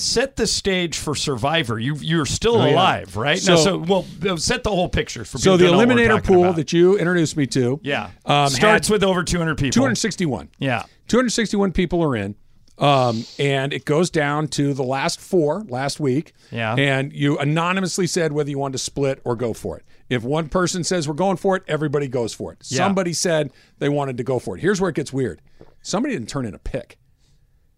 set 0.00 0.36
the 0.36 0.46
stage 0.46 0.98
for 0.98 1.14
Survivor. 1.14 1.78
You 1.78 1.96
you're 1.96 2.26
still 2.26 2.56
Oh, 2.56 2.66
yeah. 2.66 2.72
alive, 2.74 3.16
right? 3.16 3.40
now, 3.46 3.56
So- 3.56 3.64
so 3.64 3.78
well, 3.78 4.36
set 4.38 4.64
the 4.64 4.70
whole 4.70 4.88
picture 4.88 5.24
for 5.24 5.38
so 5.38 5.56
the 5.56 5.66
to 5.66 5.70
know 5.72 5.76
what 5.78 5.88
we're 5.88 5.94
eliminator 5.94 6.24
pool 6.24 6.42
about. 6.44 6.56
that 6.56 6.72
you 6.72 6.98
introduced 6.98 7.36
me 7.36 7.46
to, 7.48 7.80
yeah 7.82 8.10
um, 8.24 8.48
starts 8.48 8.88
with 8.90 9.02
over 9.04 9.22
200 9.22 9.56
people. 9.56 9.72
261. 9.72 10.48
Yeah, 10.58 10.84
261 11.08 11.72
people 11.72 12.02
are 12.02 12.16
in. 12.16 12.34
Um, 12.78 13.24
and 13.38 13.74
it 13.74 13.84
goes 13.84 14.08
down 14.08 14.48
to 14.48 14.72
the 14.72 14.82
last 14.82 15.20
four 15.20 15.64
last 15.68 16.00
week. 16.00 16.32
Yeah. 16.50 16.74
And 16.76 17.12
you 17.12 17.36
anonymously 17.36 18.06
said 18.06 18.32
whether 18.32 18.48
you 18.48 18.58
wanted 18.58 18.72
to 18.72 18.78
split 18.78 19.20
or 19.22 19.36
go 19.36 19.52
for 19.52 19.76
it. 19.76 19.84
If 20.08 20.22
one 20.24 20.48
person 20.48 20.82
says 20.82 21.06
we're 21.06 21.12
going 21.12 21.36
for 21.36 21.56
it, 21.56 21.62
everybody 21.68 22.08
goes 22.08 22.32
for 22.32 22.52
it. 22.52 22.58
Yeah. 22.68 22.78
Somebody 22.78 23.12
said 23.12 23.50
they 23.80 23.90
wanted 23.90 24.16
to 24.16 24.24
go 24.24 24.38
for 24.38 24.56
it. 24.56 24.60
Here's 24.62 24.80
where 24.80 24.88
it 24.88 24.96
gets 24.96 25.12
weird. 25.12 25.42
Somebody 25.82 26.14
didn't 26.14 26.30
turn 26.30 26.46
in 26.46 26.54
a 26.54 26.58
pick. 26.58 26.96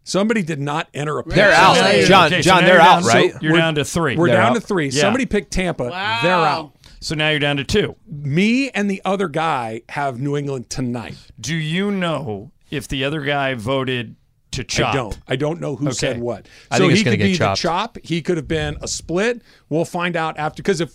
Somebody 0.05 0.42
did 0.42 0.61
not 0.61 0.88
enter 0.94 1.18
a 1.18 1.24
pick. 1.24 1.34
They're 1.34 1.53
out. 1.53 1.76
So 1.76 1.82
now- 1.82 2.07
John- 2.07 2.26
okay, 2.26 2.42
so 2.42 2.50
John, 2.50 2.62
now 2.62 2.66
they're 2.68 2.80
out, 2.80 3.00
down- 3.03 3.05
right? 3.09 3.32
so 3.32 3.38
you're 3.40 3.53
We're- 3.53 3.62
down 3.62 3.74
to 3.76 3.84
three. 3.84 4.16
We're 4.16 4.26
They're 4.28 4.36
down 4.36 4.50
out. 4.53 4.55
to 4.55 4.61
three. 4.61 4.88
Yeah. 4.88 5.00
Somebody 5.00 5.26
picked 5.26 5.53
Tampa. 5.53 5.84
Wow. 5.84 6.20
They're 6.22 6.32
out. 6.32 6.72
So 7.00 7.14
now 7.14 7.30
you're 7.30 7.38
down 7.38 7.57
to 7.59 7.64
two. 7.64 7.96
Me 8.07 8.70
and 8.70 8.90
the 8.90 9.00
other 9.05 9.28
guy 9.28 9.82
have 9.90 10.20
New 10.20 10.36
England 10.36 10.70
tonight. 10.70 11.14
Do 11.40 11.55
you 11.55 11.90
know 11.90 12.53
if 12.70 12.88
the 12.88 13.05
other 13.05 13.20
guy 13.22 13.55
voted 13.55 14.16
to 14.53 14.64
chop? 14.64 14.92
I 14.92 14.96
don't. 14.96 15.18
I 15.28 15.36
don't 15.36 15.61
know 15.61 15.76
who 15.76 15.86
Okay. 15.88 15.94
said 15.94 16.20
what. 16.20 16.46
I 16.70 16.76
so 16.78 16.82
think 16.84 16.92
it's 16.92 17.00
he 17.00 17.05
gonna 17.05 17.16
could 17.16 17.22
get 17.22 17.32
be 17.32 17.38
chopped. 17.38 17.59
the 17.59 17.62
chop. 17.68 17.98
He 18.05 18.22
could 18.22 18.36
have 18.36 18.48
been 18.48 18.76
a 18.82 18.88
split. 18.88 19.42
We'll 19.68 19.84
find 19.84 20.14
out 20.16 20.38
after. 20.38 20.62
Because 20.62 20.80
if 20.80 20.94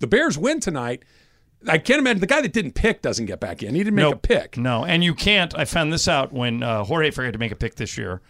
the 0.00 0.06
Bears 0.06 0.36
win 0.38 0.60
tonight, 0.60 1.02
I 1.66 1.78
can't 1.78 1.98
imagine 1.98 2.20
the 2.20 2.26
guy 2.26 2.40
that 2.40 2.52
didn't 2.52 2.72
pick 2.72 3.02
doesn't 3.02 3.26
get 3.26 3.40
back 3.40 3.62
in. 3.62 3.74
He 3.74 3.80
didn't 3.82 3.96
make 3.96 4.02
Nope. 4.04 4.14
a 4.14 4.18
pick. 4.18 4.56
No, 4.56 4.84
and 4.84 5.02
you 5.02 5.14
can't. 5.14 5.56
I 5.58 5.64
found 5.64 5.92
this 5.92 6.06
out 6.06 6.32
when 6.32 6.62
uh, 6.62 6.84
Jorge 6.84 7.10
forgot 7.10 7.32
to 7.32 7.38
make 7.38 7.52
a 7.52 7.56
pick 7.56 7.74
this 7.74 7.98
year. 7.98 8.20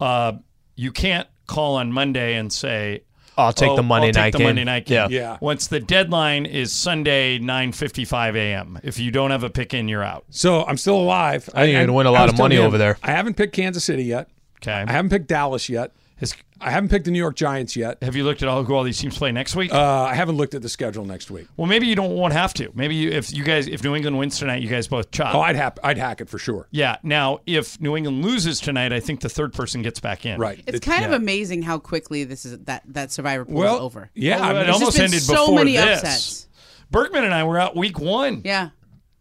Uh, 0.00 0.32
you 0.76 0.92
can't 0.92 1.26
call 1.46 1.76
on 1.76 1.90
Monday 1.92 2.34
and 2.36 2.52
say, 2.52 3.02
I'll 3.38 3.52
take 3.52 3.70
"Oh, 3.70 3.76
the 3.76 3.82
Monday 3.82 4.08
I'll 4.08 4.12
take 4.12 4.20
night 4.20 4.32
the 4.32 4.38
game." 4.38 4.46
Monday 4.48 4.64
night 4.64 4.86
game. 4.86 5.10
Yeah. 5.10 5.18
Yeah. 5.18 5.38
Once 5.40 5.66
the 5.68 5.80
deadline 5.80 6.44
is 6.44 6.72
Sunday, 6.72 7.38
nine 7.38 7.72
fifty-five 7.72 8.36
a.m. 8.36 8.78
If 8.82 8.98
you 8.98 9.10
don't 9.10 9.30
have 9.30 9.44
a 9.44 9.50
pick 9.50 9.72
in, 9.74 9.88
you're 9.88 10.04
out. 10.04 10.24
So 10.30 10.64
I'm 10.64 10.76
still 10.76 10.96
alive. 10.96 11.48
I 11.54 11.62
think 11.62 11.72
you're 11.72 11.82
gonna 11.82 11.92
win 11.94 12.06
a 12.06 12.10
lot 12.10 12.28
of 12.28 12.36
money 12.36 12.56
him, 12.56 12.64
over 12.64 12.76
there. 12.78 12.98
I 13.02 13.12
haven't 13.12 13.34
picked 13.36 13.54
Kansas 13.54 13.84
City 13.84 14.04
yet. 14.04 14.28
Okay. 14.60 14.72
I 14.72 14.92
haven't 14.92 15.10
picked 15.10 15.28
Dallas 15.28 15.68
yet. 15.68 15.92
Has- 16.20 16.34
I 16.60 16.70
haven't 16.72 16.88
picked 16.88 17.04
the 17.04 17.12
New 17.12 17.18
York 17.18 17.36
Giants 17.36 17.76
yet. 17.76 17.98
have 18.02 18.16
you 18.16 18.24
looked 18.24 18.42
at 18.42 18.48
all 18.48 18.64
who 18.64 18.74
all 18.74 18.82
these 18.82 18.98
teams 18.98 19.16
play 19.16 19.30
next 19.30 19.54
week? 19.54 19.72
Uh, 19.72 20.02
I 20.02 20.14
haven't 20.14 20.36
looked 20.36 20.54
at 20.54 20.62
the 20.62 20.68
schedule 20.68 21.04
next 21.04 21.30
week. 21.30 21.46
well, 21.56 21.68
maybe 21.68 21.86
you 21.86 21.94
don't 21.94 22.16
won't 22.16 22.32
have 22.32 22.52
to. 22.54 22.70
Maybe 22.74 22.96
you, 22.96 23.10
if 23.10 23.32
you 23.32 23.44
guys, 23.44 23.68
if 23.68 23.84
New 23.84 23.94
England 23.94 24.18
wins 24.18 24.36
tonight, 24.38 24.60
you 24.62 24.68
guys 24.68 24.88
both 24.88 25.10
chop. 25.12 25.34
Oh, 25.36 25.40
I'd 25.40 25.54
hap- 25.54 25.78
I'd 25.84 25.96
hack 25.98 26.20
it 26.20 26.28
for 26.28 26.38
sure. 26.38 26.66
yeah. 26.72 26.96
Now, 27.04 27.38
if 27.46 27.80
New 27.80 27.96
England 27.96 28.24
loses 28.24 28.58
tonight, 28.58 28.92
I 28.92 28.98
think 28.98 29.20
the 29.20 29.28
third 29.28 29.52
person 29.52 29.82
gets 29.82 30.00
back 30.00 30.26
in. 30.26 30.40
Right. 30.40 30.60
It's 30.66 30.78
It- 30.78 30.82
kind 30.82 31.04
of 31.04 31.12
amazing 31.12 31.62
how 31.62 31.78
quickly 31.78 32.24
this 32.24 32.44
is 32.44 32.58
that 32.64 32.82
that 32.88 33.12
Survivor 33.12 33.44
pool 33.44 33.54
well 33.54 33.76
is 33.76 33.80
over. 33.82 34.10
Yeah, 34.14 34.40
Oh, 34.40 34.42
I 34.42 34.52
mean, 34.54 34.62
it 34.62 34.70
almost 34.70 34.82
just 34.84 34.96
been 34.96 35.04
ended 35.04 35.22
so 35.22 35.34
before 35.46 35.54
many 35.56 35.76
this. 35.76 35.98
upsets. 36.00 36.48
Bergman 36.90 37.22
and 37.24 37.34
I 37.34 37.44
were 37.44 37.60
out 37.60 37.76
week 37.76 38.00
one. 38.00 38.42
Yeah, 38.44 38.70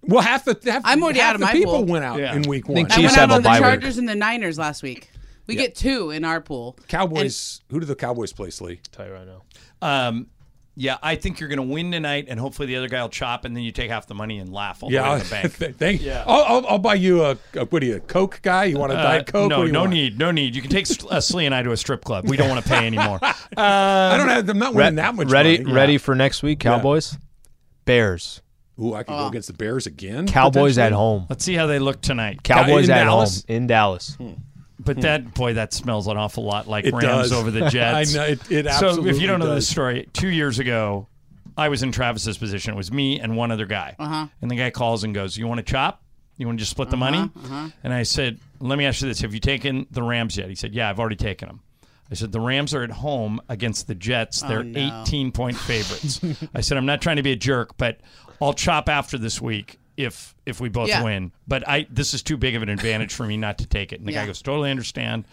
well, 0.02 0.22
half 0.24 0.46
the 0.46 0.58
half, 0.66 0.82
I'm 0.86 1.04
already 1.04 1.20
half 1.20 1.30
out 1.30 1.36
of 1.36 1.42
the 1.42 1.46
my 1.48 1.52
people 1.54 1.74
pool. 1.74 1.86
went 1.86 2.06
out 2.06 2.18
Yeah. 2.20 2.34
in 2.34 2.42
week 2.44 2.64
I 2.70 2.74
think 2.74 2.90
one. 2.90 2.92
I 2.92 2.96
Chiefs 3.02 3.18
went 3.18 3.32
out 3.32 3.36
on 3.36 3.44
the 3.44 3.50
bye 3.50 3.56
week. 3.60 3.62
Chargers 3.62 3.98
and 4.00 4.10
the 4.10 4.16
Niners 4.16 4.58
last 4.58 4.82
week. 4.82 5.12
We 5.48 5.56
Yeah. 5.56 5.62
get 5.64 5.76
two 5.76 6.12
in 6.12 6.24
our 6.26 6.42
pool. 6.42 6.78
Cowboys. 6.88 7.62
who 7.72 7.80
do 7.80 7.86
the 7.86 7.96
Cowboys 7.96 8.34
play, 8.34 8.50
Lee? 8.62 8.80
tell 8.92 9.08
you 9.08 9.14
right 9.14 9.28
now. 9.28 9.42
Um, 9.82 10.28
yeah, 10.80 10.98
I 11.02 11.16
think 11.16 11.40
you're 11.40 11.50
going 11.50 11.58
to 11.58 11.74
win 11.74 11.92
tonight, 11.92 12.26
and 12.30 12.40
hopefully 12.40 12.68
the 12.68 12.76
other 12.76 12.88
guy 12.88 13.02
will 13.02 13.10
chop, 13.10 13.46
and 13.46 13.56
then 13.56 13.64
you 13.64 13.72
take 13.72 13.90
half 13.90 14.06
the 14.06 14.14
money 14.14 14.38
and 14.38 14.54
laugh 14.54 14.84
all 14.84 14.92
the 14.92 14.96
way 14.98 15.02
Yeah, 15.04 15.18
to 15.18 15.24
the 15.24 15.70
bank. 15.74 15.78
thank. 15.80 16.06
I'll, 16.06 16.44
I'll, 16.44 16.68
I'll 16.68 16.78
buy 16.80 16.94
you 16.94 17.24
a, 17.24 17.36
a 17.56 17.66
what 17.66 17.82
are 17.82 17.86
you, 17.88 17.96
a 17.96 18.00
Coke 18.00 18.42
guy? 18.44 18.66
You 18.66 18.78
want 18.78 18.92
a 18.92 18.96
Uh, 18.96 19.02
Diet 19.04 19.26
Coke? 19.26 19.50
no, 19.50 19.58
What 19.58 19.64
do 19.64 19.68
you 19.70 19.74
no 19.74 19.80
want? 19.82 19.94
need, 19.94 20.20
no 20.20 20.30
need. 20.30 20.56
You 20.56 20.62
can 20.62 20.70
take 20.70 20.86
uh, 21.10 21.20
Slee 21.20 21.48
and 21.48 21.56
I 21.56 21.64
to 21.64 21.72
a 21.72 21.78
strip 21.78 22.04
club. 22.04 22.30
We 22.30 22.38
don't 22.38 22.48
want 22.50 22.64
to 22.64 22.70
pay 22.70 22.86
anymore. 22.86 23.18
Uh, 23.24 23.34
I 23.58 24.18
don't 24.18 24.28
have. 24.30 24.48
I'm 24.50 24.60
not 24.60 24.76
winning 24.76 24.98
Re- 24.98 25.02
that 25.02 25.16
much 25.16 25.30
ready, 25.32 25.58
money. 25.64 25.74
ready 25.74 25.98
for 25.98 26.14
next 26.14 26.44
week, 26.44 26.60
Cowboys, 26.60 27.18
Bears, 27.86 28.42
Ooh, 28.80 28.94
I 28.94 29.02
could 29.02 29.14
go 29.14 29.28
against 29.28 29.48
the 29.48 29.54
Bears 29.56 29.88
again. 29.88 30.28
Cowboys 30.28 30.78
at 30.78 30.92
home, 30.92 31.26
Let's 31.30 31.44
see 31.44 31.56
how 31.56 31.66
they 31.66 31.80
look 31.80 32.02
tonight. 32.02 32.44
Cowboys 32.44 32.86
in 32.86 32.92
at 32.92 33.06
Dallas? 33.06 33.38
home 33.48 33.56
in 33.56 33.66
Dallas. 33.68 34.16
But 34.88 35.02
that 35.02 35.34
boy, 35.34 35.54
that 35.54 35.74
smells 35.74 36.08
an 36.08 36.18
awful 36.18 36.44
lot 36.44 36.68
like 36.68 36.86
It 36.86 36.94
Rams 36.94 37.04
does. 37.30 37.32
over 37.34 37.52
the 37.52 37.70
Jets. 37.70 38.16
I 38.16 38.18
know 38.18 38.26
it. 38.26 38.52
it 38.52 38.72
so 38.74 39.06
if 39.06 39.22
you 39.22 39.28
don't 39.28 39.40
know 39.40 39.46
does. 39.46 39.56
this 39.66 39.70
story, 39.70 40.10
two 40.14 40.30
years 40.30 40.58
ago, 40.60 41.08
I 41.56 41.70
was 41.70 41.84
in 41.84 41.92
Travis's 41.92 42.38
position. 42.38 42.74
It 42.74 42.78
was 42.78 42.92
me 42.92 43.20
and 43.20 43.36
one 43.38 43.52
other 43.52 43.66
guy, 43.66 43.96
Uh-huh. 44.00 44.28
and 44.42 44.50
the 44.52 44.56
guy 44.56 44.70
calls 44.72 45.04
and 45.04 45.14
goes, 45.14 45.38
"You 45.38 45.48
want 45.48 45.60
to 45.60 45.64
chop? 45.64 46.02
You 46.38 46.46
want 46.48 46.58
to 46.58 46.62
just 46.62 46.72
split 46.72 46.90
the 46.90 46.98
money?" 46.98 47.18
uh-huh. 47.20 47.70
And 47.84 47.94
I 47.94 48.04
said, 48.04 48.40
"Let 48.60 48.78
me 48.78 48.86
ask 48.86 49.02
you 49.02 49.08
this: 49.08 49.22
Have 49.22 49.34
you 49.34 49.40
taken 49.40 49.88
the 49.92 50.04
Rams 50.04 50.38
yet?" 50.38 50.50
He 50.50 50.56
said, 50.56 50.74
"Yeah, 50.74 50.90
I've 50.90 51.00
already 51.00 51.16
taken 51.16 51.48
them." 51.48 51.62
I 52.10 52.14
said, 52.14 52.32
"The 52.32 52.40
Rams 52.40 52.74
are 52.74 52.84
at 52.84 52.92
home 52.92 53.42
against 53.50 53.88
the 53.88 53.96
Jets. 53.96 54.42
They're 54.42 54.60
Oh, 54.60 54.64
no. 54.64 55.02
18 55.04 55.32
point 55.32 55.58
favorites." 55.72 56.22
I 56.54 56.62
said, 56.62 56.78
"I'm 56.78 56.86
not 56.86 57.02
trying 57.02 57.18
to 57.18 57.24
be 57.24 57.32
a 57.32 57.36
jerk, 57.36 57.76
but 57.78 58.00
I'll 58.42 58.54
chop 58.54 58.88
after 58.88 59.18
this 59.18 59.42
week." 59.42 59.80
If 59.98 60.36
if 60.46 60.62
we 60.62 60.70
both 60.70 60.88
Yeah. 60.90 61.04
win, 61.04 61.32
but 61.48 61.68
I 61.68 61.88
this 61.90 62.14
is 62.14 62.22
too 62.22 62.38
big 62.38 62.56
of 62.56 62.62
an 62.62 62.70
advantage 62.70 63.14
for 63.14 63.26
me 63.26 63.36
not 63.36 63.58
to 63.58 63.66
take 63.66 63.92
it. 63.92 64.00
And 64.00 64.08
the 64.08 64.14
Yeah. 64.14 64.22
guy 64.22 64.28
goes, 64.28 64.42
totally 64.42 64.70
understand. 64.72 65.26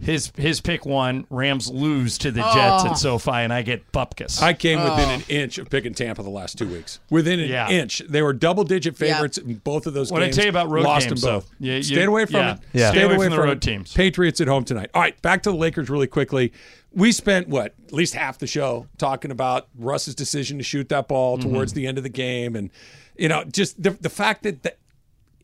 His 0.00 0.30
his 0.36 0.60
pick 0.60 0.86
one, 0.86 1.26
Rams 1.28 1.68
lose 1.70 2.18
to 2.18 2.30
the 2.30 2.40
Jets 2.40 2.84
Oh. 2.84 2.90
at 2.90 2.98
SoFi, 2.98 3.30
and 3.32 3.52
I 3.52 3.62
get 3.62 3.90
bupkis. 3.90 4.40
I 4.40 4.52
came 4.52 4.78
within 4.78 5.08
Oh. 5.08 5.14
an 5.14 5.22
inch 5.28 5.58
of 5.58 5.68
picking 5.70 5.92
Tampa 5.92 6.22
the 6.22 6.30
last 6.30 6.56
two 6.56 6.68
weeks. 6.68 7.00
Within 7.10 7.40
an 7.40 7.48
Yeah. 7.48 7.68
inch, 7.68 8.02
they 8.08 8.22
were 8.22 8.32
double-digit 8.32 8.94
Yeah. 9.00 9.14
favorites 9.14 9.38
in 9.38 9.54
both 9.56 9.88
of 9.88 9.94
those 9.94 10.12
What 10.12 10.22
I 10.22 10.30
tell 10.30 10.44
you 10.44 10.50
about 10.50 10.70
road 10.70 10.84
lost 10.84 11.08
games, 11.08 11.22
them 11.22 11.30
both. 11.32 11.50
though. 11.58 11.66
You- 11.66 11.72
you- 11.74 11.82
Stayed 11.82 12.04
away 12.06 12.26
from 12.26 12.36
yeah. 12.36 12.52
it. 12.54 12.58
Yeah. 12.72 12.90
Stayed 12.90 12.98
Stay 12.98 13.02
away 13.06 13.26
from 13.26 13.36
the 13.36 13.42
road 13.42 13.56
it. 13.56 13.60
teams. 13.60 13.92
Patriots 13.92 14.40
at 14.40 14.46
home 14.46 14.64
tonight. 14.64 14.90
All 14.94 15.02
right, 15.02 15.20
back 15.20 15.42
to 15.42 15.50
the 15.50 15.56
Lakers 15.56 15.90
really 15.90 16.06
quickly. 16.06 16.52
we 16.94 17.12
spent 17.12 17.48
what 17.48 17.74
at 17.86 17.92
least 17.92 18.14
half 18.14 18.38
the 18.38 18.46
show 18.46 18.86
talking 18.96 19.30
about 19.30 19.68
Russ's 19.78 20.14
decision 20.14 20.56
to 20.58 20.64
shoot 20.64 20.88
that 20.88 21.06
ball 21.06 21.36
Mm-hmm. 21.38 21.52
towards 21.52 21.72
the 21.74 21.86
end 21.86 21.98
of 21.98 22.02
the 22.02 22.08
game, 22.10 22.56
and 22.56 22.70
you 23.16 23.28
know, 23.28 23.44
just 23.44 23.80
the 23.82 23.90
the 24.00 24.08
fact 24.08 24.42
that. 24.44 24.62
that 24.62 24.78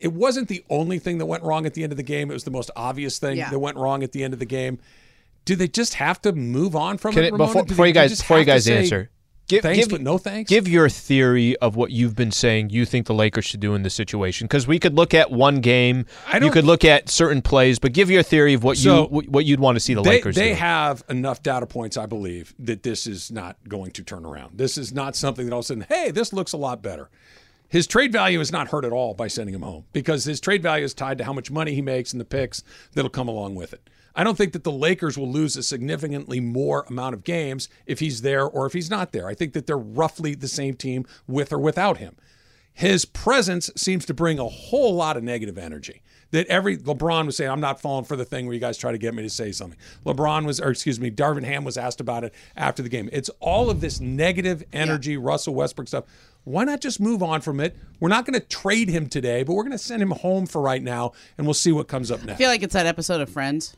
it 0.00 0.12
wasn't 0.12 0.48
the 0.48 0.64
only 0.70 0.98
thing 0.98 1.18
that 1.18 1.26
went 1.26 1.42
wrong 1.42 1.66
at 1.66 1.74
the 1.74 1.82
end 1.82 1.92
of 1.92 1.96
the 1.96 2.02
game. 2.02 2.30
It 2.30 2.34
was 2.34 2.44
the 2.44 2.50
most 2.50 2.70
obvious 2.76 3.18
thing 3.18 3.36
Yeah. 3.36 3.50
that 3.50 3.58
went 3.58 3.76
wrong 3.76 4.02
at 4.02 4.12
the 4.12 4.22
end 4.24 4.32
of 4.32 4.38
the 4.40 4.46
game. 4.46 4.78
Do 5.44 5.56
they 5.56 5.68
just 5.68 5.94
have 5.94 6.20
to 6.22 6.32
move 6.32 6.74
on 6.74 6.98
from 6.98 7.12
Can 7.14 7.24
it? 7.24 7.26
it, 7.28 7.32
Ramona? 7.32 7.48
before, 7.48 7.64
before 7.64 7.84
they- 7.84 7.88
you 7.90 7.94
guys 7.94 8.18
before 8.18 8.38
you 8.38 8.44
guys 8.46 8.66
answer, 8.66 9.10
give, 9.46 9.62
thanks, 9.62 9.80
give, 9.80 9.88
but 9.90 10.00
no 10.00 10.16
thanks. 10.16 10.48
Give 10.48 10.66
your 10.66 10.88
theory 10.88 11.54
of 11.58 11.76
what 11.76 11.90
you've 11.90 12.16
been 12.16 12.30
saying. 12.30 12.70
You 12.70 12.86
think 12.86 13.06
the 13.06 13.12
Lakers 13.14 13.44
should 13.44 13.60
do 13.60 13.74
in 13.74 13.82
this 13.82 13.92
situation? 13.94 14.46
Because 14.46 14.66
we 14.66 14.78
could 14.78 14.94
look 14.94 15.12
at 15.12 15.30
one 15.30 15.60
game, 15.60 16.06
I 16.26 16.36
you 16.36 16.40
don't- 16.40 16.52
could 16.52 16.64
look 16.64 16.82
at 16.84 17.10
certain 17.10 17.42
plays, 17.42 17.78
but 17.78 17.92
give 17.92 18.10
your 18.10 18.22
theory 18.22 18.54
of 18.54 18.64
what 18.64 18.78
So, 18.78 19.02
you 19.12 19.22
what 19.28 19.44
you'd 19.44 19.60
want 19.60 19.76
to 19.76 19.80
see 19.80 19.92
the 19.92 20.00
they, 20.02 20.10
Lakers 20.10 20.34
they 20.34 20.50
do. 20.50 20.54
have 20.56 21.04
enough 21.10 21.42
data 21.42 21.66
points, 21.66 21.98
I 21.98 22.06
believe, 22.06 22.54
that 22.58 22.82
this 22.82 23.06
is 23.06 23.30
not 23.30 23.56
going 23.68 23.90
to 23.92 24.02
turn 24.02 24.24
around. 24.24 24.56
This 24.56 24.78
is 24.78 24.94
not 24.94 25.14
something 25.14 25.44
that 25.44 25.52
all 25.52 25.58
of 25.60 25.64
a 25.64 25.66
sudden, 25.66 25.86
hey, 25.90 26.10
this 26.10 26.32
looks 26.32 26.52
a 26.54 26.56
lot 26.58 26.80
better. 26.82 27.10
His 27.68 27.86
trade 27.86 28.12
value 28.12 28.40
is 28.40 28.52
not 28.52 28.68
hurt 28.68 28.84
at 28.84 28.92
all 28.92 29.14
by 29.14 29.26
sending 29.26 29.54
him 29.54 29.62
home 29.62 29.84
because 29.92 30.24
his 30.24 30.40
trade 30.40 30.62
value 30.62 30.84
is 30.84 30.94
tied 30.94 31.18
to 31.18 31.24
how 31.24 31.32
much 31.32 31.50
money 31.50 31.74
he 31.74 31.82
makes 31.82 32.12
and 32.12 32.20
the 32.20 32.24
picks 32.24 32.62
that'll 32.92 33.10
come 33.10 33.28
along 33.28 33.54
with 33.54 33.72
it. 33.72 33.90
I 34.14 34.22
don't 34.22 34.38
think 34.38 34.52
that 34.52 34.62
the 34.62 34.70
Lakers 34.70 35.18
will 35.18 35.30
lose 35.30 35.56
a 35.56 35.62
significantly 35.62 36.38
more 36.38 36.84
amount 36.88 37.14
of 37.14 37.24
games 37.24 37.68
if 37.84 37.98
he's 37.98 38.22
there 38.22 38.44
or 38.44 38.66
if 38.66 38.72
he's 38.72 38.90
not 38.90 39.12
there. 39.12 39.26
I 39.26 39.34
think 39.34 39.54
that 39.54 39.66
they're 39.66 39.76
roughly 39.76 40.34
the 40.34 40.46
same 40.46 40.74
team 40.74 41.04
with 41.26 41.52
or 41.52 41.58
without 41.58 41.98
him. 41.98 42.14
His 42.72 43.04
presence 43.04 43.70
seems 43.76 44.04
to 44.06 44.14
bring 44.14 44.38
a 44.38 44.48
whole 44.48 44.94
lot 44.94 45.16
of 45.16 45.22
negative 45.22 45.56
energy. 45.56 46.02
That 46.32 46.48
every 46.48 46.76
LeBron 46.76 47.26
was 47.26 47.36
saying, 47.36 47.50
I'm 47.50 47.60
not 47.60 47.80
falling 47.80 48.04
for 48.04 48.16
the 48.16 48.24
thing 48.24 48.46
where 48.46 48.54
you 48.54 48.60
guys 48.60 48.76
try 48.76 48.90
to 48.90 48.98
get 48.98 49.14
me 49.14 49.22
to 49.22 49.30
say 49.30 49.52
something. 49.52 49.78
LeBron 50.04 50.44
was, 50.44 50.60
or 50.60 50.70
excuse 50.70 50.98
me, 50.98 51.10
Darvin 51.10 51.44
Ham 51.44 51.62
was 51.62 51.76
asked 51.76 52.00
about 52.00 52.24
it 52.24 52.34
after 52.56 52.82
the 52.82 52.88
game. 52.88 53.08
It's 53.12 53.30
all 53.38 53.70
of 53.70 53.80
this 53.80 54.00
negative 54.00 54.64
energy, 54.72 55.16
Russell 55.16 55.54
Westbrook 55.54 55.86
stuff. 55.86 56.04
Why 56.44 56.64
not 56.64 56.80
just 56.80 57.00
move 57.00 57.22
on 57.22 57.40
from 57.40 57.58
it? 57.58 57.76
We're 58.00 58.08
not 58.08 58.26
going 58.26 58.38
to 58.38 58.46
trade 58.46 58.88
him 58.88 59.08
today, 59.08 59.42
but 59.42 59.54
we're 59.54 59.62
going 59.62 59.72
to 59.72 59.78
send 59.78 60.02
him 60.02 60.10
home 60.10 60.46
for 60.46 60.60
right 60.60 60.82
now, 60.82 61.12
and 61.38 61.46
we'll 61.46 61.54
see 61.54 61.72
what 61.72 61.88
comes 61.88 62.10
up 62.10 62.20
next. 62.22 62.34
I 62.34 62.36
feel 62.36 62.48
like 62.48 62.62
it's 62.62 62.74
that 62.74 62.86
episode 62.86 63.20
of 63.20 63.30
Friends. 63.30 63.76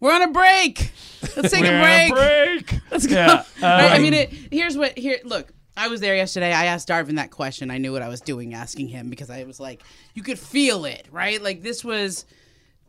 We're 0.00 0.14
on 0.14 0.22
a 0.22 0.32
break. 0.32 0.92
Let's 1.36 1.50
take 1.52 1.62
We're 1.62 1.72
a 1.72 1.78
on 1.78 1.80
a 1.80 2.08
break. 2.10 2.66
break. 2.66 2.80
Let's 2.90 3.06
go. 3.06 3.14
Yeah, 3.14 3.44
Right? 3.62 3.92
I 3.92 3.96
um, 3.96 4.02
mean, 4.02 4.14
it, 4.14 4.30
here's 4.50 4.76
what 4.76 4.98
here. 4.98 5.18
Look, 5.24 5.52
I 5.76 5.88
was 5.88 6.00
there 6.00 6.16
yesterday. 6.16 6.52
I 6.52 6.66
asked 6.66 6.88
Darvin 6.88 7.16
that 7.16 7.30
question. 7.30 7.70
I 7.70 7.78
knew 7.78 7.92
what 7.92 8.02
I 8.02 8.08
was 8.08 8.22
doing 8.22 8.54
asking 8.54 8.88
him 8.88 9.10
because 9.10 9.28
I 9.30 9.44
was 9.44 9.60
like, 9.60 9.82
you 10.14 10.22
could 10.22 10.38
feel 10.38 10.86
it, 10.86 11.06
right? 11.10 11.40
Like 11.40 11.62
this 11.62 11.84
was. 11.84 12.24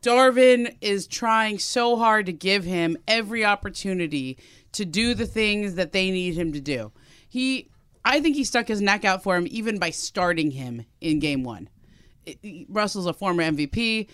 Darvin 0.01 0.76
is 0.82 1.05
trying 1.05 1.59
so 1.59 1.95
hard 1.95 2.26
to 2.26 2.34
give 2.34 2.63
him 2.63 2.97
every 3.07 3.45
opportunity 3.45 4.36
to 4.72 4.84
do 4.84 5.13
the 5.13 5.28
things 5.28 5.76
that 5.76 5.91
they 5.91 6.09
need 6.09 6.34
him 6.34 6.53
to 6.53 6.59
do. 6.59 6.91
He, 7.30 7.69
I 8.04 8.20
think 8.20 8.36
he 8.36 8.43
stuck 8.43 8.68
his 8.68 8.82
neck 8.82 9.06
out 9.06 9.24
for 9.24 9.36
him 9.36 9.47
even 9.49 9.78
by 9.80 9.89
starting 9.91 10.52
him 10.52 10.86
in 11.02 11.20
game 11.20 11.43
one. 11.43 11.70
It- 12.26 12.66
Russell's 12.70 13.06
a 13.08 13.14
former 13.14 13.43
MVP 13.43 14.08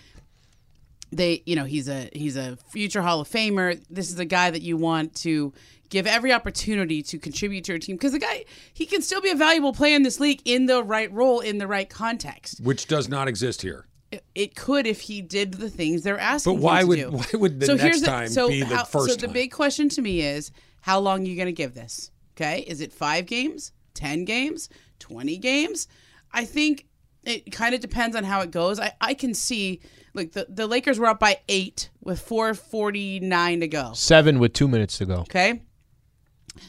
they 1.10 1.42
you 1.46 1.56
know 1.56 1.64
he's 1.64 1.88
a 1.88 2.10
he's 2.12 2.36
a 2.36 2.56
future 2.68 3.00
hall 3.00 3.20
of 3.20 3.28
famer 3.28 3.82
this 3.88 4.10
is 4.10 4.18
a 4.18 4.26
guy 4.26 4.50
that 4.50 4.60
you 4.60 4.76
want 4.76 5.14
to 5.14 5.54
give 5.88 6.06
every 6.06 6.34
opportunity 6.34 7.02
to 7.02 7.18
contribute 7.18 7.64
to 7.64 7.72
your 7.72 7.78
team 7.78 7.96
because 7.96 8.12
the 8.12 8.18
guy 8.18 8.44
he 8.74 8.84
can 8.84 9.00
still 9.00 9.22
be 9.22 9.30
a 9.30 9.34
valuable 9.34 9.72
player 9.72 9.96
in 9.96 10.02
this 10.02 10.20
league 10.20 10.42
in 10.44 10.66
the 10.66 10.84
right 10.84 11.10
role 11.10 11.40
in 11.40 11.56
the 11.56 11.66
right 11.66 11.88
context 11.88 12.60
Which 12.62 12.86
does 12.88 13.08
not 13.08 13.26
exist 13.26 13.62
here. 13.62 13.86
it, 14.12 14.22
it 14.34 14.54
could 14.54 14.86
if 14.86 15.00
he 15.00 15.22
did 15.22 15.54
the 15.54 15.70
things 15.70 16.02
they're 16.02 16.20
asking 16.20 16.56
But 16.56 16.62
why 16.62 16.80
him 16.80 16.82
to 16.82 16.88
would 16.88 16.96
do. 16.96 17.10
why 17.12 17.26
would 17.40 17.60
the 17.60 17.64
so 17.66 17.72
next 17.72 17.82
here's 17.84 18.00
the, 18.02 18.06
time 18.06 18.28
so 18.28 18.48
be 18.48 18.62
the 18.62 18.76
first 18.84 19.08
so 19.08 19.14
the 19.16 19.28
time? 19.28 19.32
big 19.32 19.50
question 19.50 19.88
to 19.88 20.02
me 20.02 20.20
is 20.20 20.50
how 20.82 20.98
long 21.00 21.22
are 21.22 21.26
you 21.26 21.36
going 21.36 21.46
to 21.46 21.52
give 21.52 21.72
this 21.72 22.10
okay 22.36 22.60
is 22.66 22.82
it 22.82 22.92
five 22.92 23.24
games 23.24 23.72
10 23.98 24.24
games 24.24 24.68
20 24.98 25.38
games. 25.38 25.88
I 26.32 26.44
think 26.44 26.86
it 27.24 27.50
kind 27.52 27.74
of 27.74 27.80
depends 27.80 28.16
on 28.16 28.24
how 28.24 28.40
it 28.40 28.50
goes. 28.50 28.78
I, 28.80 28.92
I 29.00 29.14
can 29.14 29.34
see 29.34 29.80
like 30.14 30.32
the, 30.32 30.46
the 30.48 30.66
lakers 30.66 30.98
were 30.98 31.06
up 31.06 31.20
by 31.20 31.38
eight 31.48 31.90
with 32.02 32.20
449 32.20 33.60
to 33.60 33.68
go. 33.68 33.92
Seven 33.94 34.38
with 34.38 34.52
two 34.52 34.68
minutes 34.68 34.98
to 34.98 35.06
go. 35.06 35.18
okay? 35.20 35.62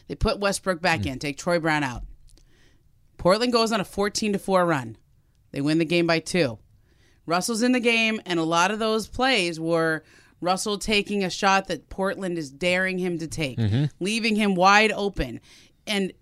They 0.07 0.15
put 0.15 0.39
westbrook 0.39 0.81
back 0.81 1.01
hmm. 1.01 1.09
in 1.09 1.19
take 1.19 1.37
troy 1.37 1.59
brown 1.59 1.83
out. 1.83 2.03
Portland 3.17 3.51
goes 3.51 3.71
on 3.71 3.81
a 3.81 3.85
14 3.85 4.33
to 4.33 4.39
4 4.39 4.65
run. 4.65 4.97
They 5.51 5.61
win 5.61 5.77
the 5.77 5.85
game 5.85 6.07
by 6.07 6.19
two. 6.19 6.59
Russell's 7.25 7.61
in 7.61 7.73
the 7.73 7.79
game, 7.79 8.21
and 8.25 8.39
a 8.39 8.43
lot 8.43 8.71
of 8.71 8.79
those 8.79 9.07
plays 9.07 9.59
were 9.59 10.03
Russell 10.41 10.77
taking 10.77 11.23
a 11.23 11.29
shot 11.29 11.67
that 11.67 11.89
Portland 11.89 12.37
is 12.37 12.49
daring 12.49 12.97
him 12.97 13.17
to 13.19 13.27
take, 13.27 13.57
mm-hmm. 13.57 13.85
leaving 13.99 14.35
him 14.35 14.55
wide 14.55 14.91
open. 14.91 15.41
And 15.85 16.13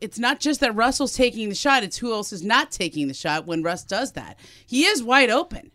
it's 0.00 0.18
not 0.18 0.40
just 0.40 0.60
that 0.60 0.74
Russell's 0.74 1.14
taking 1.14 1.48
the 1.48 1.54
shot, 1.54 1.82
it's 1.82 1.98
who 1.98 2.12
else 2.12 2.32
is 2.32 2.42
not 2.42 2.70
taking 2.70 3.08
the 3.08 3.14
shot 3.14 3.46
when 3.46 3.62
Russ 3.62 3.84
does 3.84 4.12
that. 4.12 4.38
He 4.66 4.84
is 4.84 5.02
wide 5.02 5.30
open. 5.30 5.70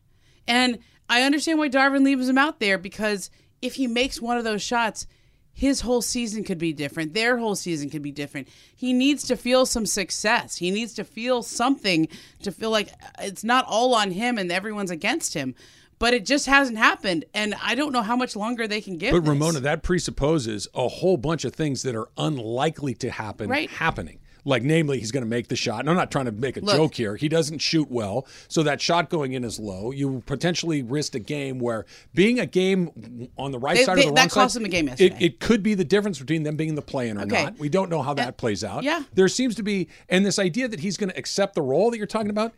And 0.47 0.79
I 1.09 1.23
understand 1.23 1.59
why 1.59 1.69
Darvin 1.69 2.03
leaves 2.03 2.27
him 2.27 2.37
out 2.37 2.59
there 2.59 2.77
because 2.77 3.29
if 3.61 3.75
he 3.75 3.87
makes 3.87 4.21
one 4.21 4.37
of 4.37 4.43
those 4.43 4.61
shots, 4.61 5.05
his 5.53 5.81
whole 5.81 6.01
season 6.01 6.43
could 6.43 6.57
be 6.57 6.73
different. 6.73 7.13
Their 7.13 7.37
whole 7.37 7.55
season 7.55 7.89
could 7.89 8.01
be 8.01 8.11
different. 8.11 8.47
He 8.75 8.93
needs 8.93 9.23
to 9.27 9.35
feel 9.35 9.65
some 9.65 9.85
success. 9.85 10.55
He 10.55 10.71
needs 10.71 10.93
to 10.95 11.03
feel 11.03 11.43
something 11.43 12.07
to 12.41 12.51
feel 12.51 12.71
like 12.71 12.89
it's 13.19 13.43
not 13.43 13.65
all 13.67 13.93
on 13.93 14.11
him 14.11 14.37
and 14.37 14.51
everyone's 14.51 14.91
against 14.91 15.33
him. 15.33 15.53
But 16.01 16.13
it 16.13 16.25
just 16.25 16.47
hasn't 16.47 16.77
happened. 16.77 17.23
And 17.33 17.55
I 17.63 17.75
don't 17.75 17.93
know 17.93 18.01
how 18.01 18.17
much 18.17 18.35
longer 18.35 18.67
they 18.67 18.81
can 18.81 18.97
give. 18.97 19.13
But 19.13 19.21
this. 19.21 19.29
Ramona, 19.29 19.59
that 19.61 19.83
presupposes 19.83 20.67
a 20.73 20.87
whole 20.89 21.15
bunch 21.15 21.45
of 21.45 21.53
things 21.53 21.83
that 21.83 21.95
are 21.95 22.09
unlikely 22.17 22.95
to 22.95 23.09
happen 23.11 23.49
Right. 23.49 23.69
happening. 23.69 24.17
Like, 24.43 24.63
namely, 24.63 24.97
he's 24.99 25.11
going 25.11 25.21
to 25.23 25.29
make 25.29 25.49
the 25.49 25.55
shot. 25.55 25.81
And 25.81 25.89
I'm 25.91 25.95
not 25.95 26.09
trying 26.09 26.25
to 26.25 26.31
make 26.31 26.57
a 26.57 26.61
Look. 26.61 26.75
joke 26.75 26.95
here. 26.95 27.15
He 27.15 27.29
doesn't 27.29 27.59
shoot 27.59 27.91
well, 27.91 28.25
so 28.47 28.63
that 28.63 28.81
shot 28.81 29.11
going 29.11 29.33
in 29.33 29.43
is 29.43 29.59
low. 29.59 29.91
You 29.91 30.23
potentially 30.25 30.81
risk 30.81 31.13
a 31.13 31.19
game 31.19 31.59
where 31.59 31.85
being 32.15 32.39
a 32.39 32.47
game 32.47 33.29
on 33.37 33.51
the 33.51 33.59
right 33.59 33.77
They- 33.77 33.83
side 33.83 33.97
they- 33.97 34.01
or 34.01 34.05
the 34.05 34.07
wrong 34.07 34.15
that 34.15 34.31
cost 34.31 34.53
side, 34.55 34.61
them 34.61 34.65
a 34.65 34.69
game 34.69 34.87
It, 34.87 34.99
yesterday. 34.99 35.25
it 35.25 35.39
could 35.39 35.61
be 35.61 35.75
the 35.75 35.85
difference 35.85 36.17
between 36.17 36.41
them 36.41 36.55
being 36.55 36.73
the 36.73 36.81
play-in 36.81 37.19
or 37.19 37.25
Okay. 37.25 37.43
not. 37.43 37.59
We 37.59 37.69
don't 37.69 37.91
know 37.91 38.01
how 38.01 38.15
that 38.15 38.37
plays 38.37 38.63
out. 38.63 38.81
yeah. 38.83 39.03
There 39.13 39.27
seems 39.27 39.53
to 39.57 39.63
be, 39.63 39.87
and 40.09 40.25
this 40.25 40.39
idea 40.39 40.67
that 40.67 40.79
he's 40.79 40.97
going 40.97 41.11
to 41.11 41.17
accept 41.19 41.53
the 41.53 41.61
role 41.61 41.91
that 41.91 41.97
you're 41.99 42.07
talking 42.07 42.31
about. 42.31 42.51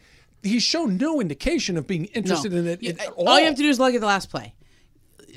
He's 0.43 0.63
shown 0.63 0.97
no 0.97 1.21
indication 1.21 1.77
of 1.77 1.87
being 1.87 2.05
interested 2.05 2.53
in 2.53 2.67
it 2.67 2.83
You- 2.83 2.89
at 2.91 3.07
all. 3.09 3.29
all 3.29 3.39
you 3.39 3.45
have 3.45 3.55
to 3.55 3.61
do 3.63 3.69
is 3.69 3.79
look 3.79 3.93
at 3.95 4.01
the 4.01 4.07
last 4.07 4.29
play. 4.29 4.53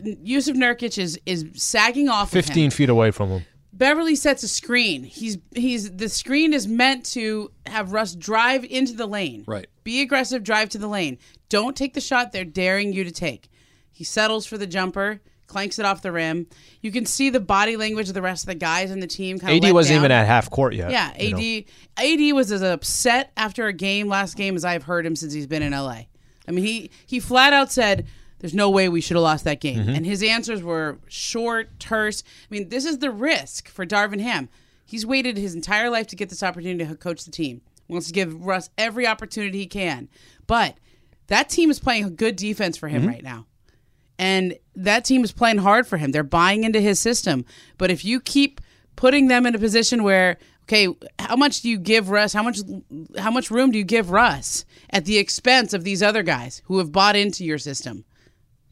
Jusuf 0.03 0.55
Nurkic 0.57 0.99
is 0.99 1.19
is 1.25 1.47
sagging 1.55 2.09
off 2.09 2.29
of 2.29 2.35
him. 2.35 2.43
Fifteen 2.43 2.71
feet 2.71 2.89
away 2.91 3.11
from 3.11 3.31
him. 3.31 3.47
Beverley 3.73 4.15
sets 4.17 4.43
a 4.43 4.49
screen. 4.49 5.05
He's 5.05 5.39
he's 5.55 5.91
the 5.97 6.09
screen 6.09 6.53
is 6.53 6.67
meant 6.67 7.05
to 7.13 7.51
have 7.67 7.93
Russ 7.93 8.15
drive 8.15 8.65
into 8.65 8.93
the 8.95 9.07
lane. 9.07 9.45
Right. 9.47 9.67
Be 9.85 10.01
aggressive, 10.03 10.43
drive 10.43 10.69
to 10.71 10.79
the 10.79 10.89
lane. 10.89 11.19
Don't 11.49 11.77
take 11.77 11.95
the 11.95 12.01
shot 12.01 12.33
they're 12.33 12.45
daring 12.45 12.93
you 12.93 13.05
to 13.05 13.11
take. 13.11 13.49
He 13.93 14.05
settles 14.05 14.45
for 14.45 14.59
the 14.59 14.67
jumper, 14.67 15.21
clanks 15.47 15.79
it 15.79 15.85
off 15.85 16.03
the 16.03 16.13
rim. 16.13 16.47
You 16.83 16.91
can 16.91 17.07
see 17.07 17.31
the 17.31 17.41
body 17.41 17.77
language 17.77 18.09
of 18.09 18.15
the 18.15 18.23
rest 18.23 18.45
of 18.45 18.49
the 18.49 18.55
guys 18.55 18.91
on 18.91 19.01
the 19.01 19.07
team 19.07 19.39
kind 19.39 19.57
of 19.57 19.65
AD 19.69 19.73
wasn't 19.73 19.99
even 19.99 20.11
at 20.11 20.27
half 20.27 20.51
court 20.51 20.75
yet. 20.75 20.91
Yeah, 20.91 21.13
you 21.19 21.35
AD 21.97 22.07
know. 22.07 22.31
AD 22.31 22.35
was 22.35 22.51
as 22.53 22.63
upset 22.63 23.33
after 23.37 23.67
a 23.67 23.73
game 23.73 24.09
last 24.09 24.37
game 24.37 24.57
as 24.57 24.65
I've 24.65 24.85
heard 24.85 25.07
him 25.07 25.17
since 25.17 25.33
he's 25.33 25.47
been 25.47 25.63
in 25.63 25.73
LA. 25.73 26.03
I 26.49 26.53
mean, 26.53 26.65
he 26.65 26.91
he 27.07 27.21
flat 27.21 27.53
out 27.53 27.71
said 27.73 28.07
there's 28.39 28.55
no 28.55 28.69
way 28.71 28.89
we 28.89 29.01
should 29.01 29.17
have 29.17 29.23
lost 29.25 29.45
that 29.45 29.61
game. 29.61 29.79
Mhm. 29.85 29.97
And 29.97 30.07
his 30.07 30.23
answers 30.23 30.63
were 30.63 30.99
short, 31.09 31.79
terse. 31.81 32.23
I 32.27 32.55
mean, 32.55 32.69
this 32.69 32.85
is 32.85 32.99
the 32.99 33.11
risk 33.11 33.69
for 33.69 33.87
Darvin 33.87 34.21
Ham. 34.21 34.49
He's 34.85 35.07
waited 35.07 35.37
his 35.37 35.55
entire 35.55 35.89
life 35.91 36.07
to 36.09 36.17
get 36.17 36.29
this 36.29 36.43
opportunity 36.43 36.87
to 36.87 36.95
coach 36.97 37.25
the 37.25 37.31
team. 37.31 37.63
Wants 37.89 38.09
to 38.09 38.13
give 38.13 38.45
Russ 38.45 38.69
every 38.77 39.07
opportunity 39.07 39.59
he 39.59 39.67
can. 39.67 40.09
But 40.47 40.77
that 41.29 41.49
team 41.49 41.71
is 41.71 41.79
playing 41.81 42.05
a 42.05 42.11
good 42.11 42.37
defense 42.37 42.77
for 42.77 42.89
him 42.89 43.03
Mm-hmm. 43.03 43.11
right 43.11 43.23
now. 43.23 43.47
And 44.19 44.57
that 44.75 45.05
team 45.05 45.25
is 45.25 45.33
playing 45.33 45.59
hard 45.59 45.87
for 45.87 45.99
him. 45.99 46.13
They're 46.13 46.23
buying 46.23 46.65
into 46.65 46.81
his 46.81 46.99
system. 46.99 47.45
But 47.79 47.91
if 47.91 48.05
you 48.05 48.21
keep 48.21 48.61
putting 48.97 49.29
them 49.29 49.47
in 49.47 49.55
a 49.55 49.59
position 49.59 50.03
where, 50.03 50.39
okay, 50.63 50.89
how 51.19 51.37
much 51.37 51.61
do 51.61 51.69
you 51.69 51.79
give 51.79 52.11
Russ? 52.11 52.33
How 52.33 52.43
much 52.43 52.61
how 53.19 53.31
much 53.31 53.51
room 53.51 53.71
do 53.71 53.79
you 53.79 53.85
give 53.85 54.11
Russ 54.11 54.65
at 54.91 55.05
the 55.05 55.19
expense 55.19 55.73
of 55.75 55.85
these 55.85 56.03
other 56.03 56.23
guys 56.23 56.63
who 56.65 56.79
have 56.79 56.93
bought 56.93 57.17
into 57.17 57.45
your 57.45 57.59
system? 57.59 58.05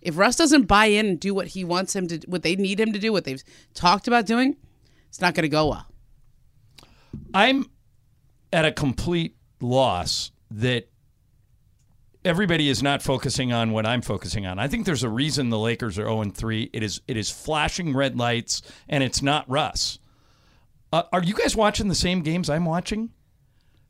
If 0.01 0.19
Russ 0.19 0.37
doesn't 0.37 0.65
buy 0.65 0.87
in 0.87 1.07
and 1.07 1.21
do 1.21 1.35
what 1.35 1.49
he 1.49 1.65
wants 1.65 1.97
him 1.97 2.09
to, 2.09 2.19
what 2.27 2.43
they 2.43 2.57
need 2.57 2.79
him 2.81 2.93
to 2.93 2.99
do, 2.99 3.13
what 3.13 3.25
they've 3.25 3.43
talked 3.73 4.07
about 4.07 4.27
doing, 4.27 4.57
it's 5.09 5.21
not 5.21 5.35
going 5.35 5.45
to 5.45 5.49
go 5.49 5.69
well. 5.69 5.87
I'm 7.33 7.71
at 8.53 8.65
a 8.65 8.73
complete 8.73 9.37
loss 9.61 10.31
that 10.51 10.89
everybody 12.25 12.69
is 12.69 12.83
not 12.83 13.03
focusing 13.03 13.53
on 13.53 13.73
what 13.73 13.87
I'm 13.87 14.03
focusing 14.03 14.47
on. 14.47 14.59
I 14.59 14.69
think 14.69 14.87
there's 14.87 15.03
a 15.03 15.09
reason 15.09 15.51
the 15.51 15.59
Lakers 15.59 15.99
are 15.99 16.05
0 16.07 16.25
3. 16.31 16.71
It 16.73 16.83
is 16.83 17.01
it 17.07 17.17
is 17.17 17.31
flashing 17.31 17.95
red 17.95 18.17
lights, 18.19 18.63
and 18.89 19.03
it's 19.05 19.23
not 19.23 19.49
Russ. 19.49 19.99
Uh, 20.93 21.03
are 21.13 21.23
you 21.23 21.35
guys 21.35 21.57
watching 21.57 21.89
the 21.89 21.95
same 21.95 22.23
games 22.23 22.49
I'm 22.49 22.65
watching? 22.65 23.11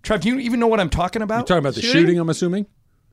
Trev, 0.03 0.20
do 0.20 0.28
you 0.28 0.39
even 0.39 0.61
know 0.61 0.66
what 0.66 0.80
I'm 0.80 0.91
talking 0.91 1.22
about? 1.22 1.37
You're 1.39 1.45
talking 1.45 1.59
about 1.59 1.74
the 1.74 1.82
shooting, 1.82 2.18
I'm 2.18 2.28
assuming? 2.30 2.66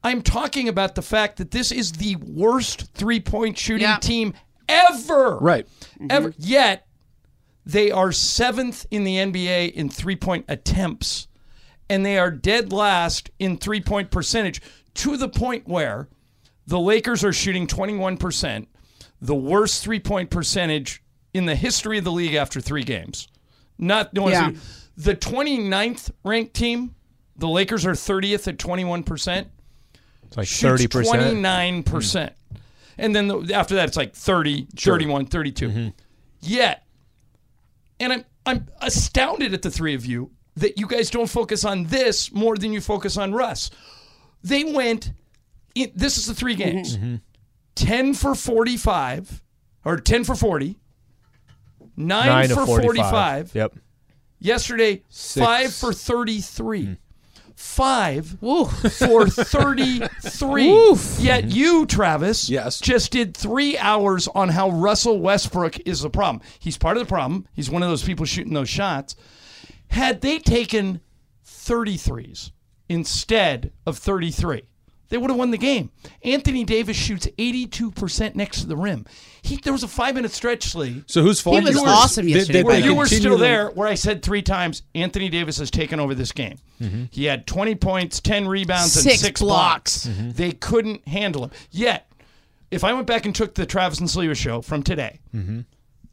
I'm 0.03 0.21
talking 0.21 0.67
about 0.67 0.95
the 0.95 1.01
fact 1.01 1.37
that 1.37 1.51
this 1.51 1.71
is 1.71 1.91
the 1.93 2.15
worst 2.17 2.91
three 2.93 3.19
point 3.19 3.57
shooting 3.57 3.87
Yeah. 3.87 3.97
team 3.97 4.33
ever. 4.67 5.37
Right. 5.37 5.67
Ever. 6.09 6.33
Yet, 6.37 6.87
They 7.63 7.91
are 7.91 8.11
seventh 8.11 8.87
in 8.89 9.03
the 9.03 9.17
NBA 9.17 9.67
in 9.67 9.87
three 9.89 10.15
point 10.15 10.45
attempts, 10.47 11.27
and 11.87 12.03
they 12.03 12.17
are 12.17 12.31
dead 12.31 12.73
last 12.73 13.29
in 13.37 13.55
three 13.57 13.81
point 13.81 14.09
percentage 14.09 14.61
to 14.95 15.17
the 15.17 15.29
point 15.29 15.67
where 15.67 16.07
the 16.67 16.79
Lakers 16.79 17.23
are 17.23 17.33
shooting 17.33 17.67
21%, 17.67 18.67
the 19.21 19.35
worst 19.35 19.83
three 19.83 19.99
point 19.99 20.29
percentage 20.29 21.03
in 21.33 21.45
the 21.45 21.55
history 21.55 21.97
of 21.97 22.03
the 22.03 22.11
league 22.11 22.33
after 22.33 22.59
three 22.61 22.83
games. 22.83 23.27
Not 23.77 24.13
no 24.13 24.23
one's- 24.23 24.33
Yeah. 24.33 24.51
the 24.97 25.15
29th 25.15 26.11
ranked 26.23 26.53
team, 26.53 26.95
the 27.37 27.47
Lakers 27.47 27.85
are 27.85 27.93
30th 27.95 28.47
at 28.47 28.57
21%. 28.57 29.47
It's 30.27 30.37
like 30.37 30.47
shoots 30.47 30.83
30%. 30.83 31.05
29%. 31.83 32.31
And 32.97 33.15
then 33.15 33.27
the, 33.27 33.53
after 33.53 33.75
that, 33.75 33.87
it's 33.87 33.97
like 33.97 34.13
30, 34.15 34.67
31, 34.77 35.25
32. 35.25 35.69
Mm-hmm. 35.69 35.87
Yet, 36.41 36.83
and 37.99 38.13
I'm, 38.13 38.25
I'm 38.45 38.67
astounded 38.81 39.53
at 39.53 39.61
the 39.61 39.71
three 39.71 39.93
of 39.95 40.05
you 40.05 40.31
that 40.57 40.77
you 40.77 40.87
guys 40.87 41.09
don't 41.09 41.29
focus 41.29 41.63
on 41.65 41.85
this 41.85 42.31
more 42.31 42.57
than 42.57 42.73
you 42.73 42.81
focus 42.81 43.17
on 43.17 43.33
Russ. 43.33 43.71
They 44.43 44.63
went, 44.63 45.11
in, 45.75 45.91
this 45.95 46.17
is 46.17 46.27
the 46.27 46.33
three 46.33 46.55
mm-hmm. 46.55 46.71
games 46.71 46.97
mm-hmm. 46.97 47.15
10 47.75 48.13
for 48.13 48.35
45, 48.35 49.41
or 49.85 49.97
10 49.97 50.23
for 50.23 50.35
40, 50.35 50.77
9, 51.97 52.25
Nine 52.25 52.49
for 52.49 52.65
45. 52.65 52.81
45. 52.81 53.55
Yep. 53.55 53.75
Yesterday, 54.39 55.03
Six. 55.09 55.45
5 55.45 55.73
for 55.73 55.93
33. 55.93 56.85
Mm. 56.85 56.97
Five 57.55 58.37
Woof. 58.41 58.71
for 58.97 59.27
33. 59.29 60.67
Woof. 60.67 61.17
Yet 61.19 61.43
mm-hmm. 61.43 61.51
you, 61.51 61.85
Travis, 61.85 62.49
Yes. 62.49 62.79
just 62.79 63.11
did 63.11 63.37
three 63.37 63.77
hours 63.77 64.27
on 64.29 64.49
how 64.49 64.71
Russell 64.71 65.19
Westbrook 65.19 65.79
is 65.81 66.01
the 66.01 66.09
problem. 66.09 66.41
He's 66.57 66.77
part 66.77 66.97
of 66.97 67.03
the 67.03 67.09
problem. 67.09 67.47
He's 67.53 67.69
one 67.69 67.83
of 67.83 67.89
those 67.89 68.03
people 68.03 68.25
shooting 68.25 68.53
those 68.53 68.69
shots. 68.69 69.15
Had 69.89 70.21
they 70.21 70.39
taken 70.39 71.01
33s 71.45 72.51
instead 72.91 73.71
of 73.85 73.97
33, 73.97 74.63
they 75.09 75.17
would 75.17 75.29
have 75.29 75.37
won 75.37 75.51
the 75.51 75.57
game. 75.57 75.91
Anthony 76.23 76.63
Davis 76.63 76.95
shoots 76.97 77.27
82% 77.37 78.35
next 78.35 78.61
to 78.61 78.67
the 78.67 78.77
rim. 78.77 79.05
He, 79.41 79.57
there 79.57 79.73
was 79.73 79.83
a 79.83 79.87
five 79.87 80.15
minute 80.15 80.31
stretch, 80.31 80.63
Slee. 80.63 81.03
So 81.07 81.21
whose 81.21 81.41
fault? 81.41 81.63
was 81.63 81.75
you 81.75 81.81
were- 81.83 81.89
awesome 81.89 82.27
yesterday, 82.27 82.59
did 82.59 82.63
by 82.65 82.67
Where 82.71 82.79
they 82.81 82.85
you 82.85 82.95
were 82.95 83.05
still 83.05 83.37
to- 83.37 83.41
there, 83.43 83.69
where 83.71 83.87
I 83.87 83.95
said 83.95 84.21
three 84.23 84.41
times, 84.41 84.83
Anthony 84.95 85.29
Davis 85.29 85.57
has 85.57 85.71
taken 85.71 85.99
over 85.99 86.13
this 86.15 86.31
game. 86.31 86.57
Mm-hmm. 86.81 87.05
He 87.11 87.25
had 87.25 87.45
20 87.47 87.75
points, 87.75 88.19
10 88.21 88.47
rebounds, 88.47 88.95
and 88.95 89.03
Six 89.03 89.19
six 89.21 89.41
blocks. 89.41 90.05
blocks. 90.05 90.17
Mm-hmm. 90.19 90.31
They 90.31 90.51
couldn't 90.51 91.07
handle 91.07 91.43
him. 91.45 91.51
Yet, 91.71 92.11
if 92.69 92.83
I 92.83 92.93
went 92.93 93.07
back 93.07 93.25
and 93.25 93.35
took 93.35 93.55
the 93.55 93.65
Travis 93.65 93.99
and 93.99 94.07
Sliwa 94.07 94.35
show 94.35 94.61
from 94.61 94.81
today, 94.83 95.19
mm-hmm. 95.35 95.61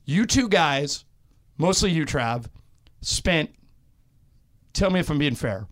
you 0.05 0.27
two 0.27 0.49
guys, 0.49 1.05
mostly 1.57 1.91
you, 1.93 2.05
Trav, 2.05 2.47
spent, 3.01 3.51
tell 4.73 4.91
me 4.91 4.99
if 5.01 5.09
I'm 5.11 5.19
being 5.19 5.37
fair, 5.37 5.67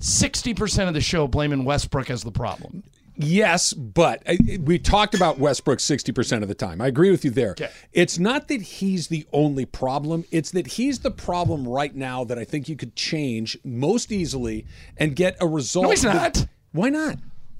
60% 0.00 0.88
of 0.88 0.94
the 0.94 1.00
show 1.00 1.26
blaming 1.26 1.64
Westbrook 1.64 2.10
as 2.10 2.22
the 2.22 2.32
problem. 2.32 2.82
Yes, 3.18 3.72
but 3.72 4.22
uh, 4.28 4.34
we 4.60 4.78
talked 4.78 5.14
about 5.14 5.38
Westbrook 5.38 5.78
60% 5.78 6.42
of 6.42 6.48
the 6.48 6.54
time. 6.54 6.82
I 6.82 6.86
agree 6.86 7.10
with 7.10 7.24
you 7.24 7.30
there. 7.30 7.52
Okay. 7.52 7.70
It's 7.92 8.18
not 8.18 8.48
that 8.48 8.60
he's 8.60 9.08
the 9.08 9.26
only 9.32 9.64
problem, 9.64 10.24
it's 10.30 10.50
that 10.50 10.66
he's 10.66 10.98
the 10.98 11.10
problem 11.10 11.66
right 11.66 11.94
now 11.94 12.24
that 12.24 12.38
I 12.38 12.44
think 12.44 12.68
you 12.68 12.76
could 12.76 12.94
change 12.94 13.58
most 13.64 14.12
easily 14.12 14.66
and 14.98 15.16
get 15.16 15.36
a 15.40 15.46
result. 15.46 15.84
No, 15.84 15.90
he's 15.90 16.02
that- 16.02 16.36
not. 16.36 16.46
Why 16.72 16.90
not? 16.90 17.16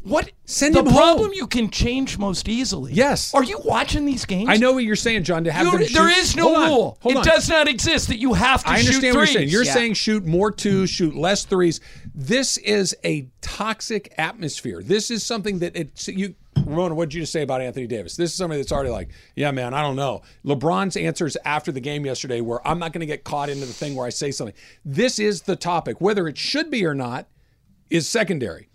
What? 0.06 0.30
Send 0.44 0.74
the 0.74 0.80
him 0.80 0.86
home. 0.86 0.94
problem 0.94 1.32
you 1.32 1.46
can 1.48 1.68
change 1.70 2.16
most 2.16 2.48
easily. 2.48 2.92
Yes. 2.92 3.34
Are 3.34 3.42
you 3.42 3.58
watching 3.64 4.06
these 4.06 4.24
games? 4.24 4.48
I 4.48 4.56
know 4.56 4.72
what 4.72 4.84
you're 4.84 4.94
saying, 4.94 5.24
John, 5.24 5.42
to 5.44 5.52
have 5.52 5.66
You- 5.66 5.72
them 5.72 5.80
there 5.92 6.10
shoot- 6.10 6.18
is 6.18 6.36
no 6.36 6.44
Hold 6.44 6.56
on, 6.56 6.68
rule. 6.68 6.98
hold 7.00 7.14
it 7.14 7.18
on. 7.18 7.24
does 7.24 7.48
not 7.48 7.66
exist 7.68 8.08
that 8.08 8.18
you 8.20 8.34
have 8.34 8.62
to 8.64 8.70
I 8.70 8.76
shoot 8.76 8.86
understand 8.86 9.16
what 9.16 9.20
you're 9.20 9.26
saying. 9.34 9.48
You're 9.48 9.64
Yeah. 9.64 9.74
saying 9.74 9.94
shoot 9.94 10.24
more 10.24 10.52
twos, 10.52 10.90
shoot 10.90 11.16
less 11.16 11.44
threes. 11.44 11.80
This 12.14 12.56
is 12.58 12.96
a 13.04 13.26
toxic 13.40 14.12
atmosphere. 14.16 14.80
This 14.82 15.10
is 15.10 15.24
something 15.24 15.58
that 15.58 15.74
it's 15.74 16.06
you. 16.06 16.34
Ramona, 16.64 16.94
what 16.94 17.10
did 17.10 17.14
you 17.16 17.22
just 17.22 17.32
say 17.32 17.42
about 17.42 17.60
Anthony 17.60 17.86
Davis? 17.86 18.16
This 18.16 18.30
is 18.30 18.36
somebody 18.36 18.60
that's 18.60 18.72
already 18.72 18.90
like, 18.90 19.08
yeah, 19.34 19.50
man, 19.50 19.74
I 19.74 19.82
don't 19.82 19.94
know. 19.96 20.22
LeBron's 20.44 20.96
answers 20.96 21.36
after 21.44 21.70
the 21.70 21.80
game 21.80 22.06
yesterday 22.06 22.40
were, 22.40 22.66
I'm 22.66 22.78
not 22.78 22.92
going 22.92 23.00
to 23.00 23.06
get 23.06 23.24
caught 23.24 23.50
into 23.50 23.66
the 23.66 23.72
thing 23.72 23.94
where 23.94 24.06
I 24.06 24.10
say 24.10 24.30
something. 24.30 24.54
This 24.84 25.18
is 25.18 25.42
the 25.42 25.54
topic. 25.56 26.00
Whether 26.00 26.26
it 26.28 26.38
should 26.38 26.70
be 26.70 26.84
or 26.86 26.94
not 26.94 27.26
is 27.90 28.08
secondary. 28.08 28.68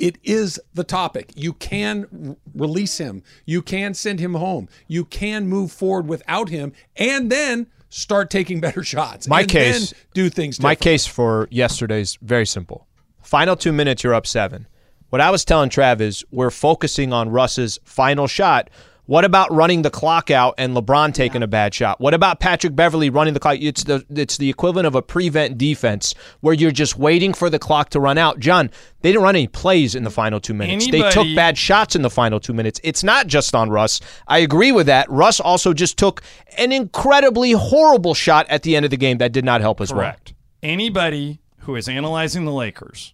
It 0.00 0.18
is 0.24 0.58
the 0.74 0.82
topic. 0.84 1.32
You 1.36 1.52
can 1.52 2.36
release 2.54 2.98
him. 2.98 3.22
You 3.44 3.60
can 3.60 3.92
send 3.94 4.18
him 4.18 4.34
home. 4.34 4.68
You 4.88 5.04
can 5.04 5.46
move 5.46 5.70
forward 5.70 6.08
without 6.08 6.48
him 6.48 6.72
and 6.96 7.30
then 7.30 7.66
start 7.90 8.30
taking 8.30 8.60
better 8.66 8.82
shots. 8.82 9.28
My 9.28 9.40
and 9.42 9.50
case- 9.50 9.90
then 9.90 9.98
do 10.14 10.30
things 10.30 10.60
My 10.60 10.74
case 10.74 11.06
for 11.06 11.48
yesterday's 11.50 12.18
very 12.22 12.46
simple. 12.46 12.86
Final 13.22 13.56
two 13.56 13.72
minutes, 13.72 14.02
you're 14.02 14.14
up 14.14 14.26
seven. 14.26 14.66
What 15.10 15.20
I 15.20 15.30
was 15.30 15.44
telling 15.44 15.70
Trav 15.70 16.00
is 16.00 16.24
we're 16.30 16.50
focusing 16.50 17.12
on 17.12 17.28
Russ's 17.28 17.78
final 17.84 18.26
shot. 18.26 18.70
What 19.10 19.24
about 19.24 19.52
running 19.52 19.82
the 19.82 19.90
clock 19.90 20.30
out 20.30 20.54
and 20.56 20.72
LeBron 20.72 21.12
taking 21.12 21.42
a 21.42 21.48
bad 21.48 21.74
shot? 21.74 22.00
What 22.00 22.14
about 22.14 22.38
Patrick 22.38 22.76
Beverley 22.76 23.10
running 23.10 23.34
the 23.34 23.40
clock? 23.40 23.56
It's 23.60 23.82
the 23.82 24.06
it's 24.08 24.36
the 24.36 24.48
equivalent 24.48 24.86
of 24.86 24.94
a 24.94 25.02
prevent 25.02 25.58
defense 25.58 26.14
where 26.42 26.54
you're 26.54 26.70
just 26.70 26.96
waiting 26.96 27.34
for 27.34 27.50
the 27.50 27.58
clock 27.58 27.90
to 27.90 27.98
run 27.98 28.18
out. 28.18 28.38
John, 28.38 28.70
they 29.00 29.10
didn't 29.10 29.24
run 29.24 29.34
any 29.34 29.48
plays 29.48 29.96
in 29.96 30.04
the 30.04 30.12
final 30.12 30.38
two 30.38 30.54
minutes. 30.54 30.88
they 30.88 31.10
took 31.10 31.26
bad 31.34 31.58
shots 31.58 31.96
in 31.96 32.02
the 32.02 32.08
final 32.08 32.38
two 32.38 32.52
minutes. 32.52 32.80
It's 32.84 33.02
not 33.02 33.26
just 33.26 33.52
on 33.52 33.68
Russ. 33.68 33.98
I 34.28 34.38
agree 34.38 34.70
with 34.70 34.86
that. 34.86 35.10
Russ 35.10 35.40
also 35.40 35.74
just 35.74 35.98
took 35.98 36.22
an 36.56 36.70
incredibly 36.70 37.50
horrible 37.50 38.14
shot 38.14 38.46
at 38.48 38.62
the 38.62 38.76
end 38.76 38.84
of 38.84 38.92
the 38.92 38.96
game 38.96 39.18
that 39.18 39.32
did 39.32 39.44
not 39.44 39.60
help 39.60 39.80
as 39.80 39.92
well. 39.92 40.02
Correct. 40.02 40.34
Anybody 40.62 41.40
who 41.62 41.74
is 41.74 41.88
analyzing 41.88 42.44
the 42.44 42.52
Lakers, 42.52 43.12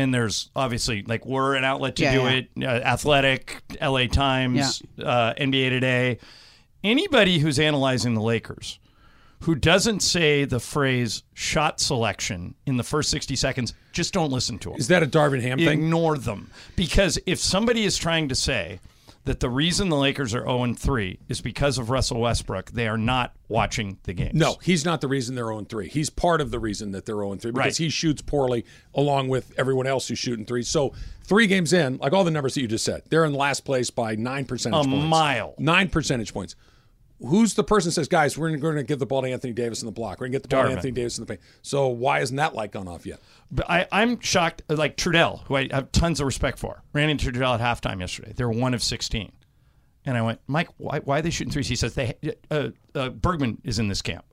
and 0.00 0.12
there's 0.14 0.50
obviously 0.56 1.02
like 1.02 1.24
we're 1.26 1.54
an 1.54 1.64
outlet 1.64 1.96
to 1.96 2.02
Yeah, 2.02 2.12
do 2.14 2.20
yeah. 2.22 2.30
it, 2.30 2.48
uh, 2.62 2.86
Athletic, 2.86 3.62
LA 3.80 4.06
Times, 4.06 4.82
uh, 5.02 5.34
NBA 5.34 5.68
Today. 5.70 6.18
Anybody 6.82 7.38
who's 7.38 7.58
analyzing 7.58 8.14
the 8.14 8.22
Lakers 8.22 8.78
who 9.44 9.54
doesn't 9.54 10.00
say 10.00 10.44
the 10.44 10.60
phrase 10.60 11.22
shot 11.34 11.80
selection 11.80 12.54
in 12.66 12.76
the 12.76 12.82
first 12.82 13.10
60 13.10 13.36
seconds, 13.36 13.74
just 13.92 14.12
don't 14.12 14.30
listen 14.30 14.58
to 14.60 14.70
them. 14.70 14.78
Is 14.78 14.88
that 14.88 15.02
a 15.02 15.06
Darvin 15.06 15.40
Ham 15.42 15.58
thing? 15.58 15.68
Ignore 15.84 16.18
them. 16.18 16.50
Because 16.76 17.18
if 17.26 17.38
somebody 17.38 17.84
is 17.84 17.96
trying 17.96 18.28
to 18.28 18.34
say 18.34 18.80
that 19.26 19.40
the 19.40 19.50
reason 19.50 19.90
the 19.90 19.96
Lakers 19.96 20.34
are 20.34 20.44
0 20.44 20.74
3 20.74 21.18
is 21.28 21.40
because 21.40 21.76
of 21.78 21.90
Russell 21.90 22.20
Westbrook, 22.20 22.70
they 22.72 22.88
are 22.88 22.96
not 22.96 23.34
watching 23.48 23.98
the 24.04 24.12
games. 24.14 24.32
No, 24.34 24.56
he's 24.62 24.84
not 24.84 25.00
the 25.02 25.08
reason 25.08 25.34
they're 25.34 25.46
0 25.46 25.64
3. 25.68 25.88
He's 25.88 26.08
part 26.10 26.40
of 26.40 26.50
the 26.50 26.58
reason 26.58 26.92
that 26.92 27.04
they're 27.06 27.16
0 27.16 27.36
3 27.36 27.50
because 27.52 27.56
Right. 27.64 27.76
he 27.76 27.90
shoots 27.90 28.22
poorly 28.22 28.64
along 28.94 29.28
with 29.28 29.52
everyone 29.58 29.86
else 29.86 30.08
who's 30.08 30.18
shooting 30.18 30.46
threes. 30.46 30.68
So, 30.68 30.94
three 31.24 31.46
games 31.46 31.72
in, 31.72 31.98
like 31.98 32.12
all 32.12 32.24
the 32.24 32.30
numbers 32.30 32.54
that 32.54 32.62
you 32.62 32.68
just 32.68 32.84
said, 32.84 33.02
they're 33.10 33.24
in 33.24 33.34
last 33.34 33.64
place 33.64 33.90
by 33.90 34.14
nine 34.16 34.46
percentage 34.46 34.86
A 34.86 34.88
points. 34.88 35.06
mile. 35.06 35.54
Nine 35.58 35.88
percentage 35.90 36.32
points. 36.32 36.56
Who's 37.20 37.54
the 37.54 37.64
person 37.64 37.88
that 37.88 37.92
says, 37.92 38.08
guys, 38.08 38.38
we're 38.38 38.56
going 38.56 38.76
to 38.76 38.82
give 38.82 38.98
the 38.98 39.06
ball 39.06 39.22
to 39.22 39.30
Anthony 39.30 39.52
Davis 39.52 39.82
in 39.82 39.86
the 39.86 39.92
block? 39.92 40.20
We're 40.20 40.26
going 40.26 40.32
to 40.32 40.38
get 40.38 40.42
the 40.44 40.56
ball 40.56 40.64
to 40.64 40.70
Anthony 40.70 40.92
Davis 40.92 41.18
in 41.18 41.22
the 41.22 41.26
paint. 41.26 41.40
So, 41.60 41.88
why 41.88 42.20
isn't 42.20 42.36
that 42.36 42.54
light 42.54 42.72
gone 42.72 42.88
off 42.88 43.04
yet? 43.04 43.20
But 43.50 43.68
I, 43.68 43.86
I'm 43.92 44.20
shocked. 44.20 44.62
Like 44.68 44.96
Trudell, 44.96 45.44
who 45.44 45.56
I 45.56 45.68
have 45.70 45.92
tons 45.92 46.20
of 46.20 46.26
respect 46.26 46.58
for, 46.58 46.82
ran 46.92 47.10
into 47.10 47.30
Trudell 47.30 47.58
at 47.58 47.60
halftime 47.60 48.00
yesterday. 48.00 48.32
They're 48.34 48.48
one 48.48 48.72
of 48.72 48.82
16. 48.82 49.32
And 50.06 50.16
I 50.16 50.22
went, 50.22 50.40
Mike, 50.46 50.68
why, 50.78 51.00
why 51.00 51.18
are 51.18 51.22
they 51.22 51.30
shooting 51.30 51.52
threes? 51.52 51.68
He 51.68 51.76
says, 51.76 51.94
they 51.94 52.14
uh, 52.50 52.70
uh, 52.94 53.10
Bergman 53.10 53.60
is 53.64 53.78
in 53.78 53.88
this 53.88 54.00
camp. 54.00 54.24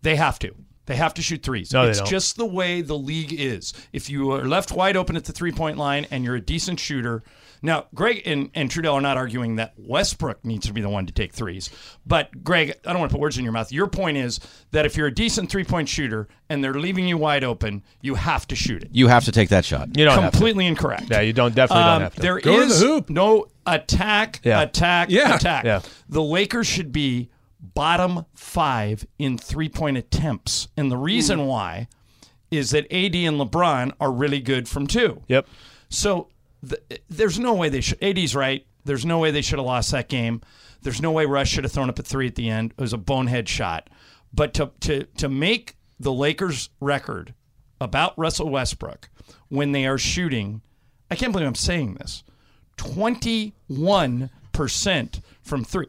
They 0.00 0.16
have 0.16 0.38
to. 0.38 0.54
They 0.86 0.96
have 0.96 1.14
to 1.14 1.22
shoot 1.22 1.42
threes. 1.42 1.72
No, 1.72 1.84
they 1.84 1.90
it's 1.90 1.98
don't. 1.98 2.08
just 2.08 2.36
the 2.36 2.46
way 2.46 2.82
the 2.82 2.96
league 2.96 3.32
is. 3.32 3.72
If 3.92 4.10
you 4.10 4.32
are 4.32 4.44
left 4.44 4.72
wide 4.72 4.96
open 4.96 5.16
at 5.16 5.24
the 5.24 5.32
three 5.32 5.52
point 5.52 5.78
line 5.78 6.06
and 6.10 6.24
you're 6.24 6.36
a 6.36 6.40
decent 6.40 6.80
shooter. 6.80 7.22
Now, 7.64 7.86
Greg 7.94 8.22
and, 8.26 8.50
and 8.54 8.68
Trudell 8.70 8.92
are 8.94 9.00
not 9.00 9.16
arguing 9.16 9.56
that 9.56 9.72
Westbrook 9.78 10.44
needs 10.44 10.66
to 10.66 10.72
be 10.74 10.82
the 10.82 10.88
one 10.90 11.06
to 11.06 11.12
take 11.14 11.32
threes. 11.32 11.70
But, 12.06 12.44
Greg, 12.44 12.74
I 12.86 12.90
don't 12.92 13.00
want 13.00 13.10
to 13.10 13.14
put 13.14 13.20
words 13.22 13.38
in 13.38 13.42
your 13.44 13.54
mouth. 13.54 13.72
Your 13.72 13.86
point 13.86 14.18
is 14.18 14.38
that 14.72 14.84
if 14.84 14.96
you're 14.98 15.06
a 15.06 15.14
decent 15.14 15.50
three 15.50 15.64
point 15.64 15.88
shooter 15.88 16.28
and 16.50 16.62
they're 16.62 16.74
leaving 16.74 17.08
you 17.08 17.16
wide 17.16 17.42
open, 17.42 17.82
you 18.02 18.16
have 18.16 18.46
to 18.48 18.54
shoot 18.54 18.82
it. 18.84 18.90
You 18.92 19.08
have 19.08 19.24
to 19.24 19.32
take 19.32 19.48
that 19.48 19.64
shot. 19.64 19.96
You 19.96 20.04
don't 20.04 20.20
have 20.20 20.30
to. 20.32 20.36
Completely 20.36 20.66
incorrect. 20.66 21.06
Yeah, 21.10 21.22
you 21.22 21.32
don't 21.32 21.54
definitely 21.54 21.84
Um, 21.84 21.90
don't 21.94 22.00
have 22.02 22.14
to. 22.16 22.20
There 22.20 22.38
Go 22.40 22.60
to 22.60 22.66
the 22.66 22.74
hoop. 22.86 23.08
no 23.08 23.46
attack, 23.66 24.40
Yeah. 24.44 24.60
attack, 24.60 25.08
Yeah. 25.10 25.34
attack. 25.36 25.64
Yeah. 25.64 25.80
The 26.08 26.22
Lakers 26.22 26.66
should 26.66 26.92
be 26.92 27.30
bottom 27.58 28.26
five 28.34 29.06
in 29.18 29.38
three 29.38 29.70
point 29.70 29.96
attempts. 29.96 30.68
And 30.76 30.90
the 30.90 30.98
reason 30.98 31.46
why 31.46 31.88
is 32.50 32.72
that 32.72 32.86
AD 32.90 33.24
and 33.26 33.40
LeBron 33.40 33.92
are 33.98 34.12
really 34.12 34.40
good 34.40 34.68
from 34.68 34.86
two. 34.86 35.22
Yep. 35.28 35.48
So 35.88 36.28
th- 36.68 37.02
there's 37.08 37.38
no 37.38 37.54
way 37.54 37.68
they 37.68 37.80
should. 37.80 38.02
AD's 38.02 38.34
right. 38.34 38.66
There's 38.84 39.06
no 39.06 39.18
way 39.18 39.30
they 39.30 39.42
should 39.42 39.58
have 39.58 39.66
lost 39.66 39.90
that 39.92 40.08
game. 40.08 40.40
There's 40.82 41.00
no 41.00 41.12
way 41.12 41.24
Russ 41.26 41.48
should 41.48 41.64
have 41.64 41.72
thrown 41.72 41.88
up 41.88 41.98
a 41.98 42.02
three 42.02 42.26
at 42.26 42.34
the 42.34 42.50
end. 42.50 42.72
It 42.76 42.80
was 42.80 42.92
a 42.92 42.98
bonehead 42.98 43.48
shot. 43.48 43.88
But 44.32 44.52
to 44.54 44.70
to 44.80 45.04
to 45.18 45.28
make 45.28 45.76
the 45.98 46.12
Lakers 46.12 46.68
record 46.80 47.34
about 47.80 48.18
Russell 48.18 48.50
Westbrook 48.50 49.08
when 49.48 49.72
they 49.72 49.86
are 49.86 49.98
shooting, 49.98 50.60
I 51.10 51.14
can't 51.14 51.32
believe 51.32 51.46
I'm 51.48 51.54
saying 51.54 51.94
this. 51.94 52.24
21% 52.76 54.30
from 55.42 55.64
three. 55.64 55.86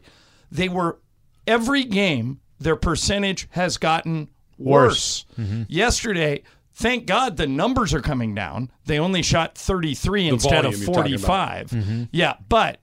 They 0.50 0.68
were 0.68 0.98
every 1.46 1.84
game 1.84 2.40
their 2.58 2.76
percentage 2.76 3.48
has 3.50 3.76
gotten 3.76 4.28
Worse. 4.58 4.58
worse. 4.58 5.24
Mm-hmm. 5.38 5.62
Yesterday, 5.68 6.42
thank 6.76 7.06
God 7.06 7.36
the 7.36 7.46
numbers 7.46 7.92
are 7.94 8.00
coming 8.00 8.34
down. 8.34 8.70
They 8.84 8.98
only 8.98 9.22
shot 9.22 9.56
33 9.56 10.28
instead 10.28 10.64
of 10.64 10.74
volume 10.74 10.80
you're 10.82 10.94
talking 10.94 11.14
about. 11.14 11.68
45. 11.68 11.70
Mm-hmm. 11.70 12.02
Yeah, 12.12 12.34
but 12.48 12.80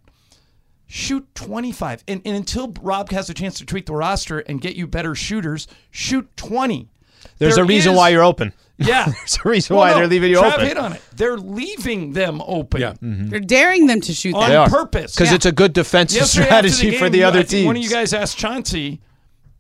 shoot 0.88 1.28
25. 1.36 2.04
And, 2.08 2.22
and 2.26 2.36
until 2.36 2.74
Rob 2.82 3.10
has 3.12 3.30
a 3.30 3.34
chance 3.34 3.58
to 3.60 3.66
tweak 3.66 3.86
the 3.86 3.94
roster 3.96 4.39
and 4.39 4.62
get 4.62 4.76
you 4.76 4.88
better 4.88 5.16
shooters, 5.16 5.68
shoot 5.91 6.30
20. 6.38 6.89
There's 7.38 7.56
There 7.56 7.64
a 7.64 7.68
reason 7.68 7.94
is- 7.94 7.98
why 7.98 8.10
you're 8.10 8.24
open. 8.24 8.54
Yeah. 8.76 9.06
There's 9.12 9.38
a 9.46 9.48
reason 9.48 9.76
Well, 9.76 9.86
why 9.86 9.91
no, 9.91 9.98
they're 10.00 10.08
leaving 10.08 10.32
you 10.32 10.38
Trav 10.39 10.54
open. 10.56 10.66
hit 10.66 10.78
on 10.78 10.94
it. 10.94 11.02
They're 11.16 11.38
leaving 11.38 12.14
them 12.14 12.41
open. 12.44 12.82
Yeah. 12.82 12.94
Mm-hmm. 12.94 13.06
Mm-hmm. 13.14 13.28
They're 13.30 13.39
daring 13.39 13.86
them 13.86 14.02
to 14.02 14.14
shoot 14.14 14.34
On 14.34 14.50
them. 14.50 14.68
purpose. 14.68 15.16
Because 15.16 15.32
it's 15.32 15.46
a 15.46 15.52
good 15.52 15.74
defensive 15.74 16.18
Yesterday 16.22 16.46
strategy 16.48 16.91
for 16.98 17.04
game, 17.06 17.12
the 17.12 17.24
other 17.24 17.39
I 17.39 17.41
think 17.44 17.50
teams. 17.52 17.66
One 17.68 17.78
of 17.78 17.84
you 17.84 17.89
guys 17.91 18.14
asked 18.16 18.36
Chauncey, 18.39 19.00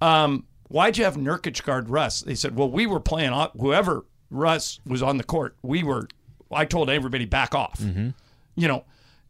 um, 0.01 0.45
why'd 0.67 0.97
you 0.97 1.03
have 1.03 1.15
Nurkic 1.15 1.63
guard 1.63 1.89
Russ? 1.89 2.21
They 2.21 2.33
said, 2.33 2.55
well, 2.55 2.69
we 2.71 2.87
were 2.87 2.99
playing 2.99 3.31
whoever 3.59 4.03
Russ 4.33 4.79
was 4.85 5.01
on 5.01 5.17
the 5.17 5.23
court. 5.23 5.55
We 5.61 5.83
were, 5.83 6.07
I 6.51 6.65
told 6.65 6.89
everybody 6.89 7.25
back 7.25 7.53
off. 7.55 7.79
Mm-hmm. 7.79 8.09
You 8.55 8.67
know, 8.67 8.83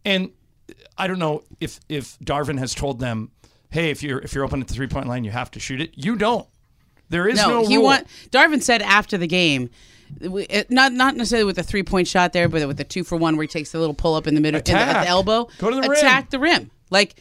and 0.06 0.32
I 0.98 1.08
don't 1.08 1.20
know 1.20 1.44
if 1.60 1.80
if 1.90 2.18
Darvin 2.20 2.58
has 2.60 2.74
told 2.74 3.00
them, 3.00 3.32
hey, 3.70 3.90
if 3.90 4.02
you're 4.04 4.20
if 4.20 4.34
you're 4.34 4.44
open 4.44 4.62
at 4.62 4.68
the 4.68 4.74
three 4.74 4.88
point 4.88 5.08
line, 5.08 5.24
you 5.24 5.32
have 5.32 5.52
to 5.52 5.60
shoot 5.60 5.80
it. 5.82 5.92
You 5.96 6.16
don't. 6.16 6.48
There 7.10 7.28
is 7.28 7.38
no, 7.38 7.68
he 7.68 7.76
rule. 7.76 7.86
want 7.86 8.08
Darvin 8.32 8.62
said 8.62 8.82
after 8.82 9.18
the 9.18 9.28
game, 9.28 9.70
not 10.22 10.94
not 10.94 11.16
necessarily 11.16 11.46
with 11.46 11.56
the 11.58 11.64
three 11.64 11.84
point 11.84 12.08
shot 12.08 12.34
there, 12.34 12.50
but 12.50 12.66
with 12.68 12.78
the 12.78 12.84
two 12.84 13.04
for 13.04 13.18
one 13.18 13.36
where 13.38 13.44
he 13.44 13.48
takes 13.48 13.72
the 13.72 13.80
little 13.80 13.94
pull 13.94 14.16
up 14.16 14.28
in 14.28 14.36
the 14.36 14.42
middle 14.42 14.60
in 14.60 14.64
the, 14.64 14.74
at 14.74 15.04
the 15.04 15.08
elbow, 15.10 15.48
Go 15.60 15.70
to 15.70 15.76
the 15.76 15.82
rim. 15.84 15.92
attack 15.92 16.30
the 16.32 16.40
rim. 16.40 16.72
Like 16.90 17.16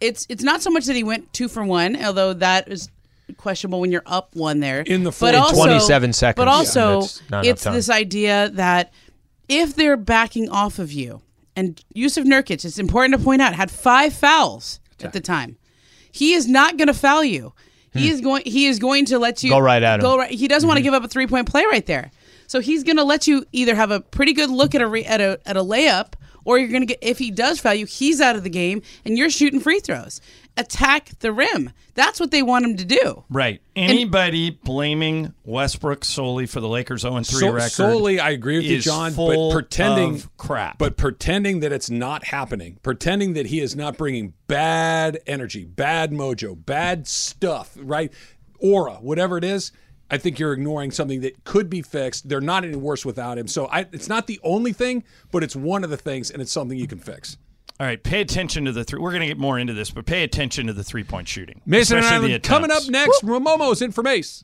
it's 0.00 0.26
it's 0.28 0.42
not 0.42 0.62
so 0.62 0.70
much 0.70 0.84
that 0.86 0.96
he 0.96 1.04
went 1.04 1.32
two 1.32 1.48
for 1.48 1.64
one, 1.64 2.02
although 2.02 2.32
that 2.34 2.68
is 2.68 2.90
questionable 3.36 3.80
when 3.80 3.90
you're 3.92 4.02
up 4.06 4.34
one 4.34 4.60
there 4.60 4.80
In 4.80 5.04
the 5.04 5.10
but 5.10 5.34
fourth 5.34 5.34
also 5.34 5.66
27 5.66 6.12
seconds. 6.12 6.36
But 6.36 6.48
also, 6.48 7.00
that's 7.02 7.30
not 7.30 7.46
it's 7.46 7.64
this 7.64 7.90
idea 7.90 8.50
that 8.54 8.92
if 9.48 9.74
they're 9.74 9.96
backing 9.96 10.48
off 10.48 10.78
of 10.78 10.92
you, 10.92 11.22
and 11.54 11.82
Jusuf 11.94 12.24
Nurkic, 12.24 12.64
it's 12.64 12.78
important 12.78 13.18
to 13.18 13.24
point 13.24 13.40
out, 13.42 13.54
had 13.54 13.70
five 13.70 14.12
fouls 14.12 14.80
at 15.02 15.12
the 15.12 15.20
time. 15.20 15.56
He 16.12 16.34
is 16.34 16.46
not 16.46 16.76
going 16.76 16.88
to 16.88 16.94
foul 16.94 17.24
you. 17.24 17.52
He 17.92 18.10
is 18.10 18.20
going. 18.20 18.42
He 18.44 18.66
is 18.66 18.78
going 18.78 19.06
to 19.06 19.18
let 19.18 19.42
you 19.42 19.50
Hmm. 19.50 19.56
Go 19.56 19.60
right 19.60 19.82
at 19.82 19.94
him. 19.94 20.00
Go 20.02 20.18
right. 20.18 20.30
He 20.30 20.48
doesn't 20.48 20.66
want 20.66 20.76
to 20.76 20.82
give 20.82 20.92
up 20.92 21.02
a 21.02 21.08
three 21.08 21.26
point 21.26 21.48
play 21.48 21.64
right 21.64 21.84
there. 21.86 22.10
So 22.46 22.60
he's 22.60 22.84
going 22.84 22.98
to 22.98 23.04
let 23.04 23.26
you 23.26 23.44
either 23.52 23.74
have 23.74 23.90
a 23.90 24.00
pretty 24.00 24.32
good 24.34 24.50
look 24.50 24.74
at 24.74 24.82
a 24.82 24.86
re, 24.86 25.04
at 25.04 25.20
a 25.20 25.40
at 25.46 25.56
a 25.56 25.62
layup, 25.62 26.12
or 26.44 26.58
you're 26.58 26.68
going 26.68 26.82
to 26.82 26.86
get. 26.86 26.98
If 27.00 27.18
he 27.18 27.30
does 27.30 27.58
foul 27.58 27.74
you, 27.74 27.86
he's 27.86 28.20
out 28.20 28.36
of 28.36 28.44
the 28.44 28.50
game, 28.50 28.82
and 29.04 29.16
you're 29.16 29.30
shooting 29.30 29.60
free 29.60 29.80
throws. 29.80 30.20
Attack 30.58 31.18
the 31.20 31.32
rim. 31.32 31.70
That's 31.94 32.18
what 32.18 32.30
they 32.30 32.42
want 32.42 32.64
him 32.64 32.76
to 32.78 32.84
do. 32.84 33.24
Right. 33.28 33.60
Anybody 33.74 34.50
blaming 34.50 35.34
Westbrook 35.44 36.04
solely 36.04 36.46
for 36.46 36.60
the 36.60 36.68
Lakers 36.68 37.02
0 37.02 37.16
3 37.16 37.24
So- 37.24 37.50
record? 37.52 37.70
solely, 37.70 38.20
I 38.20 38.30
agree 38.30 38.56
with 38.56 38.66
you, 38.66 38.80
John. 38.80 39.12
full 39.12 39.50
but 39.50 39.54
pretending 39.54 40.14
of 40.14 40.36
crap. 40.38 40.78
but 40.78 40.96
pretending 40.96 41.60
that 41.60 41.72
it's 41.72 41.90
not 41.90 42.24
happening, 42.24 42.78
pretending 42.82 43.34
that 43.34 43.46
he 43.46 43.60
is 43.60 43.76
not 43.76 43.98
bringing 43.98 44.32
bad 44.46 45.18
energy, 45.26 45.64
bad 45.64 46.10
mojo, 46.12 46.56
bad 46.64 47.06
stuff, 47.06 47.76
right? 47.76 48.12
Aura, 48.58 48.94
whatever 48.94 49.36
it 49.36 49.44
is. 49.44 49.72
I 50.10 50.18
think 50.18 50.38
you're 50.38 50.52
ignoring 50.52 50.92
something 50.92 51.20
that 51.22 51.42
could 51.44 51.68
be 51.68 51.82
fixed. 51.82 52.28
They're 52.28 52.40
not 52.40 52.64
any 52.64 52.76
worse 52.76 53.04
without 53.04 53.38
him. 53.38 53.48
So 53.48 53.66
I, 53.66 53.80
it's 53.92 54.08
not 54.08 54.28
the 54.28 54.38
only 54.44 54.72
thing, 54.72 55.02
but 55.32 55.42
it's 55.42 55.56
one 55.56 55.82
of 55.82 55.90
the 55.90 55.96
things, 55.96 56.30
and 56.30 56.40
it's 56.40 56.52
something 56.52 56.78
you 56.78 56.86
can 56.86 57.00
fix. 57.00 57.36
All 57.78 57.86
right, 57.86 58.02
pay 58.02 58.22
attention 58.22 58.64
to 58.64 58.72
the 58.72 58.84
three. 58.84 58.98
We're 58.98 59.10
going 59.10 59.20
to 59.20 59.26
get 59.26 59.38
more 59.38 59.58
into 59.58 59.74
this, 59.74 59.90
but 59.90 60.06
pay 60.06 60.22
attention 60.22 60.66
to 60.66 60.72
the 60.72 60.82
three 60.84 61.04
point 61.04 61.28
shooting. 61.28 61.60
Mason 61.66 61.98
and 61.98 62.06
Ireland 62.06 62.42
coming 62.42 62.70
up 62.70 62.88
next. 62.88 63.22
Momo's 63.22 63.82
in 63.82 63.92
for 63.92 64.02
Mace. 64.02 64.42